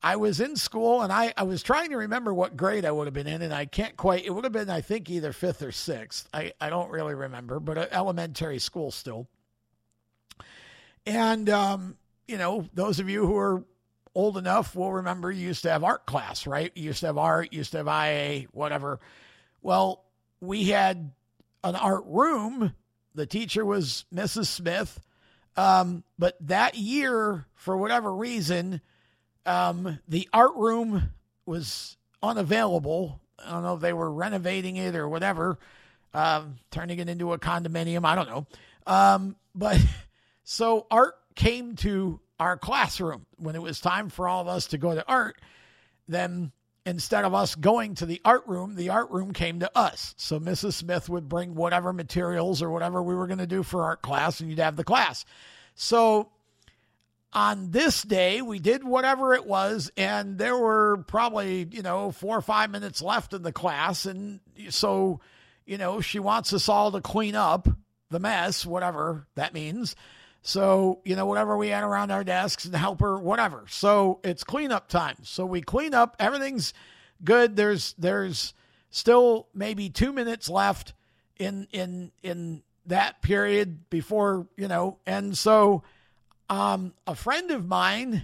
I 0.00 0.14
was 0.14 0.38
in 0.38 0.54
school 0.54 1.02
and 1.02 1.12
I, 1.12 1.34
I 1.36 1.42
was 1.42 1.64
trying 1.64 1.90
to 1.90 1.96
remember 1.96 2.32
what 2.32 2.56
grade 2.56 2.84
I 2.84 2.92
would 2.92 3.08
have 3.08 3.14
been 3.14 3.26
in, 3.26 3.42
and 3.42 3.52
I 3.52 3.66
can't 3.66 3.96
quite. 3.96 4.24
It 4.24 4.30
would 4.30 4.44
have 4.44 4.52
been, 4.52 4.70
I 4.70 4.80
think, 4.80 5.10
either 5.10 5.32
fifth 5.32 5.60
or 5.60 5.72
sixth. 5.72 6.28
I, 6.32 6.52
I 6.60 6.70
don't 6.70 6.90
really 6.90 7.14
remember, 7.14 7.58
but 7.58 7.92
elementary 7.92 8.60
school 8.60 8.92
still. 8.92 9.26
And, 11.04 11.50
um, 11.50 11.96
you 12.28 12.38
know, 12.38 12.68
those 12.74 13.00
of 13.00 13.08
you 13.08 13.26
who 13.26 13.36
are 13.36 13.64
old 14.16 14.38
enough 14.38 14.74
will 14.74 14.94
remember 14.94 15.30
you 15.30 15.46
used 15.46 15.62
to 15.62 15.70
have 15.70 15.84
art 15.84 16.06
class, 16.06 16.46
right? 16.46 16.72
You 16.74 16.84
used 16.84 17.00
to 17.00 17.06
have 17.06 17.18
art, 17.18 17.52
you 17.52 17.58
used 17.58 17.72
to 17.72 17.84
have 17.84 17.86
IA, 17.86 18.46
whatever. 18.50 18.98
Well, 19.60 20.04
we 20.40 20.64
had 20.64 21.12
an 21.62 21.76
art 21.76 22.04
room. 22.06 22.74
The 23.14 23.26
teacher 23.26 23.64
was 23.64 24.06
Mrs. 24.12 24.46
Smith. 24.46 24.98
Um, 25.54 26.02
but 26.18 26.36
that 26.48 26.76
year, 26.76 27.46
for 27.54 27.76
whatever 27.76 28.14
reason, 28.14 28.80
um, 29.44 29.98
the 30.08 30.28
art 30.32 30.56
room 30.56 31.12
was 31.44 31.98
unavailable. 32.22 33.20
I 33.38 33.50
don't 33.50 33.62
know 33.62 33.74
if 33.74 33.80
they 33.80 33.92
were 33.92 34.10
renovating 34.10 34.76
it 34.76 34.96
or 34.96 35.08
whatever, 35.10 35.58
um, 36.14 36.56
turning 36.70 36.98
it 37.00 37.08
into 37.10 37.34
a 37.34 37.38
condominium. 37.38 38.06
I 38.06 38.14
don't 38.14 38.30
know. 38.30 38.46
Um, 38.86 39.36
but 39.54 39.78
so 40.44 40.86
art 40.90 41.16
came 41.34 41.76
to 41.76 42.18
our 42.38 42.56
classroom 42.56 43.26
when 43.36 43.54
it 43.54 43.62
was 43.62 43.80
time 43.80 44.08
for 44.08 44.28
all 44.28 44.40
of 44.40 44.48
us 44.48 44.68
to 44.68 44.78
go 44.78 44.94
to 44.94 45.06
art. 45.08 45.40
Then 46.08 46.52
instead 46.84 47.24
of 47.24 47.34
us 47.34 47.54
going 47.54 47.94
to 47.96 48.06
the 48.06 48.20
art 48.24 48.46
room, 48.46 48.76
the 48.76 48.90
art 48.90 49.10
room 49.10 49.32
came 49.32 49.60
to 49.60 49.76
us. 49.76 50.14
So 50.16 50.38
Mrs. 50.38 50.74
Smith 50.74 51.08
would 51.08 51.28
bring 51.28 51.54
whatever 51.54 51.92
materials 51.92 52.62
or 52.62 52.70
whatever 52.70 53.02
we 53.02 53.14
were 53.14 53.26
going 53.26 53.38
to 53.38 53.46
do 53.46 53.62
for 53.62 53.82
art 53.82 54.02
class, 54.02 54.40
and 54.40 54.48
you'd 54.48 54.60
have 54.60 54.76
the 54.76 54.84
class. 54.84 55.24
So 55.74 56.30
on 57.32 57.70
this 57.70 58.02
day, 58.02 58.40
we 58.40 58.58
did 58.60 58.84
whatever 58.84 59.34
it 59.34 59.44
was, 59.44 59.90
and 59.96 60.38
there 60.38 60.56
were 60.56 61.04
probably, 61.08 61.66
you 61.70 61.82
know, 61.82 62.12
four 62.12 62.36
or 62.36 62.42
five 62.42 62.70
minutes 62.70 63.02
left 63.02 63.34
in 63.34 63.42
the 63.42 63.52
class. 63.52 64.06
And 64.06 64.40
so, 64.70 65.20
you 65.66 65.76
know, 65.76 66.00
she 66.00 66.18
wants 66.18 66.52
us 66.52 66.68
all 66.68 66.92
to 66.92 67.00
clean 67.00 67.34
up 67.34 67.68
the 68.10 68.20
mess, 68.20 68.64
whatever 68.64 69.26
that 69.34 69.52
means. 69.52 69.96
So, 70.46 71.00
you 71.04 71.16
know, 71.16 71.26
whatever 71.26 71.56
we 71.56 71.70
had 71.70 71.82
around 71.82 72.12
our 72.12 72.22
desks 72.22 72.66
and 72.66 72.76
help 72.76 73.00
her, 73.00 73.18
whatever. 73.18 73.64
So 73.68 74.20
it's 74.22 74.44
cleanup 74.44 74.86
time. 74.86 75.16
So 75.24 75.44
we 75.44 75.60
clean 75.60 75.92
up, 75.92 76.14
everything's 76.20 76.72
good. 77.24 77.56
There's 77.56 77.96
there's 77.98 78.54
still 78.90 79.48
maybe 79.52 79.90
two 79.90 80.12
minutes 80.12 80.48
left 80.48 80.94
in 81.36 81.66
in 81.72 82.12
in 82.22 82.62
that 82.86 83.22
period 83.22 83.90
before, 83.90 84.46
you 84.56 84.68
know, 84.68 84.98
and 85.04 85.36
so 85.36 85.82
um, 86.48 86.94
a 87.08 87.16
friend 87.16 87.50
of 87.50 87.66
mine 87.66 88.22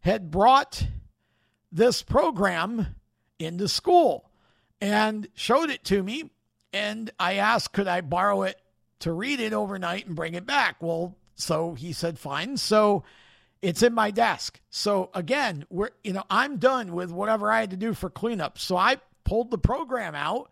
had 0.00 0.30
brought 0.30 0.86
this 1.72 2.02
program 2.02 2.96
into 3.38 3.66
school 3.66 4.28
and 4.78 5.26
showed 5.34 5.70
it 5.70 5.84
to 5.84 6.02
me. 6.02 6.30
And 6.74 7.10
I 7.18 7.36
asked, 7.36 7.72
could 7.72 7.88
I 7.88 8.02
borrow 8.02 8.42
it 8.42 8.60
to 8.98 9.12
read 9.14 9.40
it 9.40 9.54
overnight 9.54 10.06
and 10.06 10.14
bring 10.14 10.34
it 10.34 10.46
back? 10.46 10.76
Well, 10.80 11.16
so 11.40 11.74
he 11.74 11.92
said, 11.92 12.18
fine. 12.18 12.56
So 12.56 13.04
it's 13.62 13.82
in 13.82 13.94
my 13.94 14.10
desk. 14.10 14.60
So 14.70 15.10
again, 15.14 15.64
we're, 15.70 15.90
you 16.02 16.12
know, 16.12 16.24
I'm 16.30 16.58
done 16.58 16.92
with 16.92 17.10
whatever 17.10 17.50
I 17.50 17.60
had 17.60 17.70
to 17.70 17.76
do 17.76 17.94
for 17.94 18.10
cleanup. 18.10 18.58
So 18.58 18.76
I 18.76 18.98
pulled 19.24 19.50
the 19.50 19.58
program 19.58 20.14
out 20.14 20.50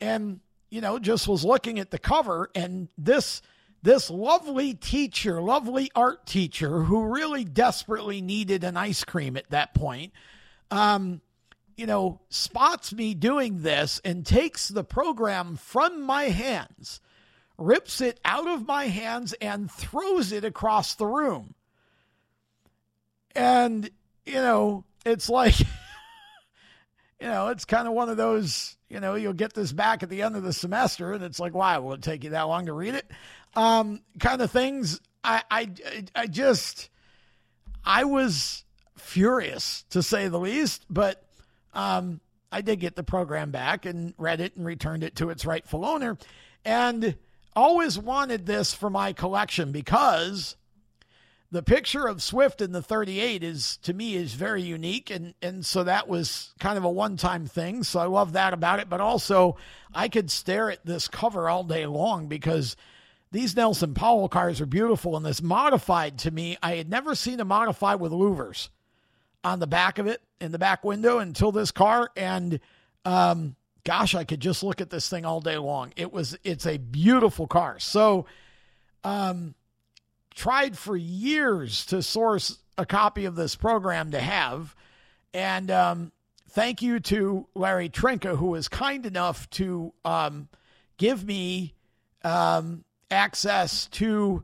and, 0.00 0.40
you 0.70 0.80
know, 0.80 0.98
just 0.98 1.28
was 1.28 1.44
looking 1.44 1.78
at 1.78 1.90
the 1.90 1.98
cover 1.98 2.50
and 2.54 2.88
this 2.96 3.42
this 3.82 4.10
lovely 4.10 4.74
teacher, 4.74 5.40
lovely 5.40 5.90
art 5.94 6.26
teacher 6.26 6.82
who 6.82 7.04
really 7.04 7.44
desperately 7.44 8.20
needed 8.20 8.64
an 8.64 8.76
ice 8.76 9.04
cream 9.04 9.36
at 9.36 9.48
that 9.50 9.74
point, 9.74 10.12
um, 10.72 11.20
you 11.76 11.86
know, 11.86 12.20
spots 12.28 12.92
me 12.92 13.14
doing 13.14 13.62
this 13.62 14.00
and 14.04 14.26
takes 14.26 14.68
the 14.68 14.82
program 14.82 15.54
from 15.54 16.02
my 16.02 16.24
hands, 16.24 17.00
rips 17.58 18.00
it 18.00 18.20
out 18.24 18.46
of 18.46 18.66
my 18.66 18.86
hands, 18.86 19.32
and 19.34 19.70
throws 19.70 20.32
it 20.32 20.44
across 20.44 20.94
the 20.94 21.06
room. 21.06 21.54
And, 23.34 23.90
you 24.24 24.34
know, 24.34 24.84
it's 25.04 25.28
like, 25.28 25.58
you 27.20 27.26
know, 27.26 27.48
it's 27.48 27.64
kind 27.64 27.86
of 27.86 27.94
one 27.94 28.08
of 28.08 28.16
those, 28.16 28.76
you 28.88 29.00
know, 29.00 29.14
you'll 29.14 29.32
get 29.32 29.54
this 29.54 29.72
back 29.72 30.02
at 30.02 30.10
the 30.10 30.22
end 30.22 30.36
of 30.36 30.42
the 30.42 30.52
semester, 30.52 31.12
and 31.12 31.22
it's 31.22 31.40
like, 31.40 31.54
why 31.54 31.78
will 31.78 31.92
it 31.92 32.02
take 32.02 32.24
you 32.24 32.30
that 32.30 32.42
long 32.42 32.66
to 32.66 32.72
read 32.72 32.94
it? 32.94 33.10
um, 33.56 34.00
kind 34.20 34.40
of 34.42 34.50
things. 34.50 35.00
I, 35.24 35.42
I, 35.50 35.70
I 36.14 36.26
just, 36.26 36.90
I 37.84 38.04
was 38.04 38.64
furious 38.96 39.84
to 39.90 40.02
say 40.02 40.28
the 40.28 40.38
least, 40.38 40.84
but 40.88 41.24
um, 41.74 42.20
I 42.52 42.60
did 42.60 42.78
get 42.78 42.94
the 42.94 43.02
program 43.02 43.50
back 43.50 43.86
and 43.86 44.14
read 44.18 44.40
it 44.40 44.54
and 44.56 44.64
returned 44.64 45.02
it 45.02 45.16
to 45.16 45.30
its 45.30 45.44
rightful 45.44 45.84
owner, 45.84 46.16
and 46.64 47.16
always 47.56 47.98
wanted 47.98 48.46
this 48.46 48.74
for 48.74 48.90
my 48.90 49.12
collection 49.12 49.72
because 49.72 50.56
the 51.50 51.62
picture 51.62 52.06
of 52.06 52.22
Swift 52.22 52.60
in 52.60 52.72
the 52.72 52.82
38 52.82 53.42
is 53.42 53.78
to 53.78 53.94
me 53.94 54.14
is 54.14 54.34
very 54.34 54.62
unique 54.62 55.10
and 55.10 55.34
and 55.40 55.64
so 55.64 55.82
that 55.84 56.06
was 56.06 56.52
kind 56.60 56.76
of 56.76 56.84
a 56.84 56.90
one-time 56.90 57.46
thing 57.46 57.82
so 57.82 57.98
I 57.98 58.04
love 58.04 58.34
that 58.34 58.52
about 58.52 58.78
it 58.78 58.88
but 58.88 59.00
also 59.00 59.56
I 59.94 60.08
could 60.08 60.30
stare 60.30 60.70
at 60.70 60.84
this 60.84 61.08
cover 61.08 61.48
all 61.48 61.64
day 61.64 61.86
long 61.86 62.28
because 62.28 62.76
these 63.32 63.56
Nelson 63.56 63.94
Powell 63.94 64.28
cars 64.28 64.60
are 64.60 64.66
beautiful, 64.66 65.16
and 65.16 65.26
this 65.26 65.42
modified 65.42 66.18
to 66.20 66.30
me, 66.30 66.56
I 66.62 66.76
had 66.76 66.88
never 66.88 67.14
seen 67.14 67.40
a 67.40 67.44
modified 67.44 68.00
with 68.00 68.12
louvers 68.12 68.68
on 69.42 69.58
the 69.58 69.66
back 69.66 69.98
of 69.98 70.06
it 70.06 70.22
in 70.40 70.52
the 70.52 70.58
back 70.58 70.84
window 70.84 71.18
until 71.18 71.52
this 71.52 71.70
car. 71.70 72.10
And 72.16 72.60
um, 73.04 73.56
gosh, 73.86 74.16
I 74.16 74.24
could 74.24 74.40
just 74.40 74.64
look 74.64 74.80
at 74.80 74.90
this 74.90 75.08
thing 75.08 75.24
all 75.24 75.40
day 75.40 75.56
long. 75.56 75.92
It 75.96 76.12
was 76.12 76.36
it's 76.42 76.66
a 76.66 76.76
beautiful 76.76 77.46
car. 77.46 77.78
So 77.78 78.26
um, 79.04 79.54
tried 80.34 80.76
for 80.76 80.96
years 80.96 81.86
to 81.86 82.02
source 82.02 82.58
a 82.76 82.84
copy 82.84 83.26
of 83.26 83.36
this 83.36 83.54
program 83.54 84.10
to 84.10 84.20
have. 84.20 84.74
And 85.32 85.70
um, 85.70 86.12
thank 86.50 86.82
you 86.82 86.98
to 86.98 87.46
Larry 87.54 87.88
Trinka, 87.88 88.36
who 88.36 88.46
was 88.46 88.66
kind 88.66 89.06
enough 89.06 89.48
to 89.50 89.94
um, 90.04 90.48
give 90.96 91.24
me 91.24 91.72
um, 92.24 92.84
access 93.08 93.86
to 93.86 94.42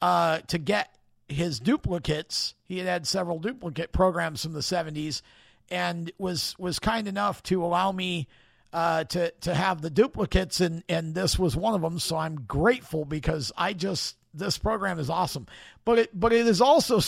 uh, 0.00 0.38
to 0.46 0.58
get 0.58 0.94
his 1.28 1.58
duplicates. 1.58 2.54
He 2.62 2.78
had 2.78 2.86
had 2.86 3.08
several 3.08 3.40
duplicate 3.40 3.90
programs 3.90 4.44
from 4.44 4.52
the 4.52 4.60
70s, 4.60 5.20
and 5.68 6.12
was 6.16 6.54
was 6.60 6.78
kind 6.78 7.08
enough 7.08 7.42
to 7.44 7.64
allow 7.64 7.90
me 7.90 8.28
uh, 8.74 9.04
to 9.04 9.30
to 9.42 9.54
have 9.54 9.80
the 9.80 9.88
duplicates, 9.88 10.60
and 10.60 10.82
and 10.88 11.14
this 11.14 11.38
was 11.38 11.56
one 11.56 11.74
of 11.74 11.80
them. 11.80 12.00
So 12.00 12.16
I'm 12.16 12.34
grateful 12.34 13.04
because 13.04 13.52
I 13.56 13.72
just 13.72 14.16
this 14.34 14.58
program 14.58 14.98
is 14.98 15.08
awesome, 15.08 15.46
but 15.84 16.00
it 16.00 16.20
but 16.20 16.32
it 16.32 16.48
is 16.48 16.60
also 16.60 17.00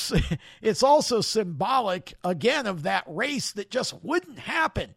it's 0.62 0.84
also 0.84 1.20
symbolic 1.20 2.14
again 2.22 2.66
of 2.66 2.84
that 2.84 3.02
race 3.08 3.52
that 3.52 3.68
just 3.68 3.94
wouldn't 4.04 4.38
happen. 4.38 4.94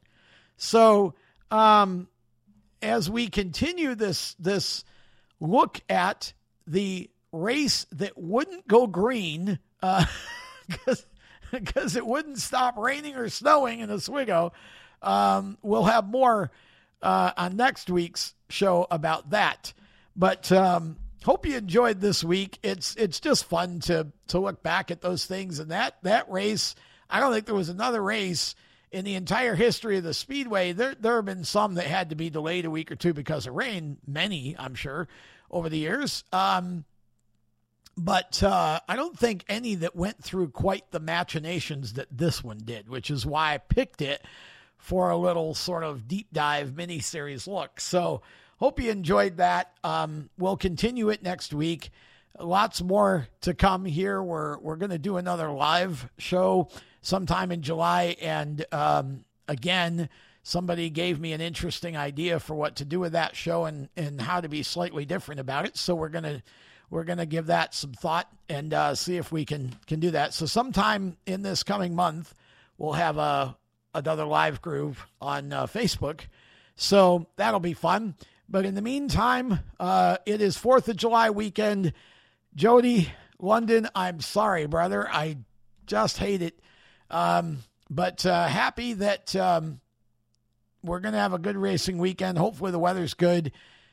So 0.58 1.16
um, 1.50 2.08
as 2.84 3.10
we 3.10 3.30
continue 3.30 3.96
this 3.96 4.36
this 4.36 4.84
look 5.40 5.82
at 5.90 6.34
the 6.68 7.10
race 7.32 7.88
that 7.94 8.16
wouldn't 8.16 8.68
go 8.68 8.86
green 8.86 9.58
because 9.82 10.06
uh, 10.88 10.96
because 11.52 11.96
it 11.96 12.06
wouldn't 12.06 12.38
stop 12.38 12.78
raining 12.78 13.16
or 13.16 13.28
snowing 13.28 13.80
in 13.80 13.90
Oswego. 13.90 14.52
Um, 15.02 15.58
we'll 15.61 15.84
have 15.84 16.08
more 16.08 16.52
uh, 17.02 17.32
on 17.38 17.56
next 17.56 17.90
week's 17.90 18.34
show 18.50 18.88
about 18.90 19.32
that. 19.32 19.74
But 20.16 20.52
um, 20.52 20.98
hope 21.24 21.45
you 21.45 21.56
enjoyed 21.56 22.02
this 22.02 22.24
week. 22.24 22.60
It's 22.64 22.95
it's 22.95 23.19
just 23.19 23.45
fun 23.45 23.80
to 23.82 24.08
to 24.28 24.40
look 24.40 24.61
back 24.64 24.92
at 24.92 25.02
those 25.02 25.26
things 25.26 25.60
and 25.60 25.72
that 25.72 25.98
that 26.03 26.30
race. 26.30 26.76
I 27.10 27.19
don't 27.19 27.34
think 27.34 27.45
there 27.45 27.56
was 27.56 27.69
another 27.69 28.02
race 28.02 28.56
in 28.92 29.06
the 29.06 29.16
entire 29.16 29.56
history 29.56 29.98
of 29.98 30.03
the 30.03 30.14
speedway, 30.14 30.72
there 30.72 30.95
there 31.00 31.16
have 31.18 31.26
been 31.26 31.44
some 31.44 31.76
that 31.76 31.86
had 31.86 32.10
to 32.10 32.16
be 32.16 32.30
delayed 32.30 32.66
a 32.66 32.72
week 32.72 32.92
or 32.92 32.95
two 32.95 33.14
because 33.14 33.45
of 33.45 33.53
rain. 33.53 33.98
Many, 34.08 34.56
I'm 34.58 34.76
sure, 34.76 35.08
over 35.52 35.69
the 35.69 35.78
years. 35.78 36.24
Um, 36.34 36.86
but 37.95 38.42
uh, 38.42 38.80
I 38.88 38.95
don't 38.95 39.18
think 39.18 39.44
any 39.48 39.76
that 39.76 39.95
went 39.95 40.24
through 40.24 40.50
quite 40.50 40.90
the 40.92 41.00
machinations 41.00 41.94
that 41.94 42.08
this 42.11 42.44
one 42.44 42.60
did, 42.64 42.90
which 42.90 43.11
is 43.11 43.26
why 43.26 43.53
I 43.53 43.58
picked 43.58 44.02
it 44.02 44.24
for 44.80 45.11
a 45.11 45.17
little 45.17 45.53
sort 45.53 45.83
of 45.83 46.08
deep 46.08 46.27
dive 46.33 46.75
mini 46.75 46.99
series 46.99 47.48
look. 47.48 47.80
So 47.80 48.22
hope 48.58 48.80
you 48.80 48.90
enjoyed 48.90 49.38
that. 49.38 49.72
Um, 49.83 50.30
we'll 50.38 50.58
continue 50.58 51.09
it 51.09 51.22
next 51.22 51.53
week. 51.53 51.91
Lots 52.40 52.82
more 52.82 53.27
to 53.41 53.53
come 53.53 53.85
here. 53.85 54.24
We're 54.24 54.58
we're 54.59 54.77
going 54.77 54.91
to 54.91 54.98
do 54.98 55.17
another 55.17 55.51
live 55.51 56.09
show 56.17 56.69
sometime 57.01 57.51
in 57.51 57.61
July, 57.61 58.16
and 58.22 58.66
um, 58.72 59.25
again, 59.48 60.09
somebody 60.43 60.90
gave 60.90 61.19
me 61.19 61.33
an 61.33 61.41
interesting 61.41 61.98
idea 61.98 62.40
for 62.40 62.56
what 62.56 62.77
to 62.77 62.85
do 62.85 62.99
with 62.99 63.11
that 63.11 63.35
show 63.35 63.66
and 63.66 63.90
and 63.98 64.22
how 64.22 64.40
to 64.40 64.48
be 64.48 64.64
slightly 64.64 65.06
different 65.06 65.41
about 65.41 65.66
it. 65.66 65.75
So 65.75 65.95
we're 65.95 66.09
gonna 66.09 66.41
we're 66.90 67.03
gonna 67.03 67.25
give 67.25 67.48
that 67.48 67.74
some 67.74 67.91
thought 67.91 68.32
and 68.48 68.74
uh, 68.74 68.95
see 68.95 69.17
if 69.17 69.32
we 69.32 69.43
can 69.43 69.75
can 69.85 69.99
do 69.99 70.11
that. 70.11 70.33
So 70.33 70.45
sometime 70.45 71.17
in 71.25 71.41
this 71.41 71.64
coming 71.64 71.93
month, 71.93 72.33
we'll 72.77 72.93
have 72.93 73.17
a 73.17 73.58
another 73.93 74.26
live 74.26 74.61
groove 74.61 75.06
on 75.22 75.51
uh, 75.53 75.66
Facebook. 75.68 76.22
So 76.76 77.27
that'll 77.35 77.59
be 77.59 77.74
fun. 77.74 78.16
But 78.48 78.66
in 78.66 78.74
the 78.74 78.82
meantime, 78.82 79.59
uh, 79.80 80.18
it 80.26 80.42
is 80.42 80.58
Fourth 80.58 80.88
of 80.88 80.98
July 80.98 81.30
weekend. 81.30 81.93
Jody 82.56 83.11
London, 83.40 83.88
I'm 83.95 84.22
sorry, 84.22 84.66
brother. 84.66 85.08
I 85.08 85.38
just 85.85 86.18
hate 86.18 86.42
it. 86.42 86.59
Um, 87.09 87.59
but 87.90 88.26
uh, 88.26 88.48
happy 88.48 88.93
that 88.93 89.35
um, 89.35 89.80
we're 90.84 91.00
going 91.00 91.14
to 91.14 91.19
have 91.19 91.34
a 91.34 91.40
good 91.40 91.58
racing 91.58 91.98
weekend. 91.98 92.38
Hopefully, 92.38 92.72
the 92.72 92.80
weather's 92.80 93.14
good. 93.14 93.51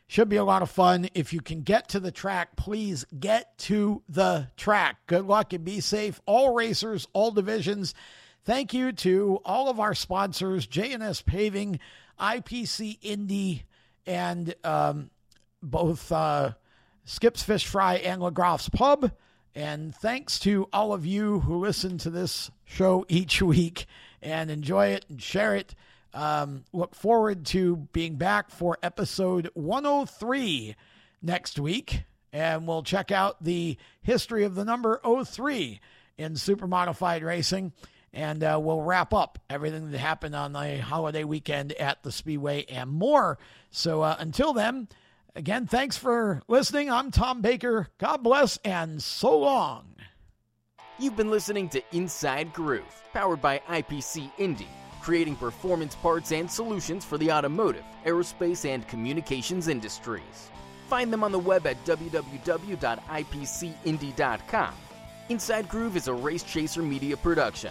Should 0.09 0.29
be 0.29 0.37
a 0.37 0.45
lot 0.45 0.63
of 0.63 0.71
fun. 0.71 1.09
If 1.15 1.33
you 1.33 1.41
can 1.41 1.63
get 1.63 1.89
to 1.89 2.01
the 2.01 2.13
track, 2.13 2.55
please 2.57 3.05
get 3.19 3.59
to 3.59 4.03
the 4.09 4.49
track. 4.57 4.99
Good 5.07 5.27
luck 5.27 5.53
and 5.53 5.65
be 5.65 5.81
safe. 5.81 6.21
All 6.27 6.55
racers, 6.55 7.09
all 7.13 7.33
divisions. 7.33 7.93
Thank 8.47 8.73
you 8.73 8.93
to 8.93 9.41
all 9.45 9.69
of 9.69 9.81
our 9.81 9.93
sponsors 9.93 10.69
JNS 10.69 11.27
Paving, 11.27 11.81
IPC 12.21 12.99
Indy, 13.03 13.65
and 14.07 14.55
um, 14.63 15.11
both 15.61 16.13
uh, 16.13 16.53
Skip's 17.05 17.43
Fish 17.43 17.67
Fry 17.67 17.97
and 17.97 18.23
LaGroff's 18.23 18.69
Pub. 18.69 19.11
And 19.57 19.93
thanks 19.93 20.39
to 20.41 20.69
all 20.73 20.93
of 20.93 21.05
you 21.05 21.41
who 21.41 21.59
listen 21.59 21.99
to 21.99 22.11
this 22.11 22.53
show 22.65 23.05
each 23.09 23.43
week 23.43 23.87
and 24.23 24.49
enjoy 24.49 24.91
it 24.91 25.07
and 25.09 25.21
share 25.21 25.57
it. 25.57 25.75
Um, 26.15 26.63
look 26.73 26.95
forward 26.95 27.47
to 27.47 27.89
being 27.93 28.15
back 28.15 28.51
for 28.53 28.79
episode 28.81 29.51
103 29.55 30.77
next 31.21 31.59
week. 31.59 32.05
And 32.33 32.69
we'll 32.69 32.85
check 32.85 33.11
out 33.11 33.43
the 33.43 33.77
history 34.03 34.45
of 34.45 34.55
the 34.55 34.65
number 34.65 35.01
03 35.05 35.81
in 36.17 36.37
super 36.37 36.69
modified 36.69 37.25
racing. 37.25 37.73
And 38.17 38.43
uh, 38.43 38.59
we'll 38.61 38.81
wrap 38.81 39.13
up 39.13 39.39
everything 39.51 39.91
that 39.91 39.99
happened 39.99 40.35
on 40.35 40.55
the 40.55 40.79
holiday 40.79 41.23
weekend 41.23 41.73
at 41.73 42.03
the 42.03 42.11
Speedway 42.11 42.65
and 42.65 42.91
more. 42.91 43.39
So 43.71 44.01
uh, 44.01 44.17
until 44.19 44.55
then, 44.55 44.89
again, 45.35 45.67
thanks 45.67 45.99
for 45.99 46.43
listening. 46.49 46.91
I'm 46.91 47.11
Tom 47.11 47.43
Baker. 47.43 47.89
God 47.99 48.23
bless 48.23 48.57
and 48.65 49.03
so 49.03 49.39
long. 49.39 49.85
You've 50.99 51.17
been 51.17 51.31
listening 51.31 51.69
to 51.69 51.83
Inside 51.93 52.55
Groove, 52.55 53.03
powered 53.13 53.43
by 53.43 53.59
IPC 53.69 54.31
Indy 54.39 54.69
creating 55.07 55.37
performance 55.37 55.95
parts 55.95 56.33
and 56.33 56.51
solutions 56.51 57.05
for 57.05 57.17
the 57.17 57.31
automotive, 57.31 57.85
aerospace, 58.05 58.69
and 58.69 58.89
communications 58.89 59.69
industries. 59.69 60.51
Find 60.89 61.13
them 61.13 61.23
on 61.23 61.31
the 61.31 61.39
web 61.39 61.65
at 61.65 61.77
www.ipcindy.com. 61.85 64.75
Inside 65.29 65.69
Groove 65.69 65.97
is 65.97 66.09
a 66.09 66.13
Race 66.13 66.43
Chaser 66.43 66.83
media 66.83 67.17
production. 67.17 67.71